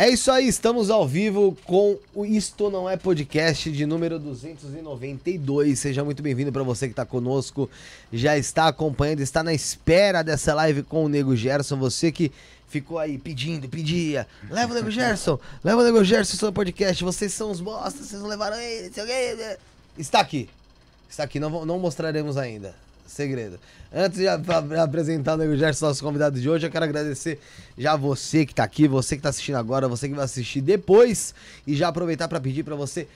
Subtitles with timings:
[0.00, 5.76] É isso aí, estamos ao vivo com o Isto Não É Podcast de número 292.
[5.76, 7.68] Seja muito bem-vindo para você que está conosco,
[8.12, 11.76] já está acompanhando, está na espera dessa live com o Nego Gerson.
[11.78, 12.30] Você que
[12.68, 17.02] ficou aí pedindo, pedia, leva o Nego Gerson, leva o Nego Gerson no podcast.
[17.02, 18.92] Vocês são os bostas, vocês não levaram ele,
[19.98, 20.48] Está aqui,
[21.10, 22.72] está aqui, não, não mostraremos ainda
[23.10, 23.58] segredo.
[23.92, 27.40] Antes de apresentar o Nego Gerson, nosso convidado de hoje, eu quero agradecer
[27.76, 31.34] já você que tá aqui, você que tá assistindo agora, você que vai assistir depois
[31.66, 33.08] e já aproveitar para pedir para você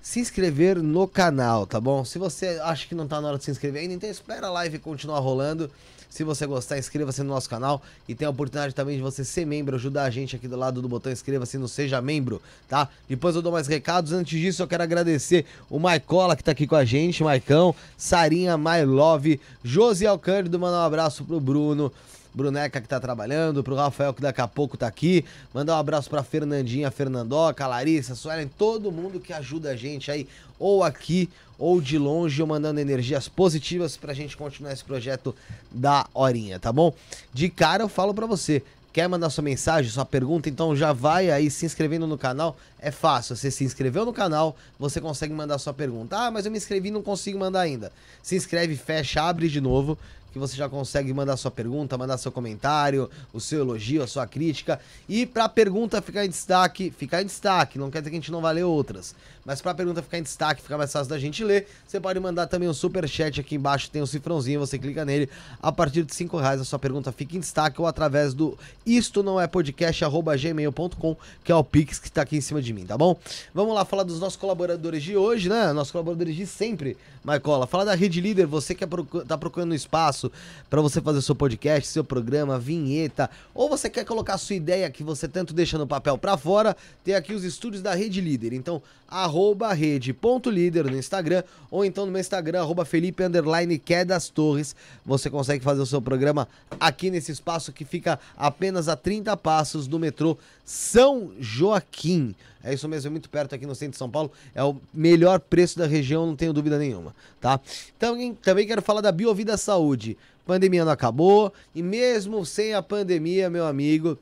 [0.00, 2.04] se inscrever no canal, tá bom?
[2.04, 4.50] Se você acha que não tá na hora de se inscrever ainda, então espera a
[4.50, 5.70] live continuar rolando.
[6.14, 9.44] Se você gostar, inscreva-se no nosso canal e tem a oportunidade também de você ser
[9.44, 12.88] membro, ajudar a gente aqui do lado do botão inscreva-se no Seja Membro, tá?
[13.08, 14.12] Depois eu dou mais recados.
[14.12, 18.56] Antes disso, eu quero agradecer o Maicola que tá aqui com a gente, Maicão, Sarinha,
[18.56, 21.90] My Love, Josi Alcântara, mandar um abraço pro Bruno.
[22.34, 25.24] Bruneca que tá trabalhando, pro Rafael que daqui a pouco tá aqui.
[25.52, 30.26] Mandar um abraço pra Fernandinha, Fernandoca, Larissa, Suelen, todo mundo que ajuda a gente aí,
[30.58, 35.34] ou aqui ou de longe, ou mandando energias positivas pra gente continuar esse projeto
[35.70, 36.92] da horinha, tá bom?
[37.32, 38.60] De cara eu falo pra você,
[38.94, 40.48] Quer mandar sua mensagem, sua pergunta?
[40.48, 42.56] Então já vai aí se inscrevendo no canal.
[42.78, 43.34] É fácil.
[43.34, 46.16] Você se inscreveu no canal, você consegue mandar sua pergunta.
[46.16, 47.90] Ah, mas eu me inscrevi e não consigo mandar ainda.
[48.22, 49.98] Se inscreve, fecha, abre de novo
[50.34, 54.26] que você já consegue mandar sua pergunta, mandar seu comentário, o seu elogio, a sua
[54.26, 54.80] crítica.
[55.08, 58.18] E para a pergunta ficar em destaque, ficar em destaque, não quer dizer que a
[58.18, 61.08] gente não vai ler outras, mas para a pergunta ficar em destaque, ficar mais fácil
[61.10, 64.58] da gente ler, você pode mandar também um super chat aqui embaixo, tem um cifrãozinho,
[64.58, 65.28] você clica nele.
[65.60, 69.22] A partir de 5 reais a sua pergunta fica em destaque ou através do isto
[69.22, 72.86] não é podcast gmail.com, que é o Pix que está aqui em cima de mim,
[72.86, 73.18] tá bom?
[73.52, 75.72] Vamos lá falar dos nossos colaboradores de hoje, né?
[75.72, 77.66] Nossos colaboradores de sempre, Maicola.
[77.66, 78.88] Fala da Rede Líder, você que é
[79.26, 80.32] tá procurando um espaço
[80.70, 85.02] para você fazer seu podcast, seu programa, vinheta, ou você quer colocar sua ideia que
[85.02, 88.52] você tanto deixa no papel para fora, tem aqui os estúdios da Rede Líder.
[88.52, 89.33] Então, arroba
[89.72, 94.76] rede.líder no Instagram, ou então no meu Instagram, arroba Felipe Underline Quedas Torres.
[95.04, 96.46] Você consegue fazer o seu programa
[96.78, 102.34] aqui nesse espaço que fica apenas a 30 passos do metrô São Joaquim.
[102.62, 104.32] É isso mesmo, é muito perto aqui no centro de São Paulo.
[104.54, 107.60] É o melhor preço da região, não tenho dúvida nenhuma, tá?
[107.96, 110.16] Então, também quero falar da Biovida Saúde.
[110.46, 114.18] Pandemia não acabou e mesmo sem a pandemia, meu amigo,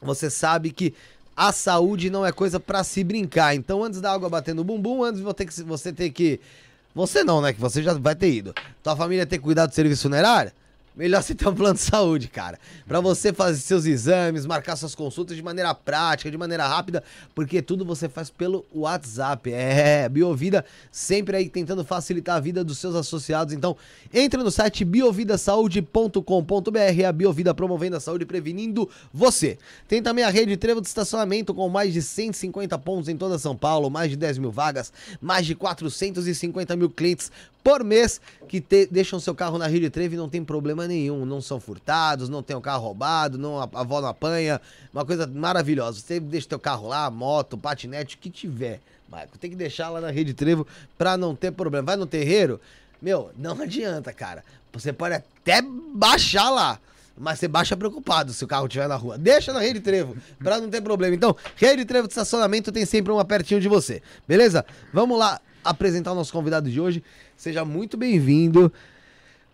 [0.00, 0.94] você sabe que
[1.38, 3.54] a saúde não é coisa para se brincar.
[3.54, 6.40] Então, antes da água bater no bumbum, antes você ter que
[6.92, 8.52] você não, né, que você já vai ter ido.
[8.82, 10.50] Tua família ter cuidado do serviço funerário?
[10.98, 12.58] Melhor você ter um plano de saúde, cara.
[12.86, 17.02] Para você fazer seus exames, marcar suas consultas de maneira prática, de maneira rápida,
[17.34, 19.52] porque tudo você faz pelo WhatsApp.
[19.52, 23.54] É, Biovida sempre aí tentando facilitar a vida dos seus associados.
[23.54, 23.76] Então,
[24.12, 29.56] entre no site biovidasaude.com.br, a Biovida promovendo a saúde e prevenindo você.
[29.86, 33.56] Tem também a rede Trevo de estacionamento com mais de 150 pontos em toda São
[33.56, 37.30] Paulo, mais de 10 mil vagas, mais de 450 mil clientes
[37.62, 41.24] por mês que te, deixam seu carro na Rede Trevo e não tem problema nenhum.
[41.24, 44.60] Não são furtados, não tem o carro roubado, não, a, avó não apanha.
[44.92, 46.00] Uma coisa maravilhosa.
[46.00, 48.80] Você deixa teu carro lá, moto, patinete, o que tiver.
[49.08, 50.66] Marco, tem que deixar lá na Rede Trevo
[50.96, 51.86] pra não ter problema.
[51.86, 52.60] Vai no terreiro,
[53.00, 54.44] meu, não adianta, cara.
[54.72, 55.62] Você pode até
[55.94, 56.78] baixar lá
[57.20, 59.18] mas você baixa preocupado se o carro estiver na rua.
[59.18, 61.14] Deixa na rede trevo, pra não ter problema.
[61.14, 64.64] Então, rede trevo de estacionamento tem sempre uma pertinho de você, beleza?
[64.92, 67.02] Vamos lá apresentar o nosso convidado de hoje.
[67.36, 68.72] Seja muito bem-vindo.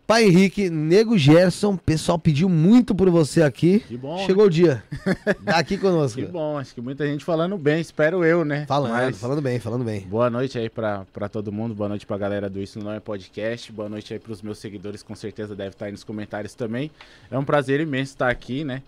[0.07, 3.81] Pai Henrique, Nego Gerson, pessoal pediu muito por você aqui.
[3.81, 4.19] Que bom.
[4.27, 4.83] Chegou o dia.
[5.45, 6.21] Tá aqui conosco.
[6.21, 8.67] Que bom, acho que muita gente falando bem, espero eu, né?
[8.67, 9.19] Falando, Mas...
[9.19, 10.01] falando bem, falando bem.
[10.01, 13.01] Boa noite aí pra, pra todo mundo, boa noite pra galera do Isso Não É
[13.01, 16.91] Podcast, boa noite aí pros meus seguidores, com certeza deve estar aí nos comentários também.
[17.31, 18.83] É um prazer imenso estar aqui, né?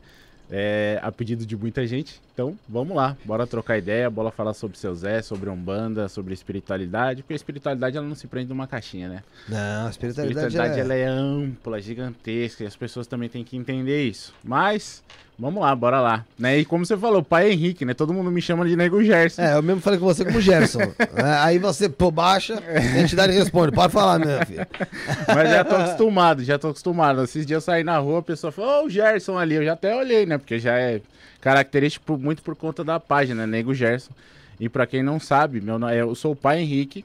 [0.51, 2.21] É, a pedido de muita gente.
[2.33, 7.23] Então, vamos lá, bora trocar ideia, bora falar sobre seu Zé, sobre Umbanda, sobre espiritualidade,
[7.23, 9.23] porque a espiritualidade ela não se prende numa caixinha, né?
[9.49, 10.83] Não, a espiritualidade, a espiritualidade é...
[10.83, 14.35] ela é ampla, gigantesca, e as pessoas também têm que entender isso.
[14.45, 15.03] Mas
[15.39, 16.25] Vamos lá, bora lá.
[16.39, 16.61] Né?
[16.61, 17.93] E como você falou, pai Henrique, né?
[17.93, 19.43] Todo mundo me chama de Nego Gerson.
[19.43, 20.81] É, eu mesmo falei com você como Gerson.
[21.15, 23.71] é, aí você, pô, baixa, a entidade responde.
[23.71, 24.67] Pode falar, meu filho.
[25.29, 27.23] Mas já tô acostumado, já tô acostumado.
[27.23, 29.57] Esses dias eu saí na rua, a pessoa falou, ô, oh, o Gerson ali.
[29.57, 30.39] Eu já até olhei, né?
[30.39, 31.03] Porque já é
[31.43, 34.13] característico muito por conta da página, Nego Gerson.
[34.59, 37.05] E para quem não sabe, meu, eu sou o pai Henrique,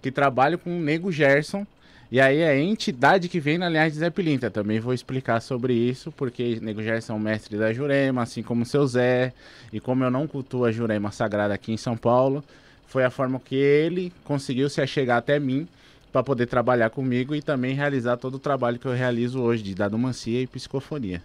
[0.00, 1.66] que trabalho com o Nego Gerson
[2.14, 4.48] e aí é a entidade que vem na linhagem de Zé Pilintra.
[4.48, 8.62] Também vou explicar sobre isso, porque Nego Gerson é um mestre da Jurema, assim como
[8.62, 9.32] o seu Zé.
[9.72, 12.44] E como eu não cultuo a Jurema Sagrada aqui em São Paulo,
[12.86, 15.66] foi a forma que ele conseguiu se achegar até mim
[16.12, 19.74] para poder trabalhar comigo e também realizar todo o trabalho que eu realizo hoje de
[19.74, 21.20] dadomancia e psicofonia.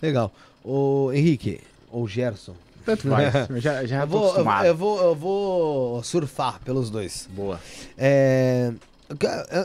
[0.00, 0.32] Legal.
[0.64, 2.54] O Henrique, ou Gerson,
[2.84, 3.48] tanto faz.
[3.60, 7.28] já, já eu, vou, eu, eu, vou, eu vou surfar pelos dois.
[7.34, 7.60] Boa.
[7.98, 8.72] É,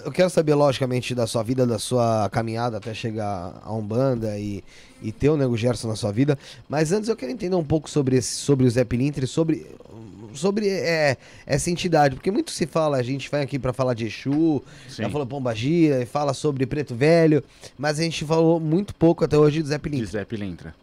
[0.05, 4.63] eu quero saber, logicamente, da sua vida, da sua caminhada até chegar a Umbanda e,
[5.01, 6.39] e ter o Nego Gerson na sua vida.
[6.69, 9.67] Mas antes eu quero entender um pouco sobre, esse, sobre o Zé Pilintre, sobre,
[10.33, 12.15] sobre é, essa entidade.
[12.15, 15.03] Porque muito se fala, a gente vai aqui para falar de Exu, Sim.
[15.03, 17.43] já falou Pomba Gira, e fala sobre Preto Velho,
[17.77, 20.05] mas a gente falou muito pouco até hoje do Zé Pilintre.
[20.05, 20.73] De Zé Pilintra.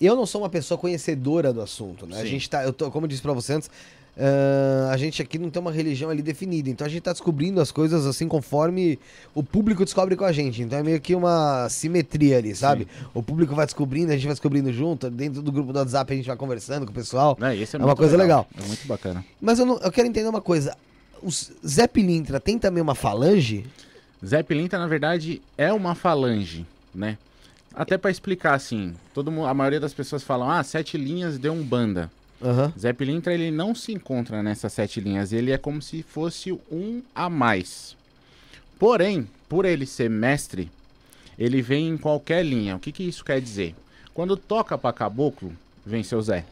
[0.00, 2.16] Eu não sou uma pessoa conhecedora do assunto, né?
[2.16, 2.22] Sim.
[2.22, 3.70] A gente tá, eu tô, como eu disse para você antes,
[4.16, 6.70] ah, a gente aqui não tem uma religião ali definida.
[6.70, 8.98] Então a gente tá descobrindo as coisas assim conforme
[9.34, 10.62] o público descobre com a gente.
[10.62, 12.86] Então é meio que uma simetria ali, sabe?
[13.12, 15.10] O público vai descobrindo, a gente vai descobrindo junto.
[15.10, 17.36] Dentro do grupo do WhatsApp a gente vai conversando com o pessoal.
[17.40, 18.46] Né, esse É uma coisa legal.
[18.62, 19.24] É muito bacana.
[19.40, 20.76] Mas eu, não- eu quero entender uma coisa.
[21.22, 21.28] O
[21.66, 23.64] Zé Pilintra tem também uma falange?
[24.24, 27.18] Zé Pilintra, na verdade, é uma falange, né?
[27.74, 31.52] Até pra explicar assim, todo mundo, a maioria das pessoas falam: "Ah, sete linhas deu
[31.52, 32.10] um banda".
[32.44, 32.72] Aham.
[32.78, 37.02] Zé Pilintra, ele não se encontra nessas sete linhas, ele é como se fosse um
[37.14, 37.96] a mais.
[38.78, 40.70] Porém, por ele ser mestre,
[41.38, 42.76] ele vem em qualquer linha.
[42.76, 43.74] O que, que isso quer dizer?
[44.12, 45.52] Quando toca pra caboclo,
[45.86, 46.44] vem seu Zé.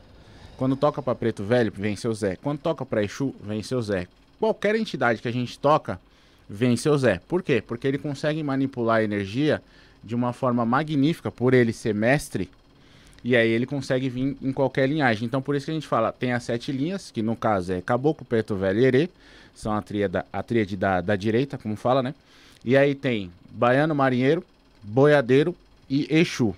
[0.56, 2.36] Quando toca pra preto velho, vem seu Zé.
[2.36, 4.06] Quando toca pra Exu, vem seu Zé.
[4.40, 6.00] Qualquer entidade que a gente toca,
[6.48, 7.20] vem seu Zé.
[7.28, 7.62] Por quê?
[7.64, 9.62] Porque ele consegue manipular a energia
[10.02, 12.50] de uma forma magnífica, por ele ser mestre,
[13.24, 15.26] e aí ele consegue vir em qualquer linhagem.
[15.26, 17.80] Então por isso que a gente fala, tem as sete linhas, que no caso é
[17.80, 19.08] Caboclo, Preto Velho e Herê,
[19.54, 22.14] são a tríade, a tríade da, da direita, como fala, né?
[22.64, 24.44] E aí tem Baiano Marinheiro,
[24.82, 25.54] Boiadeiro
[25.88, 26.54] e Exu.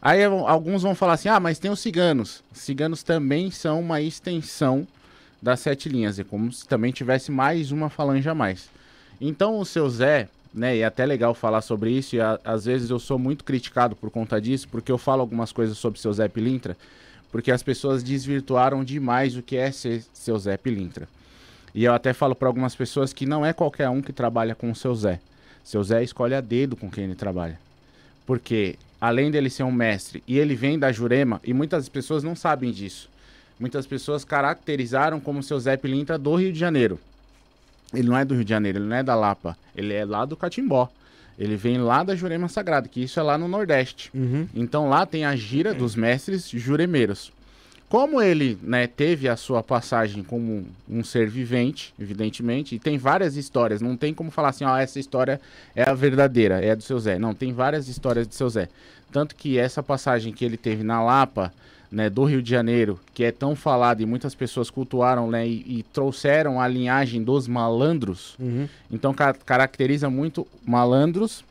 [0.00, 2.42] Aí alguns vão falar assim, ah, mas tem os ciganos.
[2.52, 4.86] Os ciganos também são uma extensão
[5.42, 8.68] das sete linhas, é como se também tivesse mais uma falange a mais.
[9.20, 12.64] Então o seu Zé, né, e é até legal falar sobre isso, e a- às
[12.64, 16.12] vezes eu sou muito criticado por conta disso, porque eu falo algumas coisas sobre seu
[16.12, 16.76] Zé Pilintra,
[17.30, 21.06] porque as pessoas desvirtuaram demais o que é ser seu Zé Pilintra.
[21.74, 24.70] E eu até falo para algumas pessoas que não é qualquer um que trabalha com
[24.70, 25.20] o seu Zé.
[25.62, 27.60] Seu Zé escolhe a dedo com quem ele trabalha.
[28.24, 32.34] Porque além dele ser um mestre e ele vem da Jurema, e muitas pessoas não
[32.34, 33.10] sabem disso.
[33.60, 36.98] Muitas pessoas caracterizaram como seu Zé Pilintra do Rio de Janeiro.
[37.94, 40.24] Ele não é do Rio de Janeiro, ele não é da Lapa, ele é lá
[40.24, 40.90] do Catimbó.
[41.38, 44.10] Ele vem lá da Jurema Sagrada, que isso é lá no Nordeste.
[44.14, 44.48] Uhum.
[44.54, 47.30] Então lá tem a gira dos mestres juremeiros.
[47.88, 53.36] Como ele né, teve a sua passagem como um ser vivente, evidentemente, e tem várias
[53.36, 55.40] histórias, não tem como falar assim, ó, essa história
[55.74, 57.16] é a verdadeira, é a do seu Zé.
[57.16, 58.68] Não, tem várias histórias do seu Zé.
[59.12, 61.52] Tanto que essa passagem que ele teve na Lapa,
[61.90, 65.78] né, do Rio de Janeiro, que é tão falada e muitas pessoas cultuaram né, e,
[65.78, 68.68] e trouxeram a linhagem dos malandros, Uhum.
[68.90, 71.44] então ca- caracteriza muito malandros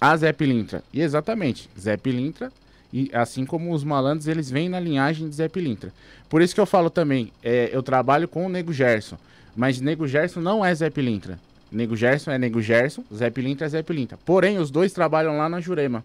[0.00, 0.82] a Zé Pilintra.
[0.92, 2.52] E exatamente, Zé Pilintra,
[2.92, 5.92] e assim como os malandros, eles vêm na linhagem de Zé Pilintra.
[6.28, 9.16] Por isso que eu falo também, é, eu trabalho com o Nego Gerson,
[9.56, 11.38] mas Nego Gerson não é Zé Pilintra.
[11.72, 14.18] Nego Gerson é Nego Gerson, Zé Pilintra é Zé Pilintra.
[14.24, 16.04] Porém, os dois trabalham lá na Jurema,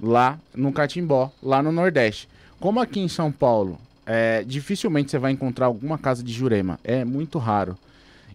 [0.00, 2.28] lá no Catimbó, lá no Nordeste.
[2.62, 3.76] Como aqui em São Paulo,
[4.06, 7.76] é, dificilmente você vai encontrar alguma casa de Jurema, é muito raro.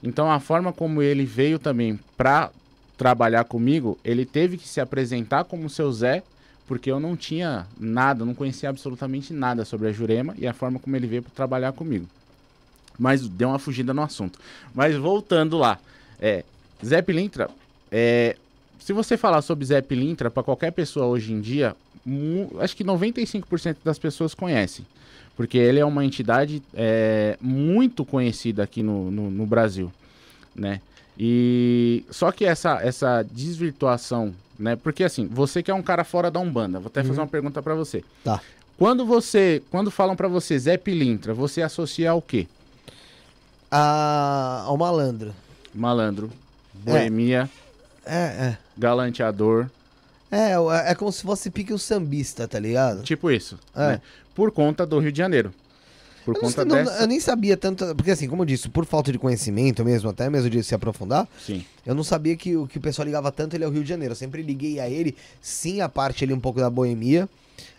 [0.03, 2.51] Então a forma como ele veio também pra
[2.98, 6.24] trabalhar comigo, ele teve que se apresentar como seu Zé,
[6.67, 10.77] porque eu não tinha nada, não conhecia absolutamente nada sobre a Jurema e a forma
[10.77, 12.05] como ele veio para trabalhar comigo.
[13.00, 14.38] Mas deu uma fugida no assunto.
[14.75, 15.79] Mas voltando lá,
[16.19, 16.43] é,
[16.86, 17.50] Zé Pilintra,
[17.89, 18.36] é,
[18.77, 21.77] se você falar sobre Zé Pilintra para qualquer pessoa hoje em dia,
[22.60, 24.86] acho que 95% das pessoas conhecem.
[25.36, 29.92] Porque ele é uma entidade é, muito conhecida aqui no, no, no Brasil,
[30.56, 30.82] né?
[31.20, 34.76] E só que essa, essa desvirtuação, né?
[34.76, 37.22] Porque assim, você que é um cara fora da Umbanda, vou até fazer Uhum.
[37.26, 38.04] uma pergunta pra você.
[38.24, 38.42] Tá.
[38.78, 42.48] Quando você, quando falam pra você Zé Pilintra, você associa ao quê?
[43.70, 45.34] A, ao malandro.
[45.74, 46.32] Malandro,
[46.74, 47.50] boemia,
[48.06, 48.58] É, é.
[48.78, 49.68] galanteador,
[50.31, 53.03] É, é como se fosse pique o sambista, tá ligado?
[53.03, 53.88] tipo isso, É.
[53.88, 54.01] né?
[54.36, 55.53] Por conta do Rio de Janeiro.
[56.25, 58.86] Por Eu, conta não- dessa, eu nem sabia tanto, porque assim, como eu disse, por
[58.86, 61.63] falta de conhecimento mesmo, até mesmo de se aprofundar, sim.
[61.86, 64.12] eu não sabia que, o- que o pessoal ligava tanto ele ao Rio de Janeiro.
[64.12, 67.29] Eu sempre liguei a ele, sim, a parte ali um pouco da boemia.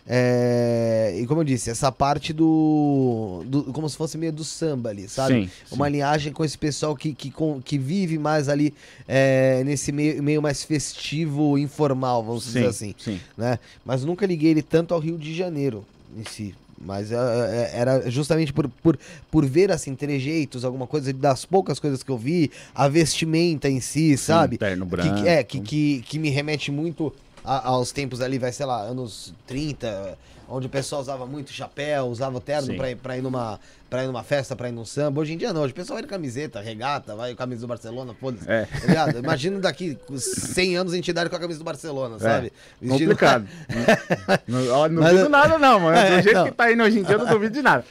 [0.07, 4.89] É, e como eu disse, essa parte do, do- Como se fosse meio do samba
[4.89, 5.45] ali, sabe?
[5.45, 5.91] Sim, Uma sim.
[5.93, 8.73] linhagem com esse pessoal que, que, com- que vive mais ali
[9.07, 12.95] é, nesse meio, meio mais festivo, informal, vamos dizer assim.
[12.97, 13.19] sim.
[13.37, 13.59] né?
[13.85, 15.85] Mas nunca liguei ele tanto ao Rio de Janeiro
[16.17, 16.55] em si.
[16.81, 18.97] Mas é, é, era justamente por, por,
[19.29, 23.81] por ver assim, trejeitos, alguma coisa das poucas coisas que eu vi, a vestimenta em
[23.81, 24.57] si, sabe?
[24.57, 25.21] Terno Que- branco.
[25.21, 28.81] Que, é, que, que, que me remete muito a- aos tempos ali, vai, sei lá,
[28.81, 30.17] anos 30,
[30.47, 34.07] onde o pessoal usava muito chapéu, usava terno pra ir, pra, ir numa, pra ir
[34.07, 35.21] numa festa, pra ir num samba.
[35.21, 38.15] Hoje em dia não, hoje o pessoal vai de camiseta, regata, vai camisa do Barcelona,
[38.19, 38.49] foda-se.
[38.49, 38.65] É.
[38.65, 39.11] Tá?
[39.19, 42.53] Imagina daqui 100 anos a entidade com a camisa do Barcelona, É, sabe?
[42.87, 43.47] Complicado.
[44.47, 45.97] não não eu- nada, não, mano.
[45.97, 46.45] É, Do jeito não.
[46.45, 47.85] que tá indo hoje em dia, eu não duvido de nada.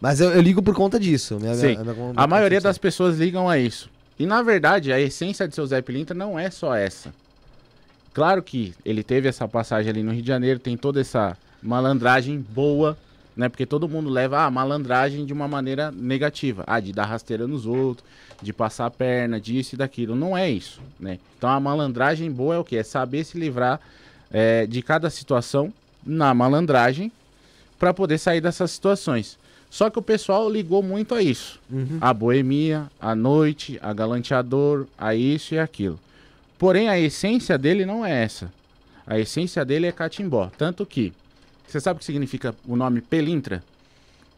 [0.00, 1.38] Mas eu, eu ligo por conta disso.
[1.40, 1.76] Minha, Sim.
[1.78, 3.88] minha- minha- A maioria das pessoas ligam a isso.
[4.18, 7.12] E na verdade, a essência de seu Zé Pilintra não é só essa.
[8.16, 12.40] Claro que ele teve essa passagem ali no Rio de Janeiro, tem toda essa malandragem
[12.40, 12.96] boa,
[13.36, 13.46] né?
[13.46, 16.64] Porque todo mundo leva a malandragem de uma maneira negativa.
[16.66, 18.08] Ah, de dar rasteira nos outros,
[18.40, 20.16] de passar a perna, disso e daquilo.
[20.16, 21.18] Não é isso, né?
[21.36, 22.78] Então a malandragem boa é o que?
[22.78, 23.78] É saber se livrar
[24.30, 25.70] é, de cada situação
[26.02, 27.12] na malandragem
[27.78, 29.38] para poder sair dessas situações.
[29.68, 31.60] Só que o pessoal ligou muito a isso.
[31.70, 31.98] Uhum.
[32.00, 36.00] A boemia, a noite, a galanteador, a isso e aquilo.
[36.58, 38.52] Porém, a essência dele não é essa.
[39.06, 40.50] A essência dele é catimbó.
[40.56, 41.12] Tanto que,
[41.66, 43.62] você sabe o que significa o nome pelintra?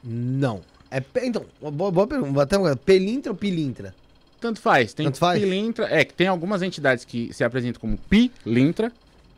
[0.02, 0.60] Não.
[0.90, 2.76] É, então, boa, boa pergunta.
[2.76, 3.94] Pelintra ou pilintra?
[4.40, 4.92] Tanto faz.
[4.92, 5.40] Tem Tanto faz?
[5.40, 5.86] pilintra.
[5.90, 8.92] É, que tem algumas entidades que se apresentam como pilintra,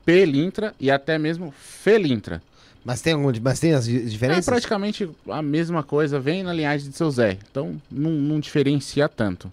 [0.05, 2.43] pelintra e até mesmo felintra.
[2.85, 4.47] Mas tem, algum, mas tem as É diferenças?
[4.47, 7.37] praticamente a mesma coisa, vem na linhagem de seu Zé.
[7.51, 9.53] Então não, não diferencia tanto.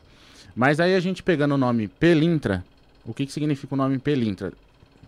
[0.56, 2.64] Mas aí a gente pegando o nome Pelintra,
[3.08, 4.52] o que, que significa o nome Pelintra?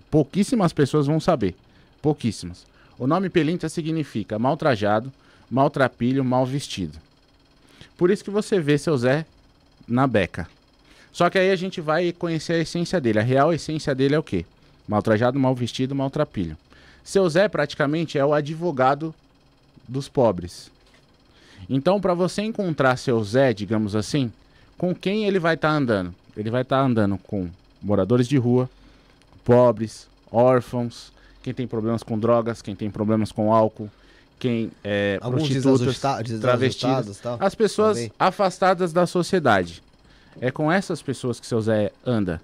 [0.10, 1.54] Pouquíssimas pessoas vão saber.
[2.02, 2.66] Pouquíssimas.
[2.98, 5.12] O nome Pelintra significa maltrajado,
[5.52, 6.98] maltrapilho, mal vestido.
[7.98, 9.26] Por isso que você vê seu Zé
[9.86, 10.48] na beca.
[11.12, 13.20] Só que aí a gente vai conhecer a essência dele.
[13.20, 14.46] A real essência dele é o quê?
[14.88, 16.58] Maltrajado, mal vestido, maltrapilho.
[17.04, 19.14] Seu Zé praticamente é o advogado
[19.88, 20.72] dos pobres.
[21.70, 24.32] Então, para você encontrar seu Zé, digamos assim,
[24.78, 26.16] com quem ele vai estar andando?
[26.38, 27.50] Ele vai estar andando com
[27.82, 28.70] moradores de rua,
[29.44, 31.12] pobres, órfãos,
[31.42, 33.90] quem tem problemas com drogas, quem tem problemas com álcool,
[34.38, 37.38] quem é Alguns prostitutas, travestidas, e tal.
[37.40, 38.12] as pessoas Também.
[38.18, 39.84] afastadas da sociedade.
[40.40, 42.42] É com essas pessoas que seu Zé anda.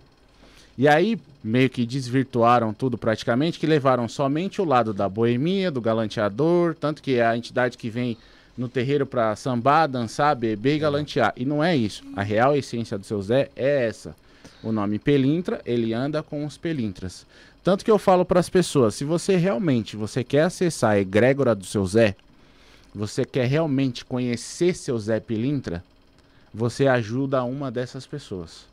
[0.78, 5.80] E aí, meio que desvirtuaram tudo praticamente, que levaram somente o lado da boemia, do
[5.80, 8.18] galanteador, tanto que é a entidade que vem
[8.58, 11.34] no terreiro para sambar, dançar, beber e galantear.
[11.38, 12.04] E não é isso.
[12.16, 14.16] A real essência do seu Zé é essa.
[14.66, 17.24] O nome Pelintra, ele anda com os Pelintras.
[17.64, 21.54] Tanto que eu falo para as pessoas, se você realmente você quer acessar a egrégora
[21.54, 22.16] do seu Zé,
[22.94, 25.84] você quer realmente conhecer seu Zé Pilintra,
[26.52, 28.66] você ajuda uma dessas pessoas.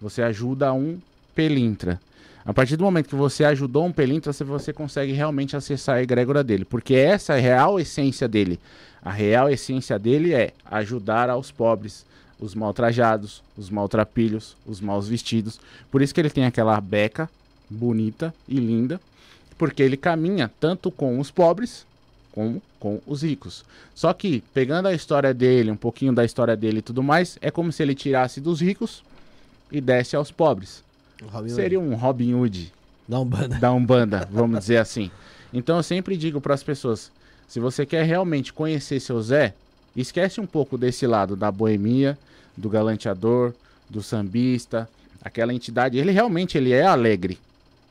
[0.00, 0.98] Você ajuda um
[1.34, 2.00] Pelintra.
[2.42, 6.42] A partir do momento que você ajudou um Pelintra, você consegue realmente acessar a egrégora
[6.42, 6.64] dele.
[6.64, 8.58] Porque essa é a real essência dele.
[9.02, 12.06] A real essência dele é ajudar aos pobres,
[12.40, 15.60] os maltrajados, os maltrapilhos, os mal vestidos.
[15.90, 17.28] Por isso que ele tem aquela beca
[17.68, 19.00] bonita e linda.
[19.58, 21.86] Porque ele caminha tanto com os pobres
[22.32, 23.62] como com os ricos.
[23.94, 27.50] Só que, pegando a história dele, um pouquinho da história dele e tudo mais, é
[27.50, 29.02] como se ele tirasse dos ricos
[29.70, 30.82] e desse aos pobres.
[31.48, 32.72] Seria um Robin Hood
[33.06, 33.58] Não, banda.
[33.58, 35.10] da Umbanda, vamos dizer assim.
[35.52, 37.12] Então eu sempre digo para as pessoas,
[37.46, 39.52] se você quer realmente conhecer seu Zé,
[39.94, 42.16] esquece um pouco desse lado da boemia,
[42.60, 43.52] do galanteador,
[43.88, 44.88] do sambista,
[45.24, 47.38] aquela entidade, ele realmente ele é alegre.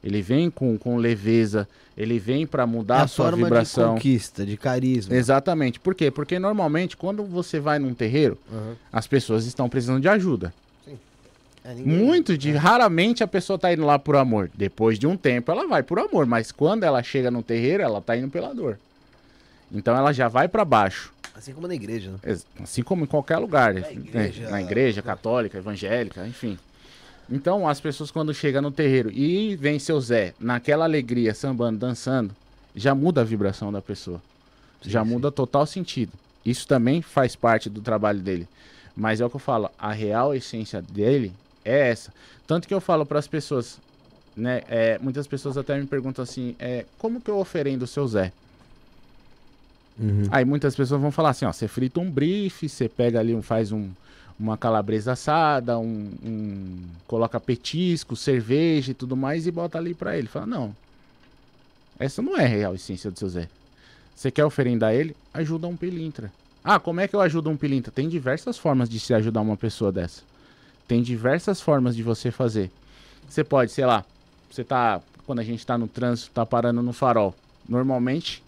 [0.02, 3.44] Ele vem com, com leveza, ele vem para É mudar a a sua forma de
[3.44, 3.96] vibração.
[3.96, 5.14] conquista, de carisma.
[5.14, 5.78] Exatamente.
[5.80, 6.10] Por quê?
[6.10, 8.76] Porque normalmente quando você vai num terreiro, Aham.
[8.94, 10.54] as pessoas estão precisando de ajuda.
[11.66, 14.50] É, Muito de raramente a pessoa tá indo lá por amor.
[14.56, 18.00] Depois de um tempo ela vai por amor, mas quando ela chega no terreiro, ela
[18.00, 18.80] tá indo pela dor.
[19.70, 22.38] Então ela já vai para baixo, Assim como na igreja, né?
[22.62, 23.94] Assim como em qualquer lugar, né?
[23.94, 26.60] igreja- na igreja católica, evangélica, enfim.
[27.32, 32.36] Então as pessoas quando chegam no terreiro e vem seu Zé naquela alegria, sambando, dançando,
[32.76, 34.22] já muda a vibração da pessoa.
[34.82, 35.10] já sim.
[35.10, 36.12] muda total sentido.
[36.46, 38.46] Isso também faz parte do trabalho dele.
[38.96, 41.32] Mas é o que eu falo, a real essência dele
[41.64, 42.14] é essa.
[42.46, 43.80] Tanto que eu falo para as pessoas,
[44.36, 44.62] né?
[44.68, 48.34] é, muitas pessoas até me perguntam assim, é, como que eu oferendo o seu Zé?
[50.00, 50.24] Uhum.
[50.32, 53.42] Aí muitas pessoas vão falar assim, ó, você frita um brief, você pega ali, um,
[53.42, 53.90] faz um,
[54.40, 60.18] uma calabresa assada, um, um- coloca petisco, cerveja e tudo mais e bota ali para
[60.18, 60.28] ele.
[60.28, 60.76] Fala, não,
[62.00, 63.50] essa não é a real essência do seu Zé.
[64.16, 65.16] Você quer oferendar ele?
[65.34, 66.32] Ajuda um pilintra.
[66.64, 67.92] Ah, como é que eu ajudo um pilintra?
[67.92, 70.22] Tem diversas formas de se ajudar uma pessoa dessa.
[70.88, 72.70] Tem diversas formas de você fazer.
[73.30, 74.04] Você pode, sei lá,
[74.50, 77.34] você tá, quando a gente tá no trânsito, tá parando no farol.
[77.68, 78.44] Normalmente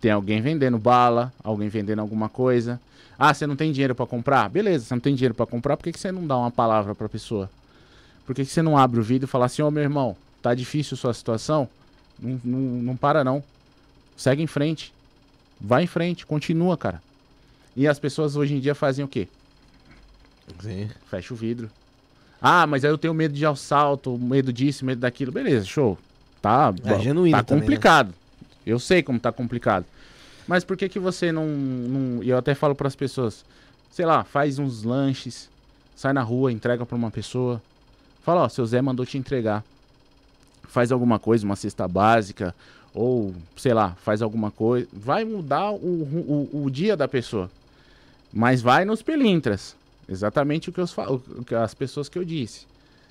[0.00, 2.80] tem alguém vendendo bala, alguém vendendo alguma coisa.
[3.18, 4.48] Ah, você não tem dinheiro pra comprar?
[4.48, 6.94] Beleza, você não tem dinheiro pra comprar, por que, que você não dá uma palavra
[6.94, 7.50] pra pessoa?
[8.24, 10.54] Por que, que você não abre o vidro e fala assim, ô meu irmão, tá
[10.54, 11.68] difícil sua situação?
[12.18, 13.42] Não, não, não para não.
[14.16, 14.92] Segue em frente.
[15.60, 17.02] Vai em frente, continua, cara.
[17.76, 19.28] E as pessoas hoje em dia fazem o quê?
[20.60, 20.88] Sim.
[21.10, 21.70] Fecha o vidro.
[22.40, 25.30] Ah, mas aí eu tenho medo de assalto, medo disso, medo daquilo.
[25.30, 25.98] Beleza, show.
[26.40, 28.12] Tá, É genuíno tá também, né?
[28.70, 29.84] Eu sei como tá complicado.
[30.46, 33.44] Mas por que que você não, não e eu até falo para as pessoas,
[33.90, 35.48] sei lá, faz uns lanches,
[35.94, 37.60] sai na rua, entrega para uma pessoa.
[38.22, 39.64] Fala, ó, seu Zé mandou te entregar.
[40.64, 42.54] Faz alguma coisa, uma cesta básica,
[42.94, 47.50] ou sei lá, faz alguma coisa, vai mudar o, o, o dia da pessoa.
[48.32, 49.76] Mas vai nos pelintras.
[50.08, 50.86] Exatamente o que, eu,
[51.38, 52.66] o que as pessoas que eu disse.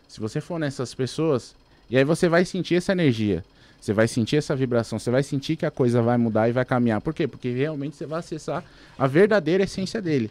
[0.07, 1.55] Se você for nessas pessoas,
[1.89, 3.43] e aí você vai sentir essa energia.
[3.79, 6.65] Você vai sentir essa vibração, você vai sentir que a coisa vai mudar e vai
[6.65, 6.99] caminhar.
[6.99, 7.27] Por quê?
[7.27, 8.63] Porque realmente você vai acessar
[8.97, 10.29] a verdadeira essência dele.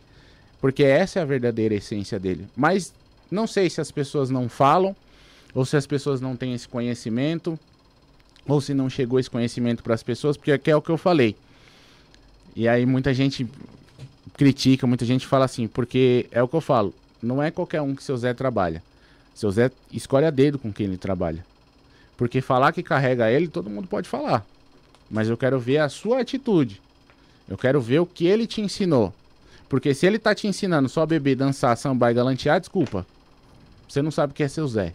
[0.60, 2.46] Porque essa é a verdadeira essência dele.
[2.56, 2.92] Mas
[3.30, 4.94] não sei se as pessoas não falam,
[5.54, 7.58] ou se as pessoas não têm esse conhecimento,
[8.46, 10.98] ou se não chegou esse conhecimento para as pessoas, porque aqui é o que eu
[10.98, 11.34] falei.
[12.54, 13.46] E aí muita gente
[14.36, 17.94] critica, muita gente fala assim, porque é o que eu falo, não é qualquer um
[17.94, 18.82] que seu Zé trabalha.
[19.34, 21.44] Seu Zé escolhe a dedo com quem ele trabalha.
[22.18, 24.44] Porque falar que carrega ele, todo mundo pode falar.
[25.08, 26.82] Mas eu quero ver a sua atitude.
[27.48, 29.14] Eu quero ver o que ele te ensinou.
[29.68, 33.06] Porque se ele tá te ensinando só beber, dançar, sambar e galantear, desculpa.
[33.88, 34.92] Você não sabe o que é seu Zé.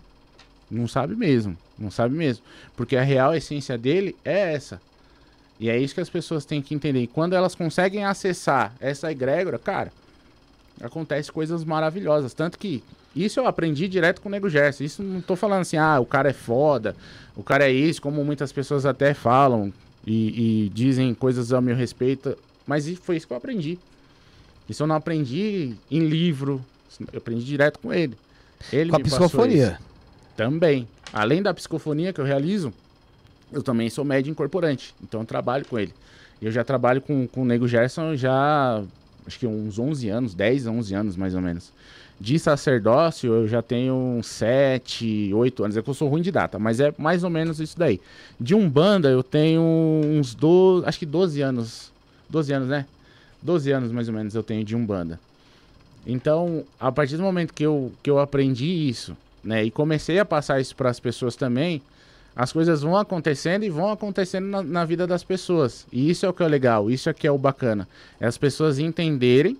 [0.69, 1.57] Não sabe mesmo.
[1.79, 2.43] Não sabe mesmo.
[2.75, 4.81] Porque a real essência dele é essa.
[5.59, 7.01] E é isso que as pessoas têm que entender.
[7.01, 9.93] E quando elas conseguem acessar essa egrégora, cara,
[10.81, 12.33] acontece coisas maravilhosas.
[12.33, 12.83] Tanto que
[13.15, 14.83] isso eu aprendi direto com o Nego Gerson.
[14.83, 16.95] Isso não tô falando assim, ah, o cara é foda,
[17.35, 19.71] o cara é isso, como muitas pessoas até falam
[20.05, 22.37] e, e dizem coisas ao meu respeito.
[22.65, 23.77] Mas foi isso que eu aprendi.
[24.67, 26.63] Isso eu não aprendi em livro,
[27.11, 28.17] eu aprendi direto com ele.
[28.71, 29.79] Ele com a psicofonia.
[30.35, 30.87] Também.
[31.11, 32.73] Além da psicofonia que eu realizo,
[33.51, 34.95] eu também sou médio incorporante.
[35.03, 35.93] Então eu trabalho com ele.
[36.41, 38.83] Eu já trabalho com, com o Nego Gerson já
[39.25, 41.71] acho que uns 11 anos, 10, 11 anos mais ou menos.
[42.23, 45.75] De sacerdócio, eu já tenho uns 7, 8 anos.
[45.75, 47.99] É que eu sou ruim de data, mas é mais ou menos isso daí.
[48.39, 51.91] De Umbanda, eu tenho uns 12, acho que 12 anos.
[52.29, 52.85] 12 anos, né?
[53.41, 55.19] 12 anos mais ou menos eu tenho de Umbanda.
[56.07, 60.23] Então, a partir do momento que eu, que eu aprendi isso, né, e comecei a
[60.23, 61.81] passar isso para as pessoas também,
[62.33, 65.85] as coisas vão acontecendo e vão acontecendo na, na, vida das pessoas.
[65.91, 67.85] E isso é o que é legal, isso é que é o bacana.
[68.17, 69.57] É as pessoas entenderem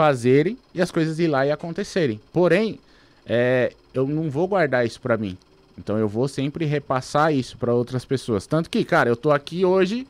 [0.00, 2.18] fazerem e as coisas ir lá e acontecerem.
[2.32, 2.80] Porém,
[3.26, 5.36] é, eu não vou guardar isso para mim.
[5.76, 8.46] Então eu vou sempre repassar isso para outras pessoas.
[8.46, 10.06] Tanto que, cara, eu tô aqui hoje,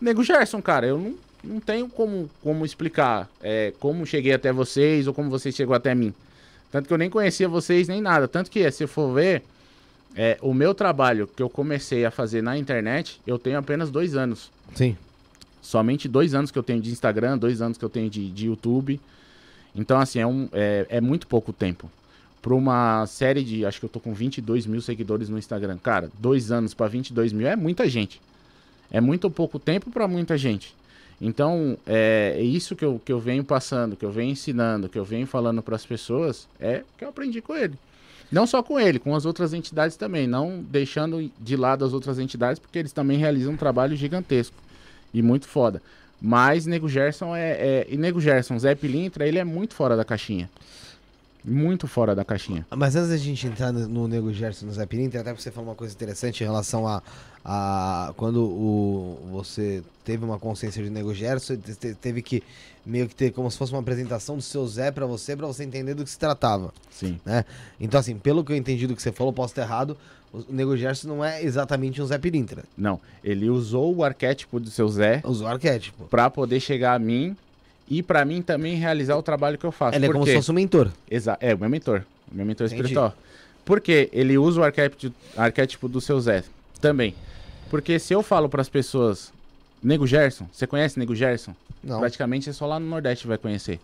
[0.00, 1.14] nego Gerson, cara, eu não,
[1.44, 5.94] não tenho como, como explicar é, como cheguei até vocês ou como vocês chegou até
[5.94, 6.14] mim.
[6.72, 8.26] Tanto que eu nem conhecia vocês nem nada.
[8.26, 9.42] Tanto que, se for ver,
[10.16, 14.16] é, o meu trabalho que eu comecei a fazer na internet, eu tenho apenas dois
[14.16, 14.50] anos.
[14.74, 14.96] Sim.
[15.64, 18.48] Somente dois anos que eu tenho de Instagram, dois anos que eu tenho de, de
[18.48, 19.00] YouTube.
[19.74, 21.90] Então, assim, é, um, é, é muito pouco tempo.
[22.42, 23.64] Para uma série de.
[23.64, 25.78] Acho que eu tô com 22 mil seguidores no Instagram.
[25.78, 28.20] Cara, dois anos para 22 mil é muita gente.
[28.90, 30.76] É muito pouco tempo para muita gente.
[31.18, 34.98] Então, é, é, isso que eu, que eu venho passando, que eu venho ensinando, que
[34.98, 37.78] eu venho falando para as pessoas, é que eu aprendi com ele.
[38.30, 40.26] Não só com ele, com as outras entidades também.
[40.26, 44.63] Não deixando de lado as outras entidades, porque eles também realizam um trabalho gigantesco.
[45.14, 45.80] E muito foda.
[46.20, 47.86] Mas Nego Gerson é, é.
[47.88, 50.50] E Nego Gerson, Zé Pilintra, ele é muito fora da caixinha.
[51.44, 52.66] Muito fora da caixinha.
[52.74, 55.68] Mas antes da gente entrar no, no Nego Gerson no Zé Pilintra, até você falar
[55.68, 57.02] uma coisa interessante em relação a,
[57.44, 61.56] a quando o, você teve uma consciência de Nego Gerson,
[62.00, 62.42] teve que
[62.86, 65.64] meio que ter como se fosse uma apresentação do seu Zé para você, para você
[65.64, 66.72] entender do que se tratava.
[66.90, 67.20] Sim.
[67.24, 67.44] Né?
[67.78, 69.96] Então, assim, pelo que eu entendi do que você falou, posso estar errado,
[70.34, 72.64] o Nego Gerson não é exatamente um Zé Pilintra.
[72.76, 75.20] Não, ele usou o arquétipo do seu Zé.
[75.24, 76.04] Usou o arquétipo.
[76.06, 77.36] Pra poder chegar a mim
[77.88, 79.96] e para mim também realizar o trabalho que eu faço.
[79.96, 80.90] Ele é como se fosse um mentor.
[81.08, 82.02] Exato, é o meu mentor.
[82.32, 82.82] O meu mentor Entendi.
[82.82, 83.14] espiritual.
[83.64, 86.42] Porque ele usa o arquétipo, arquétipo do seu Zé
[86.80, 87.14] também.
[87.70, 89.32] Porque se eu falo para as pessoas,
[89.82, 91.54] Nego Gerson, você conhece Nego Gerson?
[91.82, 92.00] Não.
[92.00, 93.78] Praticamente é só lá no Nordeste vai conhecer.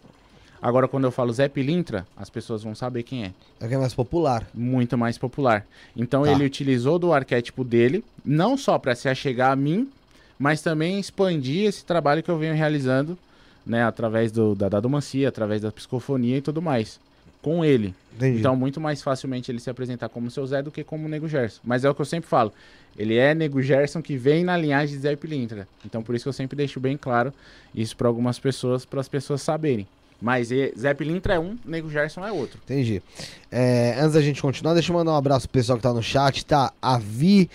[0.62, 3.32] Agora, quando eu falo Zé Pilintra, as pessoas vão saber quem é.
[3.60, 4.46] É que é mais popular.
[4.52, 5.66] Muito mais popular.
[5.96, 6.32] Então tá.
[6.32, 9.90] ele utilizou do arquétipo dele, não só para se achegar a mim,
[10.38, 13.16] mas também expandir esse trabalho que eu venho realizando,
[13.64, 17.00] né, através do, da dadomancia, através da psicofonia e tudo mais.
[17.40, 17.94] Com ele.
[18.14, 18.38] Entendi.
[18.38, 21.60] Então, muito mais facilmente ele se apresentar como seu Zé do que como Nego Gerson.
[21.64, 22.52] Mas é o que eu sempre falo.
[22.98, 25.66] Ele é Nego Gerson que vem na linhagem de Zé Pilintra.
[25.86, 27.32] Então, por isso que eu sempre deixo bem claro
[27.74, 29.86] isso para algumas pessoas, para as pessoas saberem.
[30.20, 32.60] Mas Zé Pilintra é um, Nego Gerson é outro.
[32.64, 33.02] Entendi.
[33.50, 36.02] É, antes da gente continuar, deixa eu mandar um abraço pro pessoal que tá no
[36.02, 36.72] chat, tá?
[36.80, 37.48] A Vi,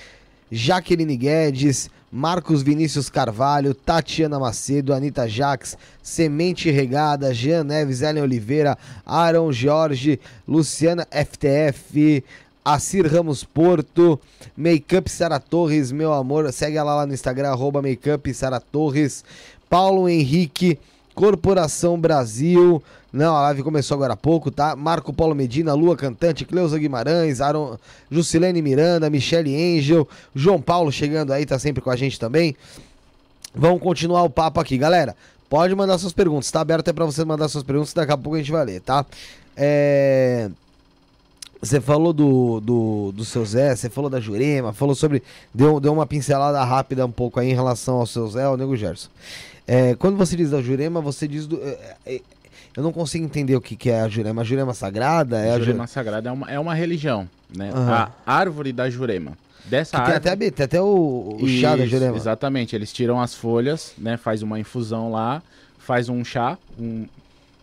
[0.52, 8.78] Jaqueline Guedes, Marcos Vinícius Carvalho, Tatiana Macedo, Anitta Jax, Semente Regada, Jean Neves, Ellen Oliveira,
[9.06, 12.24] Aaron Jorge, Luciana FTF,
[12.64, 14.20] Acir Ramos Porto,
[14.56, 19.24] Makeup Sara Torres, meu amor, segue ela lá no Instagram, arroba Makeup Sara Torres,
[19.70, 20.80] Paulo Henrique,
[21.16, 22.84] Corporação Brasil.
[23.12, 24.76] Não, a live começou agora há pouco, tá?
[24.76, 27.78] Marco Paulo Medina, Lua Cantante, Cleusa Guimarães, Aaron,
[28.12, 32.56] Jusilene Miranda, Michele Angel, João Paulo chegando aí, tá sempre com a gente também.
[33.56, 35.16] Vamos continuar o papo aqui, galera.
[35.50, 38.36] Pode mandar suas perguntas, tá aberto até pra você mandar suas perguntas, daqui a pouco
[38.36, 39.06] a gente vai ler, tá?
[39.56, 40.50] É...
[41.62, 45.24] Você falou do, do, do seu Zé, você falou da Jurema, falou sobre.
[45.54, 48.76] Deu, deu uma pincelada rápida um pouco aí em relação ao seu Zé, ao Nego
[48.76, 49.10] Gerson.
[49.68, 51.60] É, quando você diz da Jurema, você diz do.
[51.62, 52.22] É, é,
[52.76, 54.42] eu não consigo entender o que, que é a Jurema.
[54.42, 55.38] A Jurema sagrada?
[55.38, 55.88] É a a Jurema Jurema.
[55.88, 57.72] Sagrada é uma, é uma religião, né?
[57.74, 58.12] Aham.
[58.26, 59.38] A árvore da Jurema.
[59.66, 60.18] Dessa Tem árvore...
[60.18, 62.16] até, a- tem até o, o chá da Isso, Jurema.
[62.16, 64.16] Exatamente, eles tiram as folhas, né?
[64.18, 65.42] Faz uma infusão lá,
[65.80, 67.08] faz um chá, um.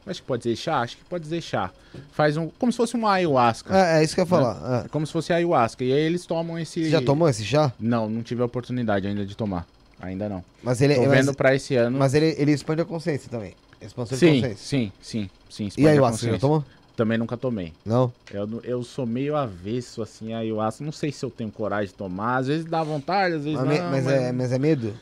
[0.05, 1.71] Acho que pode dizer chá, acho que pode dizer chá.
[2.11, 2.49] Faz um.
[2.59, 3.73] Como se fosse uma ayahuasca.
[3.77, 4.85] É, é isso que eu ia falar.
[4.85, 4.89] é.
[4.89, 5.85] Como se fosse ayahuasca.
[5.85, 6.83] E aí eles tomam esse.
[6.83, 7.73] Você já tomou esse chá?
[7.79, 9.65] Não, não tive a oportunidade ainda de tomar.
[10.03, 10.45] Ainda não.
[10.63, 11.99] Mas ele, Tô mas, vendo pra esse ano.
[11.99, 13.55] mas ele, ele expande a consciência também.
[13.81, 14.57] Expansão de sim, consciência.
[14.57, 15.69] sim, sim, sim.
[15.79, 16.65] E a aí, você já tomou?
[16.97, 17.73] Também nunca tomei.
[17.87, 18.13] Não?
[18.33, 20.85] Eu, eu sou meio avesso, assim, a ayahuasca.
[20.85, 22.37] Não sei se eu tenho coragem de tomar.
[22.39, 23.85] Às vezes dá vontade, às vezes Mas, não.
[23.87, 24.95] me- mas é, mas é medo?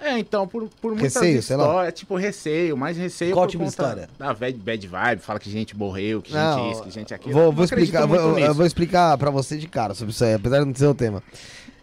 [0.00, 1.62] É, então, por, por muitas Receio, sei lá.
[1.64, 4.08] histórias, tipo, receio, mais receio Qual tipo de história?
[4.18, 7.32] da bad, bad vibe, fala que gente morreu, que Não, gente isso, que gente aquilo.
[7.32, 8.54] Vou, Eu vou explicar, vou, eu nisso.
[8.54, 11.22] vou explicar pra você de cara sobre isso aí, apesar de não ser o tema.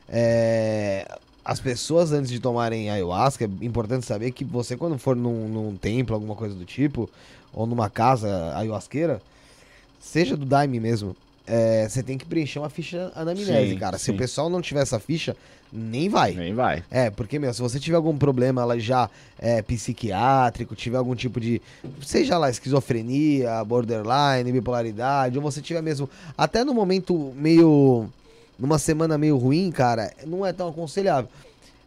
[0.09, 1.07] É,
[1.43, 5.75] as pessoas, antes de tomarem ayahuasca, é importante saber que você, quando for num, num
[5.75, 7.09] templo, alguma coisa do tipo,
[7.53, 9.21] ou numa casa ayahuasqueira,
[9.99, 11.15] seja do Daime mesmo,
[11.47, 13.97] é, você tem que preencher uma ficha anamnese, Sim, cara.
[13.97, 14.17] Se o sim.
[14.17, 15.35] pessoal não tiver essa ficha,
[15.73, 16.33] nem vai.
[16.33, 16.83] Nem vai.
[16.91, 21.39] É, porque, meu, se você tiver algum problema lá já é, psiquiátrico, tiver algum tipo
[21.39, 21.61] de.
[22.01, 26.09] Seja lá esquizofrenia, borderline, bipolaridade, ou você tiver mesmo.
[26.37, 28.09] Até no momento meio.
[28.59, 31.29] Numa semana meio ruim, cara, não é tão aconselhável.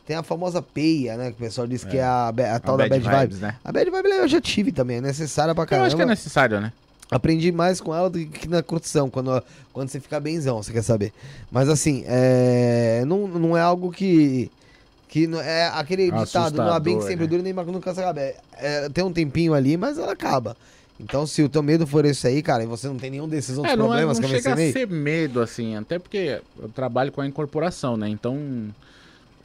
[0.07, 1.27] Tem a famosa peia, né?
[1.31, 3.21] Que o pessoal diz que é a, ba- a tal A da bad vibe.
[3.21, 3.57] vibes, né?
[3.65, 5.87] A bad vibe eu já tive também, é necessária pra Eu caramba.
[5.87, 6.73] acho que é necessário, né?
[7.11, 10.83] Aprendi mais com ela do que na curtição, quando, quando você fica benzão, você quer
[10.83, 11.13] saber.
[11.51, 14.51] Mas assim, é, não, não é algo que.
[15.09, 17.31] que é aquele ditado, não há bem que sempre né?
[17.31, 18.21] dura nem nunca se acaba.
[18.21, 20.57] É, é, tem um tempinho ali, mas ela acaba.
[21.01, 23.57] Então, se o teu medo for esse aí, cara, e você não tem nenhum desses
[23.59, 24.73] outros É, não, é, problemas não que eu chega a mencionei.
[24.73, 28.09] ser medo, assim, até porque eu trabalho com a incorporação, né?
[28.09, 28.39] Então,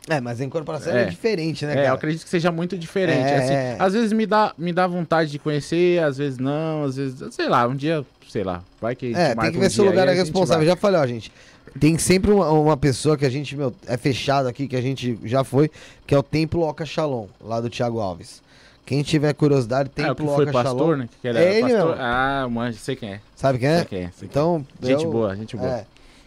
[0.08, 1.06] É, mas a incorporação é, É.
[1.06, 1.94] diferente, né, é, eu cara?
[1.96, 3.28] acredito que seja muito diferente.
[3.28, 3.72] É.
[3.74, 3.82] assim.
[3.84, 7.50] às vezes me dá, me dá vontade de conhecer, às vezes não, às vezes, sei
[7.50, 10.08] lá, um dia, sei lá, vai que É, tem que um ver se o lugar
[10.08, 10.66] é responsável.
[10.66, 11.32] Já falei, ó, gente.
[11.80, 15.20] Tem sempre uma, uma pessoa que a gente, meu, é fechado aqui, que a gente
[15.24, 15.70] já foi,
[16.08, 18.42] que é o Templo Oca Shalom, lá do Thiago Alves.
[18.90, 20.96] Quem tiver curiosidade, Ah, o que foi pastor, Shalom.
[20.96, 21.10] né?
[21.22, 21.90] Que era É ele pastor.
[21.90, 22.02] mesmo.
[22.02, 23.22] Ah, manjo, sei quem é.
[23.36, 23.76] Sabe quem é?
[23.78, 24.02] Sei quem é.
[24.02, 24.30] sei quem é.
[24.32, 25.70] Então, Gente eu- boa, gente boa.
[25.70, 25.86] É.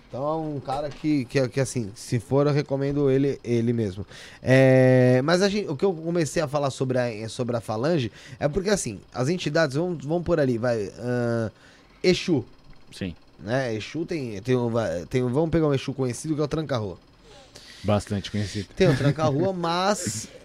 [0.09, 4.07] Então é um cara que, que, que, assim, se for, eu recomendo ele, ele mesmo.
[4.41, 8.13] É, mas a gente, o que eu comecei a falar sobre a, sobre a Falange
[8.39, 10.85] é porque, assim, as entidades vão, vão por ali, vai.
[11.01, 11.51] ahn,
[12.01, 12.45] Exu,
[12.93, 13.75] Sim, né?
[13.75, 14.71] Exu tem, tem, um,
[15.11, 16.97] tem um- Vamos pegar um Exu conhecido que é o Tranca-Rua.
[17.83, 18.69] bastante conhecido.
[18.77, 20.29] Tem o Tranca-Rua, mas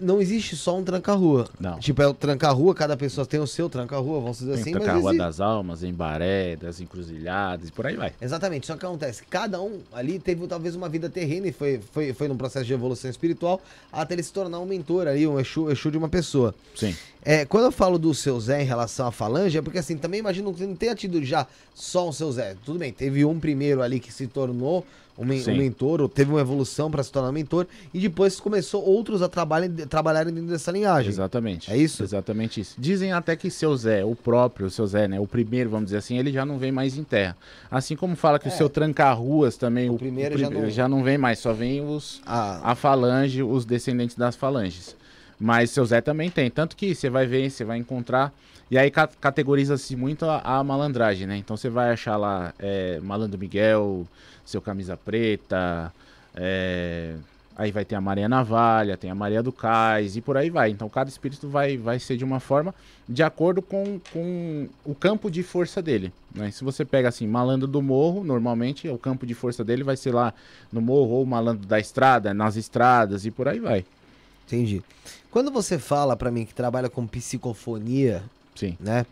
[0.00, 1.48] não existe só um Tranca-Rua.
[1.58, 1.78] Não.
[1.78, 4.78] Tipo, é o Tranca-Rua, cada pessoa tem o seu Tranca-Rua, vamos dizer Tem assim, assim,
[4.78, 8.12] mas a Rua existe- das Almas, Embaré, das Encruzilhadas e por aí vai.
[8.20, 12.12] Exatamente, só que acontece, cada um ali teve talvez uma vida terrena e foi, foi,
[12.12, 13.60] foi num processo de evolução espiritual
[13.92, 16.54] até ele se tornar um mentor ali, um Exu, Exu de uma pessoa.
[16.74, 16.94] Sim.
[17.24, 20.20] É, quando eu falo do seu Zé em relação à falange, é porque assim, também
[20.20, 22.54] imagino que não tenha tido já só um seu Zé.
[22.64, 24.86] Tudo bem, teve um primeiro ali que se tornou
[25.18, 28.84] um, um mentor, ou teve uma evolução para se tornar um mentor, e depois começou
[28.84, 31.08] outros a trabalharem, trabalharem dentro dessa linhagem.
[31.10, 31.70] Exatamente.
[31.72, 32.02] É isso?
[32.02, 32.74] Exatamente isso.
[32.78, 35.18] Dizem até que seu Zé, o próprio seu Zé, né?
[35.20, 37.36] O primeiro, vamos dizer assim, ele já não vem mais em terra.
[37.70, 38.52] Assim como fala que É.
[38.52, 41.80] o seu tranca-ruas também, o, primeiro o já não- já não vem mais, só vem
[41.80, 44.94] os Ah, a falange, os descendentes das falanges.
[45.38, 48.32] Mas seu Zé também tem, tanto que você vai ver, você vai encontrar.
[48.70, 51.36] E aí ca- categoriza-se muito a, a malandragem, né?
[51.36, 54.06] Então você vai achar lá é, Malandro Miguel,
[54.44, 55.92] seu Camisa Preta,
[56.34, 57.14] é,
[57.56, 60.70] aí vai ter a Maria Navalha, tem a Maria do Cais e por aí vai.
[60.70, 62.74] Então cada espírito vai, vai ser de uma forma
[63.08, 66.12] de acordo com, com o campo de força dele.
[66.34, 66.50] Né?
[66.50, 70.12] Se você pega assim, malandro do morro, normalmente o campo de força dele vai ser
[70.12, 70.34] lá
[70.72, 73.84] no morro ou malandro da estrada, nas estradas e por aí vai.
[74.44, 74.82] entendi.
[75.30, 78.22] Quando você fala pra mim que trabalha com psicofonia,
[78.56, 78.76] Sim.
[78.80, 79.06] né?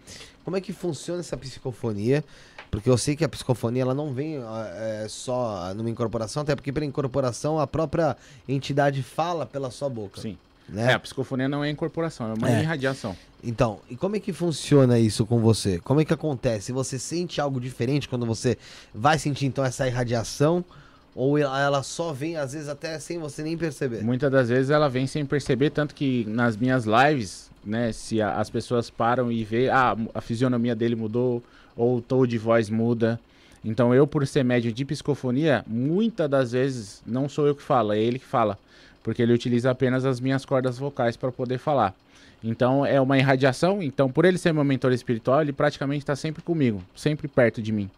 [0.45, 2.25] Como é que funciona essa psicofonia?
[2.71, 6.73] Porque eu sei que a psicofonia ela não vem é, só numa incorporação, até porque
[6.73, 8.17] pela incorporação a própria
[8.49, 10.21] entidade fala pela sua boca.
[10.21, 10.37] Sim.
[10.69, 10.91] Né?
[10.91, 12.63] É, a psicofonia não é incorporação, é uma É.
[12.63, 13.15] irradiação.
[13.45, 15.79] Então, e como é que funciona isso com você?
[15.79, 16.73] Como é que acontece?
[16.73, 18.57] Você sente algo diferente quando você
[18.95, 20.65] vai sentir então essa irradiação?
[21.15, 24.03] Ou ela só vem, às vezes, até sem você nem perceber?
[24.03, 28.35] Muitas das vezes ela vem sem perceber, tanto que nas minhas lives, né, se a-
[28.41, 31.43] as pessoas param e vê, ah, a fisionomia dele mudou,
[31.77, 33.19] ou o tom de voz muda.
[33.65, 37.93] Então eu, por ser médium de psicofonia, muitas das vezes não sou eu que falo,
[37.93, 38.59] é ele que fala.
[39.03, 41.95] Porque ele utiliza apenas as minhas cordas vocais para poder falar.
[42.43, 46.43] Então é uma irradiação, então por ele ser meu mentor espiritual, ele praticamente está sempre
[46.43, 47.89] comigo, sempre perto de mim.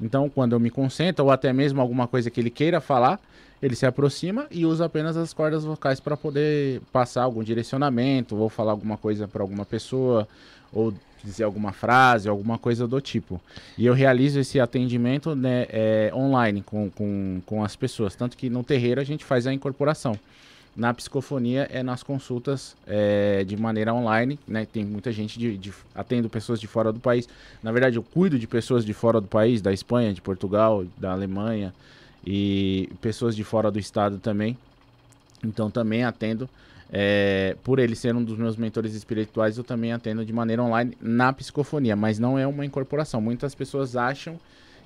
[0.00, 3.20] Então, quando eu me concentro, ou até mesmo alguma coisa que ele queira falar,
[3.62, 8.48] ele se aproxima e usa apenas as cordas vocais para poder passar algum direcionamento, ou
[8.48, 10.28] falar alguma coisa para alguma pessoa,
[10.72, 10.92] ou
[11.24, 13.40] dizer alguma frase, alguma coisa do tipo.
[13.78, 18.14] E eu realizo esse atendimento né, é, online com, com, com as pessoas.
[18.14, 20.18] Tanto que no terreiro a gente faz a incorporação.
[20.76, 24.66] Na psicofonia é nas consultas é, de maneira online, né?
[24.66, 27.28] Tem muita gente de, de atendo pessoas de fora do país.
[27.62, 31.12] Na verdade, eu cuido de pessoas de fora do país, da Espanha, de Portugal, da
[31.12, 31.72] Alemanha
[32.26, 34.58] e pessoas de fora do estado também.
[35.44, 36.48] Então também atendo.
[36.92, 40.96] é, por ele ser um dos meus mentores espirituais, eu também atendo de maneira online
[41.00, 43.20] na psicofonia, mas não é uma incorporação.
[43.20, 44.38] Muitas pessoas acham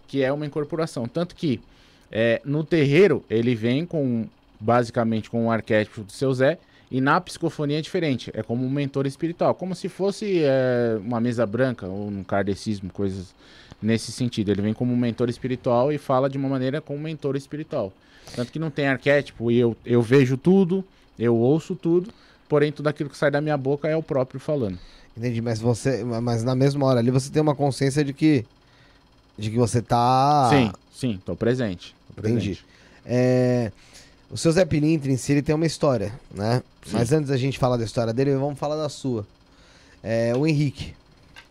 [0.06, 1.06] que é uma incorporação.
[1.06, 1.60] Tanto que
[2.10, 4.26] é, no terreiro ele vem com
[4.60, 6.58] basicamente com o arquétipo do seu Zé.
[6.90, 11.20] E na psicofonia é diferente, é como um mentor espiritual, como se fosse é, uma
[11.20, 13.34] mesa branca ou um kardecismo, coisas
[13.80, 14.50] nesse sentido.
[14.50, 17.92] Ele vem como um mentor espiritual e fala de uma maneira como um mentor espiritual.
[18.34, 20.82] Tanto que não tem arquétipo e eu, eu vejo tudo,
[21.18, 22.10] eu ouço tudo,
[22.48, 24.78] porém tudo aquilo que sai da minha boca é o próprio falando.
[25.16, 26.04] Entendi, mas você.
[26.04, 28.44] Mas na mesma hora ali você tem uma consciência de que.
[29.36, 30.48] De que você tá.
[30.50, 31.94] Sim, sim, tô presente.
[32.14, 32.38] tô Entendi.
[32.38, 32.66] presente.
[33.04, 33.72] É,
[34.30, 36.62] o seu Zé Pilintra em si, ele tem uma história, né?
[36.84, 36.90] Sim.
[36.92, 39.26] Mas antes da gente falar da história dele, vamos falar da sua.
[40.02, 40.94] É, o Henrique.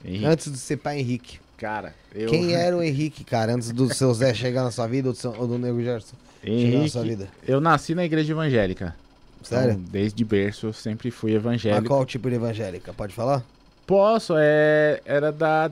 [0.05, 1.39] Henrique, Antes de ser pai Henrique.
[1.57, 2.29] cara, eu...
[2.29, 5.19] Quem era o Henrique, cara, antes do seu Zé chegar na sua vida ou do,
[5.19, 7.29] seu, ou do Nego Gerson chegar na sua Henrique, vida?
[7.47, 8.95] eu nasci na igreja evangélica.
[9.43, 9.71] Sério?
[9.73, 11.87] Então, desde berço eu sempre fui Mas evangélico.
[11.87, 12.93] qual tipo de evangélica?
[12.93, 13.43] Pode falar?
[13.85, 15.71] Posso, é, era da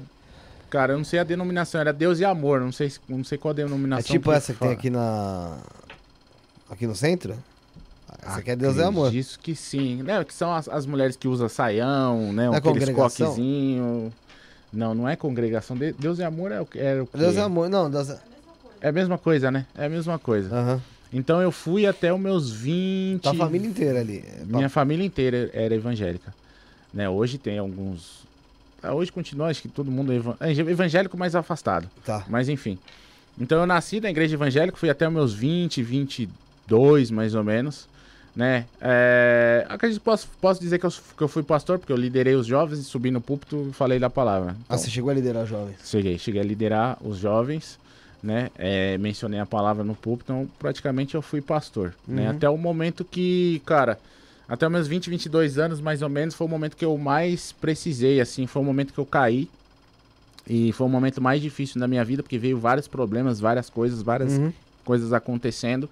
[0.69, 3.51] Cara, eu não sei a denominação, era Deus e Amor, não sei, não sei qual
[3.51, 4.03] a É denominação.
[4.11, 4.79] tipo essa que tem fala.
[4.79, 5.57] aqui na.
[6.69, 7.35] Aqui no centro?
[8.21, 9.11] Essa aqui é Deus é amor.
[9.11, 10.01] Disso que sim.
[10.03, 12.45] Né, que são as, as mulheres que usam saião, né?
[12.47, 13.27] Não é aqueles congregação?
[13.27, 14.13] coquezinhos.
[14.73, 15.77] Não, não é congregação.
[15.77, 16.79] De- Deus é amor é o que?
[16.79, 17.07] É, o?
[17.17, 17.69] Deus é amor.
[17.69, 18.19] Não, Deus é.
[18.81, 19.65] É a mesma coisa, né?
[19.75, 20.53] É a mesma coisa.
[20.53, 20.81] Aham.
[21.13, 23.21] Então eu fui até os meus 20.
[23.21, 24.23] Tua família inteira ali.
[24.25, 26.33] É Minha família inteira era evangélica.
[26.93, 27.07] Né?
[27.09, 28.25] Hoje tem alguns.
[28.83, 31.89] ah, Hoje continua, acho que todo mundo é evan- é evangélico mais afastado.
[32.05, 32.25] Tá.
[32.27, 32.77] Mas enfim.
[33.39, 36.29] Então eu nasci na igreja evangélica, fui até os meus 20, 22
[37.11, 37.87] mais ou menos.
[38.35, 38.65] Né?
[38.81, 42.35] É, acredito que posso, posso dizer que eu, que eu fui pastor, porque eu liderei
[42.35, 44.51] os jovens e subi no púlpito e falei da palavra.
[44.51, 45.77] Ah, Então, você chegou a liderar jovens.
[45.85, 47.79] cheguei, cheguei a liderar os jovens,
[48.21, 48.49] né?
[48.57, 52.23] É, mencionei a palavra no púlpito, então praticamente eu fui pastor, né?
[52.23, 52.35] Uhum.
[52.35, 53.97] Até o momento que, cara,
[54.49, 57.53] até os meus 20, 22 anos mais ou menos, foi o momento que eu mais
[57.53, 59.47] precisei, assim, foi o momento que eu caí.
[60.47, 64.01] E foi o momento mais difícil da minha vida, porque veio vários problemas, várias coisas,
[64.01, 64.51] várias Uhum.
[64.83, 65.89] coisas acontecendo,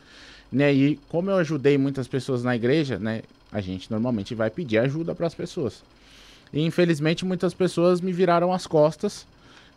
[0.53, 0.71] né?
[0.71, 3.23] E como eu ajudei muitas pessoas na igreja, né?
[3.51, 5.83] A gente normalmente vai pedir ajuda para as pessoas.
[6.53, 9.25] E infelizmente muitas pessoas me viraram as costas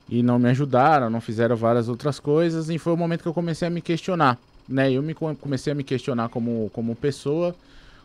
[0.09, 3.35] e não me ajudaram, não fizeram várias outras coisas, e foi o momento que eu
[3.35, 4.93] comecei a me questionar, né?
[4.93, 7.57] Eu me co- comecei a me questionar como como pessoa,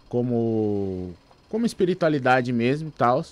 [0.10, 1.14] como
[1.50, 3.26] como espiritualidade mesmo, e tal.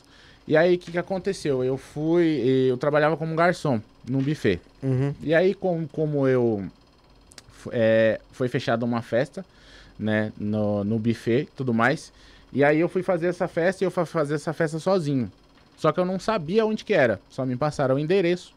[0.47, 1.63] E aí o que que aconteceu?
[1.63, 2.25] Eu fui,
[2.69, 4.59] eu trabalhava como garçom num buffet.
[4.81, 5.13] Uhum.
[5.21, 6.63] E aí, com, como eu.
[7.71, 9.45] É, foi fechada uma festa,
[9.97, 10.31] né?
[10.37, 12.11] No, no buffet e tudo mais.
[12.51, 15.31] E aí eu fui fazer essa festa e eu fui fazer essa festa sozinho.
[15.77, 17.19] Só que eu não sabia onde que era.
[17.29, 18.53] Só me passaram o endereço.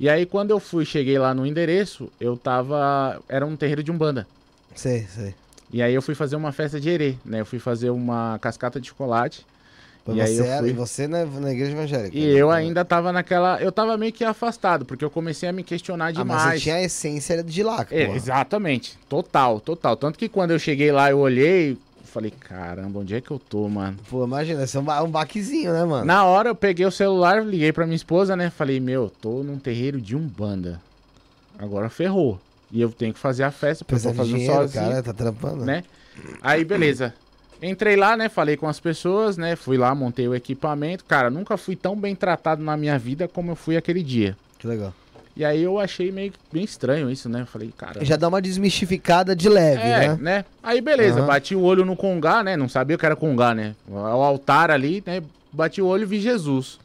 [0.00, 3.20] E aí, quando eu fui, cheguei lá no endereço, eu tava.
[3.28, 4.26] Era um terreiro de Umbanda.
[4.74, 5.34] Sei, sei.
[5.72, 7.40] E aí eu fui fazer uma festa de herê, né?
[7.40, 9.44] Eu fui fazer uma cascata de chocolate.
[10.08, 12.16] Mas E aí você era, fui- você na, na igreja evangélica.
[12.16, 13.60] E eu ainda tava naquela.
[13.60, 16.42] Eu tava meio que afastado, porque eu comecei a me questionar Ah, demais.
[16.44, 18.98] mas você tinha a essência de lá, É, exatamente.
[19.08, 19.96] Total, total.
[19.96, 23.68] Tanto que quando eu cheguei lá, eu olhei, falei, caramba, onde é que eu tô,
[23.68, 23.98] mano?
[24.08, 26.06] Pô, imagina, isso é um, ba- baquezinho, né, mano?
[26.06, 28.48] Na hora eu peguei o celular, liguei pra minha esposa, né?
[28.48, 30.80] Falei, meu, tô num terreiro de Umbanda.
[31.58, 32.40] Agora ferrou.
[32.70, 35.64] E eu tenho que fazer a festa, porque eu fazendo dinheiro, sozinho, cara, tá trampando.
[35.64, 35.82] né?
[36.42, 37.14] Aí, beleza.
[37.60, 38.28] Entrei lá, né?
[38.28, 39.56] Falei com as pessoas, né?
[39.56, 41.04] Fui lá, montei o equipamento.
[41.04, 44.36] Cara, nunca fui tão bem tratado na minha vida como eu fui aquele dia.
[44.58, 44.94] Que legal.
[45.36, 47.42] E aí eu achei meio bem estranho isso, né?
[47.42, 48.04] Eu falei, cara.
[48.04, 50.18] Já dá uma desmistificada de leve, É, né?
[50.20, 50.44] né?
[50.62, 51.26] Aí beleza, Aham.
[51.26, 52.56] bati o olho no congá, né?
[52.56, 53.74] Não sabia o que era congá, né?
[53.88, 55.22] O altar ali, né?
[55.52, 56.78] Bati o olho e vi Jesus.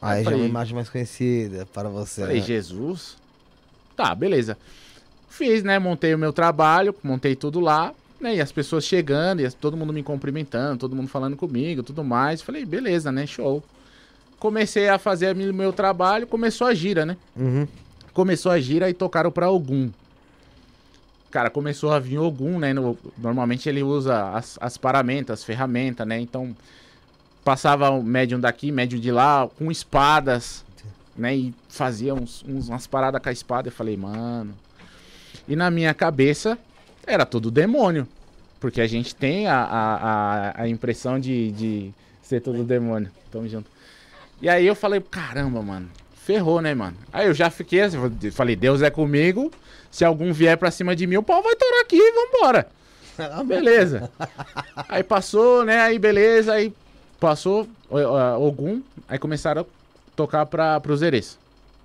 [0.00, 2.22] Aí já é uma imagem mais conhecida para você.
[2.22, 2.46] Falei, né?
[2.46, 3.16] Jesus?
[3.96, 4.56] Tá, beleza.
[5.28, 5.78] Fiz, né?
[5.78, 8.36] Montei o meu trabalho, montei tudo lá, né?
[8.36, 12.42] E as pessoas chegando, e todo mundo me cumprimentando, todo mundo falando comigo, tudo mais.
[12.42, 13.26] Falei, beleza, né?
[13.26, 13.62] Show.
[14.38, 17.16] Comecei a fazer o meu trabalho, começou a gira, né?
[17.36, 17.66] Uhum.
[18.12, 19.90] Começou a gira e tocaram pra algum.
[21.30, 22.72] Cara, começou a vir algum, né?
[22.72, 26.18] no- normalmente ele usa as, as paramentas, as ferramentas, né?
[26.18, 26.56] Então,
[27.44, 30.64] passava o médium daqui, médium de lá, com espadas,
[31.16, 31.36] né?
[31.36, 33.68] E fazia uns, uns- umas paradas com a espada.
[33.68, 34.54] Eu falei, mano.
[35.46, 36.56] E na minha cabeça,
[37.08, 38.06] era tudo demônio.
[38.60, 43.10] Porque a gente tem a, a, a, impressão de, de ser tudo demônio.
[43.30, 43.70] Tamo junto.
[44.42, 45.88] E aí eu falei, caramba, mano.
[46.14, 46.96] Ferrou, né, mano?
[47.12, 47.98] Aí eu já fiquei assim,
[48.32, 49.50] falei, Deus é comigo.
[49.90, 52.68] Se algum vier pra cima de mim, o pau vai torar aqui e vambora.
[53.18, 54.10] Ah, beleza.
[54.88, 55.80] aí passou, né?
[55.80, 56.72] Aí beleza, aí
[57.18, 57.66] passou
[58.38, 59.64] Ogum, aí começaram a
[60.14, 61.38] tocar pra, pros Erês.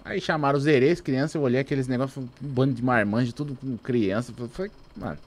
[0.06, 3.78] Aí chamaram os Erês, criança, eu olhei aqueles negócios, um bando de marmanjo, tudo com
[3.78, 4.34] criança.
[4.38, 5.18] eu Falei, mano,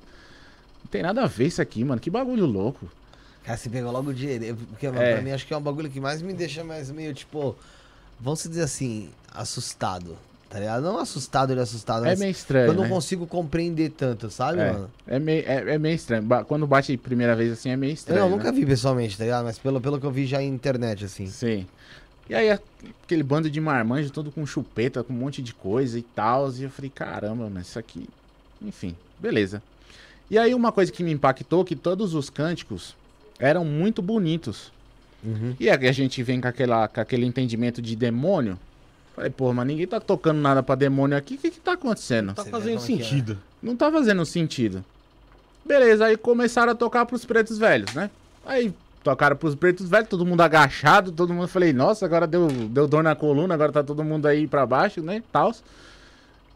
[0.85, 2.87] não tem nada a ver isso aqui, mano, que bagulho louco.
[3.45, 4.57] Cara, você pegou logo o dinheiro.
[4.70, 4.91] Porque, É.
[5.14, 7.57] pra mim, acho que é um bagulho que mais me deixa mais meio, tipo...
[8.20, 10.16] Vamos dizer assim, assustado.
[10.49, 10.83] Tá ligado?
[10.83, 12.89] Não assustado ele assustado, É meio estranho, eu não né?
[12.89, 14.91] consigo compreender tanto, sabe, É, mano?
[15.07, 16.24] é, meio, é, é meio estranho.
[16.47, 18.20] Quando bate primeira vez assim, é meio Eu estranho.
[18.20, 18.37] não, né?
[18.37, 19.45] nunca vi pessoalmente, tá ligado?
[19.45, 21.27] Mas pelo, pelo que eu vi já em internet, assim.
[21.27, 21.66] Sim.
[22.29, 26.03] E aí, aquele bando de marmanjo, todo com chupeta, com um monte de coisa e
[26.03, 26.51] tal.
[26.53, 28.09] E eu falei, caramba, mas isso aqui.
[28.61, 29.62] Enfim, beleza.
[30.31, 32.97] E aí, uma coisa que me impactou que todos os cânticos
[33.39, 34.72] eram muito bonitos.
[35.24, 35.55] Uhum.
[35.59, 38.59] E aí a gente vem com, aquela, com aquele entendimento de demônio.
[39.14, 41.35] Falei, pô, mas ninguém tá tocando nada pra demônio aqui.
[41.35, 42.35] O que que tá acontecendo?
[42.35, 42.81] Tá Você vê fazendo é é.
[42.81, 43.39] sentido.
[43.62, 44.85] Não tá fazendo sentido.
[45.64, 48.11] Beleza, aí começaram a tocar pros pretos velhos, né?
[48.45, 48.72] Aí
[49.07, 53.04] tocaram pros pretos velhos, todo mundo agachado, todo mundo falei, nossa, agora deu, deu dor
[53.04, 55.22] na coluna, agora tá todo mundo aí pra baixo, né?
[55.30, 55.62] Tals.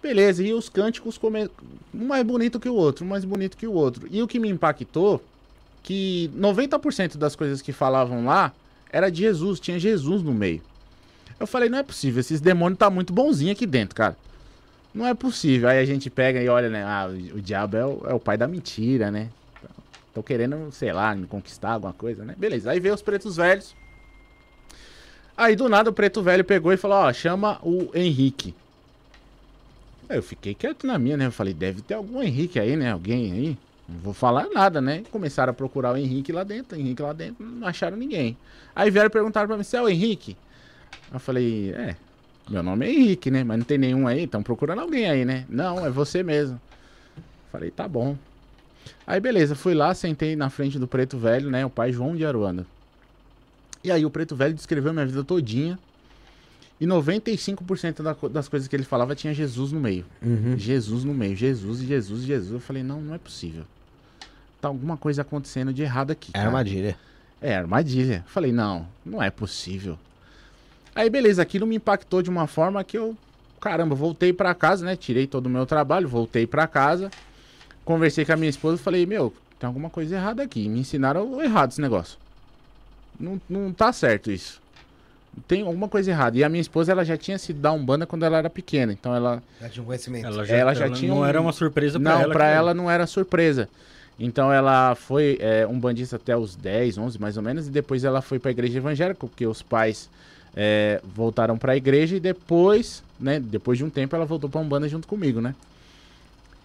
[0.02, 1.48] Beleza, e os cânticos come...
[1.94, 4.08] um mais bonito que o outro, um mais bonito que o outro.
[4.10, 5.22] E o que me impactou,
[5.80, 8.52] que 90% das coisas que falavam lá
[8.90, 10.60] era de Jesus, tinha Jesus no meio.
[11.38, 14.16] Eu falei, não é possível, esses demônios tá muito bonzinho aqui dentro, cara.
[14.92, 15.68] Não é possível.
[15.68, 16.82] Aí a gente pega e olha, né?
[16.82, 19.28] Ah, o, diabo é o, é o pai da mentira, né?
[20.12, 22.34] Tô querendo, sei lá, me conquistar alguma coisa, né?
[22.36, 22.70] Beleza.
[22.70, 23.74] Aí veio os pretos velhos.
[25.36, 28.54] Aí do nada o preto velho pegou e falou: Ó, chama o Henrique.
[30.08, 31.26] Aí eu fiquei quieto na minha, né?
[31.26, 32.90] Eu falei: deve ter algum Henrique aí, né?
[32.90, 33.58] Alguém aí.
[33.88, 35.02] Não vou falar nada, né?
[35.10, 38.36] Começaram a procurar o Henrique lá dentro, Henrique lá dentro, não acharam ninguém.
[38.74, 40.36] Aí vieram perguntar pra mim: você é o Henrique?
[41.12, 41.96] Eu falei: é.
[42.48, 43.44] Meu nome é Henrique, né?
[43.44, 45.46] Mas não tem nenhum aí, estão procurando alguém aí, né?
[45.48, 46.60] Não, é você mesmo.
[47.52, 48.16] Falei, tá bom.
[49.06, 51.64] Aí beleza, fui lá, sentei na frente do preto velho, né?
[51.64, 52.66] O pai João de Aruanda.
[53.82, 55.78] E aí o preto velho descreveu minha vida todinha.
[56.80, 60.04] E 95% da das coisas que ele falava tinha Jesus no meio.
[60.22, 60.56] Uhum.
[60.56, 62.52] Jesus no meio, Jesus, Jesus, Jesus.
[62.52, 63.64] Eu falei, não, não é possível.
[64.60, 66.30] Tá alguma coisa acontecendo de errado aqui.
[66.30, 66.46] É cara.
[66.46, 66.96] armadilha.
[67.40, 68.24] É, armadilha.
[68.26, 69.98] Falei, não, não é possível.
[70.94, 73.16] Aí, beleza, aquilo me impactou de uma forma que eu,
[73.60, 74.96] caramba, voltei pra casa, né?
[74.96, 77.10] Tirei todo o meu trabalho, voltei pra casa,
[77.94, 80.68] conversei com a minha esposa e falei, meu, tem alguma coisa errada aqui.
[80.68, 82.18] Me ensinaram errado esse negócio.
[83.18, 84.60] Não, não tá certo isso.
[85.46, 86.36] Tem alguma coisa errada.
[86.38, 88.92] E a minha esposa, ela já tinha sido dar Umbanda quando ela era pequena.
[88.92, 90.26] Então ela, Já tinha um conhecimento.
[90.26, 92.32] Ela já, Ela já ela tinha não um- era uma surpresa pra não, ela.
[92.32, 92.58] pra aquilo.
[92.58, 93.68] ela não era surpresa.
[94.18, 98.04] Então ela foi é, um bandista até os 10, 11 mais ou menos, e depois
[98.04, 100.10] ela foi pra igreja evangélica, porque os pais
[100.54, 104.88] é, voltaram pra igreja e depois, né, depois de um tempo ela voltou pra Umbanda
[104.88, 105.54] junto comigo, né?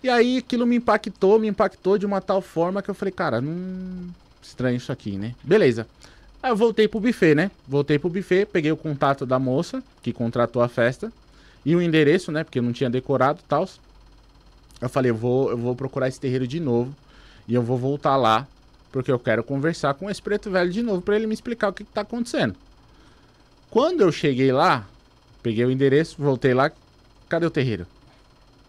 [0.06, 3.42] E aí aquilo me impactou, me impactou de uma tal forma que eu falei, cara,
[3.42, 4.08] não
[4.40, 5.34] estranho isso aqui, né?
[5.44, 5.88] Beleza.
[6.44, 7.50] Aí eu voltei pro buffet, né?
[7.68, 11.12] Voltei pro buffet, peguei o contato da moça que contratou a festa
[11.66, 12.44] e o endereço, né?
[12.44, 13.68] Porque eu não tinha decorado e tal.
[14.80, 16.96] Eu falei, eu vou, eu vou procurar esse terreiro de novo
[17.48, 18.48] e eu vou voltar lá
[18.92, 21.74] porque eu quero conversar com esse preto velho de novo pra ele me explicar o
[21.74, 22.56] que, que tá acontecendo.
[23.72, 24.88] Quando eu cheguei lá,
[25.42, 26.72] peguei o endereço, voltei lá,
[27.28, 27.88] cadê o terreiro?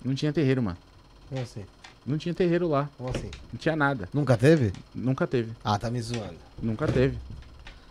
[0.02, 0.85] Não tinha terreiro, mano.
[1.28, 1.64] Como assim?
[2.06, 3.30] Não tinha terreiro lá, Como assim?
[3.52, 4.08] não tinha nada.
[4.14, 4.72] Nunca teve?
[4.94, 6.36] Nunca teve, Ah, tá me zoando.
[6.62, 7.18] nunca teve.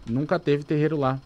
[0.06, 1.20] Nunca teve terreiro lá.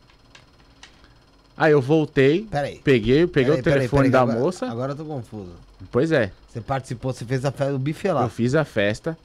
[1.55, 2.79] Aí eu voltei, Pera aí.
[2.79, 4.65] peguei, peguei Peraí, o peraí, telefone peraí, da agora- moça.
[4.71, 5.51] Agora eu tô confuso.
[5.91, 8.23] Pois é, Você participou, você fez a festa do buffet lá.
[8.23, 9.17] eu fiz a festa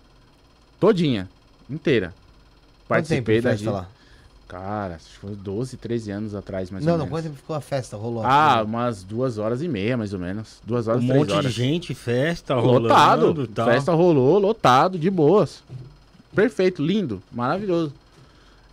[0.81, 1.29] todinha,
[1.71, 2.09] inteira.
[2.89, 3.89] Quanto tempo Participei da festa lá?
[4.47, 7.17] Cara, acho que foi 12, 13 anos atrás, mais Não, ou não, menos.
[7.19, 7.97] quanto tempo ficou a festa?
[7.97, 8.23] Rolou?
[8.25, 8.65] Ah, aqui?
[8.67, 10.61] umas duas horas e meia, mais ou menos.
[10.65, 11.53] Duas Um horas, três monte de horas.
[11.53, 13.21] gente, festa, Lotado.
[13.23, 13.67] rolando e tal.
[13.67, 15.63] Festa rolou, lotado, de boas.
[16.35, 17.93] Perfeito, lindo, maravilhoso.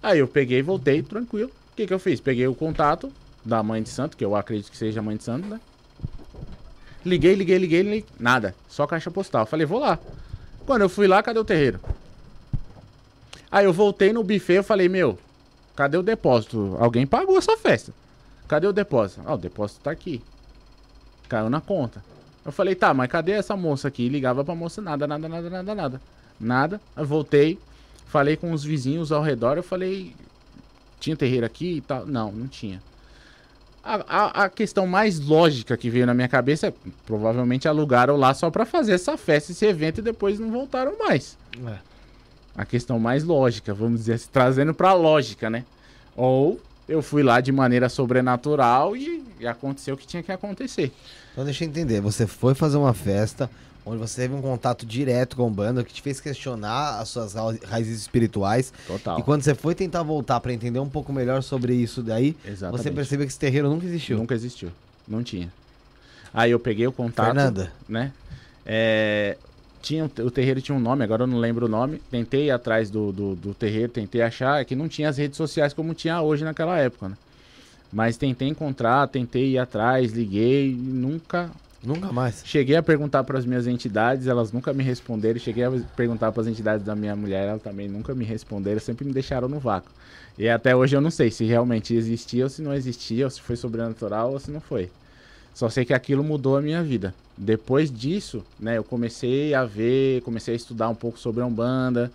[0.04, 1.50] Aí eu peguei e voltei, tranquilo.
[1.72, 2.20] O que que eu fiz?
[2.20, 3.12] Peguei o contato
[3.46, 5.60] da mãe de santo, que eu acredito que seja a mãe de santo, né?
[7.06, 8.54] Liguei, liguei, liguei, liguei, nada.
[8.68, 9.46] Só caixa postal.
[9.46, 9.98] Falei, vou lá.
[10.66, 11.80] Quando eu fui lá, cadê o terreiro?
[13.52, 15.18] Aí eu voltei no buffet, eu falei, meu,
[15.82, 16.76] cadê o depósito?
[16.80, 17.92] Alguém pagou essa festa.
[18.48, 19.24] Cadê o depósito?
[19.26, 20.22] Ah, o depósito tá aqui.
[21.28, 22.04] Caiu na conta.
[22.46, 24.08] Eu falei, tá, mas cadê essa moça aqui?
[24.08, 26.02] Ligava pra moça, nada, nada, nada, nada, nada.
[26.40, 26.82] Nada.
[26.96, 27.58] Eu voltei,
[28.06, 30.16] falei com os vizinhos ao redor, eu falei,
[31.00, 32.06] tinha terreiro aqui e tal?
[32.06, 32.80] Não, não tinha.
[33.84, 36.74] A, a, a, questão mais lógica que veio na minha cabeça é
[37.08, 41.36] provavelmente alugaram lá só para fazer essa festa, esse evento e depois não voltaram mais.
[41.68, 41.91] É.
[42.56, 45.64] A questão mais lógica, vamos dizer assim, trazendo pra lógica, né?
[46.16, 50.92] Ou eu fui lá de maneira sobrenatural e, e aconteceu o que tinha que acontecer.
[51.32, 53.50] Então deixa eu entender, você foi fazer uma festa
[53.86, 57.34] onde você teve um contato direto com o banda que te fez questionar as suas
[57.64, 58.72] raízes espirituais.
[58.86, 59.20] Total.
[59.20, 62.84] E quando você foi tentar voltar para entender um pouco melhor sobre isso daí, Exatamente.
[62.84, 64.18] você percebeu que esse terreiro nunca existiu.
[64.18, 64.70] Nunca existiu.
[65.08, 65.52] Não tinha.
[66.34, 67.72] Aí eu peguei o contato, Fernanda.
[67.90, 68.12] né?
[68.66, 69.38] É,
[69.82, 72.02] tinha, o terreiro tinha um nome, agora eu não lembro o nome.
[72.10, 75.38] Tentei ir atrás do, do, do terreiro, tentei achar, é que não tinha as redes
[75.38, 77.18] sociais como tinha hoje naquela época, né?
[77.92, 81.50] Mas tentei encontrar, tentei ir atrás, liguei, nunca.
[81.84, 82.44] Nunca mais.
[82.46, 85.40] Cheguei a perguntar para as minhas entidades, elas nunca me responderam.
[85.40, 89.04] Cheguei a perguntar para as entidades da minha mulher, elas também nunca me responderam, sempre
[89.04, 89.92] me deixaram no vácuo.
[90.38, 93.42] E até hoje eu não sei se realmente existia ou se não existia, ou se
[93.42, 94.90] foi sobrenatural ou se não foi.
[95.54, 97.14] Só sei que aquilo mudou a minha vida.
[97.38, 102.12] Depois disso, né, eu comecei a ver, comecei a estudar um pouco sobre a Umbanda,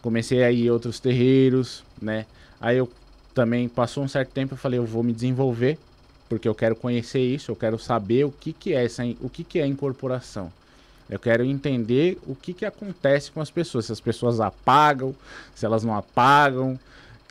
[0.00, 2.26] comecei a ir a outros terreiros, né?
[2.60, 2.88] Aí eu
[3.34, 5.78] também passou um certo tempo, eu falei, eu vou me desenvolver,
[6.28, 9.42] porque eu quero conhecer isso, eu quero saber o que que é essa, o que
[9.44, 10.52] que é incorporação.
[11.10, 15.14] Eu quero entender o que que acontece com as pessoas, se as pessoas apagam,
[15.54, 16.78] se elas não apagam,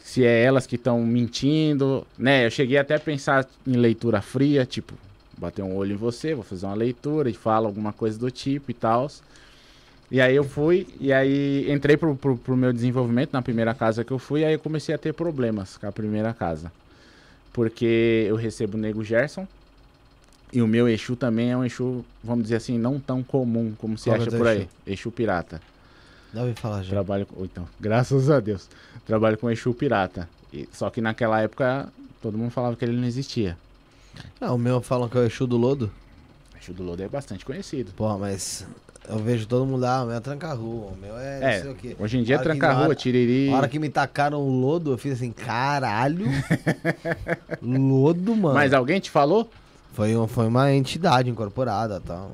[0.03, 2.45] se é elas que estão mentindo, né?
[2.45, 4.93] Eu cheguei até a pensar em leitura fria, tipo,
[5.41, 8.69] bater um olho em você, vou fazer uma leitura e fala alguma coisa do tipo
[8.69, 9.09] e tal.
[10.11, 14.03] E aí eu fui, e aí entrei pro, pro, pro, meu desenvolvimento na primeira casa
[14.03, 16.71] que eu fui, e aí eu comecei a ter problemas com a primeira casa.
[17.51, 19.47] Porque eu recebo o Nego Gerson,
[20.53, 23.97] e o meu Exu também é um Exu, vamos dizer assim, não tão comum como
[23.97, 24.57] se Qual acha é por aí.
[24.59, 24.69] Exu?
[24.85, 25.61] Exu Pirata.
[26.33, 26.89] Não ouvi falar já.
[26.91, 28.69] Trabalho com, então, graças a Deus.
[29.05, 30.29] Trabalho com Exu Pirata.
[30.53, 31.87] E, só que naquela época
[32.21, 33.57] todo mundo falava que ele não existia.
[34.39, 35.91] Ah, o meu falam que é o Exu do Lodo.
[36.53, 37.91] O Exu do Lodo é bastante conhecido.
[37.95, 38.65] Pô, mas
[39.09, 41.71] eu vejo todo mundo, ah, o meu é tranca-rua, o meu é, é não sei
[41.71, 41.95] o quê.
[41.99, 43.49] Hoje em dia é tranca-rua, tiriri.
[43.49, 46.25] Na hora que me tacaram o lodo, eu fiz assim, caralho.
[47.61, 48.53] lodo, mano.
[48.53, 49.49] Mas alguém te falou?
[49.93, 52.31] Foi, foi uma entidade incorporada tal.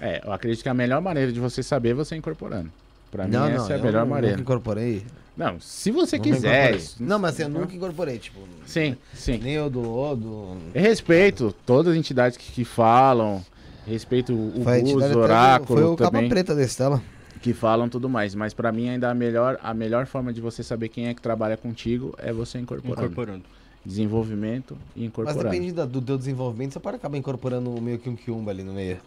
[0.00, 2.70] É, eu acredito que a melhor maneira de você saber é você incorporando.
[3.10, 4.36] Pra não, mim, não, essa é a melhor maneira.
[4.36, 5.04] Eu incorporei.
[5.36, 6.80] Não, se você quiser.
[6.98, 8.40] Não, mas eu nunca incorporei, tipo.
[8.64, 9.38] Sim, sim.
[9.38, 10.56] Nem o do Lodo.
[10.74, 13.44] Eu respeito todas as entidades que, que falam.
[13.86, 15.80] Respeito o Bus, o Oráculo.
[15.80, 17.02] Foi o também, capa preta desse tela.
[17.42, 18.34] Que falam tudo mais.
[18.34, 21.20] Mas para mim, ainda a melhor, a melhor forma de você saber quem é que
[21.20, 23.02] trabalha contigo é você incorporando.
[23.02, 23.44] Incorporando.
[23.84, 25.44] Desenvolvimento e incorporando.
[25.44, 28.72] Mas depende do teu desenvolvimento, você pode acabar incorporando meio que um quiumba ali no
[28.72, 28.98] meio.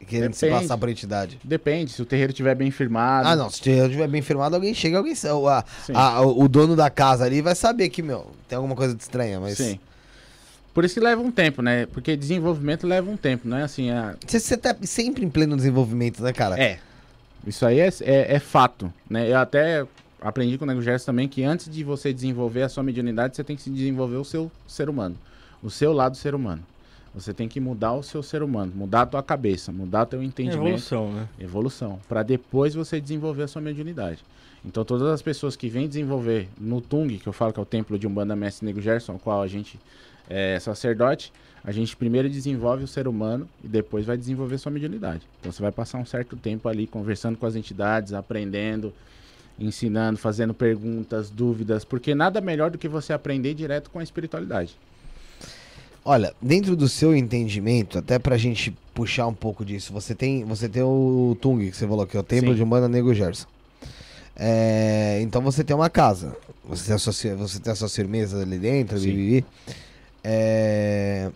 [0.00, 0.36] Querendo Depende.
[0.36, 1.38] se passar por entidade.
[1.42, 3.26] Depende, se o terreiro estiver bem firmado.
[3.26, 5.14] Ah, não, se o terreiro estiver bem firmado, alguém chega, alguém.
[5.24, 5.64] A,
[5.94, 9.40] a, o dono da casa ali vai saber que, meu, tem alguma coisa de estranha,
[9.40, 9.56] mas.
[9.56, 9.78] Sim.
[10.74, 11.86] Por isso que leva um tempo, né?
[11.86, 13.90] Porque desenvolvimento leva um tempo, não é assim.
[13.90, 14.16] A...
[14.26, 16.60] Você, você tá sempre em pleno desenvolvimento, né, cara?
[16.60, 16.80] É.
[17.46, 19.30] Isso aí é, é, é fato, né?
[19.30, 19.86] Eu até
[20.20, 23.44] aprendi com o Nego Gerson também que antes de você desenvolver a sua mediunidade, você
[23.44, 25.16] tem que se desenvolver o seu ser humano.
[25.62, 26.62] O seu lado ser humano.
[27.14, 30.22] Você tem que mudar o seu ser humano, mudar a tua cabeça, mudar o teu
[30.22, 30.66] entendimento.
[30.66, 31.28] Evolução, né?
[31.38, 32.00] Evolução.
[32.08, 34.18] Para depois você desenvolver a sua mediunidade.
[34.64, 37.66] Então todas as pessoas que vêm desenvolver no Tung, que eu falo que é o
[37.66, 39.78] templo de Umbanda Mestre Nego Gerson, qual a gente
[40.28, 45.22] é sacerdote, a gente primeiro desenvolve o ser humano e depois vai desenvolver sua mediunidade.
[45.38, 48.92] Então você vai passar um certo tempo ali conversando com as entidades, aprendendo,
[49.58, 54.76] ensinando, fazendo perguntas, dúvidas, porque nada melhor do que você aprender direto com a espiritualidade.
[56.04, 60.68] Olha, dentro do seu entendimento, até pra gente puxar um pouco disso, você tem, você
[60.68, 62.56] tem o Tung, que você falou que é o templo Sim.
[62.56, 63.46] de Umbanda Nego Gerson.
[64.36, 68.42] É, então você tem uma casa, você tem, a sua, você tem as suas firmezas
[68.42, 69.46] ali dentro, Bibi.
[70.22, 71.30] É,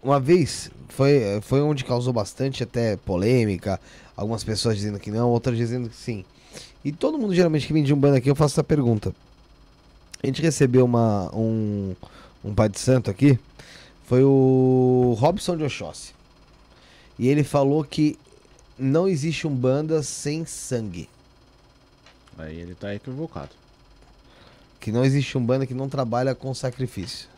[0.00, 3.80] uma vez, foi, foi onde causou bastante até polêmica,
[4.16, 6.24] algumas pessoas dizendo que não, outras dizendo que sim.
[6.84, 9.12] E todo mundo geralmente que vem de Umbanda aqui, eu faço essa pergunta.
[10.22, 11.94] A gente recebeu uma, um,
[12.44, 13.38] um pai de santo aqui,
[14.04, 16.12] foi o Robson de Oxóssi.
[17.18, 18.18] E ele falou que
[18.78, 21.08] não existe um banda sem sangue.
[22.36, 23.50] Aí ele tá equivocado.
[24.80, 27.28] Que não existe um banda que não trabalha com sacrifício.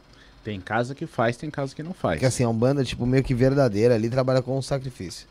[0.42, 2.14] Tem casa que faz, tem casa que não faz.
[2.14, 5.26] Porque assim, a Umbanda, tipo, meio que verdadeira ali, trabalha com sacrifício.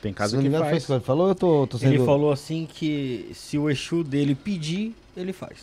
[0.00, 0.86] Tem casa que engano, foi isso faz.
[0.86, 1.94] que ele falou, eu tô, tô sendo...
[1.94, 5.58] Ele falou assim que se o Exu dele pedir, ele faz.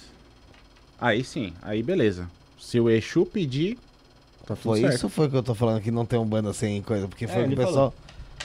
[1.00, 2.30] Aí sim, aí beleza.
[2.60, 3.78] Se o Exu pedir,
[4.46, 4.96] tá tudo Foi certo.
[4.96, 7.08] isso ou foi que eu tô falando que não tem Umbanda sem coisa?
[7.08, 7.94] Porque foi É, o pessoal...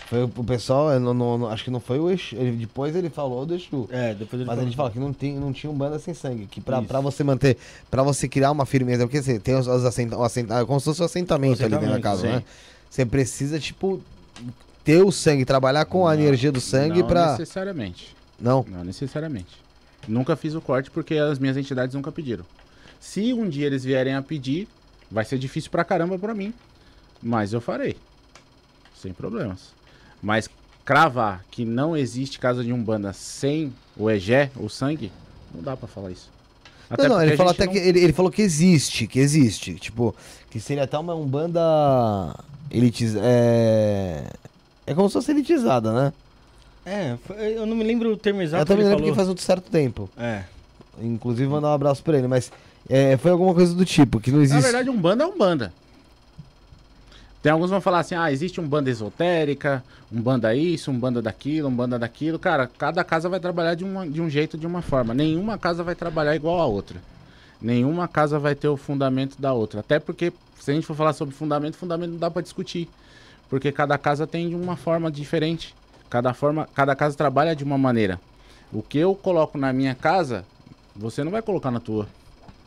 [0.09, 2.35] Foi o pessoal, não, não- não- acho que não foi o Exu.
[2.37, 3.89] Ele, depois ele falou do Exu.
[3.91, 4.65] É, depois ele Mas a falou.
[4.65, 6.47] gente fala que não, tem, não tinha Umbanda sem sangue.
[6.47, 6.89] Que pra, Isso.
[6.89, 7.57] pra você manter,
[7.91, 10.85] pra você criar uma firmeza, porque você tem os, os assenta, o assenta, como se
[10.87, 12.53] fosse um assentamento, ali dentro da casa, Assentamento, né?
[12.91, 14.01] Você precisa, tipo,
[14.85, 17.31] ter o sangue, trabalhar com a Não, energia do sangue não pra.
[17.33, 18.15] necessariamente.
[18.39, 18.65] Não.
[18.69, 19.57] Não necessariamente.
[20.07, 22.45] Nunca fiz o corte porque as minhas entidades nunca pediram.
[23.01, 24.67] Se um dia eles vierem a pedir,
[25.11, 26.53] vai ser difícil pra caramba pra mim.
[27.23, 27.97] Mas eu farei.
[29.01, 29.73] Sem problemas.
[30.23, 30.49] Mas
[30.85, 35.11] cravar que não existe casa de Umbanda sem o Egé, o sangue,
[35.55, 36.31] não dá pra falar isso.
[36.91, 37.79] não, não, porque ele a falou até não- que.
[37.79, 39.75] Ele, ele falou que existe, que existe.
[39.75, 40.15] Tipo,
[40.51, 41.61] que seria até uma Umbanda
[42.71, 44.25] elitiz, é...
[44.87, 46.13] é como se fosse elitizada, né?
[46.87, 47.17] É,
[47.57, 49.27] eu não me lembro o termo exato eu também que ele lembro que falou.
[49.27, 50.11] faz um certo tempo.
[50.19, 50.45] É.
[51.03, 52.53] Inclusive, mandar um abraço pra ele, mas
[52.89, 54.57] é, foi alguma coisa do tipo, que não existe.
[54.57, 55.73] Na verdade, Umbanda é Umbanda.
[57.43, 60.99] Tem alguns que vão falar assim, ah, existe um banda esotérica, um banda isso, um
[60.99, 62.39] banda daquilo, um banda daquilo.
[62.39, 65.13] Cara, cada casa vai trabalhar de, uma, de um jeito, de uma forma.
[65.13, 67.03] Nenhuma casa vai trabalhar igual a outra.
[67.61, 69.81] Nenhuma casa vai ter o fundamento da outra.
[69.81, 72.89] Até porque, se a gente for falar sobre fundamento, fundamento não dá pra discutir.
[73.51, 75.75] Porque cada casa tem de uma forma diferente.
[76.09, 78.19] Cada, forma, cada casa trabalha de uma maneira.
[78.73, 80.47] O que eu coloco na minha casa,
[80.97, 82.09] você não vai colocar na tua.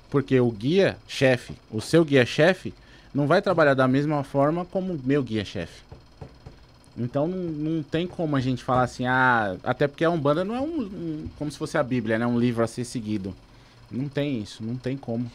[0.10, 2.74] Porque o guia chefe, o seu guia chefe,
[3.14, 5.82] não vai trabalhar da mesma forma como o meu guia chefe.
[6.98, 10.56] Então não, não tem como a gente falar assim, ah, até porque a Umbanda não
[10.56, 12.26] é um, um- como se fosse a Bíblia, né?
[12.26, 13.36] Um livro a ser seguido.
[13.92, 15.30] Não tem isso, não tem como.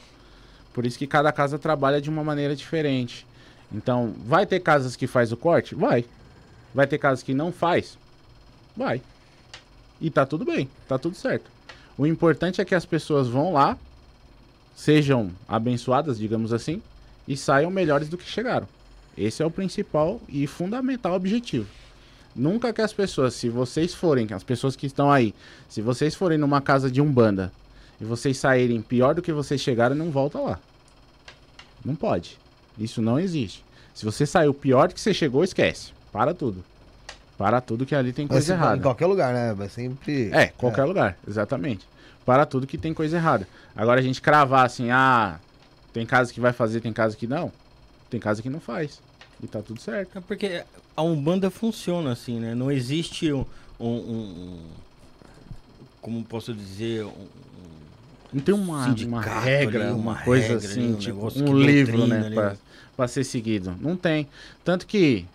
[0.72, 3.26] Por isso que cada casa trabalha de uma maneira diferente.
[3.70, 5.74] Então, vai ter casas que faz o corte?
[5.74, 6.04] Vai.
[6.74, 7.96] Vai ter casas que não faz?
[8.76, 9.00] Vai.
[10.00, 11.50] E tá tudo bem, tá tudo certo.
[11.96, 13.78] O importante é que as pessoas vão lá,
[14.74, 16.82] sejam abençoadas, digamos assim,
[17.26, 18.66] e saiam melhores do que chegaram.
[19.16, 21.66] Esse é o principal e fundamental objetivo.
[22.34, 25.34] Nunca que as pessoas, se vocês forem, as pessoas que estão aí,
[25.68, 27.52] se vocês forem numa casa de umbanda
[28.00, 30.58] e vocês saírem pior do que vocês chegaram, não volta lá.
[31.84, 32.38] Não pode.
[32.78, 33.62] Isso não existe.
[33.92, 35.92] Se você saiu pior do que você chegou, esquece.
[36.10, 36.64] Para tudo.
[37.36, 38.78] Para tudo que ali tem coisa errada.
[38.78, 39.52] Em qualquer lugar, né?
[39.52, 40.30] Vai sempre.
[40.32, 41.86] É, qualquer lugar, exatamente.
[42.24, 43.48] Para tudo que tem coisa errada.
[43.74, 45.38] Agora a gente cravar assim, ah,
[45.92, 47.52] tem casa que vai fazer, tem casa que não.
[48.08, 49.00] Tem casa que não faz.
[49.42, 50.18] E tá tudo certo.
[50.18, 50.62] É porque
[50.96, 52.54] a Umbanda funciona assim, né?
[52.54, 53.44] Não existe um.
[53.80, 54.58] um- um-
[56.00, 57.04] como posso dizer?
[57.04, 57.12] Um,
[58.32, 61.96] Não tem uma, uma regra, ali, uma, coisa regra assim, ali, um tipo um livro,
[61.98, 62.56] doutrina né, pra, né?
[62.96, 63.74] pra ser seguido.
[63.80, 64.28] Não tem.
[64.64, 65.26] Tanto que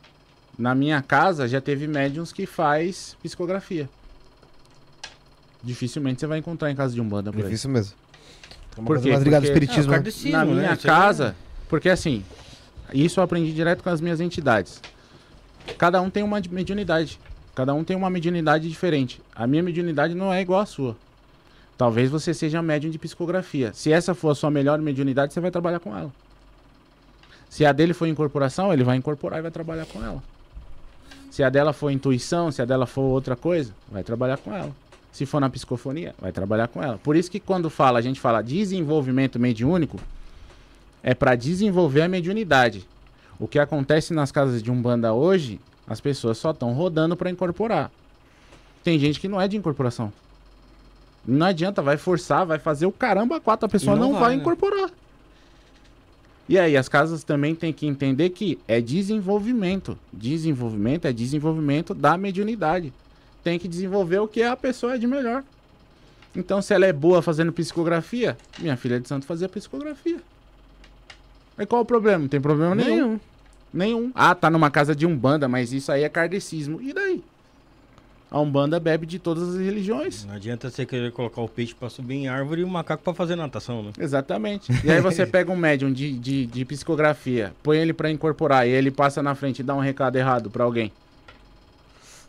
[0.57, 3.89] na minha casa já teve médiums que faz psicografia.
[5.63, 7.43] Dificilmente você vai encontrar em casa de umbanda por aí.
[7.45, 7.93] Difícil mesmo.
[8.75, 9.11] É uma Por coisa quê?
[9.11, 9.93] mais ligada ao Porque- espiritismo.
[9.93, 10.31] É, né?
[10.31, 10.53] na né?
[10.53, 11.35] minha Isso aí é- casa,
[11.67, 12.23] porque assim,
[12.93, 14.81] isso eu aprendi direto com as minhas entidades.
[15.77, 17.19] Cada um tem uma de- mediunidade.
[17.55, 19.19] Cada um tem uma mediunidade diferente.
[19.35, 20.95] A minha mediunidade não é igual à sua.
[21.75, 23.71] Talvez você seja médium de psicografia.
[23.73, 26.11] Se essa for a sua melhor mediunidade, você vai trabalhar com ela.
[27.49, 30.21] Se a dele for incorporação, ele vai incorporar e vai trabalhar com ela.
[31.31, 34.71] Se a dela for intuição, se a dela for outra coisa, vai trabalhar com ela.
[35.17, 36.99] Se for na psicofonia, vai trabalhar com ela.
[36.99, 39.99] Por isso que quando fala, a gente fala desenvolvimento mediúnico,
[41.01, 42.87] é para desenvolver a mediunidade.
[43.39, 47.89] O que acontece nas casas de umbanda hoje, as pessoas só estão rodando para incorporar.
[48.83, 50.13] Tem gente que não é de incorporação.
[51.25, 54.21] Não adianta, vai forçar, vai fazer o caramba quatro, a pessoa E não não, vai,
[54.21, 54.41] vai né?
[54.41, 54.91] incorporar.
[56.47, 59.97] E aí, as casas também têm que entender que é desenvolvimento.
[60.13, 62.93] Desenvolvimento é desenvolvimento da mediunidade.
[63.47, 65.41] Tem que desenvolver o que a pessoa é de melhor.
[66.35, 70.17] Então, se ela é boa fazendo psicografia, minha filha de santo fazia psicografia.
[71.57, 72.17] Aí qual o problema?
[72.19, 73.17] Não tem problema nenhum.
[73.73, 74.11] Nenhum.
[74.13, 76.81] Ah, tá numa casa de umbanda, mas isso aí é kardecismo.
[76.81, 77.23] E daí?
[78.29, 80.25] A umbanda bebe de todas as religiões.
[80.25, 83.13] Não adianta você querer colocar o peixe pra subir em árvore e o macaco pra
[83.13, 83.91] fazer natação, né?
[83.97, 84.73] Exatamente.
[84.83, 88.71] E aí você pega um médium de, de, de psicografia, põe ele pra incorporar e
[88.71, 90.91] ele passa na frente e dá um recado errado pra alguém.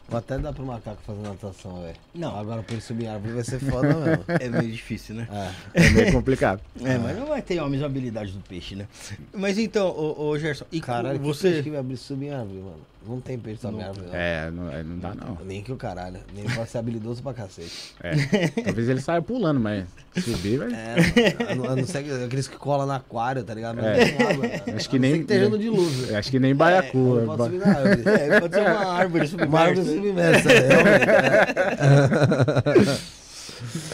[0.08, 1.96] Vou até dar pro macaco fazer natação, velho.
[2.14, 2.34] Não.
[2.38, 4.24] Agora por subir em árvore vai ser foda mesmo.
[4.40, 5.28] É meio difícil, né?
[5.74, 5.84] É.
[5.86, 6.60] É meio complicado.
[6.82, 8.86] É, mas não vai ter a mesma habilidade do peixe, né?
[9.34, 11.56] Mas então, ô, ô Gerson, e Caralho, você.
[11.56, 12.80] você que vai abrir subir em árvore, mano.
[13.06, 14.14] Não tem peixe em árvore, não.
[14.14, 15.38] É, não, é, não dá não.
[15.44, 16.18] Nem que o caralho.
[16.34, 17.94] Nem pode ser habilidoso pra cacete.
[18.02, 18.48] É.
[18.62, 19.86] Talvez ele saia pulando, mas
[20.22, 20.68] subir vai.
[20.74, 20.96] É,
[21.50, 23.76] a não, não ser que- aqueles que colam no aquário, tá ligado?
[23.76, 24.04] Não É.
[24.12, 24.46] tem água.
[24.76, 26.14] Acho que não nem- ser que esteja no dilúvio.
[26.18, 26.98] Acho que nem baiacu.
[26.98, 28.02] Não é pode ba- subir na árvore.
[28.28, 30.40] É, pode ser uma árvore Uma árvore submersa.
[30.42, 31.08] submersa, realmente.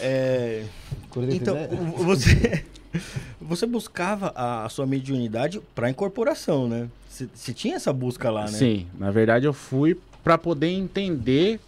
[0.01, 0.63] É,
[1.09, 1.55] Quando ele então,
[1.97, 2.63] você,
[3.41, 6.87] você buscava a sua mediunidade para incorporação, né?
[7.33, 8.47] Você- tinha essa busca lá, né?
[8.49, 11.59] Sim, na verdade eu fui pra poder entender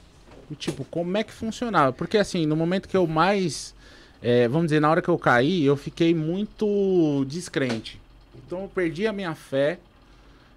[0.57, 3.73] tipo como é que funcionava, porque assim no momento que eu mais,
[4.21, 8.01] é, vamos dizer, na hora que eu caí, eu fiquei muito descrente.
[8.45, 9.79] Então eu perdi a minha fé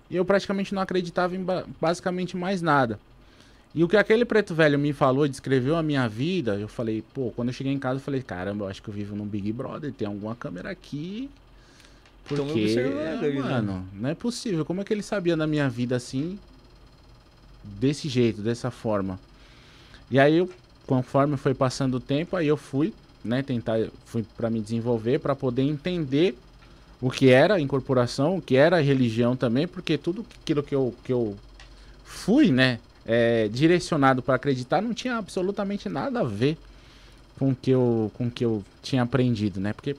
[0.09, 2.99] e eu praticamente não acreditava em ba- basicamente mais nada.
[3.73, 7.31] E o que aquele preto velho me falou, descreveu a minha vida, eu falei, pô,
[7.31, 9.53] quando eu cheguei em casa, eu falei, caramba, eu acho que eu vivo num Big
[9.53, 11.31] Brother, tem alguma câmera aqui.
[12.37, 13.41] Tão me Porque, né?
[13.41, 14.65] mano, não é possível.
[14.65, 16.39] Como é que ele sabia da minha vida assim,
[17.65, 19.19] desse jeito, dessa forma?
[20.11, 20.51] E aí, eu,
[20.87, 22.93] conforme foi passando o tempo, aí eu fui,
[23.25, 26.37] né, tentar, fui para me desenvolver, para poder entender
[27.01, 30.75] o que era a incorporação, o que era a religião também, porque tudo aquilo que
[30.75, 31.37] eu, que eu
[32.05, 36.59] fui, né, é, direcionado para acreditar não tinha absolutamente nada a ver
[37.39, 39.73] com o que eu, com o que eu tinha aprendido, né?
[39.73, 39.97] Porque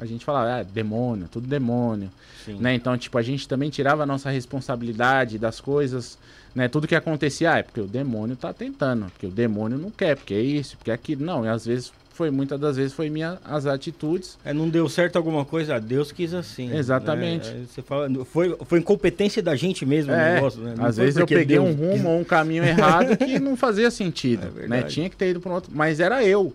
[0.00, 2.10] a gente falava, ah, demônio, tudo demônio,
[2.44, 2.56] Sim.
[2.60, 2.74] né?
[2.74, 6.18] Então, tipo, a gente também tirava a nossa responsabilidade das coisas,
[6.54, 6.68] né?
[6.68, 10.16] Tudo que acontecia, ah, é porque o demônio tá tentando, porque o demônio não quer,
[10.16, 11.24] porque é isso, porque é aquilo.
[11.24, 14.36] Não, e às vezes foi, muitas das vezes foi minha, as atitudes.
[14.44, 16.74] É, não deu certo alguma coisa, ah, Deus quis assim.
[16.76, 17.48] Exatamente.
[17.48, 17.64] né?
[17.72, 20.74] Você fala, foi, foi incompetência da gente mesmo o É, negócio, né?
[20.78, 23.88] Às vezes eu peguei Deus um rumo quis- ou um caminho errado que não fazia
[23.90, 24.82] sentido, É né?
[24.82, 26.52] Tinha que ter ido para outro, mas era eu.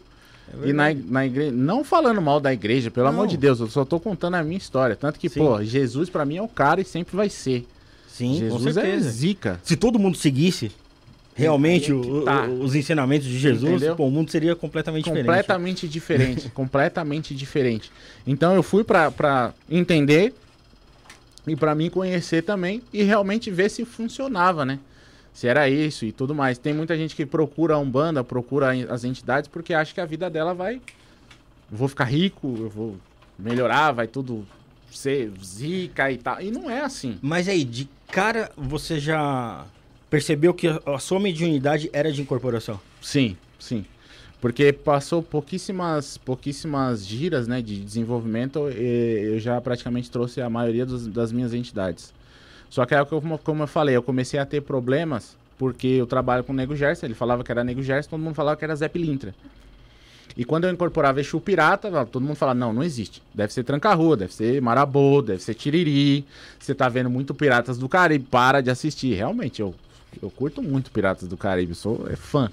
[0.64, 3.14] É E na, na igreja, não falando mal da igreja, pelo Não.
[3.14, 4.96] amor de Deus, eu só tô contando a minha história.
[4.96, 5.40] Tanto que, Sim.
[5.40, 7.66] pô, Jesus pra mim é o cara e sempre vai ser.
[8.08, 9.60] Sim, Jesus é zica.
[9.64, 10.72] Se todo mundo seguisse
[11.36, 12.46] realmente é o- tá.
[12.48, 15.26] os ensinamentos de Jesus, pô, o mundo seria completamente diferente.
[15.26, 17.92] completamente diferente, completamente diferente.
[18.28, 20.32] Então eu fui pra entender
[21.48, 24.78] e pra mim conhecer também e realmente ver se funcionava, né?
[25.34, 26.58] Se era isso e tudo mais.
[26.58, 30.30] Tem muita gente que procura a Umbanda, procura as entidades porque acha que a vida
[30.30, 30.76] dela vai.
[31.72, 32.96] Eu vou ficar rico, eu vou
[33.38, 34.46] melhorar, vai tudo
[34.92, 36.40] ser zica e tal.
[36.40, 37.18] E não é assim.
[37.22, 39.66] Mas aí, de cara, você já
[40.10, 42.80] percebeu que a sua mediunidade era de incorporação?
[43.02, 43.84] Sim, sim.
[44.40, 50.86] Porque passou pouquíssimas, pouquíssimas giras né, de desenvolvimento e eu já praticamente trouxe a maioria
[50.86, 52.14] dos- das minhas entidades.
[52.74, 56.44] Só que aí, como, como eu falei, eu comecei a ter problemas porque eu trabalho
[56.44, 58.76] com o Nego Gerson, ele falava que era Nego Gerson, todo mundo falava que era
[58.76, 59.36] Zé Pilintra.
[60.36, 63.22] E quando eu incorporava Exu Pirata, todo mundo falava, não, não existe.
[63.32, 66.26] Deve ser Tranca-Rua, deve ser Marabô, deve ser Tiriri.
[66.60, 69.14] Você tá vendo muito Piratas do Caribe, para de assistir.
[69.14, 69.76] Realmente, eu,
[70.20, 72.50] eu curto muito Piratas do Caribe, sou é fã.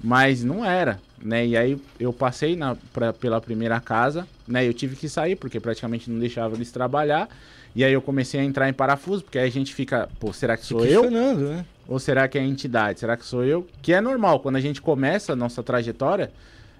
[0.00, 1.44] Mas não era, né?
[1.44, 4.64] E aí eu passei na, pra, pela primeira casa, né?
[4.64, 7.28] Eu tive que sair, porque praticamente não deixava eles trabalhar.
[7.76, 10.56] E aí eu comecei a entrar em parafuso, porque aí a gente fica, pô, será
[10.56, 11.10] que sou eu?
[11.34, 11.66] né?
[11.86, 13.00] Ou será que é a entidade?
[13.00, 13.66] Será que sou eu?
[13.82, 16.32] Que é normal, quando a gente começa a nossa trajetória,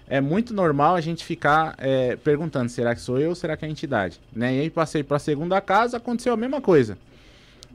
[0.09, 3.67] é muito normal a gente ficar é, perguntando, será que sou eu ou será que
[3.67, 4.19] é a entidade?
[4.35, 4.57] Né?
[4.57, 6.97] E aí passei para a segunda casa, aconteceu a mesma coisa.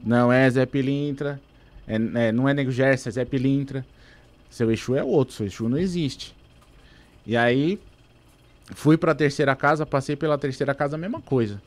[0.04, 1.40] Não é Zé Pilintra,
[1.86, 3.86] é, é, não é Nego Gerson, é Zé Pilintra.
[4.50, 6.34] Seu Exu é outro, seu Exu não existe.
[7.24, 7.78] E aí,
[8.74, 11.62] fui para a terceira casa, passei pela terceira casa, a mesma coisa.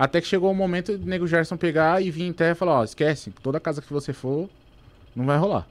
[0.00, 2.80] Até que chegou o momento de Nego Gerson pegar e vir em terra e falar,
[2.80, 4.48] ó, esquece, toda casa que você for,
[5.14, 5.66] não vai rolar.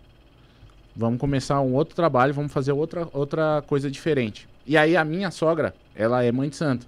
[0.96, 4.48] Vamos começar um outro trabalho, vamos fazer outra, outra coisa diferente.
[4.68, 6.86] E aí a minha sogra, ela é mãe de santo.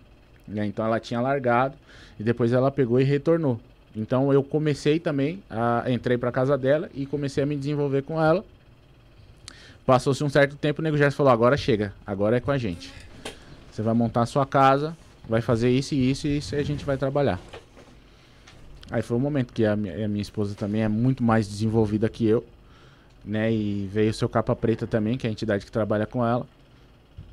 [0.48, 0.68] né?
[0.68, 1.74] Então ela tinha largado
[2.20, 3.60] e depois ela pegou e retornou.
[3.96, 8.22] Então eu comecei também, a, entrei pra casa dela e comecei a me desenvolver com
[8.22, 8.46] ela.
[9.84, 12.94] Passou-se um certo tempo, o Nego Gerson falou, agora chega, agora é com a gente.
[13.72, 14.96] Você vai montar a sua casa,
[15.28, 17.40] vai fazer isso e isso e isso e a gente vai trabalhar.
[18.90, 22.10] Aí foi o momento que a minha, a minha esposa também é muito mais desenvolvida
[22.10, 22.46] que eu,
[23.24, 23.52] né?
[23.52, 26.46] E veio o seu capa preta também, que é a entidade que trabalha com ela.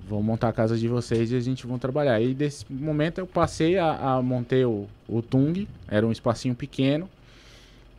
[0.09, 2.20] Vou montar a casa de vocês e a gente vai trabalhar.
[2.20, 7.11] E desse momento eu passei a, a montei o, o Tung, era um espacinho pequeno.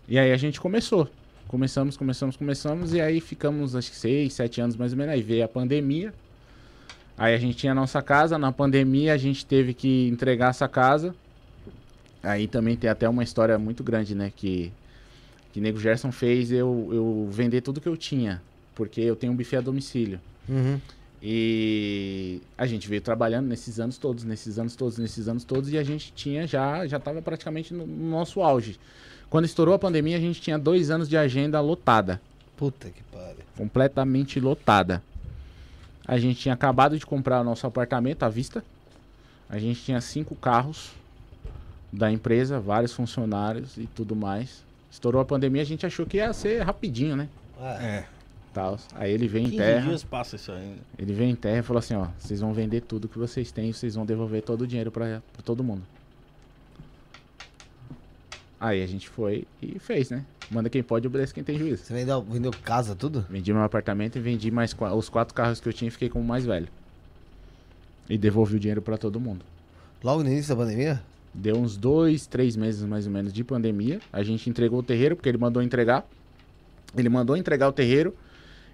[0.08, 1.10] E aí a gente começou.
[1.48, 5.14] Começamos, começamos, começamos, e aí ficamos acho que seis, sete anos mais ou menos.
[5.14, 6.14] Aí veio a pandemia.
[7.20, 10.68] Aí a gente tinha a nossa casa, na pandemia a gente teve que entregar essa
[10.68, 11.14] casa.
[12.24, 14.32] Aí também tem até uma história muito grande, né?
[14.36, 14.72] Que,
[15.54, 18.42] que Nego Gerson fez eu, eu vender tudo que eu tinha
[18.80, 20.22] porque eu tenho um buffet a domicílio.
[20.48, 20.80] Uhum.
[21.22, 25.78] E a gente veio trabalhando nesses anos todos, nesses anos todos, nesses anos todos, e
[25.78, 28.80] a gente tinha já, já estava praticamente no, no nosso auge.
[29.30, 32.22] Quando estourou a pandemia, a gente tinha dois anos de agenda lotada,
[32.56, 33.44] Puta que pariu.
[33.58, 35.04] completamente lotada.
[36.10, 38.64] A gente tinha acabado de comprar o nosso apartamento à vista.
[39.48, 40.90] A gente tinha cinco carros
[41.94, 44.64] da empresa, vários funcionários e tudo mais.
[44.90, 47.30] Estourou a pandemia, a gente achou que ia ser rapidinho, né?
[47.80, 48.06] É.
[48.52, 48.80] Tal.
[48.96, 49.88] Aí ele veio em 15 terra.
[49.88, 50.80] dias passa isso ainda.
[50.98, 53.72] Ele veio em terra e falou assim, ó, vocês vão vender tudo que vocês têm,
[53.72, 55.84] vocês vão devolver todo o dinheiro pra todo mundo.
[58.60, 60.26] Aí a gente foi e fez, né?
[60.52, 61.84] Manda quem pode, obedece quem tem juízo.
[61.84, 63.26] Você vendeu, vendeu casa, tudo?
[63.30, 66.26] Vendi meu apartamento e vendi mais os quatro carros que eu tinha e fiquei como
[66.26, 66.68] mais velho.
[68.10, 69.46] E devolvi o dinheiro pra todo mundo.
[70.04, 71.02] Logo no início da pandemia?
[71.34, 74.00] Deu uns dois, três meses mais ou menos de pandemia.
[74.12, 76.06] A gente entregou o terreiro, porque ele mandou entregar.
[76.98, 78.14] Ele mandou entregar o terreiro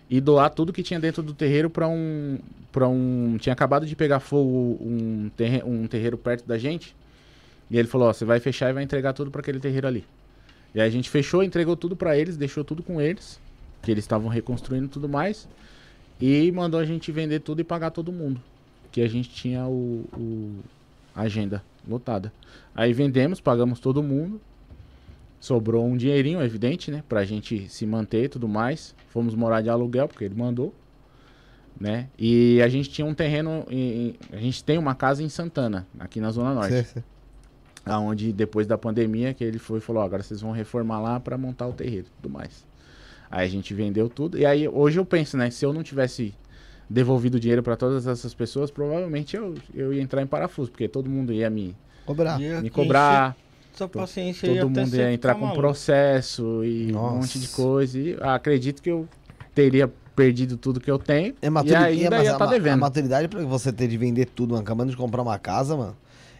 [0.09, 2.39] e doar tudo que tinha dentro do terreiro para um.
[2.71, 3.37] para um.
[3.39, 6.95] Tinha acabado de pegar fogo um, terre, um terreiro perto da gente.
[7.69, 10.05] E ele falou: Ó, você vai fechar e vai entregar tudo para aquele terreiro ali.
[10.73, 13.39] E aí a gente fechou, entregou tudo para eles, deixou tudo com eles,
[13.81, 15.47] que eles estavam reconstruindo tudo mais.
[16.19, 18.41] E mandou a gente vender tudo e pagar todo mundo.
[18.91, 20.59] Que a gente tinha o, o
[21.15, 22.31] a agenda lotada.
[22.73, 24.39] Aí vendemos, pagamos todo mundo.
[25.39, 27.03] Sobrou um dinheirinho, evidente, né?
[27.07, 28.95] Pra gente se manter e tudo mais.
[29.09, 30.73] Fomos morar de aluguel, porque ele mandou.
[31.79, 32.07] Né?
[32.17, 33.65] E a gente tinha um terreno.
[33.69, 36.71] em- a gente tem uma casa em Santana, aqui na Zona Norte.
[36.73, 37.03] Sei, sei.
[37.85, 41.19] Aonde depois da pandemia que ele foi e falou, "Ó, agora vocês vão reformar lá
[41.19, 42.65] pra montar o terreiro e tudo mais.
[43.29, 44.37] Aí a gente vendeu tudo.
[44.39, 46.33] E aí hoje eu penso, né, se eu não tivesse
[46.89, 50.87] devolvido o dinheiro pra todas essas pessoas, provavelmente eu, eu ia entrar em parafuso, porque
[50.87, 51.75] todo mundo ia me,
[52.05, 52.39] Cobrar.
[52.39, 53.35] Ia me cobrar,
[53.73, 55.59] Sua paciência todo mundo ia entrar com maluco.
[55.59, 57.15] processo e um Nossa.
[57.15, 57.99] monte de coisa.
[57.99, 59.07] E acredito que eu
[59.55, 62.51] teria perdido tudo que eu tenho É e maturidade, ainda mas ia a, estar ma-
[62.51, 62.73] devendo.
[62.73, 65.97] a maturidade pra você ter de vender tudo, acabando de comprar uma casa, mano,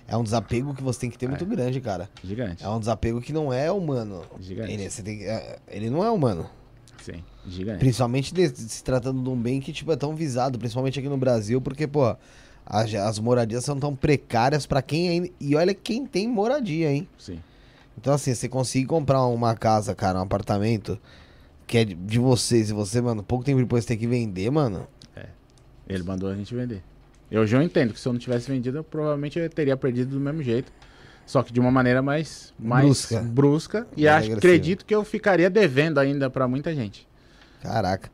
[0.08, 2.10] é um desapego que você tem que ter muito grande, cara.
[2.24, 4.24] Gigante, É um desapego que não é humano.
[4.40, 4.72] gigante.
[4.72, 6.50] Ele, tem é- ele não é humano.
[7.02, 7.80] Sim, gigante.
[7.80, 11.18] Principalmente de- se tratando de um bem que tipo, é tão visado, principalmente aqui no
[11.18, 12.16] Brasil, porque, pô,
[12.66, 15.30] as, as moradias são tão precárias pra quem ainda.
[15.40, 17.08] E olha quem tem moradia, hein?
[17.18, 17.40] Sim.
[17.98, 21.00] Então, assim, você conseguir comprar uma casa, cara, um apartamento
[21.68, 24.88] que é de, de vocês, e você, mano, pouco tempo depois tem que vender, mano.
[25.88, 26.82] Ele mandou a gente vender.
[27.32, 30.20] Eu já entendo que se eu não tivesse vendido, eu provavelmente eu teria perdido do
[30.20, 30.72] mesmo jeito.
[31.26, 33.20] Só que de uma maneira mais, mais Brusca.
[33.22, 33.88] brusca.
[33.98, 37.08] e acho, acredito que eu ficaria devendo ainda pra muita gente.
[37.64, 38.12] Caraca.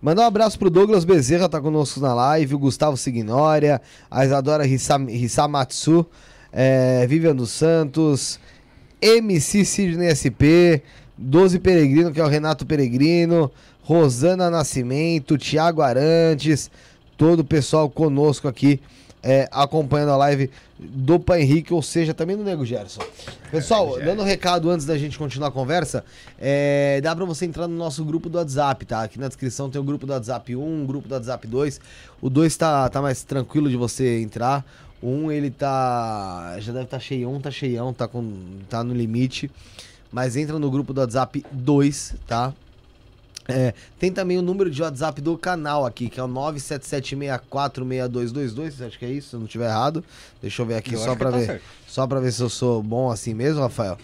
[0.00, 4.64] Mandar um abraço pro Douglas Bezerra, tá conosco na live, o Gustavo Signória, a Isadora
[4.68, 6.06] Hissam- Hissamatsu,
[6.52, 8.38] é, Vivian dos Santos,
[9.02, 10.80] MC Sidney SP,
[11.18, 13.50] 12 Peregrino, que é o Renato Peregrino,
[13.82, 16.70] Rosana Nascimento, Thiago Arantes,
[17.16, 18.80] todo o pessoal conosco aqui,
[19.22, 23.02] é, acompanhando a live do Pai Henrique, ou seja, também do Nego Gerson.
[23.50, 26.04] Pessoal, dando um recado antes da gente continuar a conversa,
[26.38, 29.02] é, dá pra você entrar no nosso grupo do WhatsApp, tá?
[29.02, 31.80] Aqui na descrição tem o grupo do WhatsApp 1, o grupo do WhatsApp 2.
[32.20, 34.64] O 2 tá, tá mais tranquilo de você entrar.
[35.00, 36.56] O 1 ele tá.
[36.58, 38.30] Já deve estar tá cheião, tá cheião, tá, com,
[38.68, 39.50] tá no limite.
[40.12, 42.52] Mas entra no grupo do WhatsApp 2, tá?
[43.46, 48.98] É, tem também o número de WhatsApp do canal aqui, que é o 977646222, acho
[48.98, 50.02] que é isso, se eu não estiver errado.
[50.40, 51.46] Deixa eu ver aqui Eu só que tá ver.
[51.46, 51.62] certo.
[51.86, 53.98] Só pra ver se eu sou bom assim mesmo, Rafael.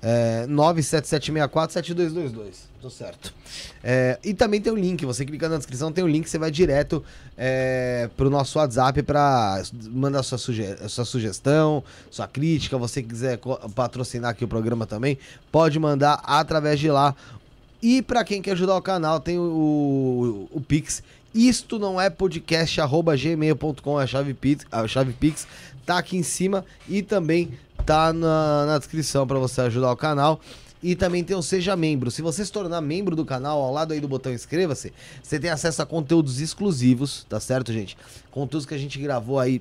[0.00, 2.68] É, 977647222.
[2.80, 3.34] Tô certo.
[3.82, 6.48] É, e também tem o link, você clica na descrição, tem o link, você vai
[6.48, 7.02] direto
[7.36, 9.60] é, pro nosso WhatsApp pra
[9.90, 12.78] mandar sua, suge sua sugestão, sua crítica.
[12.78, 13.40] Você quiser
[13.74, 15.18] patrocinar aqui o programa também,
[15.50, 17.16] pode mandar através de lá.
[17.82, 21.02] E pra quem quer ajudar o canal, tem o, o, o Pix.
[21.34, 25.46] Isto não é podcast, arroba gmail.com, é a chave Pix, a chave Pix
[25.84, 27.52] tá aqui em cima e também
[27.86, 30.40] tá na, na descrição pra você ajudar o canal.
[30.82, 32.10] E também tem o Seja Membro.
[32.10, 35.50] Se você se tornar membro do canal, ao lado aí do botão inscreva-se, você tem
[35.50, 37.96] acesso a conteúdos exclusivos, tá certo, gente?
[38.30, 39.60] Conteúdos que a gente gravou aí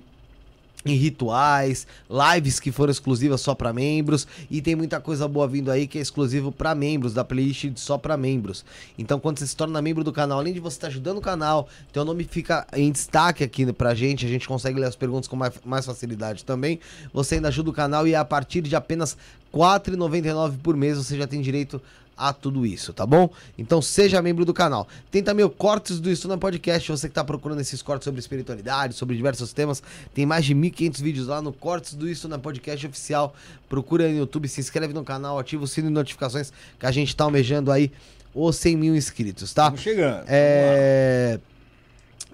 [0.91, 5.71] em rituais, lives que foram exclusivas só pra membros e tem muita coisa boa vindo
[5.71, 8.65] aí que é exclusivo pra membros, da playlist só pra membros.
[8.97, 11.67] Então quando você se torna membro do canal, além de você estar ajudando o canal,
[11.91, 15.35] teu nome fica em destaque aqui pra gente, a gente consegue ler as perguntas com
[15.35, 16.79] mais, mais facilidade também.
[17.13, 19.17] Você ainda ajuda o canal e a partir de apenas
[19.53, 21.81] R$ 4,99 por mês você já tem direito
[22.17, 23.29] a tudo isso, tá bom?
[23.57, 24.87] Então seja membro do canal.
[25.11, 28.95] Tem também o Cortes do na Podcast, você que tá procurando esses cortes sobre espiritualidade,
[28.95, 32.87] sobre diversos temas, tem mais de 1.500 vídeos lá no Cortes do Isso na Podcast
[32.87, 33.35] oficial.
[33.69, 36.91] Procura aí no YouTube, se inscreve no canal, ativa o sino de notificações que a
[36.91, 37.91] gente tá almejando aí
[38.33, 39.63] os 100 mil inscritos, tá?
[39.63, 40.25] Estamos chegando.
[40.27, 41.39] É...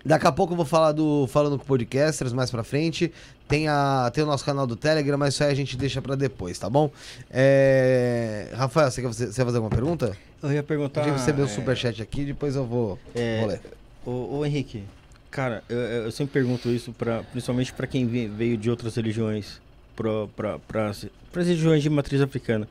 [0.06, 3.12] Daqui a pouco eu vou falar do Falando com Podcasters mais pra frente.
[3.48, 6.16] Tem, a, tem o nosso canal do Telegram, mas isso aí a gente deixa pra
[6.16, 6.92] depois, tá bom?
[7.32, 8.50] É...
[8.54, 10.18] Rafael, você quer fazer, você quer fazer alguma pergunta?
[10.42, 11.02] Eu ia perguntar.
[11.02, 13.62] a gente recebeu um é, superchat aqui, depois eu vou, É, vou ler.
[14.06, 14.84] Ô, ô, Henrique,
[15.32, 19.62] cara, eu, eu sempre pergunto isso, pra, principalmente para quem ve- veio de outras religiões,
[19.96, 21.08] para as
[21.48, 22.68] religiões de matriz africana.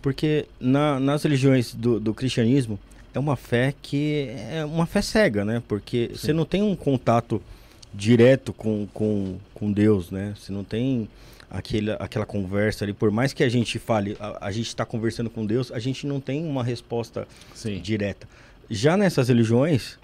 [0.00, 2.76] Porque na- nas religiões do, do cristianismo
[3.14, 5.62] é uma fé que é uma fé cega, né?
[5.68, 7.42] Porque você não tem um contato
[7.92, 10.34] direto com, com, com Deus, né?
[10.36, 11.08] Você não tem
[11.50, 12.92] aquele, aquela conversa ali.
[12.92, 16.06] Por mais que a gente fale, a, a gente está conversando com Deus, a gente
[16.06, 17.80] não tem uma resposta Sim.
[17.80, 18.26] direta.
[18.70, 19.98] Já nessas religiões,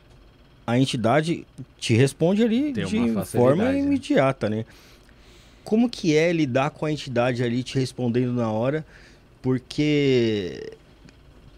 [0.67, 1.47] a entidade
[1.79, 3.79] te responde ali Tem de forma né?
[3.79, 4.67] imediata, né?
[5.65, 8.85] Como que é lidar com a entidade ali te respondendo na hora?
[9.41, 10.73] Porque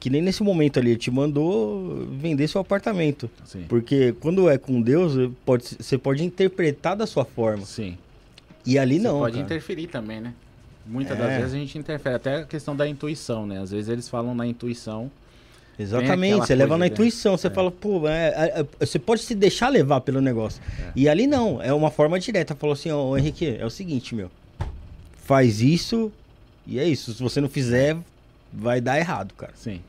[0.01, 3.31] que nem nesse momento ali, ele te mandou vender seu apartamento.
[3.45, 3.67] Sim.
[3.69, 7.65] Porque quando é com Deus, pode, você pode interpretar da sua forma.
[7.67, 7.97] Sim.
[8.65, 9.19] E ali Você não.
[9.21, 9.45] pode cara.
[9.45, 10.33] interferir também, né?
[10.87, 11.21] Muitas É.
[11.23, 12.17] das vezes a gente interfere.
[12.17, 13.61] Até a questão da intuição, né?
[13.61, 15.11] Às vezes eles falam na intuição.
[15.79, 17.51] Exatamente, você leva na intuição, você É.
[17.51, 20.61] fala, pô, é, é, é, você pode se deixar levar pelo negócio.
[20.79, 20.93] É.
[20.95, 22.55] E ali não, é uma forma direta.
[22.55, 24.31] Falou assim, ó, ô, Henrique, é o seguinte, meu,
[25.25, 26.13] faz isso
[26.67, 27.15] e é isso.
[27.15, 27.97] Se você não fizer,
[28.53, 29.53] vai dar errado, cara.
[29.57, 29.81] Sim.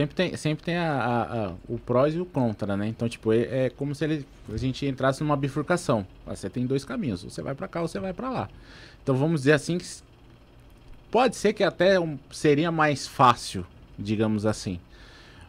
[0.00, 2.88] Sempre tem, sempre tem a, a- a- o prós e o contra, né?
[2.88, 6.06] Então, tipo, é, é como se ele, a gente entrasse numa bifurcação.
[6.26, 7.22] Ah, Você tem dois caminhos.
[7.22, 8.48] Você vai pra cá ou você vai pra lá.
[9.02, 9.84] Então, vamos dizer assim que
[11.10, 13.66] pode ser que até um- seria mais fácil,
[13.98, 14.78] digamos assim.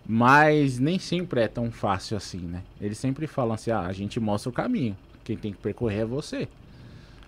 [0.05, 2.63] Mas nem sempre é tão fácil assim, né?
[2.81, 4.97] Eles sempre falam assim, ah, a gente mostra o caminho.
[5.23, 6.47] Quem tem que percorrer é você.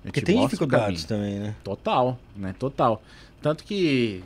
[0.04, 1.56] Porque tem dificuldades também, né?
[1.64, 2.54] Total, né?
[2.60, 3.02] Total.
[3.42, 4.24] Tanto que,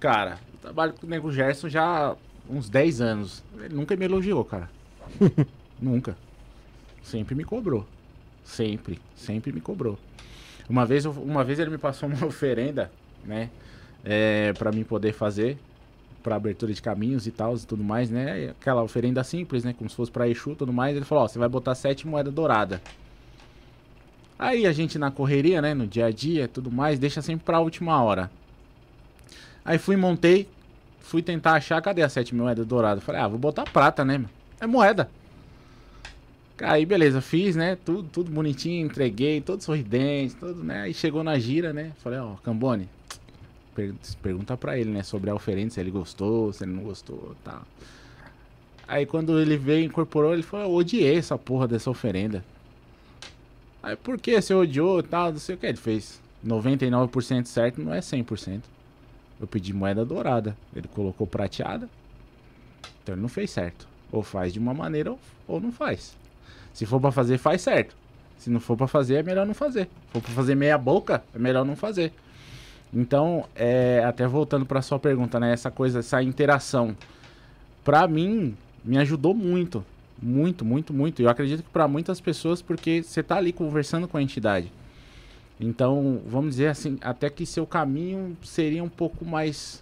[0.00, 2.16] cara, trabalho com o Nego Gerson já há
[2.48, 3.44] uns 10 anos.
[3.58, 4.70] Ele nunca me elogiou, cara.
[5.80, 6.16] nunca.
[7.02, 7.86] Sempre me cobrou.
[8.44, 9.98] Sempre, sempre me cobrou.
[10.68, 12.90] Uma vez, uma vez ele me passou uma oferenda,
[13.24, 13.50] né?
[14.04, 15.58] É, para mim poder fazer
[16.22, 18.50] para abertura de caminhos e tal e tudo mais, né?
[18.50, 19.74] Aquela oferenda simples, né?
[19.76, 20.94] Como se fosse para Exu e tudo mais.
[20.94, 22.80] Ele falou: Ó, você vai botar sete moedas douradas.
[24.38, 27.60] Aí a gente na correria, né, no dia a dia, tudo mais, deixa sempre pra
[27.60, 28.30] última hora.
[29.64, 30.48] Aí fui, montei,
[31.00, 33.02] fui tentar achar, cadê as sete moedas douradas?
[33.04, 34.24] Falei, ah, vou botar prata, né?
[34.60, 35.08] É moeda.
[36.60, 41.36] Aí, beleza, fiz, né, tudo, tudo bonitinho, entreguei, todo sorridente, tudo, né, aí chegou na
[41.36, 42.88] gira, né, falei, ó, Cambone,
[43.74, 47.34] per- pergunta pra ele, né, sobre a oferenda, se ele gostou, se ele não gostou,
[47.42, 47.62] tal.
[48.86, 52.44] Aí quando ele veio, incorporou, ele falou, eu odiei essa porra dessa oferenda.
[53.82, 55.66] Aí por que você odiou tal, não sei o que.
[55.66, 58.60] Ele fez 99% certo, não é 100%.
[59.42, 61.88] Eu pedi moeda dourada, ele colocou prateada.
[63.02, 63.88] Então ele não fez certo.
[64.12, 65.16] Ou faz de uma maneira
[65.48, 66.16] ou, não faz.
[66.72, 67.96] Se for pra fazer, faz certo.
[68.38, 69.86] Se não for pra fazer, é melhor não fazer.
[69.86, 72.12] Se for pra fazer meia boca, é melhor não fazer.
[72.94, 75.52] Então, é, até voltando pra sua pergunta, né?
[75.52, 76.96] Essa coisa, essa interação,
[77.82, 79.84] pra mim, me ajudou muito.
[80.22, 81.20] Muito, muito, muito.
[81.20, 84.72] Eu acredito que para muitas pessoas, porque você tá ali conversando com a entidade.
[85.64, 89.80] Então, vamos dizer assim, até que seu caminho seria um pouco mais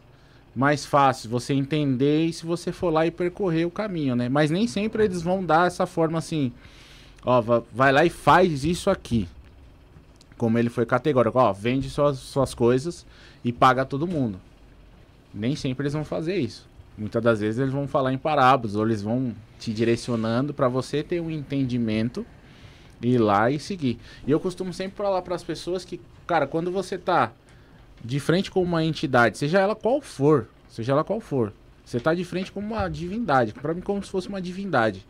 [0.54, 4.28] mais fácil você entender e se você for lá e percorrer o caminho, né?
[4.28, 6.52] Mas nem sempre eles vão dar essa forma assim,
[7.24, 9.28] ó, va- vai lá e faz isso aqui.
[10.36, 13.06] Como ele foi categórico, ó, vende suas, suas coisas
[13.44, 14.40] e paga todo mundo.
[15.32, 16.68] Nem sempre eles vão fazer isso.
[16.98, 21.02] Muitas das vezes eles vão falar em parábolas, ou eles vão te direcionando para você
[21.02, 22.26] ter um entendimento
[23.02, 23.98] ir lá e seguir.
[24.26, 27.32] E eu costumo sempre falar para as pessoas que, cara, quando você tá
[28.04, 31.52] de frente com uma entidade, seja ela qual for, seja ela qual for,
[31.84, 35.04] você tá de frente com uma divindade, para mim como se fosse uma divindade.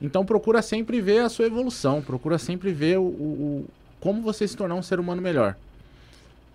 [0.00, 3.66] Então procura sempre ver a sua evolução, procura sempre ver o, o- o-
[4.00, 5.56] como você se tornar um ser humano melhor.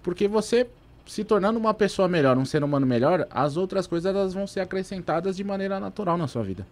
[0.03, 0.67] Porque você
[1.05, 4.59] se tornando uma pessoa melhor, um ser humano melhor, as outras coisas elas vão ser
[4.59, 6.67] acrescentadas de maneira natural na sua vida.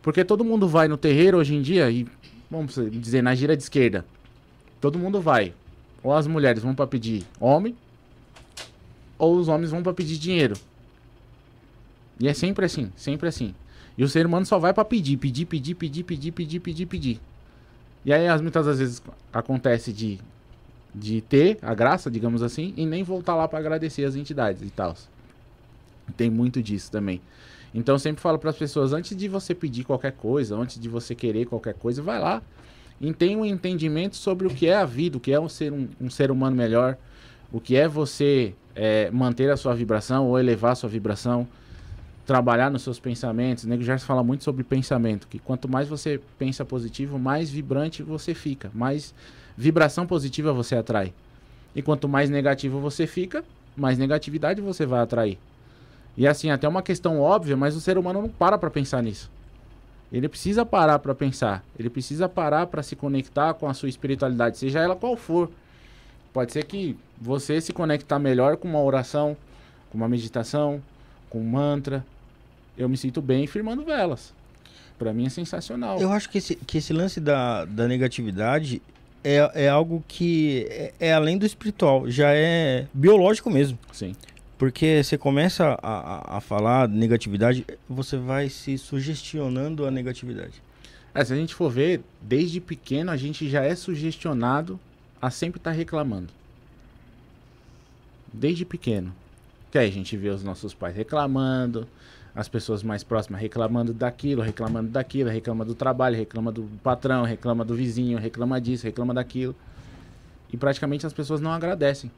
[0.00, 2.06] Porque todo mundo vai no terreiro hoje em dia e
[2.50, 4.04] vamos dizer na gira de esquerda.
[4.80, 5.54] Todo mundo vai.
[6.02, 7.74] Ou as mulheres vão para pedir homem,
[9.18, 10.56] ou os homens vão para pedir dinheiro.
[12.20, 13.54] E é sempre assim, sempre assim.
[13.96, 17.20] E o ser humano só vai para pedir, pedir, pedir, pedir, pedir, pedir, pedir, pedir.
[18.04, 20.20] E aí as muitas das vezes acontece de
[20.94, 24.70] de ter a graça, digamos assim, e nem voltar lá para agradecer as entidades e
[24.70, 24.96] tal.
[26.16, 27.20] Tem muito disso também.
[27.74, 30.88] Então eu sempre falo para as pessoas, antes de você pedir qualquer coisa, antes de
[30.88, 32.42] você querer qualquer coisa, vai lá
[33.00, 35.72] e tenha um entendimento sobre o que é a vida, o que é um ser,
[35.72, 36.96] um, um ser humano melhor,
[37.52, 41.46] o que é você é, manter a sua vibração ou elevar a sua vibração.
[42.26, 43.64] trabalhar nos seus pensamentos.
[43.64, 48.02] O Nego Gerson fala muito sobre pensamento, que quanto mais você pensa positivo, mais vibrante
[48.02, 49.14] você fica, mais
[49.56, 51.14] vibração positiva você atrai.
[51.74, 53.42] E quanto mais negativo você fica,
[53.74, 55.38] mais negatividade você vai atrair.
[56.18, 59.30] E assim, até uma questão óbvia, mas o ser humano não para para pensar nisso.
[60.12, 61.62] Ele precisa parar para pensar.
[61.78, 65.48] Ele precisa parar para se conectar com a sua espiritualidade, seja ela qual for.
[66.32, 69.36] Pode ser que você se conectar melhor com uma oração,
[69.90, 70.82] com uma meditação,
[71.30, 72.04] com um mantra,
[72.76, 74.34] eu me sinto bem firmando velas.
[74.98, 76.00] Para mim é sensacional.
[76.00, 78.82] Eu acho que esse, que esse lance da, da negatividade
[79.22, 83.78] é, é algo que é, é além do espiritual, já é biológico mesmo.
[83.92, 84.16] Sim.
[84.58, 90.60] Porque você começa a, a, a falar negatividade, você vai se sugestionando a negatividade.
[91.14, 94.78] É, se a gente for ver, desde pequeno a gente já é sugestionado
[95.22, 96.28] a sempre estar tá reclamando.
[98.32, 99.14] Desde pequeno.
[99.70, 101.86] Que aí a gente vê os nossos pais reclamando,
[102.34, 107.64] as pessoas mais próximas reclamando daquilo, reclamando daquilo, reclama do trabalho, reclama do patrão, reclama
[107.64, 109.54] do vizinho, reclama disso, reclama daquilo.
[110.52, 112.10] E praticamente as pessoas não agradecem.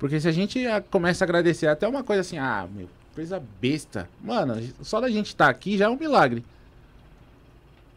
[0.00, 0.58] Porque se a gente
[0.90, 4.08] começa a agradecer até uma coisa assim, ah, meu, coisa besta.
[4.24, 6.42] Mano, só da gente estar tá aqui já é um milagre.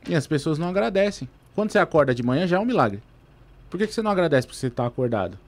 [0.09, 1.29] E as pessoas não agradecem.
[1.55, 3.01] Quando você acorda de manhã já é um milagre.
[3.69, 5.39] Por que, que você não agradece porque você está acordado?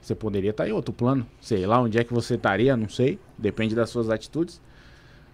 [0.00, 1.26] Você poderia estar tá em outro plano.
[1.40, 3.18] Sei lá onde é que você estaria, não sei.
[3.36, 4.60] Depende das suas atitudes.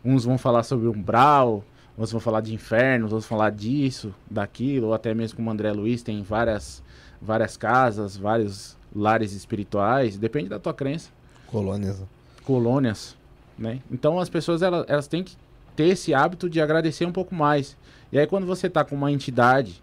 [0.02, 1.62] Uns vão falar sobre umbral,
[1.98, 5.52] outros vão falar de inferno, outros vão falar disso, daquilo, ou até mesmo como o
[5.52, 6.82] André Luiz tem várias,
[7.20, 11.10] várias casas, vários lares espirituais, depende da tua crença.
[11.46, 12.02] Colônias.
[12.44, 13.16] Colônias,
[13.58, 13.80] né?
[13.90, 15.36] Então as pessoas elas, elas têm que
[15.76, 17.76] ter esse hábito de agradecer um pouco mais.
[18.10, 19.82] E aí quando você tá com uma entidade,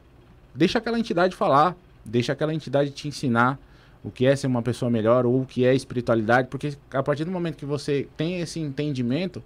[0.53, 3.59] deixa aquela entidade falar, deixa aquela entidade te ensinar
[4.03, 7.25] o que é ser uma pessoa melhor ou o que é espiritualidade, porque a partir
[7.25, 9.43] do momento que você tem esse entendimento,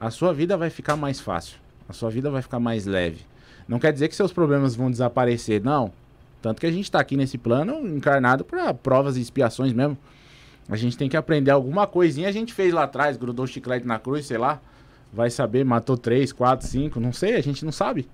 [0.00, 1.58] a sua vida vai ficar mais fácil.
[1.88, 3.26] A sua vida vai ficar mais leve.
[3.66, 5.92] Não quer dizer que seus problemas vão desaparecer, não.
[6.40, 9.98] Tanto que a gente está aqui nesse plano encarnado para provas e expiações mesmo.
[10.68, 12.28] A gente tem que aprender alguma coisinha.
[12.28, 14.60] A gente fez lá atrás, grudou chiclete na cruz, sei lá.
[15.12, 18.06] Vai saber, matou três, quatro, cinco, não sei, a gente não sabe.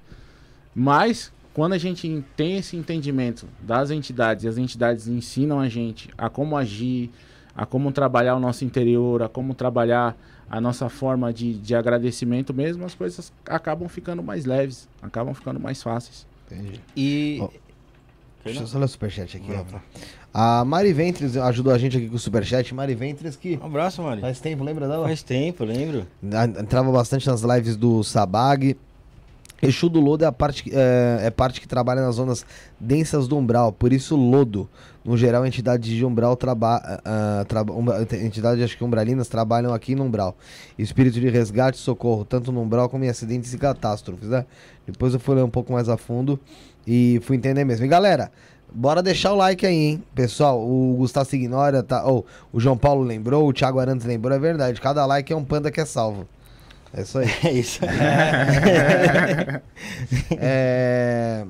[0.74, 6.08] Mas quando a gente tem esse entendimento das entidades, e as entidades ensinam a gente
[6.16, 7.10] a como agir,
[7.54, 10.16] a como trabalhar o nosso interior, a como trabalhar
[10.48, 15.58] a nossa forma de, de agradecimento mesmo, as coisas acabam ficando mais leves, acabam ficando
[15.58, 16.26] mais fáceis.
[16.46, 16.80] Entendi.
[16.96, 17.38] E.
[17.40, 17.50] Oh,
[18.44, 19.48] deixa eu só ler o superchat aqui.
[20.32, 22.74] A Mari Ventres ajudou a gente aqui com o superchat.
[22.74, 23.58] Mari Ventres que.
[23.62, 24.20] Um abraço, Mari.
[24.20, 25.06] Faz tempo, lembra dela?
[25.06, 26.06] Faz tempo, lembro.
[26.58, 28.76] Entrava bastante nas lives do Sabag.
[29.62, 32.44] Exu do Lodo é a parte, é, é, parte que trabalha nas zonas
[32.78, 34.68] densas do umbral, por isso Lodo.
[35.04, 36.82] No geral, entidades de umbral trabalham.
[36.82, 37.84] Uh, tra um,
[38.24, 40.34] entidades, acho que umbralinas, trabalham aqui no umbral.
[40.78, 44.46] Espírito de resgate e socorro, tanto no umbral como em acidentes e catástrofes, né?
[44.86, 46.40] Depois eu fui ler um pouco mais a fundo
[46.86, 47.84] e fui entender mesmo.
[47.84, 48.32] E galera,
[48.72, 50.02] bora deixar o like aí, hein?
[50.14, 54.38] Pessoal, o Gustavo Ignora, tá, oh, o João Paulo lembrou, o Thiago Arantes lembrou, é
[54.38, 54.80] verdade.
[54.80, 56.26] Cada like é um panda que é salvo.
[56.94, 57.28] É isso aí.
[57.44, 57.90] É isso aí.
[60.38, 61.44] é...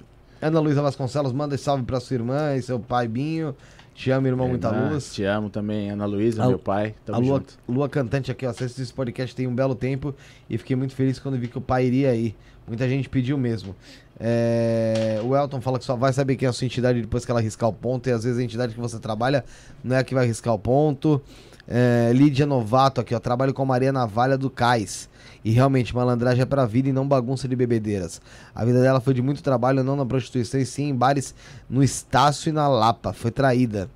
[0.45, 3.57] Ana Luísa Vasconcelos, manda salve pra sua irmã e seu pai Binho.
[3.95, 5.15] Te amo, irmão, muita luz.
[5.15, 6.95] Te amo também, Ana Luísa, meu pai.
[7.03, 7.59] Tamo a Lua, junto.
[7.66, 8.51] Lua Cantante aqui, ó.
[8.51, 10.15] Assisto esse podcast tem um belo tempo
[10.51, 12.37] e fiquei muito feliz quando vi que o pai iria aí.
[12.69, 13.75] Muita gente pediu mesmo.
[14.21, 15.19] É...
[15.25, 17.41] O Elton fala que só vai saber quem é a sua entidade depois que ela
[17.41, 18.07] riscar o ponto.
[18.11, 19.47] E às vezes a entidade que você trabalha
[19.83, 21.23] não é a que vai riscar o ponto.
[21.66, 22.11] É...
[22.12, 23.19] Lídia Novato aqui, ó.
[23.19, 25.09] Trabalho com Maria Navalha do Cais.
[25.45, 28.20] E realmente, malandragem é pra vida e não bagunça de bebedeiras.
[28.55, 31.35] A vida dela foi de muito trabalho, não na prostituição, e sim em bares
[31.69, 33.12] no Estácio e na Lapa.
[33.12, 33.91] Foi traída.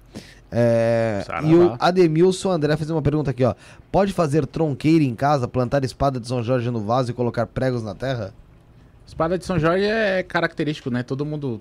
[0.51, 3.55] É, e o Ademilson André fez uma pergunta aqui, ó.
[3.93, 7.83] Pode fazer tronqueira em casa, plantar espada de São Jorge no vaso e colocar pregos
[7.83, 8.33] na terra?
[9.07, 11.03] Espada de São Jorge é característico, né?
[11.03, 11.61] Todo mundo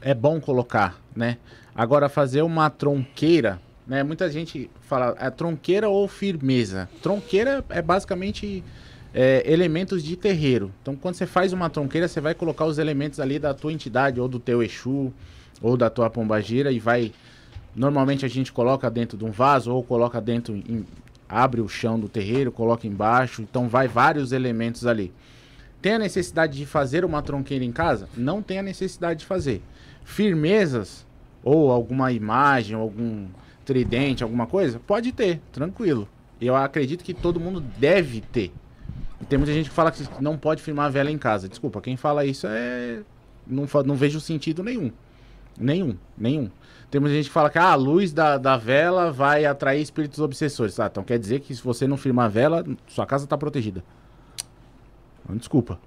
[0.00, 1.36] é bom colocar, né?
[1.74, 4.02] Agora fazer uma tronqueira, né?
[4.02, 6.88] Muita gente fala é tronqueira ou firmeza.
[7.02, 8.64] Tronqueira é basicamente
[9.12, 10.72] é, elementos de terreiro.
[10.82, 14.20] Então, quando você faz uma tronqueira, você vai colocar os elementos ali da tua entidade,
[14.20, 15.12] ou do teu Exu,
[15.62, 17.12] ou da tua pombagira, e vai.
[17.74, 20.54] Normalmente a gente coloca dentro de um vaso, ou coloca dentro.
[20.54, 20.84] Em,
[21.26, 23.42] abre o chão do terreiro, coloca embaixo.
[23.42, 25.12] Então, vai vários elementos ali.
[25.80, 28.08] Tem a necessidade de fazer uma tronqueira em casa?
[28.16, 29.62] Não tem a necessidade de fazer.
[30.04, 31.06] Firmezas,
[31.42, 33.26] ou alguma imagem, algum
[33.64, 34.78] tridente, alguma coisa?
[34.78, 36.08] Pode ter, tranquilo.
[36.40, 38.52] Eu acredito que todo mundo deve ter.
[39.28, 41.48] Tem muita gente que fala que não pode firmar vela em casa.
[41.48, 43.00] Desculpa, quem fala isso é.
[43.46, 44.90] Não, não vejo sentido nenhum.
[45.58, 46.50] Nenhum, nenhum.
[46.90, 50.18] Tem muita gente que fala que ah, a luz da, da vela vai atrair espíritos
[50.20, 50.78] obsessores.
[50.78, 53.82] Ah, então quer dizer que se você não firmar vela, sua casa está protegida.
[55.30, 55.78] Desculpa.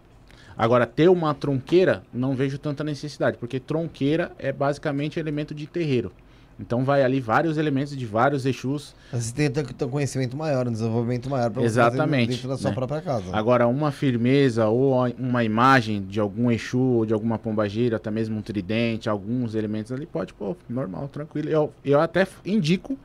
[0.58, 6.12] Agora, ter uma tronqueira, não vejo tanta necessidade, porque tronqueira é basicamente elemento de terreiro.
[6.60, 8.96] Então vai ali vários elementos de vários Exus.
[9.12, 12.72] Você tem que ter um conhecimento maior, um desenvolvimento maior para Exatamente, dentro da sua
[12.72, 12.76] né?
[12.76, 13.26] própria casa.
[13.32, 18.38] Agora, uma firmeza ou uma imagem de algum Exu ou de alguma pombagira, até mesmo
[18.38, 21.48] um tridente, alguns elementos ali, pode, pô, normal, tranquilo.
[21.50, 22.98] Eu, eu até indico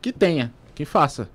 [0.00, 1.28] que tenha, que faça.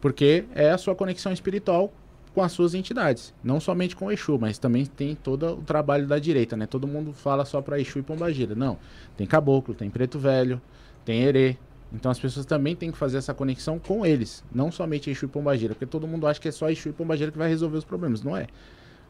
[0.00, 1.92] Porque é a sua conexão espiritual
[2.34, 3.32] com as suas entidades.
[3.42, 6.66] Não somente com o Exu, mas também tem todo o trabalho da direita, né?
[6.66, 8.54] Todo mundo fala só para Exu e Pombagira.
[8.56, 8.76] Não.
[9.16, 10.60] Tem caboclo, tem preto velho,
[11.04, 11.56] tem herê.
[11.92, 14.42] Então as pessoas também têm que fazer essa conexão com eles.
[14.52, 15.74] Não somente Exu e Pombagira.
[15.74, 18.20] Porque todo mundo acha que é só Exu e Pombagira que vai resolver os problemas.
[18.20, 18.48] Não é.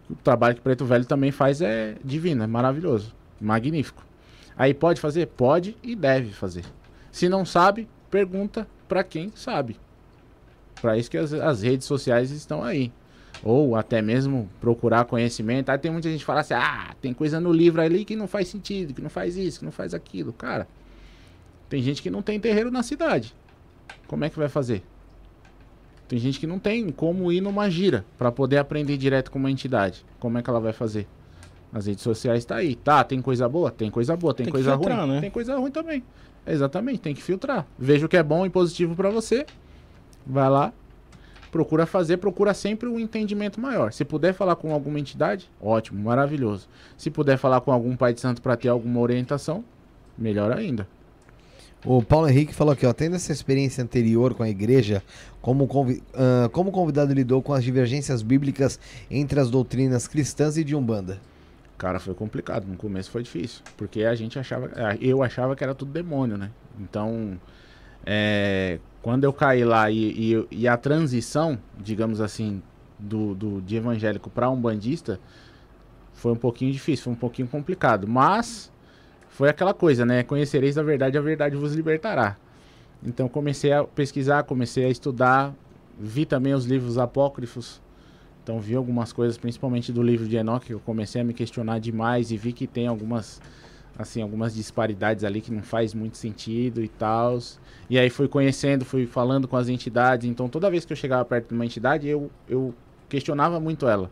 [0.09, 3.15] O trabalho que Preto Velho também faz é divino, é maravilhoso.
[3.41, 4.05] Magnífico.
[4.55, 5.29] Aí pode fazer?
[5.29, 6.65] Pode e deve fazer.
[7.11, 9.79] Se não sabe, pergunta para quem sabe.
[10.81, 12.93] Para isso que as, as redes sociais estão aí
[13.45, 15.69] ou até mesmo procurar conhecimento.
[15.69, 18.27] Aí tem muita gente que fala assim: ah, tem coisa no livro ali que não
[18.27, 20.33] faz sentido, que não faz isso, que não faz aquilo.
[20.33, 20.67] Cara,
[21.69, 23.35] tem gente que não tem terreiro na cidade.
[24.09, 24.83] Como é que vai fazer?
[26.09, 29.51] Tem gente que não tem como ir numa gira para poder aprender direto com uma
[29.51, 30.05] entidade.
[30.19, 31.07] Como é que ela vai fazer?
[31.73, 32.77] As redes sociais tá aí.
[32.77, 33.71] Tá, tem coisa boa?
[33.71, 34.33] Tem coisa boa.
[34.33, 35.15] Tem, tem coisa filtrar, ruim?
[35.15, 35.21] Né?
[35.21, 36.05] Tem coisa ruim também.
[36.47, 37.67] Exatamente, tem que filtrar.
[37.79, 39.47] Veja o que é bom e positivo para você.
[40.27, 40.73] Vai lá,
[41.55, 43.93] procura fazer, procura sempre um entendimento maior.
[43.93, 46.67] Se puder falar com alguma entidade, ótimo, maravilhoso.
[46.99, 49.65] Se puder falar com algum pai de santo para ter alguma orientação,
[50.19, 50.85] melhor ainda.
[51.85, 55.01] O Paulo Henrique falou aqui, ó, tendo essa experiência anterior com a igreja,
[55.41, 60.65] como, convi uh, como convidado lidou com as divergências bíblicas entre as doutrinas cristãs e
[60.65, 61.21] de Umbanda?
[61.79, 62.67] Cara, foi complicado.
[62.67, 66.51] No começo foi difícil, porque a gente achava, eu achava que era tudo demônio, né?
[66.81, 67.39] Então,
[68.07, 72.63] é, quando eu caí lá e, e, e, a transição, digamos assim,
[72.99, 75.19] do, do de evangélico para um bandista
[76.13, 78.07] foi um pouquinho difícil, foi um pouquinho complicado.
[78.07, 78.73] Mas
[79.29, 80.23] foi aquela coisa, né?
[80.23, 82.37] Conhecereis a verdade, a verdade vos libertará.
[83.03, 85.55] Então comecei a pesquisar, comecei a estudar,
[85.99, 87.83] vi também os livros apócrifos.
[88.43, 91.79] Então vi algumas coisas, principalmente do livro de Enoch, que eu comecei a me questionar
[91.79, 93.41] demais e vi que tem algumas
[93.99, 97.39] assim, algumas disparidades ali que não faz muito sentido e tal.
[97.89, 100.29] E aí fui conhecendo, fui falando com as entidades.
[100.29, 102.75] Então toda vez que eu chegava perto de uma entidade, eu, eu
[103.09, 104.11] questionava muito ela.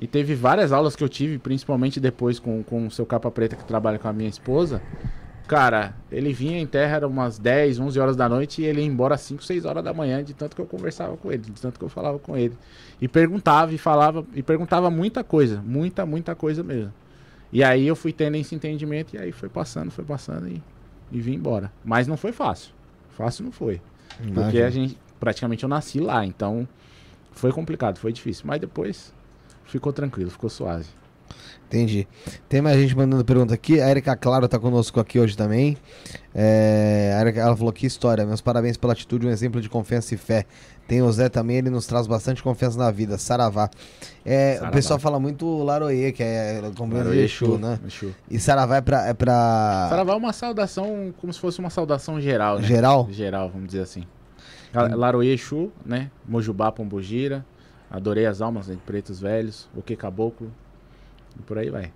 [0.00, 3.54] E teve várias aulas que eu tive, principalmente depois com, com o seu capa preta
[3.54, 4.82] que trabalha com a minha esposa.
[5.46, 8.86] Cara, ele vinha em terra, era umas 10, 11 horas da noite e ele ia
[8.86, 11.60] embora às 5, 6 horas da manhã, de tanto que eu conversava com ele, de
[11.60, 12.56] tanto que eu falava com ele.
[13.00, 16.92] E perguntava e falava, e perguntava muita coisa, muita, muita coisa mesmo.
[17.52, 20.62] E aí eu fui tendo esse entendimento e aí foi passando, foi passando e,
[21.10, 21.70] e vim embora.
[21.84, 22.72] Mas não foi fácil.
[23.10, 23.80] Fácil não foi.
[24.18, 24.42] Imagina.
[24.42, 26.66] Porque a gente, praticamente eu nasci lá, então
[27.32, 28.44] foi complicado, foi difícil.
[28.46, 29.12] Mas depois
[29.64, 30.86] ficou tranquilo, ficou suave.
[31.66, 32.06] Entendi.
[32.50, 33.80] Tem mais gente mandando pergunta aqui.
[33.80, 35.78] A Erika Claro tá conosco aqui hoje também.
[36.34, 38.26] É, a Erika, ela falou que história.
[38.26, 40.44] Meus parabéns pela atitude, um exemplo de confiança e fé.
[40.86, 43.16] Tem o Zé também, ele nos traz bastante confiança na vida.
[43.16, 43.70] Saravá.
[44.22, 44.68] É, Saravá.
[44.68, 47.78] O pessoal fala muito Laroê, que é como Exu, né?
[47.86, 48.14] Exu.
[48.30, 49.86] E Saravá é pra, é pra.
[49.88, 52.66] Saravá é uma saudação, como se fosse uma saudação geral, né?
[52.66, 53.08] Geral?
[53.10, 54.04] Geral, vamos dizer assim.
[54.74, 56.10] Laroê Exu, né?
[56.28, 57.46] Mojubá Pombogira.
[57.90, 58.74] Adorei as almas né?
[58.74, 59.68] de pretos velhos.
[59.74, 60.52] O que caboclo.
[61.38, 61.92] E por aí vai.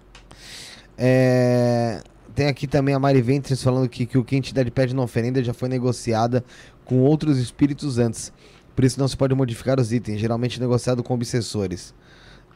[0.97, 2.03] É...
[2.35, 5.03] Tem aqui também a Mari Ventres falando que, que o que a entidade pede na
[5.03, 6.45] oferenda já foi negociada
[6.85, 8.33] com outros espíritos antes.
[8.75, 11.95] Por isso não se pode modificar os itens, geralmente negociado com obsessores.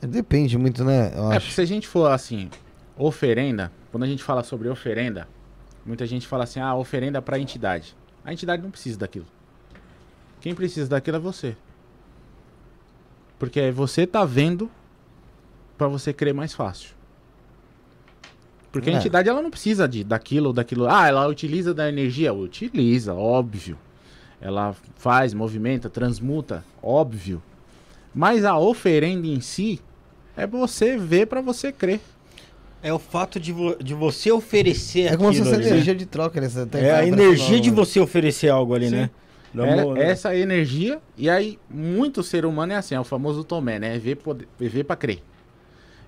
[0.03, 1.13] Depende muito, né?
[1.15, 1.51] Eu é, acho.
[1.51, 2.51] se a gente for assim,
[2.97, 5.27] oferenda, quando a gente fala sobre oferenda,
[5.85, 7.97] muita gente fala assim, ah, oferenda para a entidade.
[8.25, 9.27] A entidade não precisa daquilo.
[10.41, 11.57] Quem precisa daquilo é você.
[13.39, 14.71] Porque você tá vendo
[15.81, 16.91] para você crer mais fácil.
[18.71, 18.93] Porque é.
[18.93, 20.87] a entidade ela não precisa de daquilo ou daquilo.
[20.87, 23.79] Ah, ela utiliza da energia, utiliza, óbvio.
[24.43, 27.43] Ela faz, movimenta, transmuta, óbvio.
[28.15, 29.81] Mas a oferenda em si
[30.37, 32.01] é você ver para você crer.
[32.83, 35.99] É o fato de, vo de você oferecer É como se fosse energia né?
[35.99, 36.41] de troca.
[36.43, 36.49] Né?
[36.75, 38.97] É a energia de você oferecer algo ali, Sim.
[38.97, 39.11] né?
[39.55, 40.11] É, né?
[40.11, 43.97] essa energia, e aí muito ser humano é assim, é o famoso Tomé, né?
[43.97, 45.23] É ver, poder, é ver pra crer.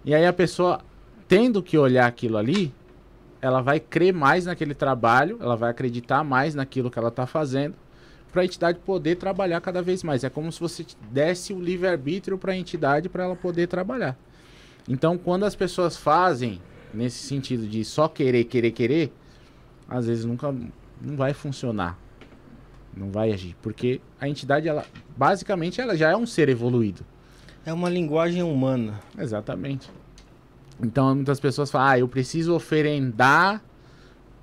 [0.05, 0.81] E aí a pessoa,
[1.29, 2.75] tendo que olhar aquilo ali,
[3.41, 7.75] ela vai crer mais naquele trabalho, ela vai acreditar mais naquilo que ela está fazendo,
[8.33, 10.25] para a entidade poder trabalhar cada vez mais.
[10.25, 14.17] É como se você desse o livre-arbítrio para a entidade para ela poder trabalhar.
[14.89, 16.61] Então, quando as pessoas fazem
[16.93, 19.13] nesse sentido de só querer, querer, querer,
[19.89, 20.53] às vezes nunca
[21.01, 21.99] não vai funcionar.
[22.97, 24.85] Não vai agir, porque a entidade ela
[25.17, 27.05] basicamente ela já é um ser evoluído.
[27.65, 29.01] É uma linguagem humana.
[29.17, 29.91] Exatamente.
[30.83, 33.63] Então muitas pessoas falam, ah, eu preciso oferendar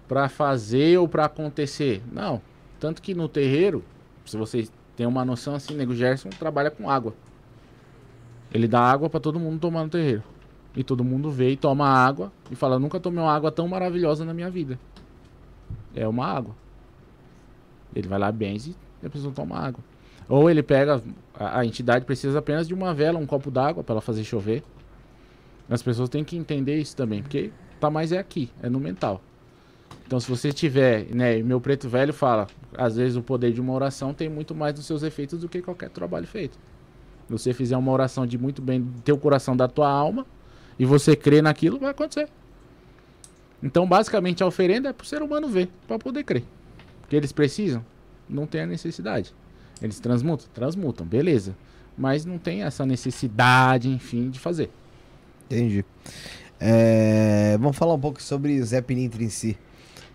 [0.08, 2.02] para fazer ou para acontecer.
[2.12, 2.41] Não.
[2.80, 3.84] Tanto que no terreiro,
[4.26, 7.14] se vocês têm uma noção assim, Nego Gerson trabalha com água.
[8.52, 10.24] Ele dá água para todo mundo tomar no terreiro.
[10.76, 14.24] E todo mundo vê e toma água e fala, nunca tomei uma água tão maravilhosa
[14.24, 14.80] na minha vida.
[15.94, 16.56] É uma água.
[17.94, 19.84] Ele vai lá, benze e a pessoa toma água.
[20.30, 21.01] Ou ele pega,
[21.34, 24.64] a, a entidade precisa apenas de uma vela, um copo d'água para ela fazer chover.
[25.68, 29.22] As pessoas têm que entender isso também, porque tá mais é aqui, é no mental.
[30.06, 32.47] Então, se você tiver, né, meu preto velho fala,
[32.77, 35.61] às vezes o poder de uma oração tem muito mais dos seus efeitos do que
[35.61, 36.57] qualquer trabalho feito.
[37.27, 40.26] Você fizer uma oração de muito bem do teu coração, da tua alma,
[40.80, 42.27] e você crê naquilo, vai acontecer.
[43.61, 46.43] Então, basicamente, a oferenda é para o ser humano ver, para poder crer.
[47.01, 47.85] Porque eles precisam,
[48.27, 49.34] não tem a necessidade.
[49.81, 50.47] Eles transmutam?
[50.53, 51.56] Transmutam, beleza.
[51.97, 54.69] Mas não tem essa necessidade, enfim, de fazer.
[55.45, 55.84] Entendi.
[56.60, 59.57] É, vamos falar um pouco sobre o Zé Pilintra em si,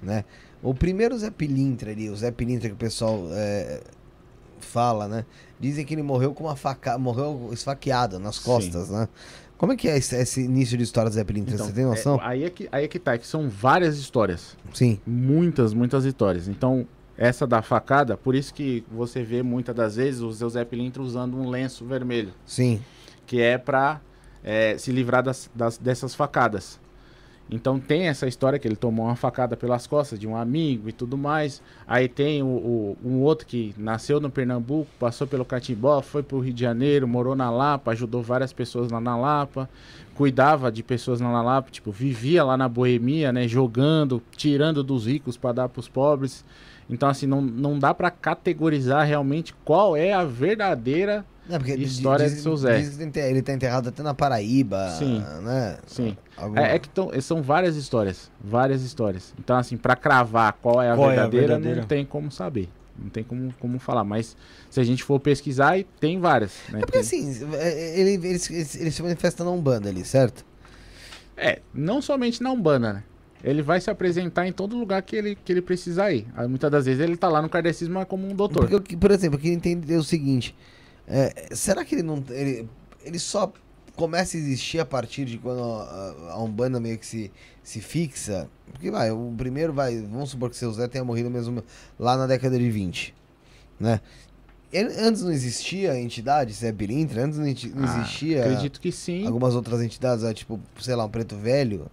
[0.03, 0.24] né?
[0.62, 3.82] O primeiro Zé Pilintra ali, o Zé Pilintra que o pessoal é,
[4.61, 5.24] fala, né?
[5.59, 8.95] Dizem que ele morreu com uma faca, morreu esfaqueado nas costas, Sim.
[8.95, 9.09] né?
[9.57, 11.55] Como é que é esse, esse, início de história do Zé Pilintra?
[11.55, 12.16] Então, Você tem noção?
[12.16, 14.57] É, aí, é que, aí é que tá, é que são várias histórias.
[14.73, 14.99] Sim.
[15.07, 16.49] Muitas, muitas histórias.
[16.49, 16.86] Então,
[17.16, 21.36] essa da facada, por isso que você vê muitas das vezes o Zé Pilintra usando
[21.36, 22.32] um lenço vermelho.
[22.45, 22.82] Sim.
[23.27, 24.01] Que é pra
[24.43, 26.81] é, se livrar das, das, dessas facadas.
[27.51, 30.93] Então tem essa história que ele tomou uma facada pelas costas de um amigo e
[30.93, 31.61] tudo mais.
[31.86, 36.36] Aí tem o, o um outro que nasceu no Pernambuco, passou pelo Catimbó, foi para
[36.36, 39.69] o Rio de Janeiro, morou na Lapa, ajudou várias pessoas lá na Lapa,
[40.15, 45.07] cuidava de pessoas lá na Lapa, tipo, vivia lá na boemia, né, jogando, tirando dos
[45.07, 46.45] ricos para dar para os pobres.
[46.89, 52.36] Então assim, não, não dá para categorizar realmente qual é a verdadeira porque História diz,
[52.36, 52.78] de seu Zé.
[52.78, 55.78] Diz que ele tá enterrado até na Paraíba, Sim, né?
[55.86, 56.16] Sim.
[56.36, 56.59] Algum...
[56.59, 59.35] É, é, que tão, são várias histórias, várias histórias.
[59.39, 62.31] Então, assim, para cravar qual é a, qual verdadeira, é a verdadeira, não tem como
[62.31, 62.69] saber.
[62.98, 64.36] Não tem como, como falar, mas
[64.70, 66.52] se a gente for pesquisar, tem várias.
[66.70, 66.78] Né?
[66.78, 67.01] É porque tem...
[67.01, 70.47] assim, é, ele, ele, ele, ele se manifesta na Umbanda ali, certo?
[71.36, 73.02] É, não somente na Umbanda, né?
[73.43, 76.27] Ele vai se apresentar em todo lugar que ele, que ele precisar ir.
[76.35, 78.69] Aí, muitas das vezes ele tá lá no kardecismo como um doutor.
[78.69, 80.55] Porque, por exemplo, eu queria entender o seguinte:
[81.06, 82.23] é, será que ele não.
[82.31, 82.69] Ele,
[83.05, 83.52] ele só
[83.94, 87.31] começa a existir a partir de quando a, a Umbanda meio que se,
[87.62, 88.48] se fixa?
[88.73, 90.01] Porque vai, o primeiro vai.
[90.01, 91.62] Vamos supor que seu Zé tenha morrido mesmo
[91.98, 93.15] lá na década de 20.
[93.78, 94.01] Né?
[94.98, 97.24] Antes não existia a entidade, Zé Pilintra?
[97.24, 98.44] Antes não, ah, existia.
[98.44, 99.24] Acredito que sim.
[99.27, 101.86] Algumas outras entidades, tipo, sei lá, um preto velho.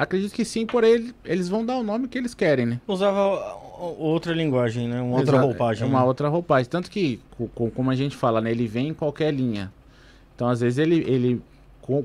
[0.00, 2.80] Acredito que sim, por ele, eles vão dar o nome que eles querem, né?
[2.88, 3.20] Usava
[3.98, 4.98] outra linguagem, né?
[4.98, 5.86] Uma outra roupagem.
[5.86, 6.04] Uma né?
[6.06, 6.70] outra roupagem.
[6.70, 7.20] Tanto que,
[7.74, 8.50] como a gente fala, né?
[8.50, 9.70] Ele vem em qualquer linha.
[10.34, 11.42] Então, às vezes, ele, ele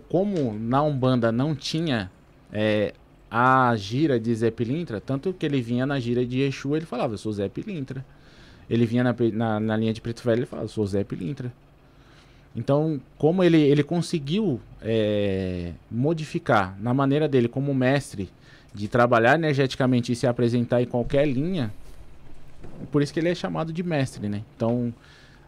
[0.09, 2.11] como na Umbanda não tinha
[2.51, 2.93] é,
[3.31, 7.13] a gira de Zé Pilintra, tanto que ele vinha na gira de Exu, ele falava,
[7.13, 8.05] eu sou Zé Pilintra.
[8.69, 11.53] Ele vinha na, na, na linha de Preto Velho, ele falava, eu sou Zé Pilintra.
[12.53, 18.29] Então, como ele, ele conseguiu é, modificar na maneira dele como mestre
[18.71, 21.73] de trabalhar energeticamente e se apresentar em qualquer linha,
[22.91, 24.43] por isso que ele é chamado de mestre, né?
[24.55, 24.93] Então,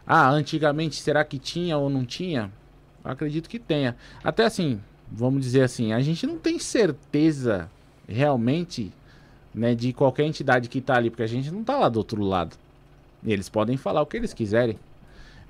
[0.04, 2.50] ah, antigamente será que tinha ou não tinha?
[3.04, 3.94] Acredito que tenha.
[4.24, 7.70] Até assim, vamos dizer assim, a gente não tem certeza
[8.08, 8.92] realmente,
[9.54, 12.22] né, de qualquer entidade que está ali, porque a gente não está lá do outro
[12.24, 12.56] lado.
[13.22, 14.78] E eles podem falar o que eles quiserem,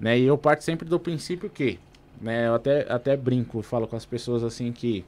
[0.01, 0.19] né?
[0.19, 1.78] E eu parto sempre do princípio que,
[2.20, 5.05] né, eu até até brinco, falo com as pessoas assim que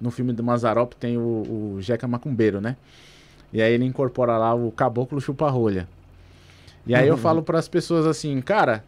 [0.00, 2.76] no filme do Mazarop tem o, o Jeca Macumbeiro, né?
[3.52, 5.88] E aí ele incorpora lá o caboclo chupa-rolha.
[6.86, 8.84] E aí eu falo para as pessoas assim, cara,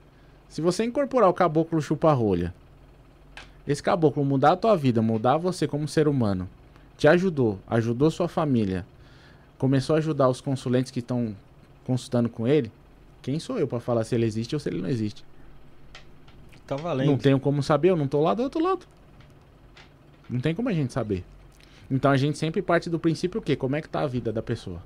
[0.49, 2.53] se você incorporar o caboclo chupa-rolha,
[3.67, 6.49] esse caboclo mudar a tua vida, mudar você como ser humano,
[6.99, 8.85] te ajudou, ajudou sua família,
[9.57, 11.35] começou a ajudar os consulentes que estão
[11.85, 12.71] consultando com ele,
[13.23, 15.25] quem sou eu para falar se ele existe ou se ele não existe?
[16.67, 17.07] Tá valendo.
[17.07, 18.87] Não tenho como saber, eu não tô lá do outro lado.
[20.29, 21.25] Não tem como a gente saber.
[21.89, 24.43] Então a gente sempre parte do princípio que como é que tá a vida da
[24.43, 24.83] pessoa?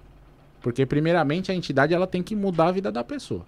[0.60, 3.46] Porque primeiramente a entidade ela tem que mudar a vida da pessoa.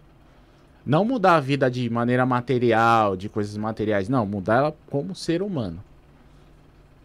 [0.85, 5.43] Não mudar a vida de maneira material, de coisas materiais, não, mudar ela como ser
[5.43, 5.85] humano.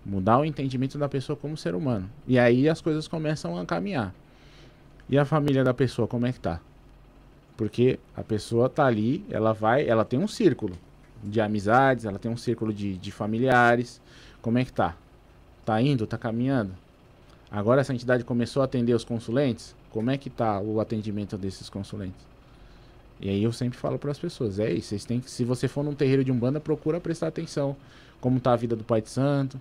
[0.06, 2.10] Mudar o entendimento da pessoa como ser humano.
[2.26, 4.16] E aí as coisas começam a caminhar.
[5.10, 6.62] E a família da pessoa, como é que tá?
[7.58, 10.78] Porque a pessoa tá ali, ela vai, ela tem um círculo
[11.24, 14.02] de amizades, ela tem um círculo de, de familiares,
[14.42, 14.96] como é que tá?
[15.66, 16.74] Tá indo, tá caminhando?
[17.52, 19.76] Agora essa entidade começou a atender os consulentes?
[19.92, 22.26] Como é que tá o atendimento desses consulentes?
[23.20, 25.68] E aí eu sempre falo para as pessoas, é isso, vocês têm que, se você
[25.68, 27.76] for num terreiro de umbanda, procura prestar atenção
[28.22, 29.60] como tá a vida do pai de santo,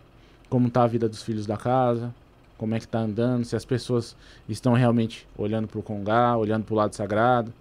[0.48, 2.14] como tá a vida dos filhos da casa,
[2.56, 4.16] como é que tá andando, se as pessoas
[4.48, 7.52] estão realmente olhando pro congá, olhando pro lado sagrado.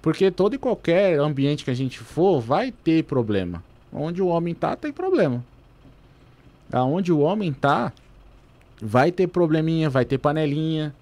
[0.00, 3.62] Porque todo e qualquer ambiente que a gente for vai ter problema.
[3.92, 5.44] Onde o homem tá, tem problema.
[6.72, 7.92] Aonde o homem tá,
[8.80, 10.94] vai ter probleminha, vai ter panelinha,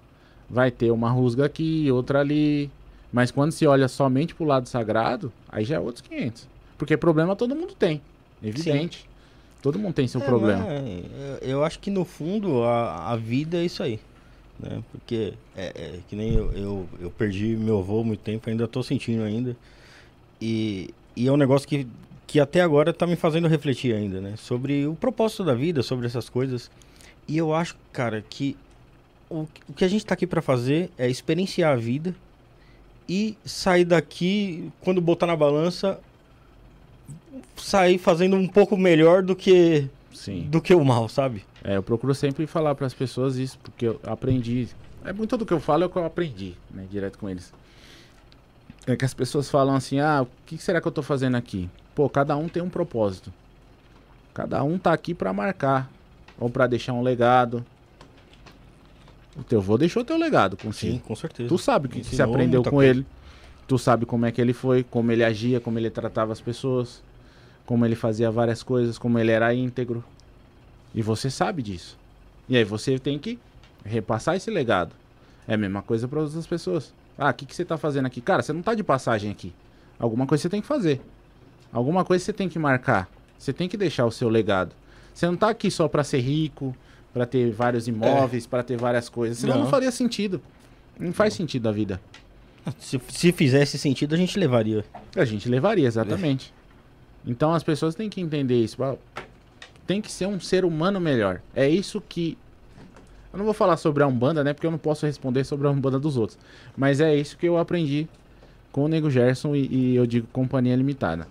[0.48, 2.70] vai ter uma rusga aqui, outra ali.
[3.12, 6.48] Mas quando se olha somente pro lado sagrado, aí já é outros 500.
[6.78, 8.00] Porque problema todo mundo tem,
[8.42, 8.98] evidente.
[8.98, 9.16] Sim.
[9.62, 10.64] Todo mundo tem seu é, problema.
[10.68, 13.98] É, eu acho que no fundo a, a vida é isso aí.
[14.58, 14.82] Né?
[14.90, 18.82] Porque é, é que nem eu, eu, eu, perdi meu avô muito tempo, ainda estou
[18.82, 19.56] sentindo ainda.
[20.40, 21.86] E, e é um negócio que,
[22.26, 24.34] que até agora está me fazendo refletir ainda, né?
[24.36, 26.70] Sobre o propósito da vida, sobre essas coisas.
[27.28, 28.56] E eu acho, cara, que
[29.28, 32.14] o, o que a gente está aqui para fazer é experienciar a vida
[33.08, 36.00] e sair daqui, quando botar na balança,
[37.56, 39.88] sair fazendo um pouco melhor do que
[40.26, 40.48] Sim.
[40.50, 41.44] do que o mal, sabe?
[41.62, 44.68] É, eu procuro sempre falar para as pessoas isso, porque eu aprendi.
[45.04, 47.54] É muito do que eu falo é o que eu aprendi, né, direto com eles.
[48.88, 51.70] É que as pessoas falam assim: "Ah, o que será que eu tô fazendo aqui?"
[51.94, 53.32] Pô, cada um tem um propósito.
[54.34, 55.88] Cada um tá aqui para marcar
[56.38, 57.64] ou para deixar um legado.
[59.36, 60.94] O teu avô deixou teu legado contigo.
[60.94, 61.48] Sim, com certeza.
[61.48, 62.90] Tu sabe o que, que você aprendeu com coisa.
[62.90, 63.06] ele.
[63.68, 67.02] Tu sabe como é que ele foi, como ele agia, como ele tratava as pessoas,
[67.64, 70.04] como ele fazia várias coisas, como ele era íntegro.
[70.96, 71.98] E você sabe disso.
[72.48, 73.38] E aí você tem que
[73.84, 74.94] repassar esse legado.
[75.46, 76.94] É a mesma coisa para outras pessoas.
[77.18, 78.22] Ah, o que, que você tá fazendo aqui?
[78.22, 79.52] Cara, você não tá de passagem aqui.
[79.98, 81.02] Alguma coisa você tem que fazer.
[81.70, 83.08] Alguma coisa você tem que marcar.
[83.38, 84.74] Você tem que deixar o seu legado.
[85.12, 86.74] Você não tá aqui só para ser rico,
[87.12, 88.48] para ter vários imóveis, é.
[88.48, 89.38] para ter várias coisas.
[89.38, 89.64] Senão não.
[89.64, 90.40] não faria sentido.
[90.98, 92.00] Não faz sentido a vida.
[92.78, 94.84] Se, se fizesse sentido, a gente levaria.
[95.14, 96.52] A gente levaria, exatamente.
[97.24, 98.76] Então as pessoas têm que entender isso.
[99.86, 101.40] Tem que ser um ser humano melhor.
[101.54, 102.36] É isso que.
[103.32, 104.52] Eu não vou falar sobre a Umbanda, né?
[104.52, 106.38] Porque eu não posso responder sobre a Umbanda dos outros.
[106.76, 108.08] Mas é isso que eu aprendi
[108.72, 111.26] com o Nego Gerson e, e eu digo Companhia Limitada.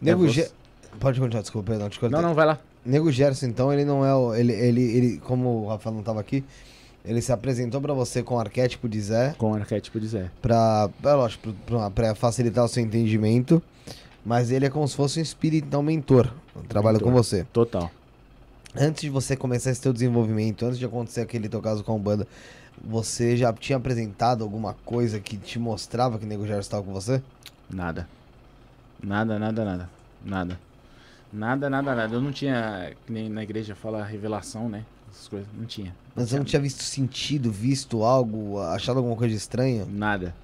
[0.00, 0.54] Nego é Gerson.
[1.00, 2.58] Pode continuar, desculpa, não te Não, não, vai lá.
[2.84, 4.34] Nego Gerson, então, ele não é o.
[4.34, 6.44] Ele, ele, ele, como o Rafael não estava aqui,
[7.04, 9.34] ele se apresentou para você com o arquétipo de Zé.
[9.38, 10.30] Com o arquétipo de Zé.
[10.40, 13.62] Pra, é lógico, pra, pra, facilitar o seu entendimento.
[14.24, 16.32] Mas ele é como se fosse um espírito, então, mentor.
[16.68, 17.12] Trabalha mentor.
[17.12, 17.44] com você.
[17.52, 17.90] Total.
[18.74, 21.98] Antes de você começar esse teu desenvolvimento, antes de acontecer aquele teu caso com a
[21.98, 22.26] banda,
[22.82, 26.92] você já tinha apresentado alguma coisa que te mostrava que o Nego já estava com
[26.92, 27.22] você?
[27.68, 28.08] Nada.
[29.02, 29.90] Nada, nada, nada.
[30.24, 30.60] Nada.
[31.32, 32.14] Nada, nada, nada.
[32.14, 34.84] Eu não tinha, que nem na igreja fala revelação, né?
[35.10, 35.48] Essas coisas.
[35.56, 35.94] Não tinha.
[36.14, 39.86] Mas você não tinha visto sentido, visto algo, achado alguma coisa estranha?
[39.88, 40.34] Nada.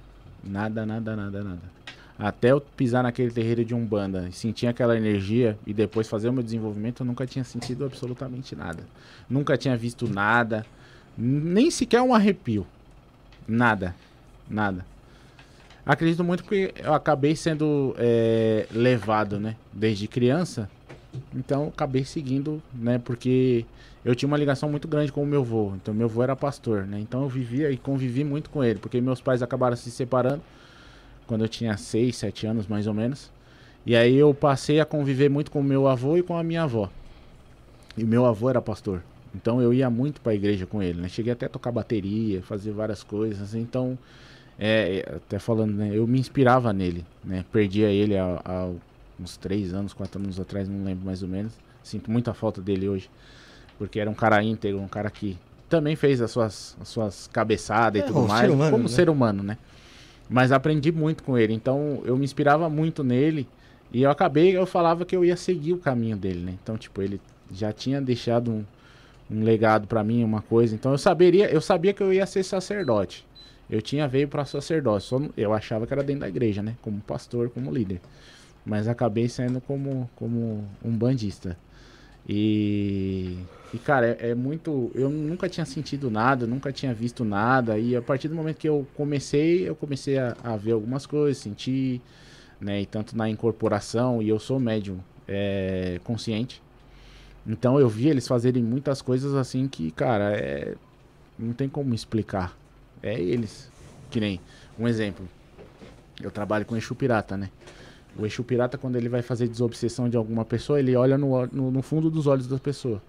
[0.43, 1.61] Nada, nada, nada, nada.
[2.19, 6.33] Até eu pisar naquele terreiro de Umbanda e sentir aquela energia e depois fazer o
[6.33, 8.83] meu desenvolvimento, eu nunca tinha sentido absolutamente nada.
[9.29, 10.65] Nunca tinha visto nada.
[11.17, 12.67] Nem sequer um arrepio.
[13.47, 13.95] Nada.
[14.49, 14.85] Nada.
[15.85, 19.55] Acredito muito porque eu acabei sendo é, levado, né?
[19.71, 20.69] Desde criança.
[21.33, 22.99] Então acabei seguindo, né?
[22.99, 23.65] Porque
[24.03, 25.73] eu tinha uma ligação muito grande com o meu avô.
[25.75, 26.99] Então, meu avô era pastor, né?
[26.99, 30.41] Então, eu vivia e convivi muito com ele, porque meus pais acabaram se separando
[31.29, 33.31] quando eu tinha 6, 7 anos, mais ou menos.
[33.85, 36.63] E aí eu passei a conviver muito com o meu avô e com a minha
[36.63, 36.89] avó.
[37.95, 39.01] E meu avô era pastor.
[39.33, 41.07] Então, eu ia muito para a igreja com ele, né?
[41.07, 43.53] Cheguei até a tocar bateria, fazer várias coisas.
[43.53, 43.97] Então,
[44.57, 45.91] é, até falando, né?
[45.93, 47.45] Eu me inspirava nele, né?
[47.51, 48.69] Perdia ele há, há
[49.19, 51.53] uns 3 anos, 4 anos atrás, não lembro mais ou menos.
[51.83, 53.09] Sinto muita falta dele hoje
[53.79, 55.37] porque era um cara íntegro, um cara que
[55.69, 58.89] também fez as suas, as suas cabeçadas é, e tudo mais, humano, como né?
[58.89, 59.57] ser humano, né?
[60.29, 63.47] Mas aprendi muito com ele, então eu me inspirava muito nele
[63.91, 66.53] e eu acabei, eu falava que eu ia seguir o caminho dele, né?
[66.61, 67.19] Então, tipo, ele
[67.51, 68.63] já tinha deixado um,
[69.31, 72.43] um legado para mim, uma coisa, então eu saberia, eu sabia que eu ia ser
[72.43, 73.25] sacerdote.
[73.69, 76.75] Eu tinha veio para sacerdócio, eu achava que era dentro da igreja, né?
[76.81, 78.01] Como pastor, como líder.
[78.65, 81.55] Mas acabei sendo como, como um bandista.
[82.29, 83.37] E
[83.73, 84.91] e, cara, é, é, muito.
[84.95, 87.77] Eu nunca tinha sentido nada, nunca tinha visto nada.
[87.77, 91.41] E a partir do momento que eu comecei, eu comecei a, a ver algumas coisas,
[91.41, 92.01] sentir,
[92.59, 92.81] né?
[92.81, 96.61] E tanto na incorporação, e eu sou médium é, consciente.
[97.45, 100.75] Então eu vi eles fazerem muitas coisas assim que, cara, é.
[101.37, 102.57] Não tem como explicar.
[103.01, 103.71] É eles.
[104.09, 104.41] Que nem.
[104.77, 105.27] Um exemplo.
[106.21, 107.49] Eu trabalho com Exu Pirata, né?
[108.19, 111.71] O Exu Pirata, quando ele vai fazer desobsessão de alguma pessoa, ele olha no, no,
[111.71, 113.01] no fundo dos olhos da pessoa.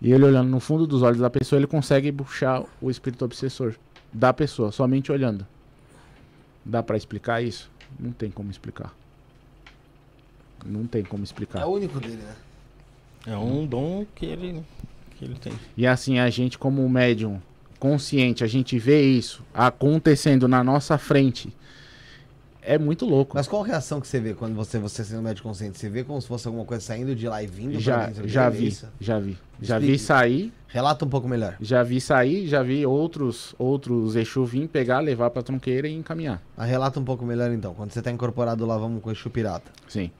[0.00, 3.74] E ele olhando no fundo dos olhos da pessoa, ele consegue puxar o espírito obsessor
[4.12, 5.44] da pessoa, somente olhando.
[6.64, 7.68] Dá pra explicar isso?
[7.98, 8.94] Não tem como explicar.
[10.64, 11.66] Não tem como É explicar.
[11.66, 12.34] o único dele, né?
[13.26, 14.62] É um dom que ele,
[15.16, 15.52] que ele tem.
[15.76, 17.40] E assim, a gente como médium
[17.80, 21.52] consciente, a gente vê isso acontecendo na nossa frente.
[22.70, 23.34] É muito louco.
[23.34, 25.78] Mas qual a reação que você vê quando você, você sendo médico consciente?
[25.78, 28.28] Você vê como se fosse alguma coisa saindo de lá e vindo pra Já, dentro
[28.28, 28.86] já vi, isso?
[29.00, 29.38] já vi.
[29.62, 29.92] Já Explique.
[29.92, 31.56] vi sair, Relata um pouco melhor.
[31.62, 36.42] já vi sair, já vi outros outros Exu vir pegar, levar pra tronqueira e encaminhar.
[36.58, 37.72] Ah, relata um pouco melhor então.
[37.72, 39.70] Quando você tá incorporado lá, vamos com o Exu Pirata.
[39.88, 40.10] Sim.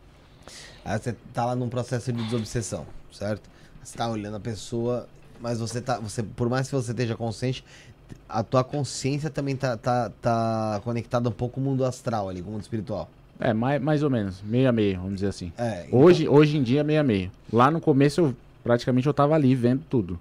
[0.84, 3.42] Aí você tá lá num processo de desobsessão, certo?
[3.84, 5.06] Você tá olhando a pessoa,
[5.38, 5.98] mas você tá.
[6.00, 7.62] Você, por mais que você esteja consciente,
[8.28, 12.42] a tua consciência também tá, tá, tá conectada um pouco com o mundo astral ali,
[12.42, 13.08] com o mundo espiritual.
[13.40, 15.52] É, mais, mais ou menos, meio a meio, vamos dizer assim.
[15.56, 15.84] É.
[15.86, 17.30] então- Hoje, hoje em dia, meio a meio.
[17.52, 20.18] Lá no começo, eu, praticamente eu tava ali vendo tudo.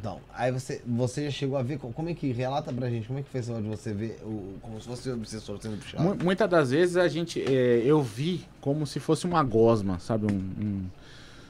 [0.00, 1.78] Então, aí você, você já chegou a ver.
[1.78, 2.30] co- Como é que.
[2.32, 5.08] Relata pra gente, como é que foi esse de você ver o, como se fosse
[5.08, 6.02] o obsessor sendo puxado?
[6.02, 10.26] Mu- Muitas das vezes a gente, é, eu vi como se fosse uma gosma, sabe?
[10.30, 10.82] Um, um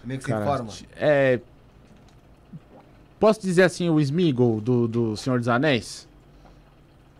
[0.05, 0.73] Meio que cara, se forma.
[0.97, 1.41] É,
[3.25, 6.07] posso dizer assim, o Smeagol do, do Senhor dos Anéis?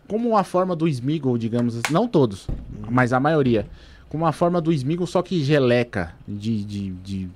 [0.07, 2.47] Como uma forma do Smeagol, digamos assim, não todos,
[2.87, 3.65] mas a maioria.
[4.07, 7.27] Como uma forma do Smeagol, só que geleca, de, de, de-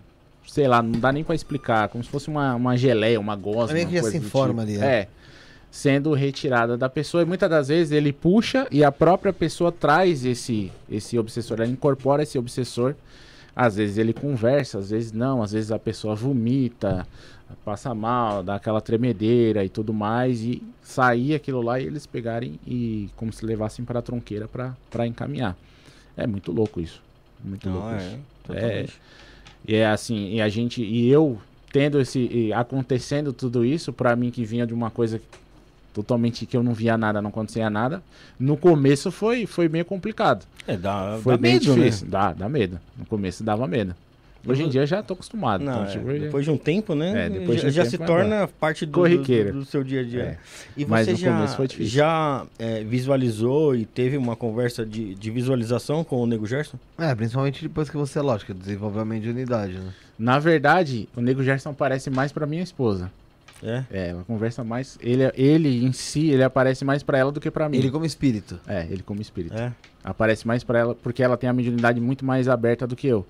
[0.47, 3.71] sei lá, não dá nem pra explicar, como se fosse uma, uma geleia, uma gosma.
[3.71, 4.79] É meio que já do forma tipo.
[4.79, 4.99] ali, é.
[4.99, 5.07] É,
[5.71, 10.23] sendo retirada da pessoa, e muitas das vezes ele puxa e a própria pessoa traz
[10.25, 12.93] esse, esse obsessor, ela incorpora esse obsessor.
[13.55, 17.05] Às vezes ele conversa, às vezes não, às vezes a pessoa vomita,
[17.63, 22.59] passa mal, dá aquela tremedeira e tudo mais, e sair aquilo lá e eles pegarem
[22.65, 25.55] e como se levassem para a tronqueira para encaminhar.
[26.15, 27.01] É muito louco isso.
[27.43, 27.97] Muito Não, louco é.
[27.97, 28.17] isso.
[28.43, 29.01] Totalmente.
[29.67, 31.39] E é assim, e a gente, e eu
[31.71, 35.21] tendo esse, e acontecendo tudo isso, pra mim que vinha de uma coisa
[35.93, 38.01] totalmente que eu não via nada, não acontecia nada,
[38.39, 40.45] no começo foi, foi meio complicado.
[40.67, 42.07] É, dá, Foi dá bem medo, difícil.
[42.07, 42.79] Dá, dá medo.
[42.97, 43.95] No começo dava medo.
[44.45, 45.63] Hoje em dia já tô acostumado.
[45.63, 47.25] Não, então, é, tipo, depois de um tempo, né?
[47.25, 49.51] É, depois de já um já tempo se vai torna parte do, Corriqueira.
[49.51, 50.21] do, do seu dia a dia.
[50.23, 50.37] É.
[50.77, 51.91] E Mas você no já, começo foi difícil.
[51.93, 56.77] já é, visualizou e teve uma conversa de, de visualização com o Nego Gerson?
[56.97, 59.93] É, principalmente depois que você, lógico, desenvolveu a mediunidade, né?
[60.17, 63.11] Na verdade, o Nego Gerson aparece mais pra minha esposa.
[63.61, 63.83] É.
[63.91, 64.97] É, ela conversa mais.
[65.01, 67.77] Ele, ele em si, ele aparece mais pra ela do que pra mim.
[67.77, 68.57] Ele como espírito.
[68.65, 69.53] É, ele como espírito.
[69.53, 69.73] É.
[70.01, 73.25] Aparece mais pra ela, porque ela tem a mediunidade muito mais aberta do que eu.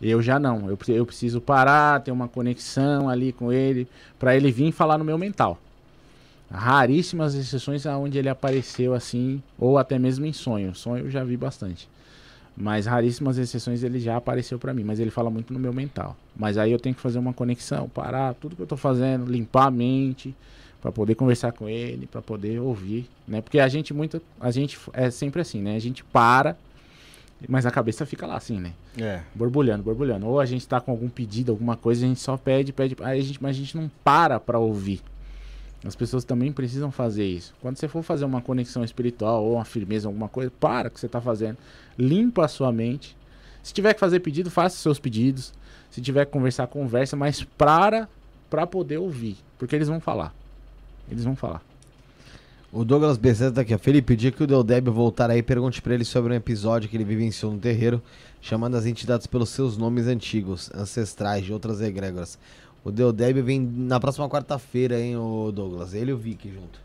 [0.00, 0.68] Eu já não.
[0.68, 3.86] Eu, eu preciso parar, ter uma conexão ali com ele,
[4.18, 5.58] pra ele vir falar no meu mental.
[6.50, 10.74] Raríssimas exceções aonde ele apareceu assim, ou até mesmo em sonho.
[10.74, 11.88] Sonho eu já vi bastante.
[12.56, 16.16] Mas raríssimas exceções ele já apareceu pra mim, mas ele fala muito no meu mental.
[16.36, 19.66] Mas aí eu tenho que fazer uma conexão, parar tudo que eu tô fazendo, limpar
[19.66, 20.34] a mente,
[20.80, 23.42] Pra poder conversar com ele, pra poder ouvir, né?
[23.42, 25.76] Porque a gente muito, a gente é sempre assim, né?
[25.76, 26.56] A gente para,
[27.48, 28.72] mas a cabeça fica lá assim, né?
[28.98, 29.20] É.
[29.34, 30.26] Borbulhando, borbulhando.
[30.26, 33.18] Ou a gente tá com algum pedido, alguma coisa, a gente só pede, pede, aí
[33.18, 35.00] a gente, mas a gente não para pra ouvir.
[35.84, 37.54] As pessoas também precisam fazer isso.
[37.60, 41.00] Quando você for fazer uma conexão espiritual ou uma firmeza, alguma coisa, para o que
[41.00, 41.56] você tá fazendo.
[41.98, 43.16] Limpa a sua mente.
[43.62, 45.54] Se tiver que fazer pedido, faça seus pedidos.
[45.90, 48.08] Se tiver que conversar, conversa, mas para
[48.50, 50.34] pra poder ouvir, porque eles vão falar.
[51.10, 51.62] Eles vão falar.
[52.72, 53.78] O Douglas Bezerra tá aqui, ó.
[53.78, 56.96] Felipe, o dia que o Deldeb voltar aí, pergunte pra ele sobre um episódio que
[56.96, 58.00] ele vivenciou no terreiro,
[58.40, 62.38] chamando as entidades pelos seus nomes antigos, ancestrais, de outras egrégoras.
[62.84, 65.94] O Deldeb vem na próxima quarta-feira, hein, o Douglas.
[65.94, 66.80] Ele e o Vicky junto.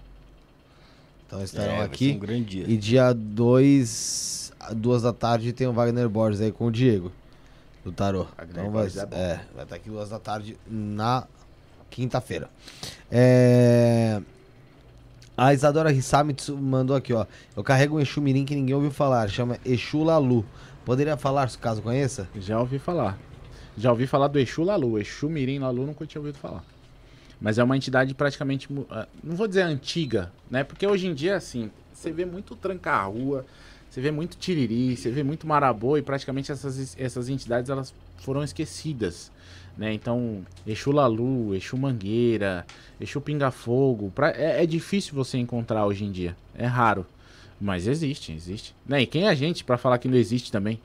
[1.27, 2.13] Então estarão É, aqui.
[2.13, 2.65] um grande dia.
[2.67, 7.11] E dia 2, duas da tarde, tem o Wagner Borges aí com o Diego,
[7.83, 8.25] do Tarô.
[8.49, 11.25] Então vai, é é, vai estar aqui duas da tarde na
[11.91, 12.49] quinta-feira.
[13.11, 14.19] É...
[15.37, 17.25] A Isadora Hisamitsu mandou aqui, ó.
[17.57, 20.45] Eu carrego um Exu Mirim que ninguém ouviu falar, chama Exu Lalu.
[20.85, 22.29] Poderia falar, se caso conheça?
[22.39, 23.19] Já ouvi falar.
[23.77, 24.97] Já ouvi falar do Exu Lalu.
[24.99, 26.63] Exu Mirim Lalu nunca tinha ouvido falar.
[27.41, 30.63] Mas é uma entidade praticamente, ah, não vou dizer antiga, né?
[30.63, 33.45] Porque hoje em dia, assim, você vê muito tranca-rua,
[33.89, 38.41] você vê muito tiriri, você vê muito marabô e praticamente essas, essas entidades elas foram
[38.41, 39.31] esquecidas,
[39.77, 39.93] né?
[39.93, 42.65] Então, Exu Lalu, Exu Mangueira,
[42.99, 47.05] Exu Pinga Fogo, pra- é, é difícil você encontrar hoje em dia, é raro.
[47.59, 48.75] Mas existe, existe.
[48.85, 49.01] Né?
[49.03, 50.79] E quem é a gente pra falar que não existe também?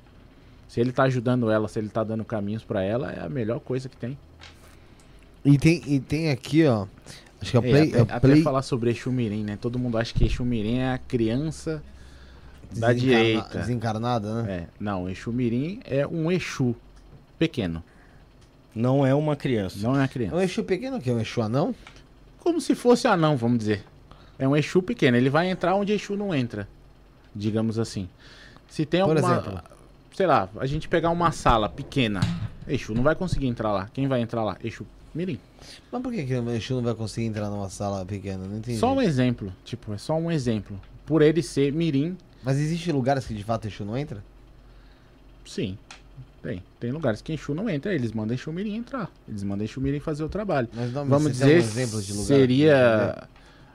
[0.69, 3.59] Se ele tá ajudando ela, se ele tá dando caminhos pra ela, é a melhor
[3.59, 4.17] coisa que tem.
[5.45, 6.87] E tem, e tem aqui, ó.
[7.41, 7.89] Acho que é o Play.
[7.89, 9.59] até, é o até play falar sobre Exu Mirim, né?
[9.61, 11.83] Todo mundo acha que Exu Mirim é a criança
[12.77, 13.59] da desencarna- direita.
[13.59, 14.53] Desencarnada, né?
[14.53, 16.77] É, não, Exu Mirim é um Exu
[17.39, 17.83] pequeno,
[18.75, 19.79] Não é uma criança.
[19.81, 20.37] não é uma É criança.
[20.37, 21.75] um Exu pequeno que é um Exu anão?
[22.39, 23.85] Como se fosse anão, vamos dizer.
[24.39, 26.69] É um Exu pequeno, ele vai entrar onde Exu não entra.
[27.35, 28.09] digamos assim.
[28.69, 29.61] Se tem Por alguma, exemplo?
[30.17, 32.21] sei lá, a gente pegar uma sala pequena,
[32.69, 33.89] Exu não vai conseguir entrar lá.
[33.93, 34.57] Quem vai entrar lá?
[34.63, 35.39] Exu Mirim.
[35.91, 38.45] Mas por que, que o Exu não vai conseguir entrar numa sala pequena?
[38.47, 38.79] Não entendi.
[38.79, 40.81] Só um exemplo, tipo, é só um exemplo.
[41.05, 44.23] Por ele ser Mirim, Mas existem lugares que de fato Exu não entra?
[45.45, 45.77] sim.
[46.43, 46.63] Tem.
[46.79, 49.11] Tem lugares que Exu não entra, eles mandam Exu Mirim entrar.
[49.29, 50.69] Eles mandam Exu Mirim fazer o trabalho.
[50.75, 52.27] Mas não, Vamos dizer, algum exemplo de lugar?
[52.27, 53.29] seria...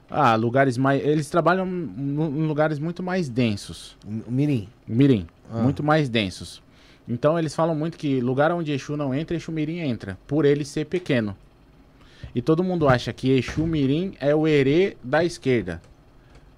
[0.09, 1.03] Ah, lugares mais...
[1.03, 3.97] Eles trabalham em lugares muito mais densos.
[4.27, 4.67] O Mirim.
[4.87, 5.61] Mirim, Ah.
[5.61, 6.61] muito mais densos.
[7.07, 10.65] Então eles falam muito que lugar onde Exu não entra, Exu Mirim entra, por ele
[10.65, 11.35] ser pequeno.
[12.33, 15.81] E todo mundo acha que Exu Mirim é o herê da esquerda.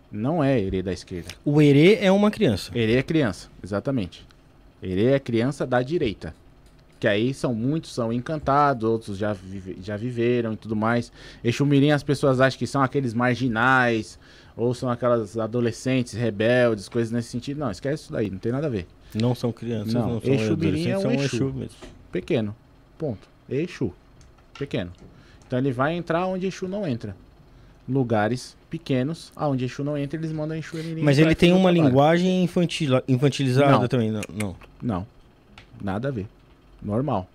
[0.09, 1.27] Não é herê da esquerda.
[1.43, 2.71] O Herê é uma criança.
[2.73, 4.25] Herê é criança, exatamente.
[4.81, 6.33] Herê é criança da direita.
[6.99, 11.11] Que aí são muitos são encantados, outros já, vive- já viveram e tudo mais.
[11.43, 14.17] Exu Mirim as pessoas acham que são aqueles marginais,
[14.55, 17.59] ou são aquelas adolescentes rebeldes, coisas nesse sentido.
[17.59, 18.87] Não, esquece isso daí, não tem nada a ver.
[19.13, 21.35] Não são crianças, Não, não, são Exu Mirim é um são Exu.
[21.35, 21.75] Exu mesmo.
[22.11, 22.55] Pequeno.
[22.97, 23.29] Ponto.
[23.47, 23.93] Exu.
[24.57, 24.91] Pequeno.
[25.45, 27.15] Então ele vai entrar onde Exu não entra.
[27.87, 31.83] Lugares pequenos, aonde Exu não entra, eles mandam Exu Mirim Mas ele tem uma trabalho.
[31.87, 33.87] linguagem infantila- infantilizada Não.
[33.87, 34.55] também, não, não.
[34.81, 35.07] Não.
[35.81, 36.27] Nada a ver.
[36.81, 37.27] Normal.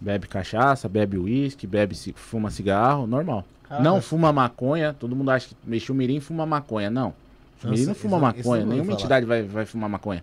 [0.00, 3.44] Bebe cachaça, bebe uísque, bebe fuma cigarro, normal.
[3.68, 3.82] Caraca.
[3.82, 4.92] Não fuma maconha.
[4.98, 6.90] Todo mundo acha que Exu Mirim fuma maconha.
[6.90, 7.14] Não.
[7.58, 8.58] Exu Mirim não fuma isso- maconha.
[8.60, 10.22] isso não Nenhuma entidade vai, vai fumar maconha.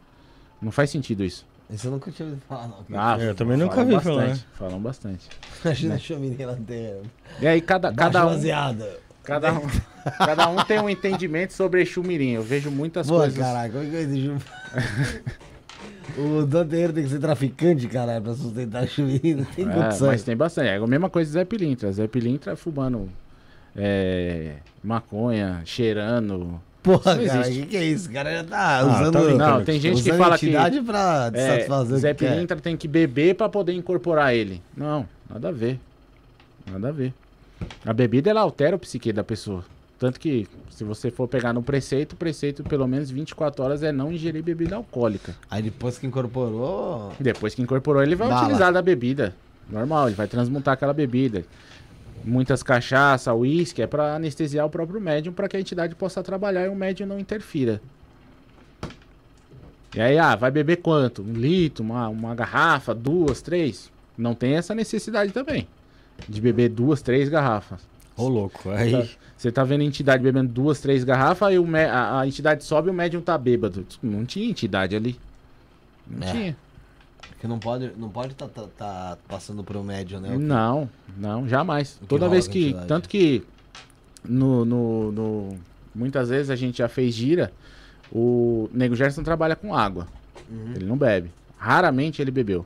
[0.61, 1.45] Não faz sentido isso.
[1.69, 2.77] Isso eu nunca tinha ouvido falar, não.
[2.93, 4.39] Ah, É, eu também falam nunca bastante, falar, né?
[4.53, 5.30] Falam bastante.
[5.65, 7.09] Imagina Exu Mirim lá dentro.
[7.41, 8.39] E aí cada, cada um...
[9.23, 9.61] Cada um,
[10.17, 12.31] cada um tem um entendimento sobre Exu Mirim.
[12.31, 13.37] Eu vejo muitas Pô, coisas.
[13.37, 13.77] caraca?
[16.17, 19.35] O Danteiro tem que ser traficante, caralho, pra sustentar Exu Mirim.
[19.35, 20.07] Não tem É, condição.
[20.07, 20.67] mas tem bastante.
[20.67, 21.91] É a mesma coisa Zé Pilintra.
[21.91, 23.09] Zé Pilintra fumando
[23.75, 26.61] é, maconha, cheirando.
[26.83, 28.09] Porra, Isso cara, o que, que é isso?
[28.09, 29.37] O cara já tá Ah, usando.
[29.37, 29.47] tá.
[29.57, 30.51] Não, tem gente que fala que
[30.85, 31.65] pra é,
[31.97, 32.25] Zé que.
[32.25, 34.61] Pilintra tem que beber pra poder incorporar ele.
[34.75, 35.79] Não, nada a ver.
[36.69, 37.13] Nada a ver.
[37.85, 39.64] A bebida ela altera o psique da pessoa.
[39.99, 43.91] Tanto que, se você for pegar no preceito, o preceito pelo menos 24 horas é
[43.91, 45.35] não ingerir bebida alcoólica.
[45.49, 47.14] Aí depois que incorporou.
[47.19, 48.41] Depois que incorporou, ele vai Bala.
[48.41, 49.34] utilizar da bebida.
[49.69, 51.45] Normal, ele vai transmutar aquela bebida.
[52.23, 56.65] Muitas cachaça, uísque, é pra anestesiar o próprio médium para que a entidade possa trabalhar
[56.65, 57.81] e o médium não interfira.
[59.95, 61.22] E aí, ah, vai beber quanto?
[61.22, 63.91] Um litro, uma, uma garrafa, duas, três?
[64.18, 65.68] Não tem essa necessidade também.
[66.27, 67.81] De beber duas, três garrafas.
[68.15, 68.69] Ô, louco.
[68.69, 69.10] Aí.
[69.38, 72.88] Você tá vendo a entidade bebendo duas, três garrafas, aí o a, a entidade sobe
[72.88, 73.85] e o médium tá bêbado.
[74.02, 75.19] Não tinha entidade ali.
[76.07, 76.31] Não É.
[76.31, 76.57] tinha.
[77.30, 80.38] Porque não pode não pode tá, tá- tá passando um médium, né?
[80.38, 81.99] Não, não, jamais.
[82.07, 82.73] Toda vez que.
[82.88, 83.44] Tanto que.
[84.23, 85.57] No, no, no-
[85.94, 87.52] muitas vezes a gente já fez gira.
[88.11, 90.07] O Nego Gerson trabalha com água.
[90.49, 90.73] Uhum.
[90.76, 91.31] Ele não bebe.
[91.57, 92.65] Raramente ele bebeu.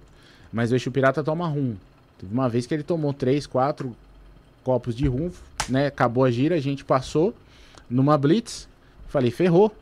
[0.51, 1.75] Mas o Eixo Pirata toma rum.
[2.19, 3.95] Teve uma vez que ele tomou três, quatro
[4.63, 5.31] copos de rum,
[5.69, 5.87] né?
[5.87, 7.33] Acabou a gira, a gente passou
[7.89, 8.67] numa blitz.
[9.07, 9.73] Falei, ferrou.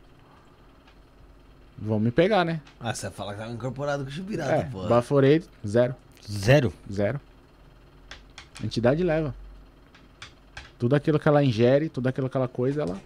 [1.78, 2.60] Vão me pegar, né?
[2.80, 4.86] Ah, você fala que tava incorporado com o Chupirata, É, pô.
[4.86, 5.94] baforei, zero.
[6.30, 6.72] Zero.
[6.90, 7.20] Zero.
[8.62, 9.34] A entidade leva.
[10.78, 12.98] Tudo aquilo que ela ingere, tudo aquilo que ela coisa, ela.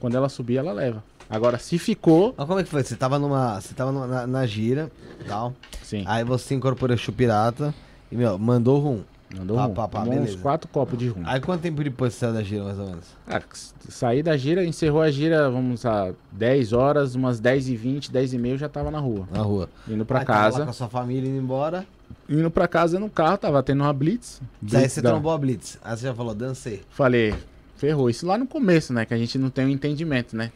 [0.00, 1.02] Quando ela subir, ela leva.
[1.28, 2.34] Agora, se ficou.
[2.36, 2.82] Mas como é que foi?
[2.84, 3.60] Você tava numa.
[3.60, 4.90] Você tava numa- na, na gira
[5.26, 5.54] tal.
[5.82, 7.74] Sim, Aí você incorporou o Chupirata
[8.14, 9.00] e, meu, mandou rum.
[9.36, 9.74] mandou pá, rum.
[9.74, 10.38] pá, pá, Tomou uns beleza.
[10.42, 11.22] quatro copos de rum.
[11.24, 13.04] Aí quanto tempo depois saiu da gira, mais ou menos?
[13.26, 13.42] Ah,
[13.88, 18.32] saí da gira, encerrou a gira, vamos a 10 horas, umas 10 e 20, 10
[18.34, 19.26] e meia eu já tava na rua.
[19.32, 19.68] Na rua.
[19.88, 20.64] Indo pra Aí tava lá casa.
[20.64, 21.84] com a sua família indo embora.
[22.28, 24.40] Indo pra casa no carro, tava tendo uma blitz.
[24.40, 25.78] Aí blitz você da- trombou a Blitz.
[25.82, 26.82] Aí você já falou, dancei.
[26.90, 27.34] Falei,
[27.76, 28.08] ferrou.
[28.08, 29.04] Isso lá no começo, né?
[29.04, 30.52] Que a gente não tem um entendimento, né?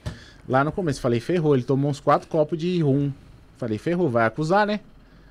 [0.48, 1.54] Lá no começo, falei, ferrou.
[1.54, 3.10] Ele tomou uns quatro copos de rum.
[3.56, 4.80] Falei, ferrou, vai acusar, né?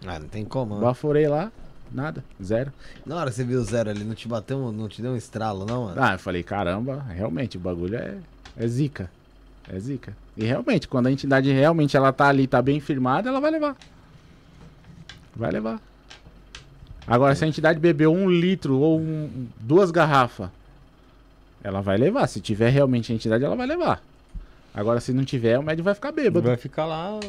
[0.05, 0.81] Ah, não tem como, né?
[0.81, 1.51] Baforei lá,
[1.91, 2.72] nada, zero.
[3.05, 5.15] Na hora que você viu o zero ali, não te bateu, não te deu um
[5.18, 6.01] estralo, não, mano?
[6.01, 8.18] Ah, eu falei, caramba, realmente, o bagulho é,
[8.55, 9.09] é zica.
[9.72, 10.15] É zica.
[10.35, 13.76] E realmente, quando a entidade realmente ela tá ali, tá bem firmada, ela vai levar.
[15.35, 15.81] Vai levar.
[17.05, 20.49] Agora, se a entidade bebeu um litro ou um- duas garrafas,
[21.64, 22.27] ela vai levar.
[22.27, 24.01] Se tiver realmente a entidade, ela vai levar.
[24.73, 26.47] Agora, se não tiver, o médium vai ficar bêbado.
[26.47, 27.19] Vai ficar lá.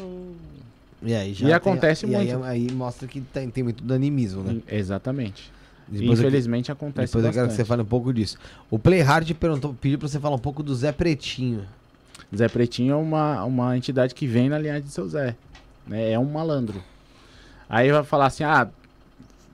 [1.01, 2.43] E aí E acontece e aí- muito.
[2.43, 4.61] Aí, mostra que tem, tem muito animismo, né?
[4.67, 5.51] Exatamente.
[5.87, 7.67] Depois eu- Infelizmente acontece Depois eu quero que você bastante.
[7.67, 8.37] fale um pouco disso.
[8.69, 11.65] O Playhard perguntou, pediu pra você falar um pouco do Zé Pretinho.
[12.35, 15.35] Zé Pretinho é uma, uma entidade que vem na linhagem de seu Zé.
[15.87, 16.11] Né?
[16.11, 16.83] É um malandro.
[17.67, 18.67] Aí vai falar assim, ah,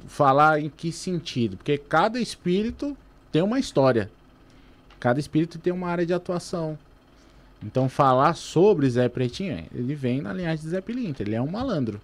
[0.08, 1.58] falar em que sentido?
[1.58, 2.98] Porque cada espírito
[3.32, 4.10] tem uma história.
[5.00, 6.78] Cada espírito tem uma área de atuação.
[7.66, 11.50] Então falar sobre Zé Pretinho, ele vem na linhagem de Zé Pilintra, ele é um
[11.50, 12.00] malandro.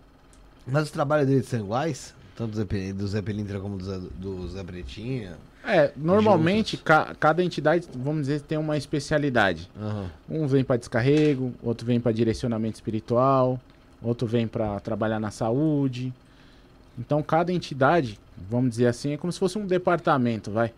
[0.66, 2.16] Mas os trabalhos dele são iguais?
[2.36, 5.34] Tanto do Zé, Pelintra como do Zé, do Zé Pretinha?
[5.64, 9.70] É, normalmente ca- cada entidade, vamos dizer, tem uma especialidade.
[9.80, 10.10] Aham.
[10.28, 13.60] Um vem para descarrego, outro vem para direcionamento espiritual,
[14.02, 16.12] outro vem para trabalhar na saúde.
[16.98, 18.20] Então cada entidade,
[18.50, 20.74] vamos dizer assim, é como se fosse um departamento, vai.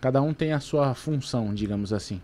[0.00, 2.20] Cada um tem a sua função, digamos assim.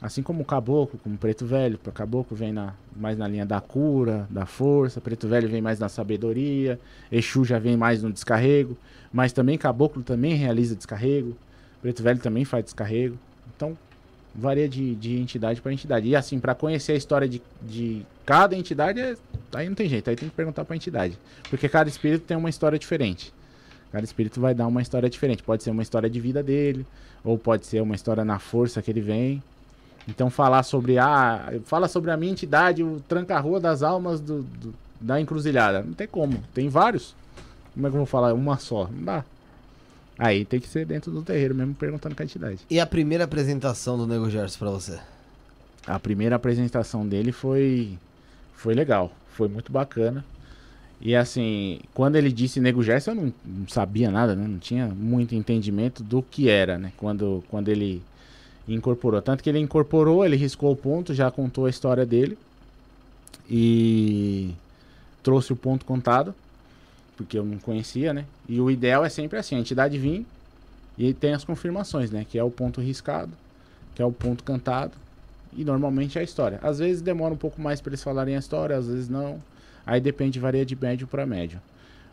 [0.00, 3.46] Assim como o caboclo, como o preto velho, o caboclo vem na, mais na linha
[3.46, 6.78] da cura, da força, preto velho vem mais na sabedoria,
[7.10, 8.76] Exu já vem mais no descarrego,
[9.10, 11.34] mas também caboclo também realiza descarrego,
[11.80, 13.16] preto velho também faz descarrego.
[13.56, 13.76] Então
[14.34, 16.06] varia de, de entidade para entidade.
[16.06, 19.16] E assim, para conhecer a história de, de cada entidade, é-
[19.54, 21.18] aí não tem jeito, aí tem que perguntar para a entidade.
[21.48, 23.32] Porque cada espírito tem uma história diferente.
[23.90, 25.42] Cada espírito vai dar uma história diferente.
[25.42, 26.84] Pode ser uma história de vida dele,
[27.24, 29.42] ou pode ser uma história na força que ele vem.
[30.08, 31.52] Então falar sobre a.
[31.64, 35.82] Fala sobre a minha entidade, o tranca-rua das almas do, do- da encruzilhada.
[35.82, 36.42] Não tem como.
[36.54, 37.14] Tem vários.
[37.74, 38.32] Como é que eu vou falar?
[38.32, 38.88] Uma só.
[38.90, 39.24] Não dá.
[40.18, 42.60] Aí tem que ser dentro do terreiro mesmo, perguntando com a entidade.
[42.70, 44.98] E a primeira apresentação do Nego Gerson pra você?
[45.86, 47.98] A primeira apresentação dele foi
[48.54, 50.24] foi legal, foi muito bacana.
[50.98, 54.46] E assim, quando ele disse Nego Gerson, eu não, não sabia nada, né?
[54.48, 56.90] Não tinha muito entendimento do que era, né?
[56.96, 58.02] Quando, quando ele
[58.74, 59.20] incorporou.
[59.22, 62.36] Tanto que ele incorporou, ele riscou o ponto, já contou a história dele.
[63.48, 64.52] E
[65.22, 66.34] trouxe o ponto contado,
[67.16, 68.24] porque eu não conhecia, né?
[68.48, 70.26] E o ideal é sempre assim, a entidade vir
[70.98, 72.26] e tem as confirmações, né?
[72.28, 73.32] Que é o ponto riscado,
[73.94, 74.92] que é o ponto cantado
[75.56, 76.58] e normalmente é a história.
[76.62, 79.40] Às vezes demora um pouco mais para eles falarem a história, às vezes não.
[79.84, 81.60] Aí depende, varia de médio para médio.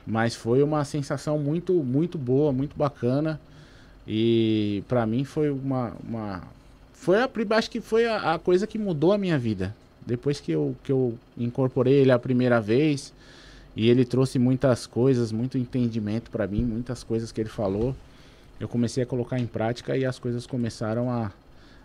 [0.06, 3.40] Mas foi uma sensação muito, muito boa, muito bacana.
[4.08, 6.44] E para mim foi uma, uma
[6.94, 9.76] foi a acho que foi a, a coisa que mudou a minha vida.
[10.06, 13.14] Depois que eu, que eu incorporei ele a primeira vez
[13.76, 17.96] e ele trouxe muitas coisas, muito entendimento para mim, muitas coisas que ele falou,
[18.60, 21.32] eu comecei a colocar em prática e as coisas começaram a,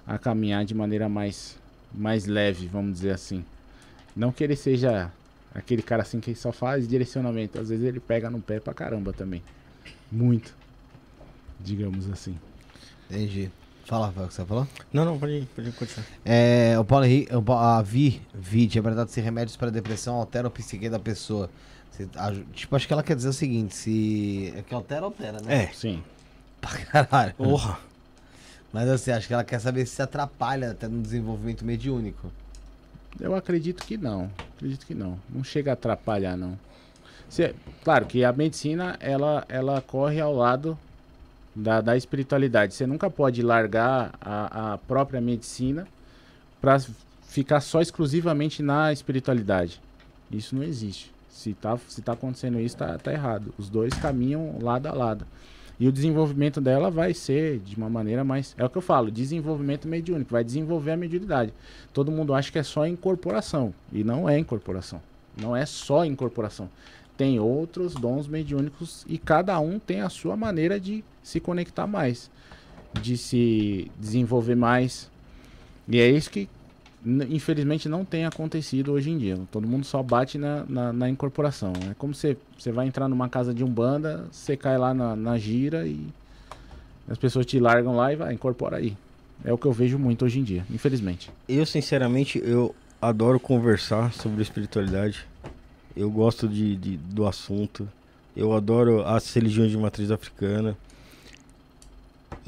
[0.07, 1.57] a caminhar de maneira mais,
[1.95, 3.45] mais leve, vamos dizer assim.
[4.15, 5.11] Não que ele seja
[5.55, 9.13] aquele cara assim que só faz direcionamento, às vezes ele pega no pé pra caramba
[9.13, 9.43] também.
[10.11, 10.55] Muito.
[11.61, 12.37] Digamos assim.
[13.11, 13.51] Entendi.
[13.85, 14.67] Fala, Rafael, o que você falou?
[14.93, 16.07] Não, não, pode, pode continuar.
[16.25, 20.51] É, o Paulo Henrique, a Vi, Vi, tinha perguntado se remédios para depressão alteram o
[20.53, 21.49] psique da pessoa.
[21.93, 24.53] Se- a- tipo, acho que ela quer dizer o seguinte, se...
[24.57, 25.65] É que altera, altera, né?
[25.65, 25.67] É.
[25.73, 26.03] Sim.
[26.61, 27.35] Pra caralho.
[27.35, 27.79] Porra.
[28.73, 32.31] Mas assim, acho que ela quer saber se se atrapalha até no desenvolvimento mediúnico.
[33.19, 34.31] Eu acredito que não.
[34.57, 35.19] Acredito que não.
[35.31, 36.59] Não chega a atrapalhar, não.
[37.31, 40.79] Se- claro que a medicina, ela, ela corre ao lado
[41.59, 42.75] da, da espiritualidade.
[42.75, 45.87] Você nunca pode largar a, a própria medicina
[46.61, 46.79] para
[47.23, 49.81] ficar só exclusivamente na espiritualidade.
[50.31, 51.13] Isso não existe.
[51.29, 53.53] Se tá, se tá acontecendo isso, tá, tá errado.
[53.59, 55.27] Os dois caminham lado a lado.
[55.81, 58.55] E o desenvolvimento dela vai ser de uma maneira mais.
[58.59, 61.53] É o que eu falo, desenvolvimento mediúnico, vai desenvolver a mediunidade.
[61.93, 63.73] Todo mundo acha que é só incorporação.
[63.93, 65.01] E não é incorporação.
[65.41, 66.69] Não é só incorporação.
[67.17, 72.31] Tem outros dons mediúnicos e cada um tem a sua maneira de se conectar mais,
[73.03, 75.11] de se desenvolver mais.
[75.87, 76.49] E é isso que,
[77.29, 79.39] infelizmente, não tem acontecido hoje em dia.
[79.53, 81.73] Todo mundo só bate na, na, na incorporação.
[81.91, 85.39] É como você, você vai entrar numa casa de umbanda, você cai lá na, na
[85.39, 86.07] gira e
[87.09, 88.97] as pessoas te largam lá e vai, incorpora aí.
[89.45, 91.31] É o que eu vejo muito hoje em dia, infelizmente.
[91.49, 95.27] Eu, sinceramente, eu adoro conversar sobre espiritualidade.
[95.95, 97.89] Eu gosto de, de- do assunto.
[98.37, 100.77] Eu adoro as religiões de matriz africana.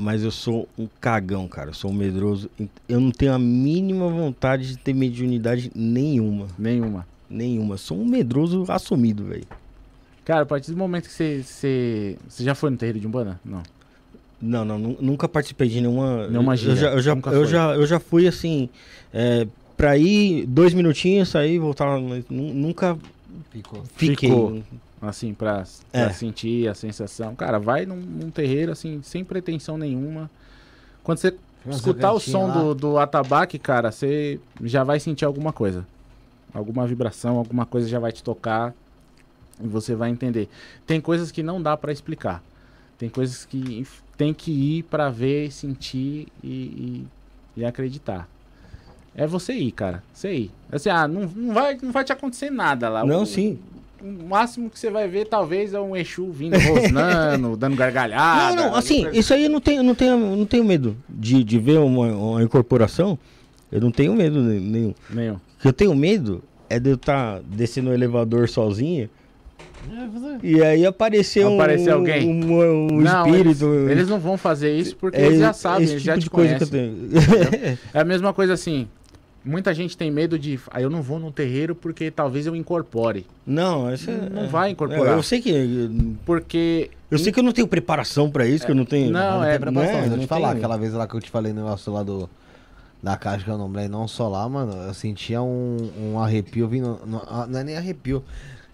[0.02, 1.70] Mas eu sou um cagão, cara.
[1.70, 2.48] Eu sou um medroso.
[2.88, 6.46] Eu não tenho a mínima vontade de ter mediunidade nenhuma.
[6.58, 7.06] Nenhuma.
[7.28, 7.76] Nenhuma.
[7.76, 9.44] Sou um medroso assumido, velho.
[10.24, 11.42] Cara, a partir do momento que você.
[11.42, 13.38] Você, você já foi no terreiro de Umbanda?
[13.44, 13.62] Não.
[14.40, 16.26] Não, não, nu- nunca participei de nenhuma.
[16.28, 17.46] Nenhuma eu gira, já, eu, já, nunca eu, foi.
[17.52, 18.70] já, eu já fui assim.
[19.12, 19.46] É,
[19.76, 22.00] pra ir dois minutinhos, sair, voltar.
[22.00, 22.24] nu-
[22.54, 22.96] Nunca
[23.50, 23.82] Ficou.
[23.94, 24.30] fiquei.
[24.30, 24.62] Ficou.
[25.02, 26.10] Assim, pra, pra É.
[26.10, 27.34] sentir a sensação.
[27.34, 30.30] Cara, vai num, num terreiro, assim, sem pretensão nenhuma.
[31.02, 31.34] Quando você
[31.70, 32.54] escutar o som lá.
[32.54, 35.86] do, do atabaque, cara, você já vai sentir alguma coisa.
[36.52, 38.74] Alguma vibração, alguma coisa já vai te tocar.
[39.62, 40.48] E você vai entender.
[40.86, 42.42] Tem coisas que não dá pra explicar.
[42.98, 43.86] Tem coisas que
[44.18, 47.06] tem que ir pra ver, sentir e, e,
[47.60, 48.28] e acreditar.
[49.14, 50.02] É você ir, cara.
[50.12, 50.50] Você ir.
[50.70, 53.04] Assim, ah, não, não, vai, não vai te acontecer nada lá.
[53.04, 53.58] Não, O- sim.
[54.02, 58.54] O máximo que você vai ver, talvez, é um Exu vindo rosnando, dando gargalhada.
[58.56, 61.58] não, não, assim, isso aí eu não tenho, não tenho, não tenho medo de, de
[61.58, 63.18] ver uma, uma incorporação.
[63.70, 64.94] Eu não tenho medo ne- nenhum.
[65.10, 65.34] Nenhum.
[65.34, 69.08] O que eu tenho medo é de eu estar descendo o elevador sozinho
[70.42, 71.60] e aí aparecer um,
[71.92, 72.28] alguém.
[72.28, 73.64] um, um não, espírito.
[73.74, 76.20] Eles, eles não vão fazer isso porque É eles já sabem, tipo eles já de
[76.24, 76.94] te coisa que eu conhecem.
[77.10, 77.78] tenho.
[77.94, 78.88] É a mesma coisa assim.
[79.44, 80.60] Muita gente tem medo de.
[80.70, 83.26] Aí eu não vou num terreiro porque talvez eu incorpore.
[83.46, 83.96] Não, é-
[84.30, 85.16] Não vai incorporar.
[85.16, 85.90] Eu sei que
[86.26, 86.90] Porque.
[87.10, 89.10] eu sei que eu não tenho preparação pra isso, que eu não tenho.
[89.10, 90.00] Não, Não é- preparação, né?
[90.02, 92.02] mas eu Não te falar, aquela vez lá que eu te falei no negócio lá
[92.02, 92.28] do.
[93.02, 97.00] Da caixa que eu nombrei, não só lá, mano, eu sentia um, um arrepio vindo.
[97.06, 98.22] Não, ah, não é nem arrepio.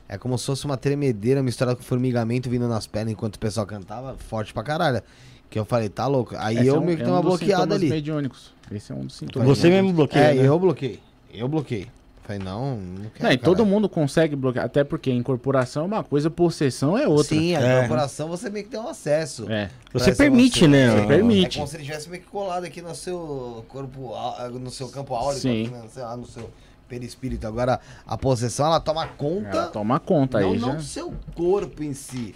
[0.08, 3.64] É como se fosse uma tremedeira misturada com formigamento vindo nas pernas enquanto o pessoal
[3.66, 5.00] cantava, forte pra caralho.
[5.48, 6.34] Que eu falei, tá louco.
[6.38, 7.88] Aí esse eu é um- meio que é tenho um uma bloqueada ali.
[7.88, 8.52] mediúnicos.
[8.70, 9.48] Esse é um dos sintomas.
[9.48, 9.96] Você mesmo mediúnicos.
[10.14, 10.32] bloqueia.
[10.32, 10.48] É, né?
[10.48, 11.00] eu bloqueei.
[11.32, 11.86] Eu bloqueei.
[12.22, 13.22] Falei, não, não quero.
[13.24, 14.64] Não, e todo mundo consegue bloquear.
[14.64, 17.36] Até porque incorporação é uma coisa, possessão é outra.
[17.36, 17.76] Sim, a É.
[17.76, 19.48] incorporação você meio que tem um acesso.
[19.48, 19.70] É.
[19.92, 20.90] Você permite, você- né?
[20.90, 21.06] Você ó.
[21.06, 21.56] permite.
[21.56, 24.12] É como se ele tivesse meio que colado aqui no seu corpo,
[24.58, 25.66] no seu campo áureo, Sim.
[25.66, 26.50] aqui, né, sei lá, no seu
[26.88, 27.46] perispírito.
[27.46, 30.74] Agora, a possessão, ela toma conta, Ela toma conta não, aí não já.
[30.74, 32.34] do seu corpo em si,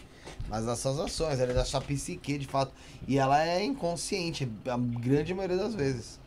[0.51, 2.73] mas das suas ações, ela é da sua psique, de fato.
[3.09, 6.19] E ela é inconsciente, a grande maioria das vezes.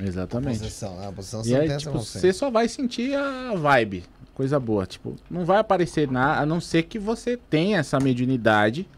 [0.00, 0.58] A Exatamente.
[0.58, 1.08] possessão, né?
[1.08, 4.04] A possessão E aí, essa tipo, você só vai sentir a vibe.
[4.34, 4.86] Coisa boa.
[4.86, 8.88] Tipo, não vai aparecer nada, a não ser que você tenha essa mediunidade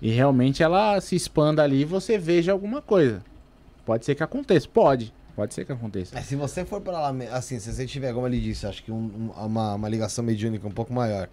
[0.00, 3.22] e realmente ela se expanda ali e você veja alguma coisa.
[3.84, 4.68] Pode ser que aconteça.
[4.68, 5.12] Pode.
[5.34, 6.16] Pode ser que aconteça.
[6.16, 8.92] É, se você for pra lá, assim, se você tiver, como ele disse, acho que
[8.92, 11.28] um- uma, uma ligação mediúnica um pouco maior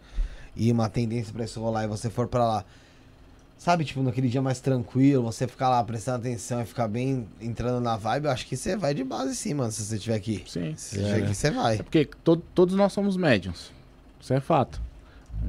[0.56, 2.66] e uma tendência pra isso rolar e você for pra lá,
[3.58, 7.80] sabe, tipo, naquele dia mais tranquilo, você ficar lá prestando atenção e ficar bem entrando
[7.80, 10.44] na vibe, eu acho que você vai de base sim, mano, se você tiver aqui.
[10.48, 10.74] Sim.
[10.76, 11.76] Se você tiver aqui, você vai.
[11.76, 13.72] É porque to- todos nós somos médiums.
[14.20, 14.82] Isso é fato.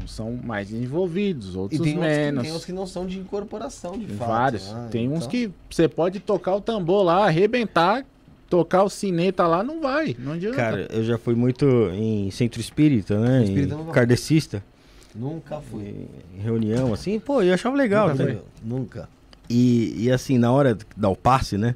[0.03, 2.43] Uns são mais envolvidos, E outros tem uns, que, menos.
[2.45, 4.29] tem uns que não são de incorporação, de Tem fato.
[4.29, 4.73] vários.
[4.73, 4.89] né?
[4.91, 8.03] Tem uns Então, que você pode tocar o tambor lá, arrebentar,
[8.49, 10.17] tocar o sineta lá, não vai.
[10.19, 10.57] Não adianta.
[10.57, 13.43] Cara, eu já fui muito em centro espírita, né?
[13.45, 13.95] Espírita em não vai.
[13.95, 14.65] kardecista.
[15.15, 16.07] Nunca fui.
[16.35, 18.09] Em reunião, assim, pô, eu achava legal.
[18.11, 18.39] Nunca, né?
[18.63, 19.09] Nunca.
[19.49, 21.75] E, e assim, na hora de dar o passe, né?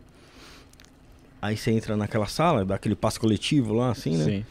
[1.40, 4.24] Aí você entra naquela sala, dá aquele passe coletivo lá, assim, né?
[4.24, 4.44] Sim.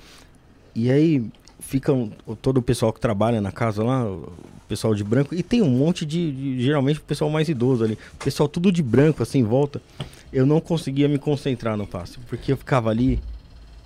[0.76, 1.26] E aí
[1.60, 4.32] ficam todo o pessoal que trabalha na casa lá, o
[4.68, 7.98] pessoal de branco, e tem um monte de, de- geralmente o pessoal mais idoso ali,
[8.14, 9.82] o pessoal tudo de branco assim em volta.
[10.32, 13.20] Eu não conseguia me concentrar no passe, porque eu ficava ali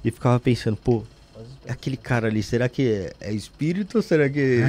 [0.04, 1.04] e ficava pensando, pô,
[1.68, 4.62] aquele cara ali, será que é, é espírito ou será que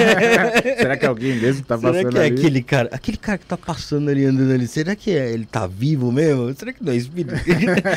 [0.78, 2.34] Será que alguém mesmo tá Será passando que é ali?
[2.34, 5.66] aquele cara, aquele cara que tá passando ali, andando ali, será que é, ele tá
[5.66, 6.52] vivo mesmo?
[6.54, 7.34] Será que não é espírito?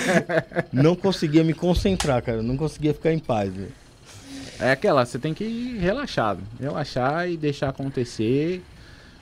[0.72, 3.54] não conseguia me concentrar, cara, não conseguia ficar em paz.
[3.54, 3.72] velho.
[4.60, 6.42] É aquela, você tem que ir relaxado.
[6.60, 8.62] Relaxar e deixar acontecer.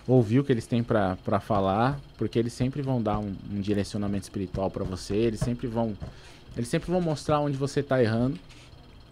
[0.08, 2.00] Ouvir o que eles têm pra pra falar.
[2.18, 5.16] Porque eles sempre vão dar um, um direcionamento espiritual pra você.
[5.16, 5.98] Eles sempre vão.
[6.56, 8.38] Eles sempre vão mostrar onde você tá errando.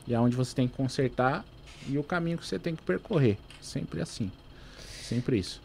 [0.10, 1.46] E aonde você tem que consertar.
[1.88, 3.38] E o caminho que você tem que percorrer.
[3.62, 4.32] Sempre assim.
[5.04, 5.62] Sempre isso.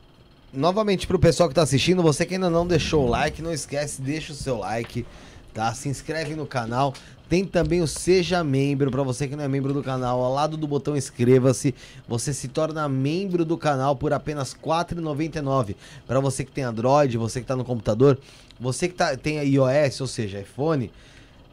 [0.52, 4.00] Novamente pro pessoal que tá assistindo, você que ainda não deixou o like, não esquece,
[4.00, 5.04] deixa o seu like,
[5.52, 5.74] tá?
[5.74, 6.94] Se inscreve no canal.
[7.28, 10.56] Tem também o Seja Membro, pra você que não é membro do canal, ao lado
[10.56, 11.74] do botão inscreva-se,
[12.06, 15.74] você se torna membro do canal por apenas R$ 4,99.
[16.06, 18.18] Pra você que tem Android, você que tá no computador,
[18.60, 20.92] você que tá, tem iOS, ou seja, iPhone,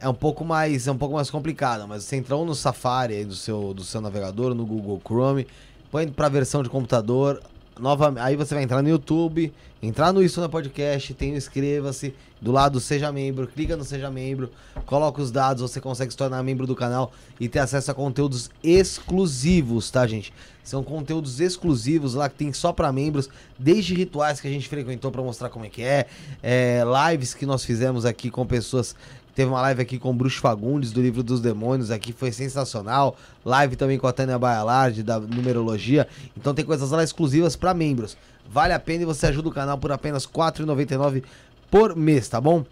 [0.02, 3.26] é um pouco mais é um pouco mais complicado, mas você entrou no Safari aí
[3.26, 5.48] do seu do seu navegador, no Google Chrome,
[5.92, 7.42] põe pra versão de computador,
[7.80, 12.14] nova, aí você vai entrar no YouTube, entrar no Isso na Podcast, tem o inscreva-se,
[12.40, 14.52] do lado seja membro, clica no seja membro,
[14.86, 18.50] coloca os dados, você consegue se tornar membro do canal e ter acesso a conteúdos
[18.64, 20.34] exclusivos, tá, gente?
[20.64, 25.12] São conteúdos exclusivos lá que tem só pra membros, desde rituais que a gente frequentou
[25.12, 26.06] pra mostrar como é que é,
[26.44, 28.96] é, lives que nós fizemos aqui com pessoas
[29.42, 33.18] Teve uma live aqui com o Bruxo Fagundes, do livro dos demônios, aqui foi sensacional.
[33.44, 36.08] Live também com a Tânia Baialardi, da numerologia.
[36.38, 38.16] Então tem coisas lá exclusivas para membros.
[38.48, 41.24] Vale a pena e você ajuda o canal por apenas R$ 4,99
[41.72, 42.64] por mês, tá bom?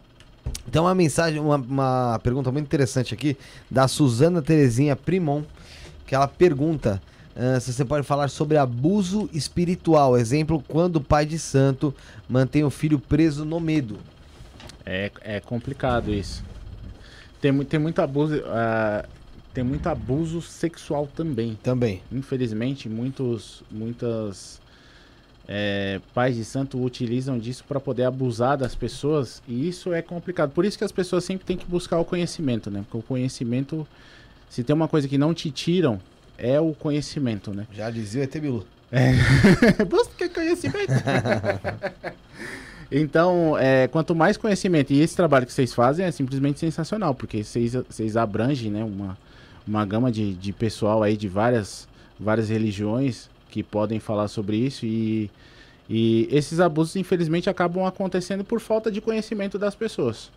[0.72, 3.36] Tem uma mensagem, uma, uma pergunta muito interessante aqui,
[3.72, 5.42] da Suzana Terezinha Primon,
[6.06, 7.02] que ela pergunta
[7.36, 10.16] ah, se você pode falar sobre abuso espiritual.
[10.16, 11.92] Exemplo, quando o pai de santo
[12.30, 13.98] mantém o filho preso no medo.
[14.86, 16.48] É, é complicado isso.
[17.42, 18.42] Tem, tem muito abuso.
[18.48, 19.06] ah,
[19.54, 21.58] tem muito abuso sexual também.
[21.64, 22.02] Também.
[22.12, 24.62] Infelizmente, muitos, muitas
[25.48, 30.52] é, pais de santo utilizam disso para poder abusar das pessoas e isso é complicado.
[30.52, 32.82] Por isso que as pessoas sempre têm que buscar o conhecimento, né?
[32.84, 33.88] Porque o conhecimento,
[34.50, 36.00] se tem uma coisa que não te tiram,
[36.38, 37.66] é o conhecimento, né?
[37.74, 38.66] Já dizia o ET Bilu.
[39.90, 40.94] Busca conhecimento.
[42.92, 47.44] Então, é, quanto mais conhecimento, e esse trabalho que vocês fazem é simplesmente sensacional, porque
[47.44, 49.18] vocês, vocês abrangem né, uma,
[49.68, 51.88] uma gama de, de pessoal aí de várias,
[52.20, 55.30] várias religiões que podem falar sobre isso e,
[55.88, 60.32] e esses abusos, infelizmente, acabam acontecendo por falta de conhecimento das pessoas.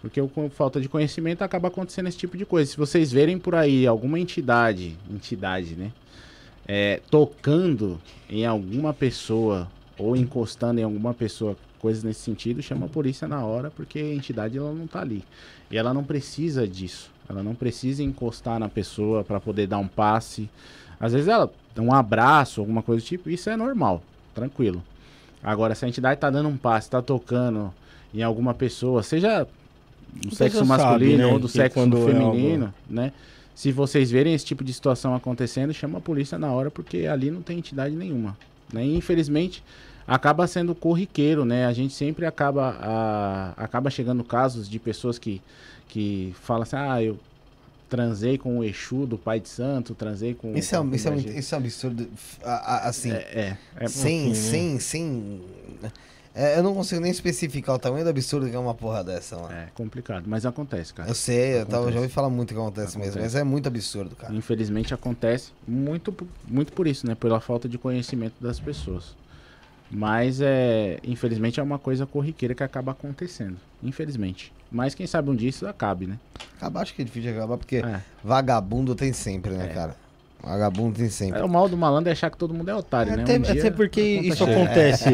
[0.00, 2.70] Porque com falta de conhecimento acaba acontecendo esse tipo de coisa.
[2.70, 5.90] Se vocês verem por aí alguma entidade, entidade, né?
[6.66, 12.88] É, tocando em alguma pessoa ou encostando em alguma pessoa, coisas nesse sentido, chama a
[12.88, 15.24] polícia na hora, porque a entidade ela não tá ali.
[15.70, 17.10] E ela não precisa disso.
[17.28, 20.48] Ela não precisa encostar na pessoa para poder dar um passe.
[20.98, 24.02] Às vezes ela dá um abraço, alguma coisa do tipo, isso é normal,
[24.34, 24.82] tranquilo.
[25.42, 27.72] Agora, se a entidade tá dando um passe, tá tocando
[28.12, 29.46] em alguma pessoa, seja
[30.12, 31.26] do sexo masculino sabe, né?
[31.26, 33.12] ou do sexo feminino, é né?
[33.54, 37.28] Se vocês verem esse tipo de situação acontecendo, chama a polícia na hora, porque ali
[37.28, 38.36] não tem entidade nenhuma.
[38.72, 38.86] Né?
[38.86, 39.64] E, infelizmente,
[40.08, 41.66] acaba sendo corriqueiro, né?
[41.66, 45.42] A gente sempre acaba, a, acaba chegando casos de pessoas que,
[45.86, 47.18] que falam assim, ah, eu
[47.90, 50.56] transei com o Exu do Pai de Santo, transei com...
[50.56, 52.08] Isso, é, isso, é, isso é um absurdo,
[52.42, 55.42] assim, é, é, é sem, sem, sem...
[56.34, 59.36] É, eu não consigo nem especificar o tamanho do absurdo que é uma porra dessa,
[59.36, 59.52] mano.
[59.52, 61.08] É complicado, mas acontece, cara.
[61.08, 61.82] Eu sei, acontece.
[61.82, 64.32] eu já ouvi falar muito que acontece, acontece, mesmo, mas é muito absurdo, cara.
[64.32, 66.14] Infelizmente acontece muito,
[66.46, 67.14] muito por isso, né?
[67.14, 69.16] Pela falta de conhecimento das pessoas.
[69.90, 74.52] Mas é, infelizmente é uma coisa corriqueira que acaba acontecendo, infelizmente.
[74.70, 76.18] Mas quem sabe um dia isso acabe, né?
[76.56, 78.00] Acabar acho que é difícil de acabar, porque é.
[78.22, 79.74] vagabundo tem sempre, né, é.
[79.74, 79.96] cara?
[80.42, 81.40] Vagabundo tem sempre.
[81.40, 83.22] É, o mal do malandro é achar que todo mundo é otário, né?
[83.22, 85.08] Até, um até porque isso acontece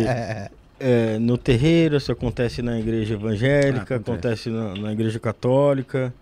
[0.80, 6.12] é, no terreiro, isso acontece na igreja evangélica, ah, acontece, acontece na, na, igreja católica.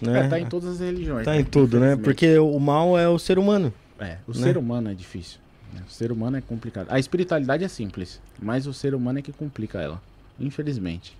[0.00, 0.26] Né?
[0.26, 1.24] É, tá em todas as religiões.
[1.24, 1.40] Tá né?
[1.40, 1.96] em tudo, né?
[1.96, 3.72] Porque o mal é o ser humano.
[3.98, 4.42] É, o né?
[4.42, 5.38] ser humano é difícil.
[5.72, 5.82] Né?
[5.86, 6.86] O ser humano é complicado.
[6.90, 10.00] A espiritualidade é simples, mas o ser humano é que complica ela.
[10.38, 11.16] Infelizmente.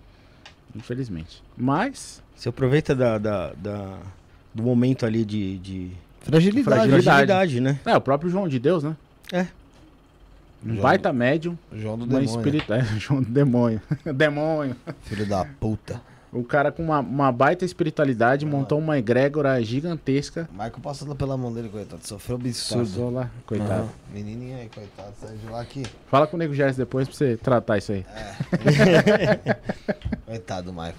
[0.74, 1.42] Infelizmente.
[1.56, 2.22] Mas.
[2.34, 3.98] Você aproveita da, da, da
[4.54, 5.58] do momento ali de.
[5.58, 5.90] de...
[6.20, 6.90] Fragilidade.
[6.90, 7.80] Fragilidade, né?
[7.84, 8.96] É, o próprio João de Deus, né?
[9.32, 9.46] É.
[10.64, 11.14] Um João baita do...
[11.14, 11.58] médium.
[11.72, 12.62] João do demônio.
[12.68, 13.80] É, João do demônio.
[14.14, 14.76] demônio.
[15.04, 16.00] Filho da puta.
[16.32, 20.48] O cara com uma, uma baita espiritualidade montou uma egrégora gigantesca.
[20.50, 22.06] O Michael passando pela mão dele, coitado.
[22.06, 22.86] Sofreu absurdo.
[22.86, 23.82] Passou lá, coitado.
[23.82, 23.88] Uhum.
[24.14, 25.12] Menininho aí, coitado.
[25.20, 25.84] Saiu de lá aqui.
[26.06, 28.06] Fala com o Nego Gerson depois pra você tratar isso aí.
[28.14, 29.56] É.
[30.24, 30.94] coitado, Michael.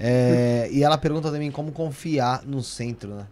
[0.00, 3.26] É, e ela pergunta também como confiar no centro, né?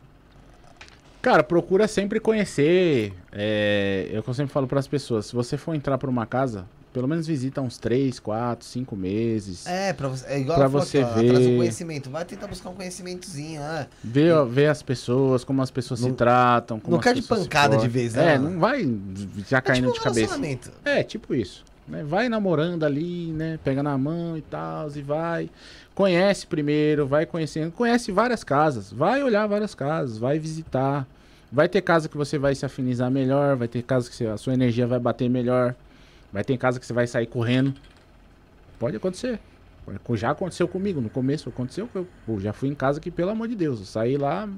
[1.22, 3.14] Cara, procura sempre conhecer.
[3.32, 7.08] É, eu sempre falo para as pessoas: se você for entrar para uma casa, pelo
[7.08, 9.66] menos visita uns 3, 4, 5 meses.
[9.66, 11.28] É, pra você, é igual pra você aqui, ó, ver.
[11.28, 12.10] Traz um conhecimento.
[12.10, 13.86] Vai tentar buscar um conhecimentozinho, né?
[14.04, 14.44] Ver, e...
[14.46, 16.78] ver as pessoas, como as pessoas não, se tratam.
[16.78, 18.34] Como não cai de pancada de vez, né?
[18.34, 18.88] É, não vai
[19.48, 20.70] já caindo é tipo de cabeça.
[20.84, 21.64] É, tipo isso.
[21.88, 22.04] Né?
[22.04, 23.58] Vai namorando ali, né?
[23.64, 25.50] Pega na mão e tal, e vai.
[25.94, 27.72] Conhece primeiro, vai conhecendo.
[27.72, 28.92] Conhece várias casas.
[28.92, 31.06] Vai olhar várias casas, vai visitar.
[31.50, 34.54] Vai ter casa que você vai se afinizar melhor, vai ter casa que a sua
[34.54, 35.74] energia vai bater melhor.
[36.32, 37.74] Vai ter casa que você vai sair correndo.
[38.78, 39.38] Pode acontecer.
[40.14, 41.00] Já aconteceu comigo.
[41.00, 41.88] No começo aconteceu.
[41.94, 44.48] Eu já fui em casa que, pelo amor de Deus, eu saí lá,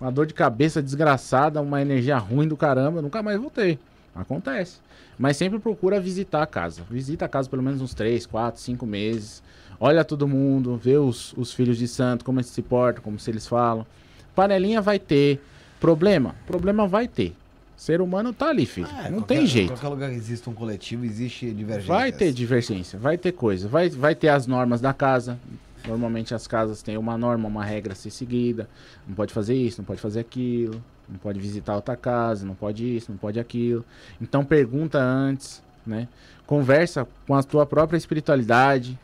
[0.00, 3.78] uma dor de cabeça desgraçada, uma energia ruim do caramba, nunca mais voltei.
[4.14, 4.80] Acontece.
[5.18, 6.82] Mas sempre procura visitar a casa.
[6.88, 9.42] Visita a casa pelo menos uns 3, 4, 5 meses
[9.80, 13.30] olha todo mundo, vê os, os filhos de santo, como eles se portam, como se
[13.30, 13.86] eles falam.
[14.34, 15.40] Panelinha vai ter.
[15.80, 16.34] Problema?
[16.46, 17.34] Problema vai ter.
[17.78, 18.88] Ser humano tá ali, filho.
[18.88, 19.72] É, não qualquer, tem jeito.
[19.72, 21.94] Em qualquer lugar que existe um coletivo, existe divergência.
[21.94, 23.68] Vai ter divergência, vai ter coisa.
[23.68, 25.38] Vai, vai ter as normas da casa.
[25.86, 28.68] Normalmente as casas têm uma norma, uma regra a ser seguida.
[29.06, 30.82] Não pode fazer isso, não pode fazer aquilo.
[31.08, 33.84] Não pode visitar outra casa, não pode isso, não pode aquilo.
[34.20, 36.08] Então pergunta antes, né?
[36.46, 38.98] Conversa com a tua própria espiritualidade,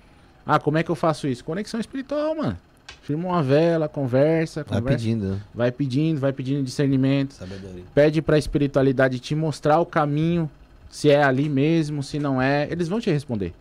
[0.45, 1.45] ah, como é que eu faço isso?
[1.45, 2.59] Conexão espiritual, mano.
[3.05, 5.33] Firma uma vela, conversa, Vai conversa, pedindo.
[5.33, 5.41] Né?
[5.55, 7.35] Vai pedindo, vai pedindo discernimento.
[7.35, 7.85] Sabedoria.
[7.95, 10.51] Pede pra espiritualidade te mostrar o caminho,
[10.89, 12.67] se é ali mesmo, se não é.
[12.71, 13.53] Eles vão te responder.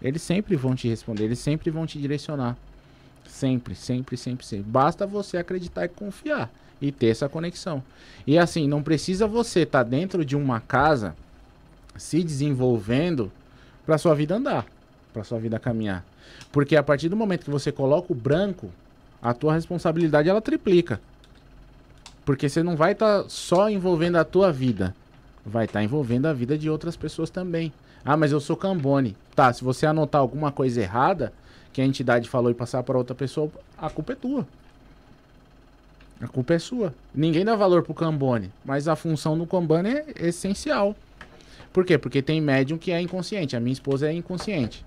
[0.00, 2.56] Eles sempre vão te responder, eles sempre vão te direcionar.
[3.28, 4.64] Sempre, sempre, sempre, sempre.
[4.64, 6.50] Basta você acreditar e confiar
[6.80, 7.82] e ter essa conexão.
[8.26, 11.14] E assim, não precisa você estar tá dentro de uma casa
[11.98, 13.30] se desenvolvendo
[13.84, 14.64] para sua vida andar,
[15.12, 16.02] para sua vida caminhar.
[16.50, 18.70] Porque a partir do momento que você coloca o branco,
[19.26, 21.00] a tua responsabilidade ela triplica.
[22.24, 24.94] Porque você não vai estar tá só envolvendo a tua vida,
[25.44, 27.72] vai estar tá envolvendo a vida de outras pessoas também.
[28.04, 29.16] Ah, mas eu sou cambone.
[29.34, 31.32] Tá, se você anotar alguma coisa errada
[31.72, 34.46] que a entidade falou e passar para outra pessoa, a culpa é tua.
[36.20, 36.94] A culpa é sua.
[37.12, 40.94] Ninguém dá valor pro cambone, mas a função do cambone é essencial.
[41.72, 41.98] Por quê?
[41.98, 43.56] Porque tem médium que é inconsciente.
[43.56, 44.84] A minha esposa é inconsciente.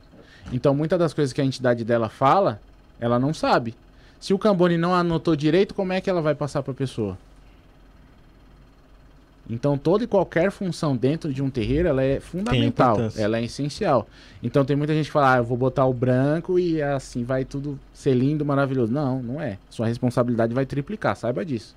[0.53, 2.61] Então, muitas das coisas que a entidade dela fala,
[3.01, 3.75] ela não sabe.
[4.19, 7.17] Se o Cambone não anotou direito, como é que ela vai passar para a pessoa?
[9.49, 14.07] Então, toda e qualquer função dentro de um terreiro, ela é fundamental, ela é essencial.
[14.43, 17.43] Então, tem muita gente que fala, ah, eu vou botar o branco e assim vai
[17.43, 18.93] tudo ser lindo, maravilhoso.
[18.93, 19.57] Não, não é.
[19.67, 21.75] Sua responsabilidade vai triplicar, saiba disso.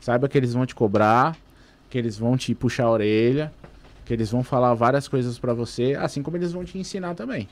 [0.00, 1.36] Saiba que eles vão te cobrar,
[1.88, 3.52] que eles vão te puxar a orelha,
[4.04, 7.48] que eles vão falar várias coisas pra você, assim como eles vão te ensinar também.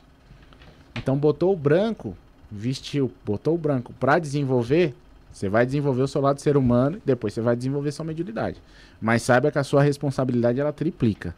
[0.97, 2.17] Então, botou o branco,
[2.51, 4.95] vestiu, botou o branco pra desenvolver,
[5.33, 8.63] você vai desenvolver o seu lado ser humano, depois você vai desenvolver sua mediunidade.
[9.01, 11.35] Mas saiba que a sua responsabilidade ela triplica.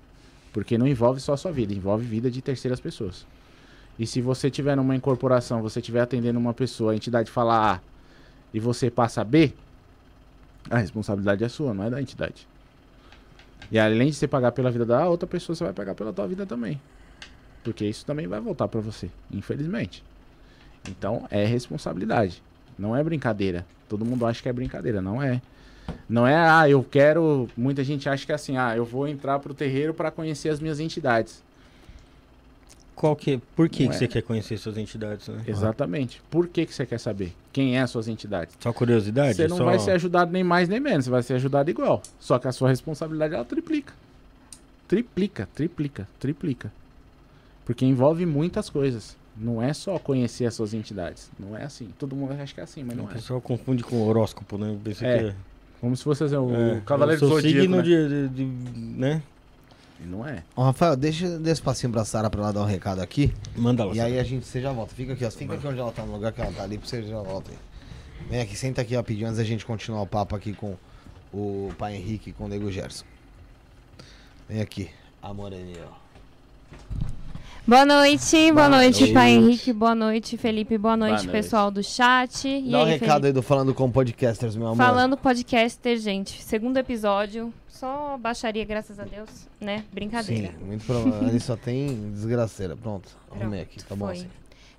[0.52, 3.26] Porque não envolve só a sua vida, envolve vida de terceiras pessoas.
[3.98, 7.80] E se você tiver numa incorporação, você estiver atendendo uma pessoa, a entidade fala A
[8.54, 9.52] e você passa B,
[10.70, 12.46] a responsabilidade é sua, não é da entidade.
[13.70, 16.26] E além de você pagar pela vida da outra pessoa, você vai pagar pela tua
[16.26, 16.80] vida também.
[17.64, 20.02] Porque isso também vai voltar pra você, infelizmente.
[20.88, 22.42] Então é responsabilidade,
[22.78, 23.66] não é brincadeira.
[23.88, 25.40] Todo mundo acha que é brincadeira, não é.
[26.08, 27.48] Não é, ah, eu quero.
[27.56, 30.60] Muita gente acha que é assim, ah, eu vou entrar pro terreiro para conhecer as
[30.60, 31.42] minhas entidades.
[32.94, 33.92] Qual que, por que, que é.
[33.92, 35.40] você quer conhecer suas entidades, né?
[35.46, 36.20] Exatamente.
[36.28, 37.32] Por que, que você quer saber?
[37.52, 38.56] Quem é as suas entidades?
[38.58, 39.36] Só curiosidade?
[39.36, 42.02] Você não Só- vai ser ajudado nem mais nem menos, você vai ser ajudado igual.
[42.18, 43.94] Só que a sua responsabilidade ela triplica.
[44.88, 46.72] Triplica, triplica, triplica.
[47.64, 49.16] Porque envolve muitas coisas.
[49.40, 51.30] Não é só conhecer as suas entidades.
[51.38, 51.88] Não é assim.
[51.98, 53.14] Todo mundo acha que é assim, mas O não é.
[53.14, 54.70] pessoal confunde com horóscopo, né?
[54.70, 55.34] Eu pensei É, que é-
[55.80, 57.82] Como se fosse assim, o é, Cavaleiro eu do Zodíaco, signo né?
[57.82, 59.22] de, de- de- né?
[60.00, 60.42] E Não é.
[60.56, 63.32] Ó, Rafael, deixa desse passinho pra Sara pra ela dar um recado aqui.
[63.56, 63.94] Manda lá.
[63.94, 64.92] E aí a gente, você já volta.
[64.94, 65.30] Fica aqui, ó.
[65.30, 67.50] Fica aqui onde ela tá, no lugar que ela tá ali, pra você já volta
[67.52, 67.58] aí.
[68.28, 70.76] Vem aqui, senta aqui rapidinho antes da gente continuar o papo aqui com
[71.32, 73.04] o pai Henrique e com o Nego Gerson.
[74.48, 74.90] Vem aqui,
[75.22, 77.07] a moreninha, ó.
[77.68, 79.12] Boa noite, boa, Boa noite, noite.
[79.12, 81.28] pai Henrique, boa noite, Felipe, boa noite, noite.
[81.28, 82.48] pessoal do chat.
[82.48, 83.26] E Dá um aí, recado Felipe?
[83.26, 84.78] aí do Falando com Podcasters, meu amor.
[84.78, 89.28] Falando podcaster, gente, segundo episódio, só baixaria, graças a Deus,
[89.60, 89.84] né?
[89.92, 90.54] Brincadeira.
[90.58, 91.28] Sim, muito provável.
[91.28, 92.74] Ali só tem desgraceira.
[92.74, 94.14] Pronto, arrumei aqui, tá bom Foi.
[94.16, 94.26] assim.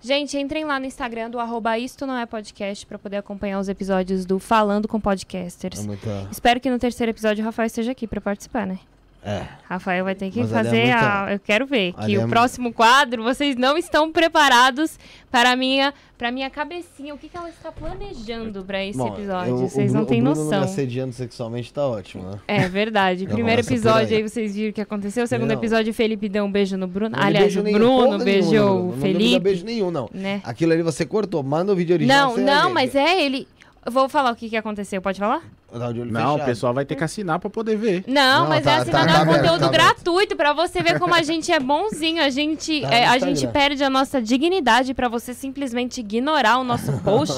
[0.02, 3.70] Gente, entrem lá no Instagram do arroba isto não é podcast pra poder acompanhar os
[3.70, 5.86] episódios do Falando com É Podcasters.
[5.86, 6.28] muita.
[6.32, 8.80] Espero que no terceiro episódio o Rafael esteja aqui pra participar, né?
[9.24, 9.44] É.
[9.68, 11.34] Rafael vai ter que Mas é fazer muita- a.
[11.34, 14.98] Eu quero ver ali que é o próximo quadro vocês não estão preparados
[15.30, 17.14] para a minha, para minha cabecinha.
[17.14, 19.50] O que, que ela está planejando para esse Bom, episódio?
[19.52, 20.60] eu- o vocês não Bru- têm o noção.
[20.60, 22.40] me assediando sexualmente tá ótimo, né?
[22.48, 23.26] É verdade.
[23.28, 24.24] Primeiro episódio aí.
[24.24, 25.26] vocês viram o que aconteceu.
[25.26, 25.56] O segundo Não.
[25.58, 27.16] episódio, o Felipe deu um beijo no Bruno.
[27.18, 29.40] Não Aliás, o nenhum, Bruno porra nenhuma, beijou o Não me dá Felipe.
[29.40, 30.10] beijo nenhum, não.
[30.14, 30.42] Né?
[30.46, 31.44] Aquilo ali você cortou.
[31.44, 32.38] Manda o vídeo original.
[32.38, 33.48] Não, não, mas é ele.
[33.86, 35.02] Eu vou falar o que, que aconteceu.
[35.02, 35.42] Pode falar?
[35.72, 38.04] Tá de olho Não, o pessoal vai ter que assinar pra poder ver.
[38.08, 39.72] Não, Não, mas tá- é tá- assinando tá é um conteúdo tá aberto.
[39.72, 42.22] gratuito pra você ver como a gente é bonzinho.
[42.22, 46.64] A gente, Tá é, a gente perde a nossa dignidade pra você simplesmente ignorar o
[46.64, 47.36] nosso post.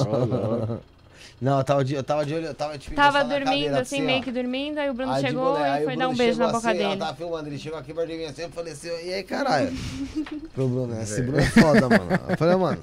[1.39, 4.01] Não, eu tava de, eu tava de olho, eu tava tipo, Tava dormindo, cadeira, assim,
[4.01, 4.05] ó.
[4.05, 6.45] meio que dormindo, aí o Bruno Aí chegou e foi Bruno dar um beijo na
[6.47, 6.99] boca assim, Ela dele.
[6.99, 9.73] tava filmando, ele chegou aqui de mim assim, eu falei assim, e aí, caralho?
[10.53, 12.07] Pro Bruno, esse Bruno é foda, mano.
[12.29, 12.77] Eu falei, mano,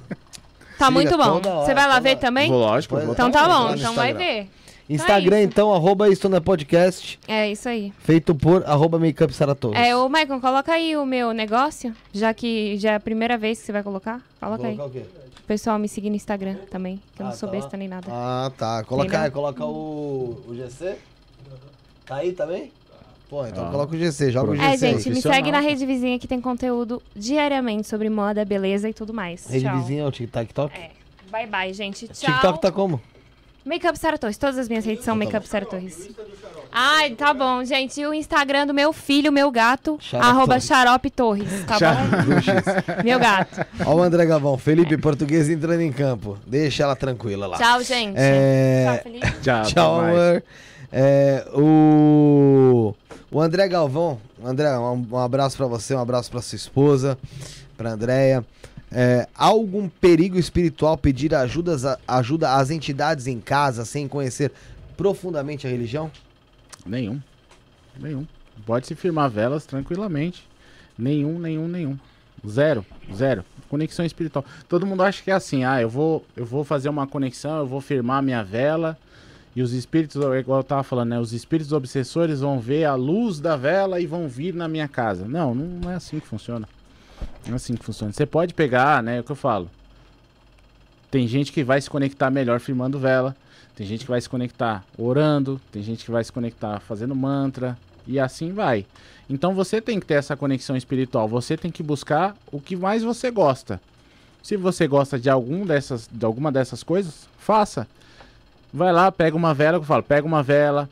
[0.79, 1.41] Tá muito bom.
[1.41, 2.49] Você vai lá toda- ver também?
[2.49, 3.13] Vou, lógico, vou é.
[3.13, 4.19] Então tá bom, então vai Instagram.
[4.35, 4.49] ver.
[4.89, 5.49] Instagram, isso.
[5.49, 7.93] então, arroba é podcast, É isso aí.
[7.99, 9.31] feito por arroba makeup.
[9.75, 13.61] É, ô Maicon, coloca aí o meu negócio, já que já é a primeira vez
[13.61, 14.23] que você vai colocar.
[14.41, 14.77] Coloca aí.
[14.77, 15.07] Colocar o quê?
[15.41, 17.87] O pessoal me seguir no Instagram também, que eu não Ah, sou tá besta nem
[17.89, 18.07] nada.
[18.11, 18.83] Ah, tá.
[18.85, 20.97] Coloca, coloca o, o GC?
[22.07, 22.73] Tá aí também?
[23.29, 23.71] Pô, então Ah.
[23.71, 26.41] coloca o GC, joga o GC É, gente, me segue na rede vizinha que tem
[26.41, 29.47] conteúdo diariamente sobre moda, beleza e tudo mais.
[29.47, 29.79] Rede Tchau.
[29.79, 30.75] vizinha é o TikTok?
[30.75, 30.91] É.
[31.31, 32.09] Bye bye, gente.
[32.09, 32.33] Tchau.
[32.33, 33.01] TikTok tá como?
[33.65, 34.39] Makeup Sara Torres.
[34.39, 36.09] Todas as minhas redes são Tá Makeup Sara Torres.
[36.73, 38.01] Ai, tá bom, gente.
[38.01, 40.65] E o Instagram do meu filho, meu gato, Xarope arroba Torres.
[40.65, 43.03] Xarope Torres, tá bom?
[43.05, 43.67] meu gato.
[43.85, 46.39] Ó o André Gavão, Felipe Português entrando em campo.
[46.47, 47.59] Deixa ela tranquila lá.
[47.59, 48.15] Tchau, gente.
[48.17, 48.85] É...
[48.87, 49.33] Tchau, Felipe.
[49.43, 50.43] Tchau, Tchau, até mais.
[50.91, 52.95] É, o...
[53.31, 57.19] o André Galvão, André, um, um abraço pra você, um abraço pra sua esposa,
[57.77, 58.45] pra Andréia.
[58.91, 64.51] É, algum perigo espiritual pedir ajudas ajuda às entidades em casa sem conhecer
[64.97, 66.11] profundamente a religião?
[66.87, 67.21] Nenhum.
[67.99, 68.27] Nenhum.
[68.65, 70.49] Pode se firmar velas tranquilamente.
[70.99, 71.99] Nenhum, nenhum, nenhum.
[72.49, 72.85] Zero,
[73.15, 73.45] zero.
[73.69, 74.45] Conexão espiritual.
[74.69, 77.67] Todo mundo acha que é assim, ah, eu vou, eu vou fazer uma conexão, eu
[77.67, 78.97] vou firmar minha vela
[79.59, 81.19] e os espíritos, igual eu tava falando, né?
[81.19, 85.27] Os espíritos obsessores vão ver a luz da vela e vão vir na minha casa.
[85.27, 86.69] Não, não, não é assim que funciona.
[87.45, 88.13] Não é assim que funciona.
[88.13, 89.17] Você pode pegar, né?
[89.17, 89.69] É o que eu falo.
[91.11, 93.35] Tem gente que vai se conectar melhor firmando vela.
[93.75, 97.77] Tem gente que vai se conectar orando, tem gente que vai se conectar fazendo mantra,
[98.07, 98.87] E assim vai.
[99.29, 101.27] Então você tem que ter essa conexão espiritual.
[101.27, 103.81] Você tem que buscar o que mais você gosta.
[104.41, 107.89] Se você gosta de algum dessas, de alguma dessas coisas, faça.
[108.73, 110.89] Vai lá, pega uma vela, eu falo, pega uma vela,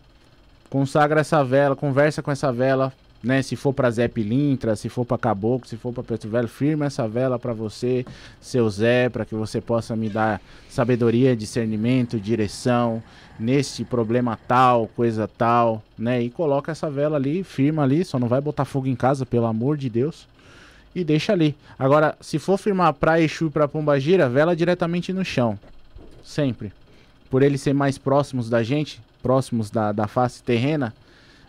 [0.71, 2.93] consagra essa vela, conversa com essa vela,
[3.23, 3.43] né?
[3.43, 6.87] Se for para Zé Pilintra, se for para Caboclo, se for para Preto Velho, firma
[6.87, 8.07] essa vela para você,
[8.41, 10.41] seu Zé, para que você possa me dar
[10.71, 13.03] sabedoria, discernimento, direção
[13.39, 16.23] neste problema tal, coisa tal, né?
[16.23, 19.47] E coloca essa vela ali, firma ali, só não vai botar fogo em casa, pelo
[19.47, 20.27] amor de Deus.
[20.95, 21.55] E deixa ali.
[21.79, 25.59] Agora, se for firmar para Exu e para Pombagira, vela diretamente no chão.
[26.25, 26.73] Sempre.
[27.31, 30.95] Por eles ser mais próximos da gente, próximos da, da face terrena,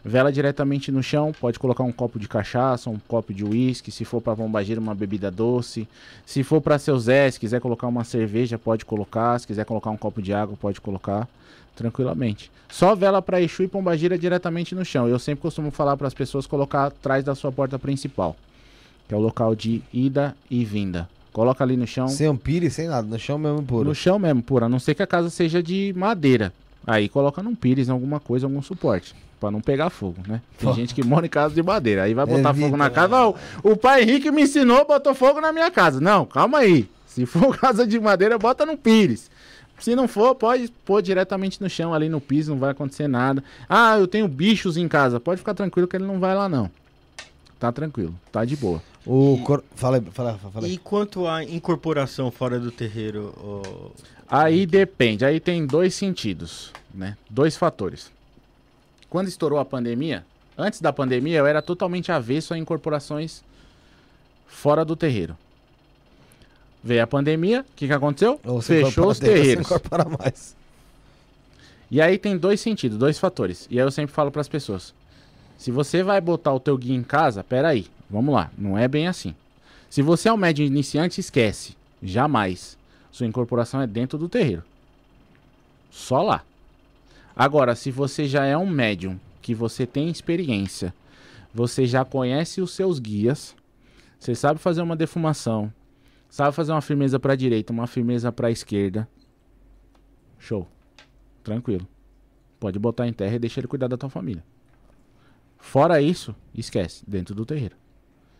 [0.03, 4.05] vela diretamente no chão, pode colocar um copo de cachaça, um copo de uísque, se
[4.05, 5.87] for para Pombagira uma bebida doce,
[6.25, 9.89] se for para seu Zé, se quiser colocar uma cerveja, pode colocar, se quiser colocar
[9.89, 11.27] um copo de água, pode colocar
[11.75, 12.49] tranquilamente.
[12.69, 15.07] Só vela para Exu e Pombagira diretamente no chão.
[15.07, 18.35] Eu sempre costumo falar para as pessoas colocar atrás da sua porta principal,
[19.07, 21.07] que é o local de ida e vinda.
[21.37, 22.07] Coloca ali no chão.
[22.07, 23.87] Sem um pires, sem nada, no chão mesmo puro.
[23.89, 24.65] No chão mesmo, puro.
[24.65, 26.51] A não ser que a casa seja de madeira.
[26.87, 29.13] Aí coloca num pires, alguma coisa, algum suporte.
[29.39, 30.41] Pra não pegar fogo, né?
[30.57, 32.01] Tem gente que mora em casa de madeira.
[32.01, 32.89] Aí vai botar Evita, fogo na né?
[32.89, 33.09] casa.
[33.09, 36.01] Não, o pai Henrique me ensinou, botou fogo na minha casa.
[36.01, 36.89] Não, calma aí.
[37.05, 39.29] Se for casa de madeira, bota no pires.
[39.77, 43.43] Se não for, pode pôr diretamente no chão, ali no piso, não vai acontecer nada.
[43.69, 45.19] Ah, eu tenho bichos em casa.
[45.19, 46.71] Pode ficar tranquilo que ele não vai lá, não.
[47.59, 48.81] Tá tranquilo, tá de boa.
[49.05, 49.63] O cor...
[49.75, 50.73] Fala aí, fala, fala aí.
[50.73, 53.93] E quanto à incorporação fora do terreiro?
[54.29, 57.17] Aí depende, aí tem dois sentidos, né?
[57.29, 58.11] Dois fatores.
[59.09, 60.25] Quando estourou a pandemia,
[60.57, 63.43] antes da pandemia eu era totalmente avesso a incorporações
[64.45, 65.37] fora do terreiro.
[66.83, 68.39] Veio a pandemia, o que, que aconteceu?
[68.61, 69.67] Fechou os terreiros.
[71.89, 73.67] E aí tem dois sentidos, dois fatores.
[73.71, 74.93] E aí eu sempre falo para as pessoas:
[75.57, 79.07] se você vai botar o teu guia em casa, peraí, vamos lá, não é bem
[79.07, 79.35] assim.
[79.89, 81.75] Se você é um médium iniciante, esquece.
[82.01, 82.77] Jamais.
[83.11, 84.63] Sua incorporação é dentro do terreiro.
[85.89, 86.43] Só lá.
[87.35, 90.93] Agora, se você já é um médium, que você tem experiência,
[91.53, 93.55] você já conhece os seus guias,
[94.19, 95.71] você sabe fazer uma defumação,
[96.29, 99.07] sabe fazer uma firmeza para a direita, uma firmeza para a esquerda.
[100.37, 100.67] Show.
[101.43, 101.87] Tranquilo.
[102.59, 104.43] Pode botar em terra e deixa ele cuidar da tua família.
[105.57, 107.75] Fora isso, esquece, dentro do terreiro.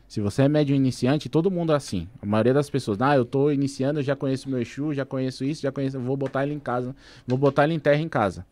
[0.07, 2.07] Se você é médium iniciante, todo mundo é assim.
[2.21, 5.61] A maioria das pessoas, ah, eu tô iniciando, já conheço meu Exu, já conheço isso,
[5.61, 6.95] já conheço, vou botar ele em casa,
[7.27, 8.45] vou botar ele em terra em casa.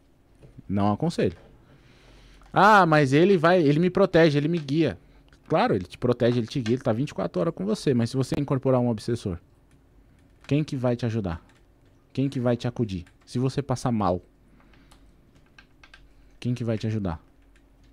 [0.68, 1.38] Não aconselho.
[2.52, 4.98] Ah, mas ele vai, ele me protege, ele me guia.
[5.48, 8.18] Claro, ele te protege, ele te guia, ele tá 24 horas com você, mas se
[8.18, 9.38] você incorporar um obsessor,
[10.46, 11.42] quem que vai te ajudar?
[12.12, 13.06] Quem que vai te acudir?
[13.26, 14.22] Se você passar mal,
[16.40, 17.25] quem que vai te ajudar?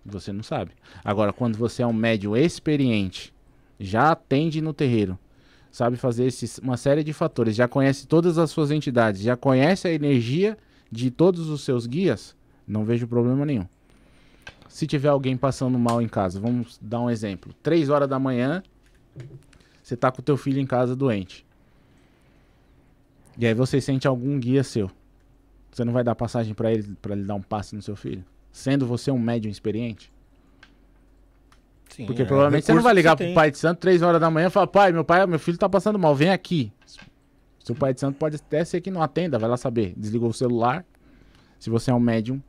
[0.04, 0.72] Você não sabe.
[1.04, 3.32] Agora, quando você é um médium experiente,
[3.78, 5.18] já atende no terreiro,
[5.70, 9.88] sabe fazer esses, uma série de fatores, já conhece todas as suas entidades, já conhece
[9.88, 10.58] a energia
[10.90, 13.66] de todos os seus guias, não vejo problema nenhum.
[14.68, 17.54] Se tiver alguém passando mal em casa, vamos dar um exemplo.
[17.62, 18.62] Três horas da manhã,
[19.82, 21.44] você tá com o teu filho em casa doente.
[23.38, 24.90] E aí você sente algum guia seu.
[25.70, 28.24] Você não vai dar passagem pra ele para ele dar um passe no seu filho,
[28.52, 30.12] sendo você um médium experiente?
[31.88, 33.28] Sim, Porque é, provavelmente você não vai ligar tem.
[33.28, 35.58] pro pai de santo três horas da manhã e falar, pai, meu pai, meu filho
[35.58, 36.72] tá passando mal, vem aqui.
[37.58, 39.92] Seu pai de santo pode até ser que não atenda, vai lá saber.
[39.96, 40.84] Desligou o celular.
[41.58, 42.42] Se você é um médium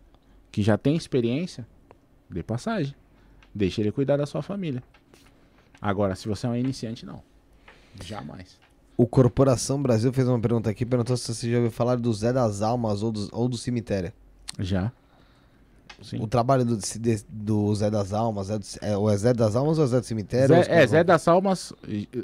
[0.52, 1.68] que já tem experiência,
[2.30, 2.96] dê passagem.
[3.54, 4.82] Deixa ele cuidar da sua família.
[5.82, 7.22] Agora, se você é um iniciante, não.
[8.04, 8.58] Jamais.
[8.96, 12.32] O Corporação Brasil fez uma pergunta aqui, perguntou se você já ouviu falar do Zé
[12.32, 14.14] das Almas ou do, ou do cemitério.
[14.60, 14.92] Já.
[16.04, 16.22] Sim.
[16.22, 19.78] O trabalho do, de- do Zé das Almas, é, do- é o Zé das Almas
[19.80, 20.48] ou é Zé do cemitério?
[20.50, 21.74] Zé, Ou é, Zé das Almas.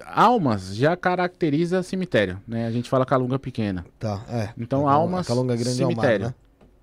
[0.06, 2.68] Almas já caracteriza cemitério, né?
[2.68, 3.86] A gente fala calunga pequena.
[4.00, 4.50] Tá, é.
[4.58, 6.26] Então, A almas, Calunga Grande é mar, cemitério.
[6.28, 6.34] né?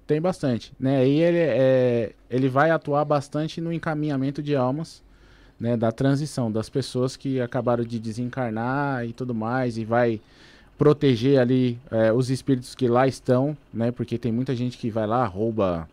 [0.06, 0.98] Tem bastante, né?
[0.98, 5.02] Aí ele, é, ele vai atuar bastante no encaminhamento de almas,
[5.58, 5.76] né?
[5.76, 10.20] Da transição das pessoas que acabaram de desencarnar e tudo mais, e vai
[10.78, 13.90] proteger ali é, os espíritos que lá estão, né?
[13.90, 15.88] Porque tem muita gente que vai lá, rouba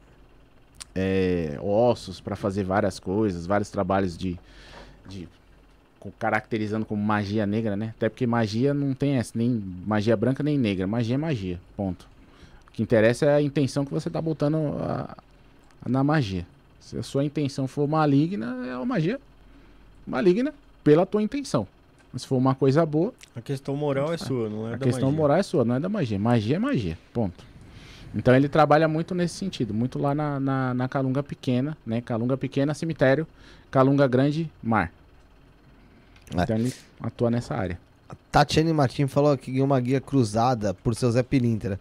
[0.95, 4.38] é, ossos para fazer várias coisas, vários trabalhos de,
[5.10, 5.28] de
[6.20, 7.94] caracterizando como magia negra, né?
[7.98, 9.49] Até porque magia não tem essa, nem
[9.86, 12.07] magia branca nem negra, magia é magia, ponto.
[12.68, 15.15] O que interessa é a intenção que você tá botando a-
[15.88, 16.45] na magia.
[16.80, 19.20] Se a sua intenção for maligna, é uma magia
[20.06, 20.53] maligna
[20.84, 21.65] pela tua intenção.
[22.11, 24.86] Mas se for uma coisa boa, A questão moral é sua, não é a da
[24.86, 25.18] questão magia.
[25.22, 26.20] moral é sua, não é da magia.
[26.20, 27.45] Magia é magia, ponto.
[28.15, 31.99] Então ele trabalha muito nesse sentido, muito lá na, na, na Calunga Pequena, né?
[32.02, 33.26] Calunga Pequena, cemitério,
[33.72, 34.91] Calunga Grande, mar.
[36.35, 36.44] É.
[36.44, 37.80] Então ele atua nessa área.
[38.31, 41.80] Tatiane Martins falou que ganhou uma guia cruzada por seu Zé Pilintra.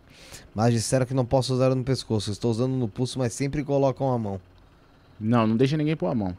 [0.55, 2.31] Mas disseram que não posso usar no pescoço.
[2.31, 4.41] Estou usando no pulso, mas sempre colocam a mão.
[5.19, 6.37] Não, não deixa ninguém pôr a mão.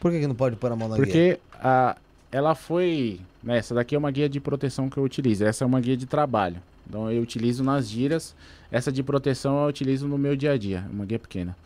[0.00, 1.04] Por que, que não pode pôr a mão na guia?
[1.04, 1.96] Porque a,
[2.30, 3.20] ela foi.
[3.42, 5.44] né, essa daqui é uma guia de proteção que eu utilizo.
[5.44, 6.62] Essa é uma guia de trabalho.
[6.88, 8.34] Então eu utilizo nas giras.
[8.70, 10.84] Essa de proteção eu utilizo no meu dia a dia.
[10.92, 11.56] Uma guia pequena.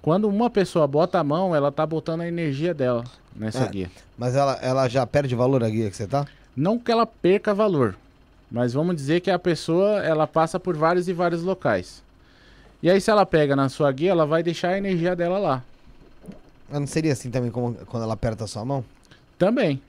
[0.00, 3.04] Quando uma pessoa bota a mão, ela tá botando a energia dela
[3.34, 3.68] nessa É.
[3.68, 3.90] guia.
[4.16, 6.26] Mas ela, ela já perde valor a guia que você tá?
[6.56, 7.96] Não que ela perca valor,
[8.50, 12.02] mas vamos dizer que a pessoa ela passa por vários e vários locais.
[12.82, 15.62] E aí se ela pega na sua guia, ela vai deixar a energia dela lá.
[16.70, 18.84] Mas não seria assim também como quando ela aperta a sua mão?
[19.38, 19.80] Também.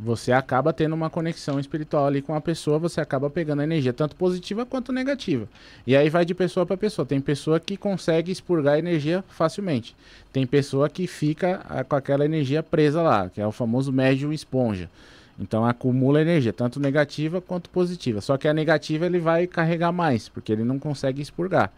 [0.00, 3.92] Você acaba tendo uma conexão espiritual ali com a pessoa, você acaba pegando a energia
[3.92, 5.48] tanto positiva quanto negativa.
[5.84, 7.04] E aí vai de pessoa para pessoa.
[7.04, 9.96] Tem pessoa que consegue expurgar a energia facilmente.
[10.32, 14.32] Tem pessoa que fica ah, com aquela energia presa lá, que é o famoso médium
[14.32, 14.88] esponja.
[15.36, 18.20] Então acumula energia, tanto negativa quanto positiva.
[18.20, 21.72] Só que a negativa ele vai carregar mais, porque ele não consegue expurgar.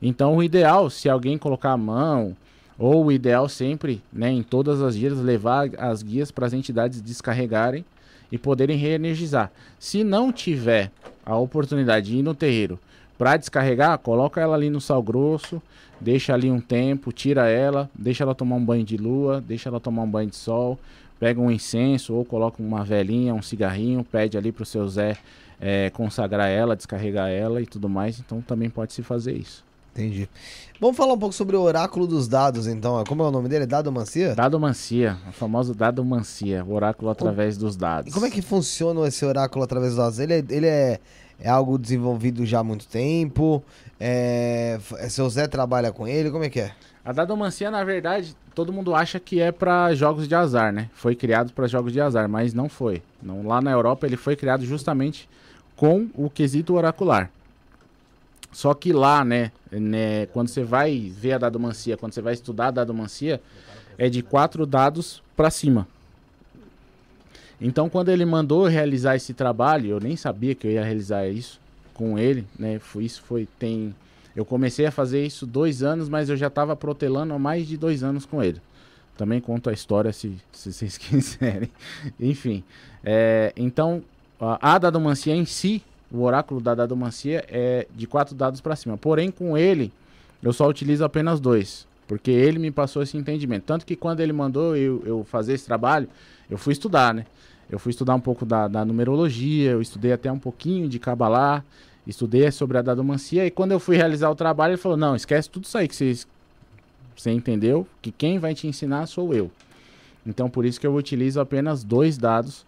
[0.00, 2.36] Então o ideal, se alguém colocar a mão,
[2.78, 7.00] ou o ideal sempre, né, em todas as guias, levar as guias para as entidades
[7.00, 7.84] descarregarem
[8.30, 9.50] e poderem reenergizar.
[9.78, 10.90] Se não tiver
[11.24, 12.78] a oportunidade de ir no terreiro
[13.16, 15.62] para descarregar, coloca ela ali no sal grosso,
[16.00, 19.78] deixa ali um tempo, tira ela, deixa ela tomar um banho de lua, deixa ela
[19.78, 20.78] tomar um banho de sol,
[21.18, 25.16] pega um incenso ou coloca uma velinha, um cigarrinho, pede ali pro seu Zé
[25.60, 28.18] eh, consagrar ela, descarregar ela e tudo mais.
[28.18, 29.64] Então também pode se fazer isso.
[29.94, 30.28] Entendi.
[30.80, 33.02] Vamos falar um pouco sobre o oráculo dos dados, então.
[33.06, 33.64] Como é o nome dele?
[33.64, 34.34] Dadomancia?
[34.34, 38.10] Dadomancia, o famoso Dadomancia, o oráculo através dos dados.
[38.10, 40.18] E como é que funciona esse oráculo através dos dados?
[40.18, 40.98] Ele é, ele é,
[41.38, 43.62] é algo desenvolvido já há muito tempo?
[44.00, 46.28] É, f- seu Zé trabalha com ele?
[46.30, 46.72] Como é que é?
[47.04, 50.90] A dadomancia, na verdade, todo mundo acha que é para jogos de azar, né?
[50.94, 53.00] Foi criado para jogos de azar, mas não foi.
[53.22, 55.28] Não, lá na Europa ele foi criado justamente
[55.76, 57.30] com o quesito oracular.
[58.54, 62.68] Só que lá, né, né, quando você vai ver a dadomancia, quando você vai estudar
[62.68, 63.40] a dadomancia,
[63.98, 65.86] é de quatro dados para cima.
[67.60, 71.60] Então, quando ele mandou realizar esse trabalho, eu nem sabia que eu ia realizar isso
[71.92, 72.78] com ele, né?
[72.78, 73.94] Foi, isso foi tem
[74.36, 77.76] eu comecei a fazer isso dois anos, mas eu já estava protelando há mais de
[77.76, 78.60] dois anos com ele.
[79.16, 81.70] Também conto a história se, se vocês quiserem.
[82.18, 82.64] Enfim,
[83.04, 84.02] é, então
[84.40, 88.96] a, a dadomancia em si, o oráculo da dadomancia é de quatro dados para cima.
[88.96, 89.92] Porém, com ele,
[90.42, 93.64] eu só utilizo apenas dois, porque ele me passou esse entendimento.
[93.64, 96.08] Tanto que quando ele mandou eu, eu fazer esse trabalho,
[96.50, 97.26] eu fui estudar, né?
[97.70, 101.64] Eu fui estudar um pouco da, da numerologia, eu estudei até um pouquinho de Kabbalah,
[102.06, 105.48] estudei sobre a dadomancia, e quando eu fui realizar o trabalho, ele falou, não, esquece
[105.48, 106.28] tudo isso aí que vocês,
[107.16, 109.50] você entendeu, que quem vai te ensinar sou eu.
[110.26, 112.66] Então, por isso que eu utilizo apenas dois dados,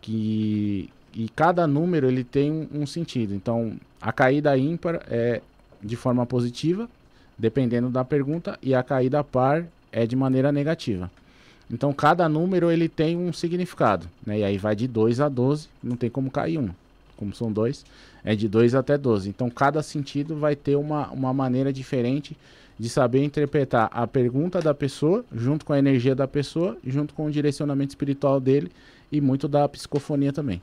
[0.00, 3.34] que e cada número ele tem um, sentido.
[3.34, 5.42] Então, a caída ímpar é
[5.82, 6.88] de forma positiva,
[7.36, 11.10] dependendo da pergunta, e a caída par é de maneira negativa.
[11.68, 14.38] Então, cada número ele tem um significado, né?
[14.38, 16.70] E aí vai de 2 a 12, não tem como cair um.
[17.16, 17.84] Como são dois,
[18.22, 19.28] é de 2 até 12.
[19.28, 22.36] Então, cada sentido vai ter uma, uma maneira diferente
[22.78, 27.26] de saber interpretar a pergunta da pessoa, junto com a energia da pessoa, junto com
[27.26, 28.70] o direcionamento espiritual dele
[29.10, 30.62] e muito da psicofonia também.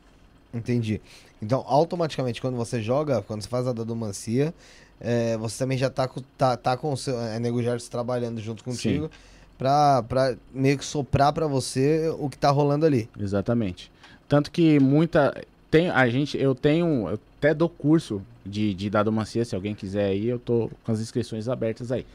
[0.54, 1.02] Entendi.
[1.42, 4.54] Então, automaticamente, quando você joga, quando você faz a dadomancia,
[5.00, 8.40] é, você também já tá com, tá, tá com o seu é, Nego Gerson trabalhando
[8.40, 9.10] junto contigo
[9.58, 13.10] pra, pra meio que soprar pra você o que tá rolando ali.
[13.20, 13.92] Exatamente.
[14.28, 15.34] Tanto que muita.
[15.70, 17.10] Tem, a gente, eu tenho.
[17.10, 21.00] Eu até dou curso de, de dadomancia, se alguém quiser aí, eu tô com as
[21.00, 22.06] inscrições abertas aí.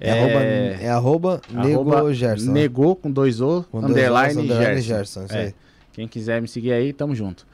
[0.00, 0.40] É, arroba,
[0.80, 2.52] é arroba Nego Gerson.
[2.52, 5.26] Negou com dois O, Com dois underline, underline Gerson.
[5.26, 5.54] Gerson, É.
[5.92, 7.44] Quem quiser me seguir aí, tamo junto.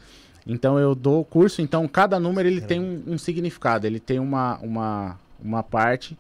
[0.46, 4.58] Então eu dou curso, então cada número ele tem um, um significado, ele tem uma,
[4.58, 6.18] uma, uma parte,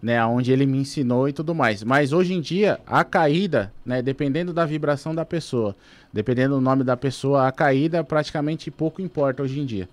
[0.00, 1.82] né, onde ele me ensinou e tudo mais.
[1.82, 5.74] Mas hoje em dia, a caída, né, dependendo da vibração da pessoa,
[6.12, 9.88] dependendo do nome da pessoa, a caída praticamente pouco importa hoje em dia.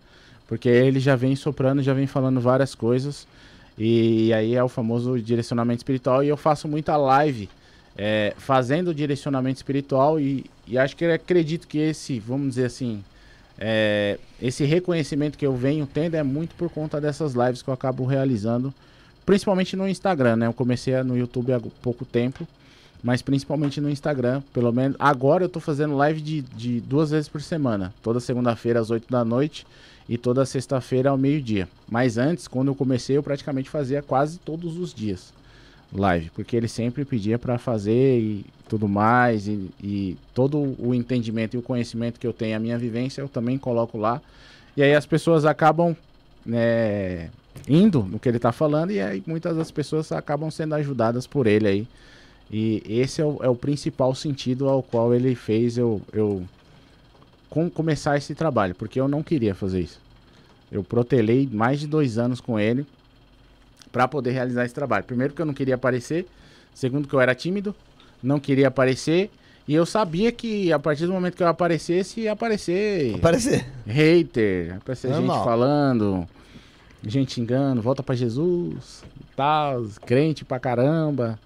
[0.48, 3.26] Porque ele já vem soprando, já vem falando várias coisas.
[3.78, 6.22] E aí é o famoso direcionamento espiritual.
[6.22, 7.50] E eu faço muita live
[7.98, 10.20] é, fazendo direcionamento espiritual.
[10.20, 13.02] E, e acho que eu acredito que esse, vamos dizer assim,
[13.64, 17.74] é, esse reconhecimento que eu venho tendo é muito por conta dessas lives que eu
[17.74, 18.74] acabo realizando,
[19.24, 20.48] principalmente no Instagram, né?
[20.48, 22.48] Eu comecei no YouTube há pouco tempo,
[23.04, 24.98] mas principalmente no Instagram, pelo menos.
[25.00, 29.06] Agora eu tô fazendo live de, de duas vezes por semana, toda segunda-feira às 8
[29.12, 29.68] da noite
[30.10, 31.70] e toda sexta-feira ao meio-dia.
[31.88, 35.32] Mas antes, quando eu comecei, eu praticamente fazia quase todos os dias
[35.94, 41.56] live, porque ele sempre pedia para fazer e tudo mais, e, e, todo o entendimento
[41.56, 44.22] e o conhecimento que eu tenho, a minha vivência, eu também coloco lá.
[44.78, 45.96] E aí as pessoas acabam
[46.46, 47.30] né,
[47.68, 51.48] indo no que ele está falando, e aí muitas das pessoas acabam sendo ajudadas por
[51.48, 51.88] ele aí.
[52.50, 56.44] E esse é o, é o principal sentido ao qual ele fez eu, eu
[57.50, 60.00] com, começar esse trabalho, porque eu não queria fazer isso.
[60.72, 62.86] Eu protelei mais de dois anos com ele
[63.92, 65.04] para poder realizar esse trabalho.
[65.04, 66.26] Primeiro, que eu não queria aparecer.
[66.74, 67.76] Segundo, que eu era tímido,
[68.24, 69.30] não queria aparecer.
[69.68, 73.16] E eu sabia que a partir do momento que eu aparecesse, ia aparecer.
[73.16, 73.66] Aparecer.
[73.86, 75.36] Hater, aparecer Normal.
[75.38, 76.28] gente falando,
[77.06, 79.04] gente xingando, volta para Jesus,
[79.36, 81.40] tal, crente pra caramba.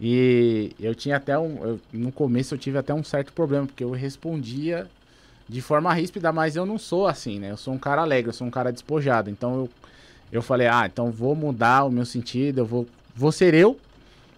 [0.00, 1.62] E eu tinha até um.
[1.64, 4.86] eu- no começo eu tive até um certo problema, porque eu respondia
[5.48, 7.50] de forma ríspida, mas eu não sou assim, né?
[7.52, 9.30] Eu sou um cara alegre, eu sou um cara despojado.
[9.30, 9.70] Então eu,
[10.32, 13.78] eu falei, ah, então vou mudar o meu sentido, eu vou, vou ser eu,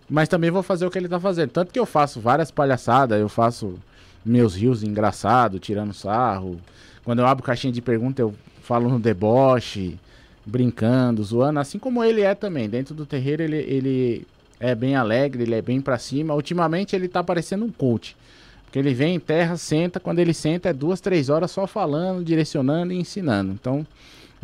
[0.08, 1.50] mas também vou fazer o que ele tá fazendo.
[1.50, 3.78] Tanto que eu faço várias palhaçadas, eu faço
[4.24, 6.60] meus rios engraçados, tirando sarro.
[7.04, 9.98] Quando eu abro caixinha de pergunta, eu falo no deboche,
[10.44, 12.68] brincando, zoando, assim como ele é também.
[12.68, 14.26] Dentro do terreiro, ele, ele
[14.58, 16.34] é bem alegre, ele é bem pra cima.
[16.34, 18.16] Ultimamente, ele tá parecendo um coach.
[18.64, 22.24] Porque ele vem em terra, senta, quando ele senta é duas, três horas só falando,
[22.24, 23.52] direcionando e ensinando.
[23.52, 23.86] Então,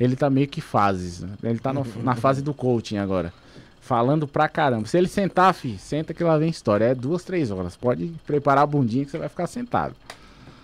[0.03, 1.21] ele tá meio que fases.
[1.21, 1.31] né?
[1.43, 3.33] Ele tá no- na fase do coaching agora.
[3.81, 4.87] Falando pra caramba.
[4.87, 6.85] Se ele sentar, fi, senta que lá vem história.
[6.87, 7.77] É duas, três horas.
[7.77, 9.95] Pode preparar a bundinha que você vai ficar sentado.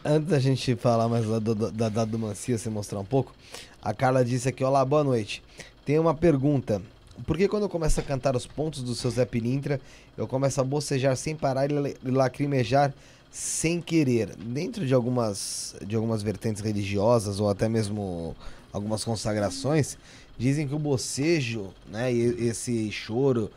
[0.04, 3.34] Antes da gente falar mais da da do Mancia, você mostrar um pouco,
[3.82, 5.42] a Carla disse aqui, olá, boa noite.
[5.84, 6.80] Tem uma pergunta.
[7.26, 9.80] Por que quando eu começo a cantar os pontos do seu Zé Pilintra,
[10.16, 12.94] eu começo a bocejar sem parar e e lacrimejar
[13.30, 14.36] sem querer?
[14.36, 18.36] Dentro de algumas, de algumas vertentes religiosas ou até mesmo
[18.72, 19.96] algumas consagrações,
[20.38, 23.50] dizem que o bocejo, né, e esse choro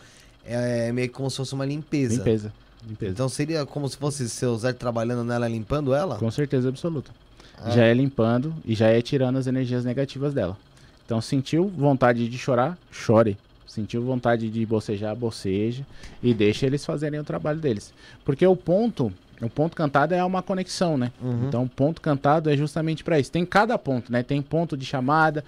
[0.46, 2.16] é meio que como se fosse uma limpeza.
[2.16, 2.54] Limpeza.
[2.88, 3.12] Limpeza.
[3.12, 6.18] Então seria como se fosse seu Zé trabalhando nela, limpando ela?
[6.18, 7.12] Com certeza absoluta.
[7.58, 7.70] Ah.
[7.70, 10.58] Já é limpando e já é tirando as energias negativas dela.
[11.06, 12.78] Então, sentiu vontade de chorar?
[12.90, 13.38] Chore.
[13.68, 15.16] Sentiu vontade de bocejar?
[15.16, 15.86] Boceja.
[16.24, 17.94] E deixa eles fazerem o trabalho deles.
[18.24, 19.12] Porque o ponto,
[19.42, 21.12] o ponto cantado é uma conexão, né?
[21.22, 21.48] Uhum.
[21.48, 23.32] Então, o ponto cantado é justamente para isso.
[23.32, 24.22] Tem cada ponto, né?
[24.24, 25.44] Tem ponto de chamada,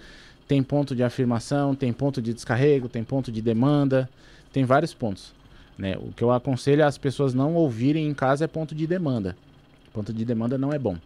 [0.47, 4.09] tem ponto de afirmação, tem ponto de descarrego, tem ponto de demanda,
[4.51, 5.33] tem vários pontos.
[5.77, 5.95] Né?
[5.97, 9.35] O que eu aconselho as pessoas não ouvirem em casa é ponto de demanda.
[9.91, 10.97] Ponto de demanda não é bom.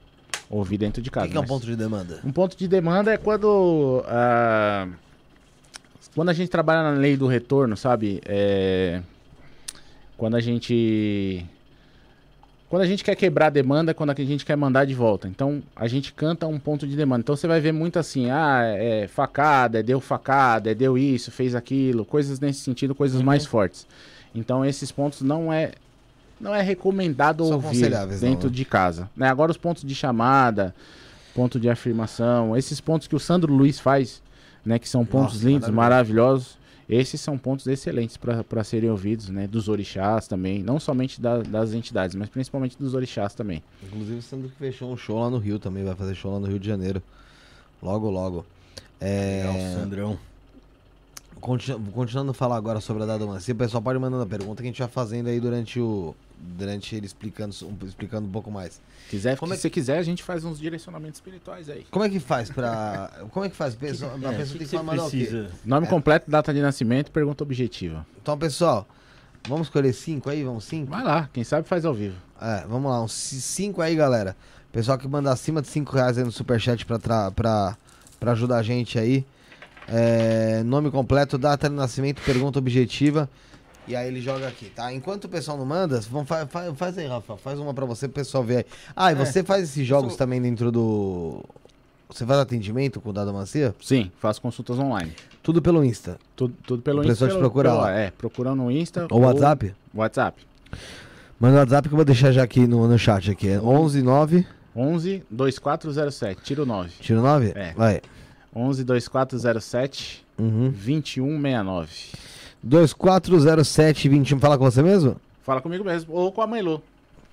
[0.50, 1.28] Ouvir dentro de O casa.
[1.28, 2.20] que, que é um ponto de demanda?
[2.24, 4.04] um ponto de demanda é quando.
[4.08, 4.88] ah,
[6.16, 8.22] quando a gente trabalha na lei do retorno, sabe?
[8.26, 9.02] É,
[10.18, 11.46] quando a gente.
[12.70, 15.28] Quando a gente quer quebrar a demanda, quando a gente quer mandar de volta.
[15.28, 17.22] Então, a gente canta um ponto de demanda.
[17.22, 21.32] Então, você vai ver muito assim, ah, é facada, é deu facada, é deu isso,
[21.32, 23.88] fez aquilo, coisas nesse sentido, coisas mais fortes.
[24.36, 25.72] Então, esses pontos não é
[26.40, 28.56] não é recomendado São ouvir aconselháveis, não, dentro né?
[28.56, 29.10] de casa.
[29.16, 29.28] Né?
[29.28, 30.76] Agora, os pontos de chamada,
[31.34, 34.22] ponto de afirmação, esses pontos que o Sandro Luiz faz,
[34.64, 35.76] né, que são pontos Nossa, lindos, maravilhoso.
[35.76, 36.57] maravilhosos,
[36.90, 41.74] esses são pontos excelentes para serem ouvidos, né, dos orixás também, não somente da- das
[41.74, 43.62] entidades, mas principalmente dos orixás também.
[43.84, 46.40] Inclusive o Sandro que fechou um show lá no Rio também, vai fazer show lá
[46.40, 47.02] no Rio de Janeiro.
[47.82, 48.46] Logo, logo.
[49.00, 50.18] Legal, É, Sandrão.
[51.40, 54.68] Continu- continuando a falar agora sobre a dadomancia, o pessoal pode mandando a pergunta que
[54.68, 56.16] a gente vai fazendo aí durante o.
[56.40, 58.80] Durante ele explicando, um- explicando um pouco mais.
[59.10, 61.86] Quiser, Como é se quiser, a gente faz uns direcionamentos espirituais aí.
[61.90, 63.10] Como é que faz pra.
[63.32, 63.74] Como é que faz?
[63.74, 65.18] A pessoa, a É, pessoa o tem que que, mandar o quê?
[65.18, 65.50] precisa?
[65.66, 68.06] Nome completo, data de nascimento, pergunta objetiva.
[68.22, 68.88] Então, pessoal,
[69.48, 70.44] vamos escolher cinco aí?
[70.44, 70.92] Vamos cinco?
[70.92, 72.16] Vai lá, quem sabe faz ao vivo.
[72.40, 74.36] É, vamos lá, uns ci- cinco aí, galera.
[74.72, 77.00] Pessoal que manda acima de cinco reais aí no superchat pra,
[77.32, 77.76] pra,
[78.20, 79.26] pra ajudar a gente aí.
[79.90, 83.30] É, nome completo, data de nascimento, pergunta objetiva.
[83.88, 84.92] E aí ele joga aqui, tá?
[84.92, 87.38] Enquanto o pessoal não manda, vamos, fa- fa- faz aí, Rafa.
[87.38, 88.66] Faz uma pra você pro pessoal ver aí.
[88.94, 91.42] Ah, e você faz esses jogos sou- também dentro do.
[92.10, 93.74] Você faz atendimento com o Dado Mancia?
[93.82, 95.14] Sim, faço consultas online.
[95.42, 96.18] Tudo pelo Insta.
[96.36, 97.92] Tudo, tudo pelo O pessoal te pelo- procura pelo- lá.
[97.92, 99.08] É, procurando no Insta.
[99.10, 99.74] Ou WhatsApp?
[99.94, 100.46] WhatsApp.
[101.40, 103.48] Manda o WhatsApp que eu vou deixar já aqui no, no chat aqui.
[103.48, 104.46] É 11 9.
[104.76, 106.90] 11 2407, tiro 9.
[107.00, 107.54] Tiro 9?
[107.56, 107.74] É.
[107.74, 108.02] Vai.
[108.58, 110.70] 11 2407 Uhum.
[110.72, 111.90] 2169.
[112.64, 114.40] 2407 21.
[114.40, 115.16] Fala com você mesmo?
[115.44, 116.82] Fala comigo mesmo, ou com a mãe Lu.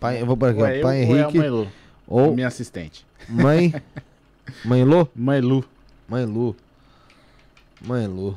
[0.01, 1.69] Pai, eu vou por aqui, Ou é eu, Pai ou é a Henrique mãe Lu,
[2.07, 3.07] ou minha assistente.
[3.29, 3.75] mãe.
[4.65, 5.09] Mãe Lu?
[5.17, 5.65] Mãe Lu.
[6.07, 6.55] Mãe Lu.
[7.81, 8.37] Mãe Lu.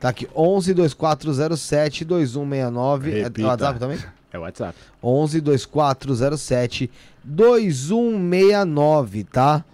[0.00, 3.10] Tá aqui, 11 2407 2169.
[3.10, 3.46] É Repita.
[3.46, 3.98] o WhatsApp também?
[4.30, 4.76] É o WhatsApp.
[5.02, 6.90] 11 2407
[7.24, 9.64] 2169, tá?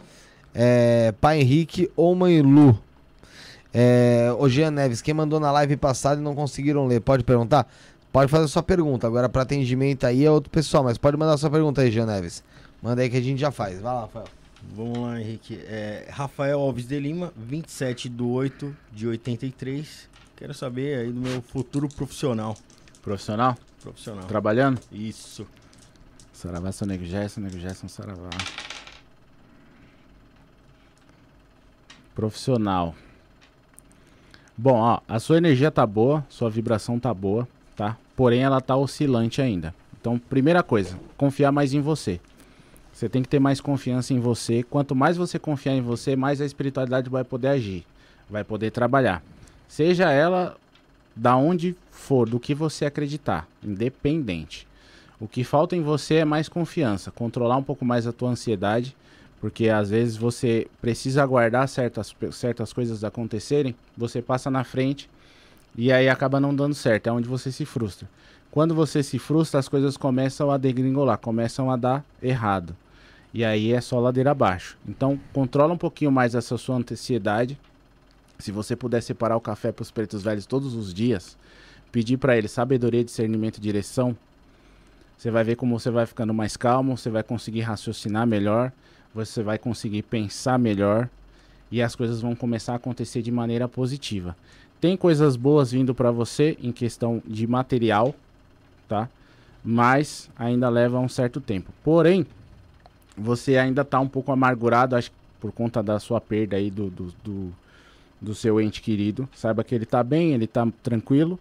[0.54, 2.78] É, pai Henrique ou mãe Lu?
[3.72, 7.66] É, ô Jean Neves, quem mandou na live passada e não conseguiram ler, pode perguntar?
[8.12, 9.08] Pode fazer sua pergunta.
[9.08, 12.44] Agora, para atendimento aí é outro pessoal, mas pode mandar sua pergunta aí, Jean Neves.
[12.80, 13.80] Manda aí que a gente já faz.
[13.80, 14.26] Vai lá, Rafael.
[14.76, 15.60] Vamos lá, Henrique.
[15.66, 20.08] É, Rafael Alves de Lima, 27 de 8 de 83.
[20.36, 22.56] Quero saber aí do meu futuro profissional.
[23.02, 23.56] Profissional?
[23.82, 24.24] Profissional.
[24.26, 24.80] Trabalhando?
[24.92, 25.44] Isso.
[26.32, 28.30] Saravá, seu nego Gerson, nego Gerson, Saravá.
[32.14, 32.94] Profissional.
[34.56, 37.96] Bom, ó, a sua energia tá boa, sua vibração tá boa, tá?
[38.14, 39.74] Porém, ela tá oscilante ainda.
[40.00, 42.20] Então, primeira coisa, confiar mais em você.
[42.92, 44.62] Você tem que ter mais confiança em você.
[44.62, 47.84] Quanto mais você confiar em você, mais a espiritualidade vai poder agir,
[48.30, 49.20] vai poder trabalhar.
[49.66, 50.56] Seja ela
[51.16, 54.68] da onde for, do que você acreditar, independente.
[55.18, 58.96] O que falta em você é mais confiança, controlar um pouco mais a tua ansiedade,
[59.44, 65.06] porque às vezes você precisa aguardar certas, certas coisas acontecerem, você passa na frente
[65.76, 68.08] e aí acaba não dando certo, é onde você se frustra.
[68.50, 72.74] Quando você se frustra, as coisas começam a degringolar, começam a dar errado.
[73.34, 74.78] E aí é só ladeira abaixo.
[74.88, 77.60] Então, controla um pouquinho mais essa sua ansiedade.
[78.38, 81.36] Se você puder separar o café para os pretos velhos todos os dias,
[81.92, 84.16] pedir para eles sabedoria, discernimento e direção,
[85.18, 88.72] você vai ver como você vai ficando mais calmo, você vai conseguir raciocinar melhor,
[89.14, 91.08] você vai conseguir pensar melhor
[91.70, 94.36] e as coisas vão começar a acontecer de maneira positiva.
[94.80, 98.14] Tem coisas boas vindo para você em questão de material,
[98.88, 99.08] tá?
[99.64, 101.72] Mas ainda leva um certo tempo.
[101.82, 102.26] Porém,
[103.16, 105.10] você ainda está um pouco amargurado, acho
[105.40, 107.52] por conta da sua perda aí do, do, do,
[108.20, 109.28] do seu ente querido.
[109.34, 111.38] Saiba que ele está bem, ele está tranquilo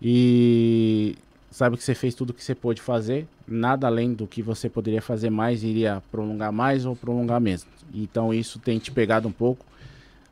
[0.00, 1.16] e
[1.50, 3.26] saiba que você fez tudo o que você pôde fazer.
[3.50, 7.70] Nada além do que você poderia fazer mais iria prolongar mais ou prolongar mesmo.
[7.94, 9.64] Então isso tem te pegado um pouco.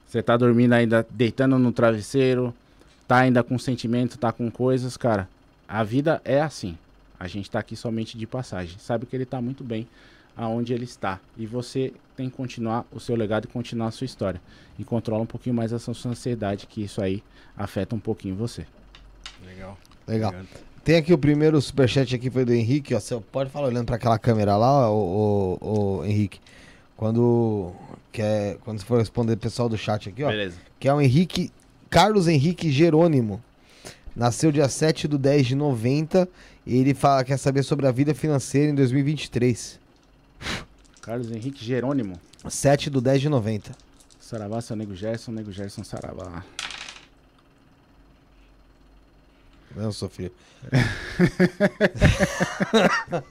[0.06, 2.54] Você está dormindo ainda, deitando no travesseiro,
[3.08, 5.28] tá ainda com sentimento, tá com coisas, cara.
[5.66, 6.76] A vida é assim.
[7.18, 8.78] A gente está aqui somente de passagem.
[8.78, 9.88] Sabe que ele está muito bem
[10.36, 11.18] aonde ele está.
[11.36, 14.40] E você tem que continuar o seu legado e continuar a sua história.
[14.78, 17.22] E controla um pouquinho mais a sua ansiedade, que isso aí
[17.56, 18.66] afeta um pouquinho você.
[19.44, 19.78] Legal.
[20.06, 20.34] Legal.
[20.86, 23.00] Tem aqui o primeiro superchat aqui, foi do Henrique, ó.
[23.00, 26.38] Você pode falar olhando para aquela câmera lá, o, o, Henrique.
[26.96, 27.72] Quando,
[28.12, 30.28] quer, quando você for responder o pessoal do chat aqui, ó.
[30.28, 30.56] Beleza.
[30.78, 31.50] Que é o Henrique,
[31.90, 33.42] Carlos Henrique Jerônimo.
[34.14, 36.28] Nasceu dia 7 do 10 de 90
[36.64, 39.80] e ele fala, quer saber sobre a vida financeira em 2023.
[41.02, 42.14] Carlos Henrique Jerônimo.
[42.48, 43.72] 7 do 10 de 90.
[44.20, 46.44] Saravá, seu nego Gerson, nego Gerson Saravá.
[49.76, 50.32] Não, Sofia.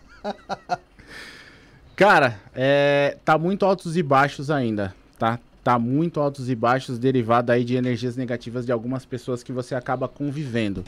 [1.95, 5.39] Cara, é, tá muito altos e baixos ainda, tá?
[5.63, 9.73] Tá muito altos e baixos derivado aí de energias negativas de algumas pessoas que você
[9.73, 10.83] acaba convivendo.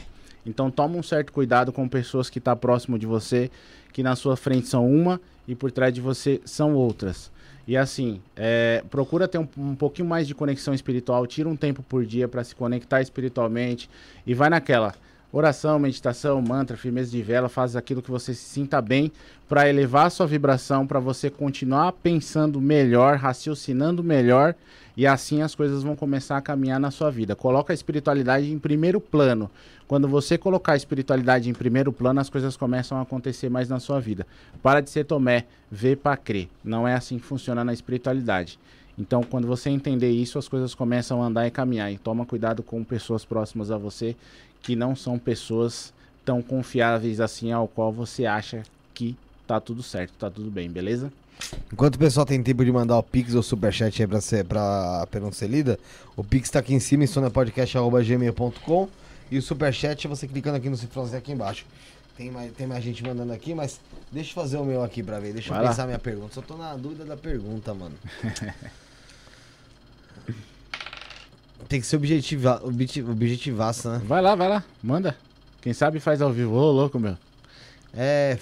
[0.46, 3.50] Então toma um certo cuidado com pessoas que tá próximo de você,
[3.92, 7.30] que na sua frente são uma e por trás de você são outras.
[7.66, 11.82] E assim, é, procura ter um, um, pouquinho mais de conexão espiritual, tira um tempo
[11.82, 13.90] por dia para se conectar espiritualmente
[14.26, 14.94] e vai naquela.
[15.30, 19.12] Oração, meditação, mantra, firmeza de vela, faz aquilo que você se sinta bem
[19.46, 24.54] para elevar a sua vibração, para você continuar pensando melhor, raciocinando melhor
[24.96, 27.36] e assim as coisas vão começar a caminhar na sua vida.
[27.36, 29.50] Coloca a espiritualidade em primeiro plano.
[29.86, 33.78] Quando você colocar a espiritualidade em primeiro plano, as coisas começam a acontecer mais na
[33.78, 34.26] sua vida.
[34.62, 36.48] Para de ser Tomé, vê para crer.
[36.64, 38.58] Não é assim que funciona na espiritualidade.
[38.98, 41.92] Então, quando você entender isso, as coisas começam a andar e caminhar.
[41.92, 44.16] E toma cuidado com pessoas próximas a você
[44.62, 45.92] que não são pessoas
[46.24, 48.62] tão confiáveis assim ao qual você acha
[48.94, 49.16] que
[49.46, 51.10] tá tudo certo, tá tudo bem, beleza?
[51.72, 55.06] Enquanto o pessoal tem tempo de mandar o Pix ou Superchat aí pra, ser, pra
[55.10, 55.78] pergunta ser lida,
[56.16, 58.88] o Pix tá aqui em cima, insonapodcast.gmail.com
[59.30, 61.64] e o Superchat é você clicando aqui no cifrãozinho aqui embaixo.
[62.16, 63.78] Tem mais, tem mais gente mandando aqui, mas
[64.10, 65.70] deixa eu fazer o meu aqui pra ver, deixa Vai eu lá.
[65.70, 66.34] pensar minha pergunta.
[66.34, 67.94] Só tô na dúvida da pergunta, mano.
[71.68, 74.00] tem que ser objetiva, obje- objetivaço, né?
[74.04, 75.16] Vai lá, vai lá, manda.
[75.60, 76.54] Quem sabe faz ao vivo.
[76.54, 77.16] Ô, louco, meu.
[77.94, 78.38] É,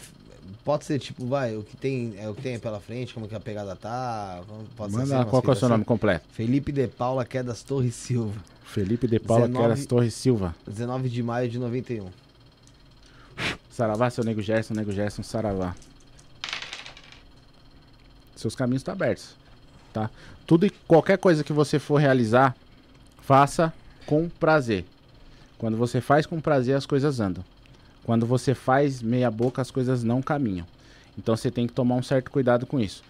[0.65, 3.35] pode ser tipo, vai, o que tem, é o que tem pela frente, como que
[3.35, 4.41] a pegada tá,
[4.77, 5.67] pode ser Manda assim, lá, umas qual é o seu assim?
[5.73, 6.25] nome completo?
[6.33, 8.35] Felipe de Paula Quedas Torres Silva,
[8.65, 10.55] Felipe de Paula 19 Queras Torres Silva.
[10.67, 12.09] 19 de maio de 91.
[13.71, 15.75] Saravá, seu nego Gerson, nego Gerson, Saravá.
[18.35, 19.35] Seus caminhos estão abertos,
[19.93, 20.11] tá?
[20.47, 22.55] Tudo e qualquer coisa que você for realizar,
[23.27, 23.73] faça
[24.07, 24.85] com prazer.
[25.59, 27.45] Quando você faz com prazer, as coisas andam.
[28.05, 30.65] Quando você faz meia boca, as coisas não caminham.
[31.19, 33.03] Então você tem que tomar um certo cuidado com isso.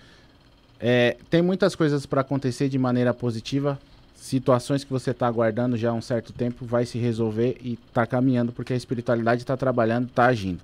[0.80, 3.78] É, tem muitas coisas para acontecer de maneira positiva.
[4.14, 8.06] Situações que você está aguardando já há um certo tempo vai se resolver e está
[8.06, 10.60] caminhando porque a espiritualidade está trabalhando, está agindo.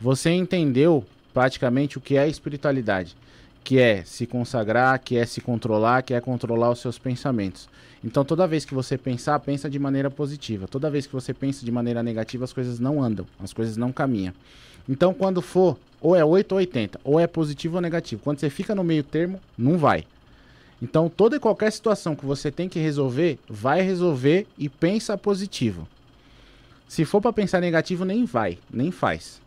[0.00, 3.16] Você entendeu praticamente o que é espiritualidade,
[3.62, 7.68] que é se consagrar, que é se controlar, que é controlar os seus pensamentos.
[8.04, 10.68] Então, toda vez que você pensar, pensa de maneira positiva.
[10.68, 13.92] Toda vez que você pensa de maneira negativa, as coisas não andam, as coisas não
[13.92, 14.34] caminham.
[14.88, 18.22] Então, quando for, ou é 8 ou 80, ou é positivo ou negativo.
[18.22, 20.04] Quando você fica no meio termo, não vai.
[20.80, 25.88] Então, toda e qualquer situação que você tem que resolver, vai resolver e pensa positivo.
[26.86, 29.40] Se for para pensar negativo, nem vai, nem faz.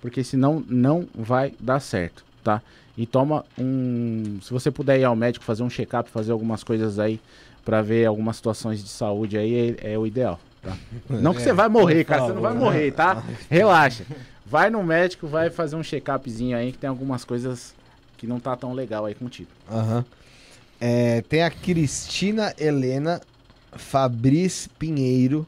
[0.00, 2.62] Porque senão não vai dar certo, tá?
[2.96, 4.38] E toma um.
[4.42, 7.20] Se você puder ir ao médico fazer um check-up, fazer algumas coisas aí
[7.68, 10.40] para ver algumas situações de saúde aí, é, é o ideal.
[10.62, 10.74] Tá?
[11.20, 13.22] Não que você vai morrer, cara, você não vai morrer, tá?
[13.50, 14.06] Relaxa.
[14.46, 17.74] Vai no médico, vai fazer um check-upzinho aí, que tem algumas coisas
[18.16, 19.50] que não tá tão legal aí contigo.
[19.70, 20.02] Aham.
[20.80, 23.20] É, tem a Cristina Helena
[23.72, 25.46] Fabris Pinheiro,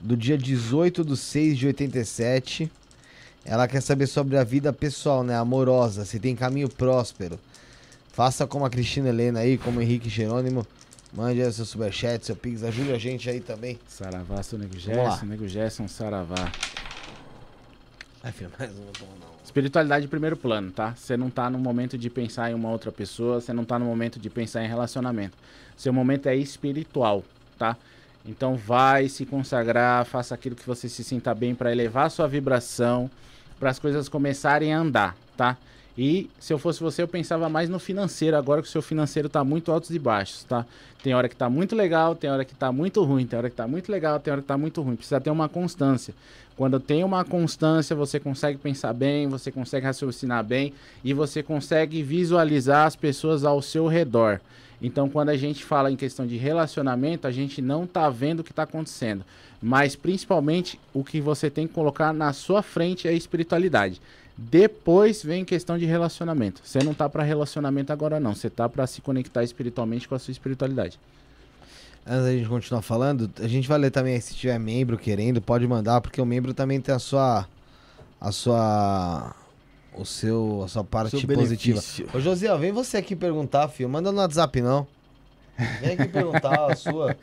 [0.00, 2.72] do dia 18 de 6 de 87.
[3.44, 5.36] Ela quer saber sobre a vida pessoal, né?
[5.36, 7.38] Amorosa, se tem caminho próspero.
[8.14, 10.66] Faça como a Cristina Helena aí, como o Henrique Jerônimo.
[11.12, 13.78] Mande aí seu superchat, seu pix, ajude a gente aí também.
[13.88, 14.78] Saravá, seu Nego.
[14.78, 16.52] Gerson, Nego Gerson, Saravá.
[18.22, 19.38] Ai, filho, mais um, não, não.
[19.44, 20.94] Espiritualidade em primeiro plano, tá?
[20.94, 23.86] Você não tá no momento de pensar em uma outra pessoa, você não tá no
[23.86, 25.36] momento de pensar em relacionamento.
[25.76, 27.24] Seu momento é espiritual,
[27.58, 27.76] tá?
[28.26, 32.28] Então vai se consagrar, faça aquilo que você se sinta bem para elevar a sua
[32.28, 33.10] vibração,
[33.58, 35.56] para as coisas começarem a andar, tá?
[35.98, 39.28] E se eu fosse você, eu pensava mais no financeiro, agora que o seu financeiro
[39.28, 40.64] tá muito altos e baixos, tá?
[41.02, 43.56] Tem hora que tá muito legal, tem hora que tá muito ruim, tem hora que
[43.56, 44.94] tá muito legal, tem hora que tá muito ruim.
[44.94, 46.14] Precisa ter uma constância.
[46.56, 52.00] Quando tem uma constância, você consegue pensar bem, você consegue raciocinar bem e você consegue
[52.00, 54.40] visualizar as pessoas ao seu redor.
[54.80, 58.44] Então, quando a gente fala em questão de relacionamento, a gente não tá vendo o
[58.44, 59.24] que tá acontecendo.
[59.60, 64.00] Mas, principalmente, o que você tem que colocar na sua frente é a espiritualidade.
[64.40, 66.60] Depois vem questão de relacionamento.
[66.62, 70.18] Você não tá para relacionamento agora não, você tá para se conectar espiritualmente com a
[70.18, 71.00] sua espiritualidade.
[72.06, 75.42] Antes da gente continuar falando, a gente vai ler também aí, se tiver membro querendo,
[75.42, 77.48] pode mandar, porque o membro também tem a sua.
[78.20, 79.34] A sua.
[79.92, 80.62] O seu.
[80.64, 81.82] A sua parte Seu positiva.
[82.14, 83.88] Ô Josiel, vem você aqui perguntar, filho.
[83.88, 84.86] Manda no WhatsApp, não.
[85.80, 87.16] Vem aqui perguntar a sua.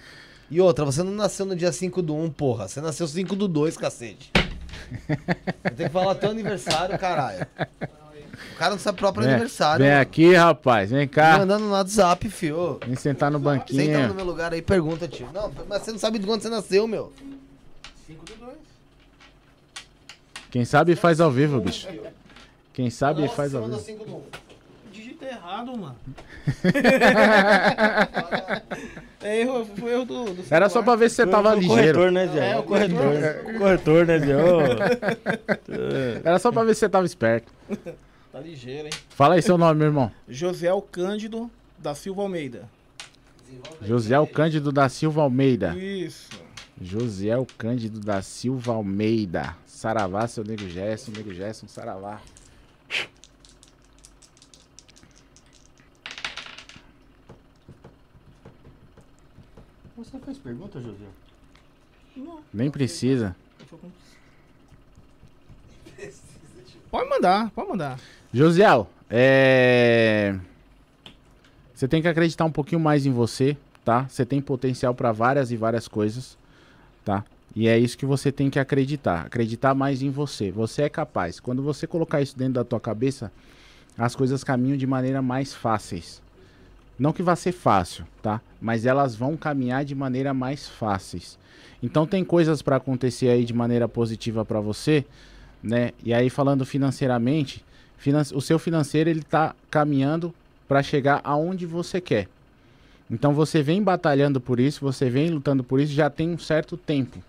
[0.51, 2.67] E outra, você não nasceu no dia 5 do 1, porra.
[2.67, 4.34] Você nasceu 5 do 2, cacete.
[5.07, 7.45] Você tem que falar teu aniversário, caralho.
[8.53, 9.79] O cara não sabe o próprio Vem, aniversário.
[9.83, 10.01] vem mano.
[10.01, 11.39] aqui, rapaz, vem cá.
[11.39, 12.79] Mandando no WhatsApp, fio.
[12.85, 14.13] Vem sentar no Senta no banquinho.
[14.13, 15.29] meu lugar aí, pergunta, tio.
[15.33, 17.11] Não, mas você não sabe de quando você nasceu, meu.
[18.07, 18.51] 5 do 2.
[20.51, 21.87] Quem sabe faz ao vivo, bicho.
[22.73, 23.79] Quem sabe faz ao vivo.
[23.79, 24.21] 5 do 1.
[24.91, 25.95] Digita errado, mano.
[29.25, 31.99] é erro, foi erro do, do Era só pra ver se você tava o ligeiro.
[31.99, 32.51] corretor, né, Zé?
[32.51, 33.55] É, o corretor.
[33.55, 34.33] O corretor, né, Zé?
[36.23, 37.51] Era só pra ver se você tava esperto.
[38.35, 38.93] Tá ligeiro, hein?
[39.11, 40.11] Fala aí seu nome, meu irmão.
[40.27, 42.67] José Cândido da Silva Almeida.
[43.81, 45.73] Josiel Cândido da Silva Almeida.
[45.77, 46.29] Isso.
[46.81, 49.55] Josiel Cândido da Silva Almeida.
[49.65, 52.19] Saravá, seu nego Gerson, nego Gerson, Saravá.
[59.97, 61.05] Você fez pergunta, José?
[62.17, 63.35] Não, Nem precisa.
[63.59, 63.89] eu tô com-
[66.91, 67.99] Pode mandar, pode mandar.
[68.33, 70.37] Josiel, é...
[71.73, 74.07] Você tem que acreditar um pouquinho mais em você, tá?
[74.07, 76.37] Você tem potencial pra várias e várias coisas,
[77.03, 77.23] tá?
[77.53, 79.25] E é isso que você tem que acreditar.
[79.25, 80.51] Acreditar mais em você.
[80.51, 81.39] Você é capaz.
[81.39, 83.31] Quando você colocar isso dentro da tua cabeça,
[83.97, 86.21] as coisas caminham de maneira mais fáceis.
[86.97, 88.41] Não que vá ser fácil, tá?
[88.61, 91.37] Mas elas vão caminhar de maneira mais fáceis.
[91.83, 95.05] Então tem coisas pra acontecer aí de maneira positiva pra você,
[95.61, 95.91] né?
[96.03, 97.63] E aí falando financeiramente,
[97.97, 100.33] finan- o seu financeiro ele tá caminhando
[100.67, 102.27] para chegar aonde você quer.
[103.11, 106.75] Então você vem batalhando por isso, você vem lutando por isso já tem um certo
[106.77, 107.21] tempo.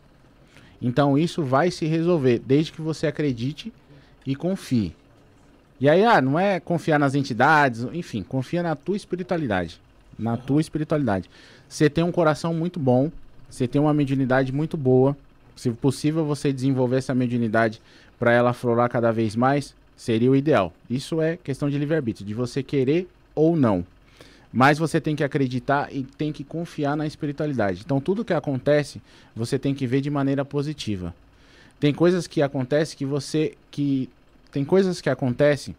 [0.81, 3.73] Então isso vai se resolver desde que você acredite
[4.25, 4.95] e confie.
[5.81, 9.81] E aí, ah, não é confiar nas entidades, enfim, confia na tua espiritualidade.
[10.19, 11.29] Na tua espiritualidade.
[11.69, 13.11] Você tem um coração muito bom,
[13.49, 15.17] você tem uma mediunidade muito boa.
[15.55, 17.81] Se possível, você desenvolver essa mediunidade
[18.19, 20.73] para ela aflorar cada vez mais, seria o ideal.
[20.89, 23.85] Isso é questão de livre-arbítrio, de você querer ou não.
[24.53, 27.83] Mas você tem que acreditar e tem que confiar na espiritualidade.
[27.85, 29.03] Então, tudo que acontece,
[29.35, 31.15] você tem que ver de maneira positiva.
[31.79, 34.09] Tem coisas que acontecem que você que
[34.57, 35.77] tem coisas que acontecem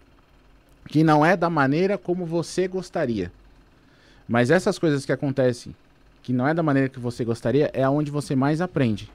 [0.88, 3.32] que não é da maneira como você gostaria.
[4.30, 5.76] Mas essas coisas que acontecem,
[6.22, 9.10] que não é da maneira que você gostaria, é onde você mais aprende.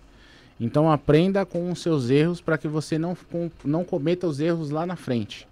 [0.58, 4.70] Então aprenda com os seus erros para que você não, com- não cometa os erros
[4.70, 5.46] lá na frente.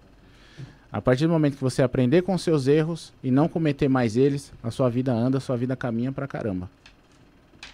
[0.91, 4.17] A partir do momento que você aprender com os seus erros e não cometer mais
[4.17, 6.69] eles, a sua vida anda, a sua vida caminha pra caramba.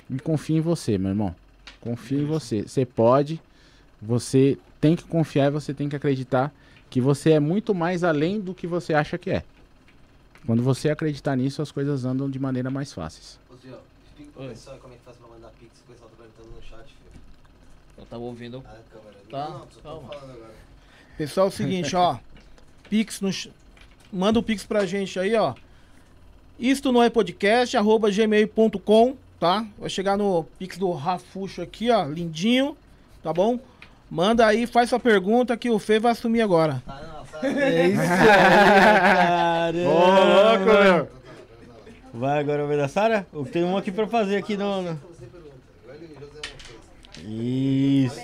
[0.08, 1.34] E confie em você, meu irmão.
[1.82, 2.62] Confie em você.
[2.62, 3.42] Você pode,
[4.00, 6.54] você tem que confiar e você tem que acreditar
[6.90, 9.44] que você é muito mais além do que você acha que é.
[10.46, 13.40] Quando você acreditar nisso, as coisas andam de maneira mais fáceis.
[13.50, 16.16] Ô, Zio, explica pro pessoal como é que faz pra mandar pix, o pessoal tá
[16.24, 17.22] perguntando no chat, filho.
[17.98, 18.64] Eu tava ouvindo.
[18.66, 19.18] Ah, câmera.
[19.30, 20.54] Tá, Não, só tô falando agora.
[21.18, 22.18] Pessoal, é o seguinte, ó.
[22.90, 23.30] Pix no.
[24.14, 25.54] Manda o Pix pra gente aí, ó.
[26.58, 29.68] Isto não é podcast, arroba gmail.com, tá?
[29.78, 32.06] Vai chegar no Pix do Rafuxo aqui, ó.
[32.06, 32.78] Lindinho,
[33.22, 33.60] tá bom?
[34.10, 36.82] Manda aí, faz sua pergunta que o Fê vai assumir agora.
[36.86, 37.60] Tá, não, sabe?
[37.60, 38.02] É isso
[39.74, 41.10] aí, Ô, louco, meu!
[42.14, 43.28] Vai agora vai da Sara?
[43.52, 44.82] Tenho um aqui pra fazer aqui no...
[44.82, 45.00] no-.
[47.24, 48.16] Isso.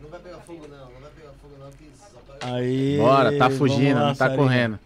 [0.00, 0.78] Não vai pegar fogo, não.
[0.78, 1.70] Não vai pegar fogo, não,
[2.38, 2.54] pega...
[2.54, 2.96] Aí.
[2.98, 4.38] Bora, tá fugindo, lá, não tá Sarinha.
[4.38, 4.78] correndo.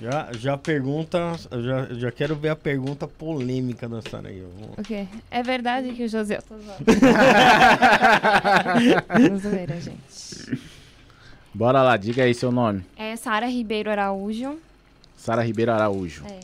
[0.00, 4.42] Já, já pergunta, eu já, já quero ver a pergunta polêmica da Sara aí.
[4.76, 5.06] O quê?
[5.30, 6.38] É verdade que o José.
[9.40, 10.58] Zoeira, gente.
[11.52, 12.84] Bora lá, diga aí seu nome.
[12.96, 14.58] É Sara Ribeiro Araújo.
[15.16, 16.24] Sara Ribeiro Araújo.
[16.26, 16.40] É.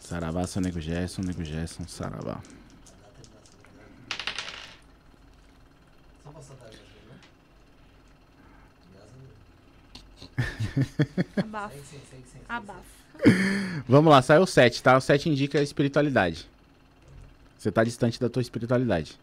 [0.00, 2.40] Saravá, seu nego Gerson, nego Gerson, Saravá.
[6.22, 6.78] Só pra soltar a né?
[8.92, 9.36] Graças a Deus.
[9.42, 9.66] Abafo.
[10.18, 10.25] Segue, segue, segue,
[12.48, 12.96] Abafo.
[13.88, 14.96] Vamos lá, saiu o 7, tá?
[14.96, 16.46] O 7 indica a espiritualidade.
[17.58, 19.18] Você tá distante da tua espiritualidade.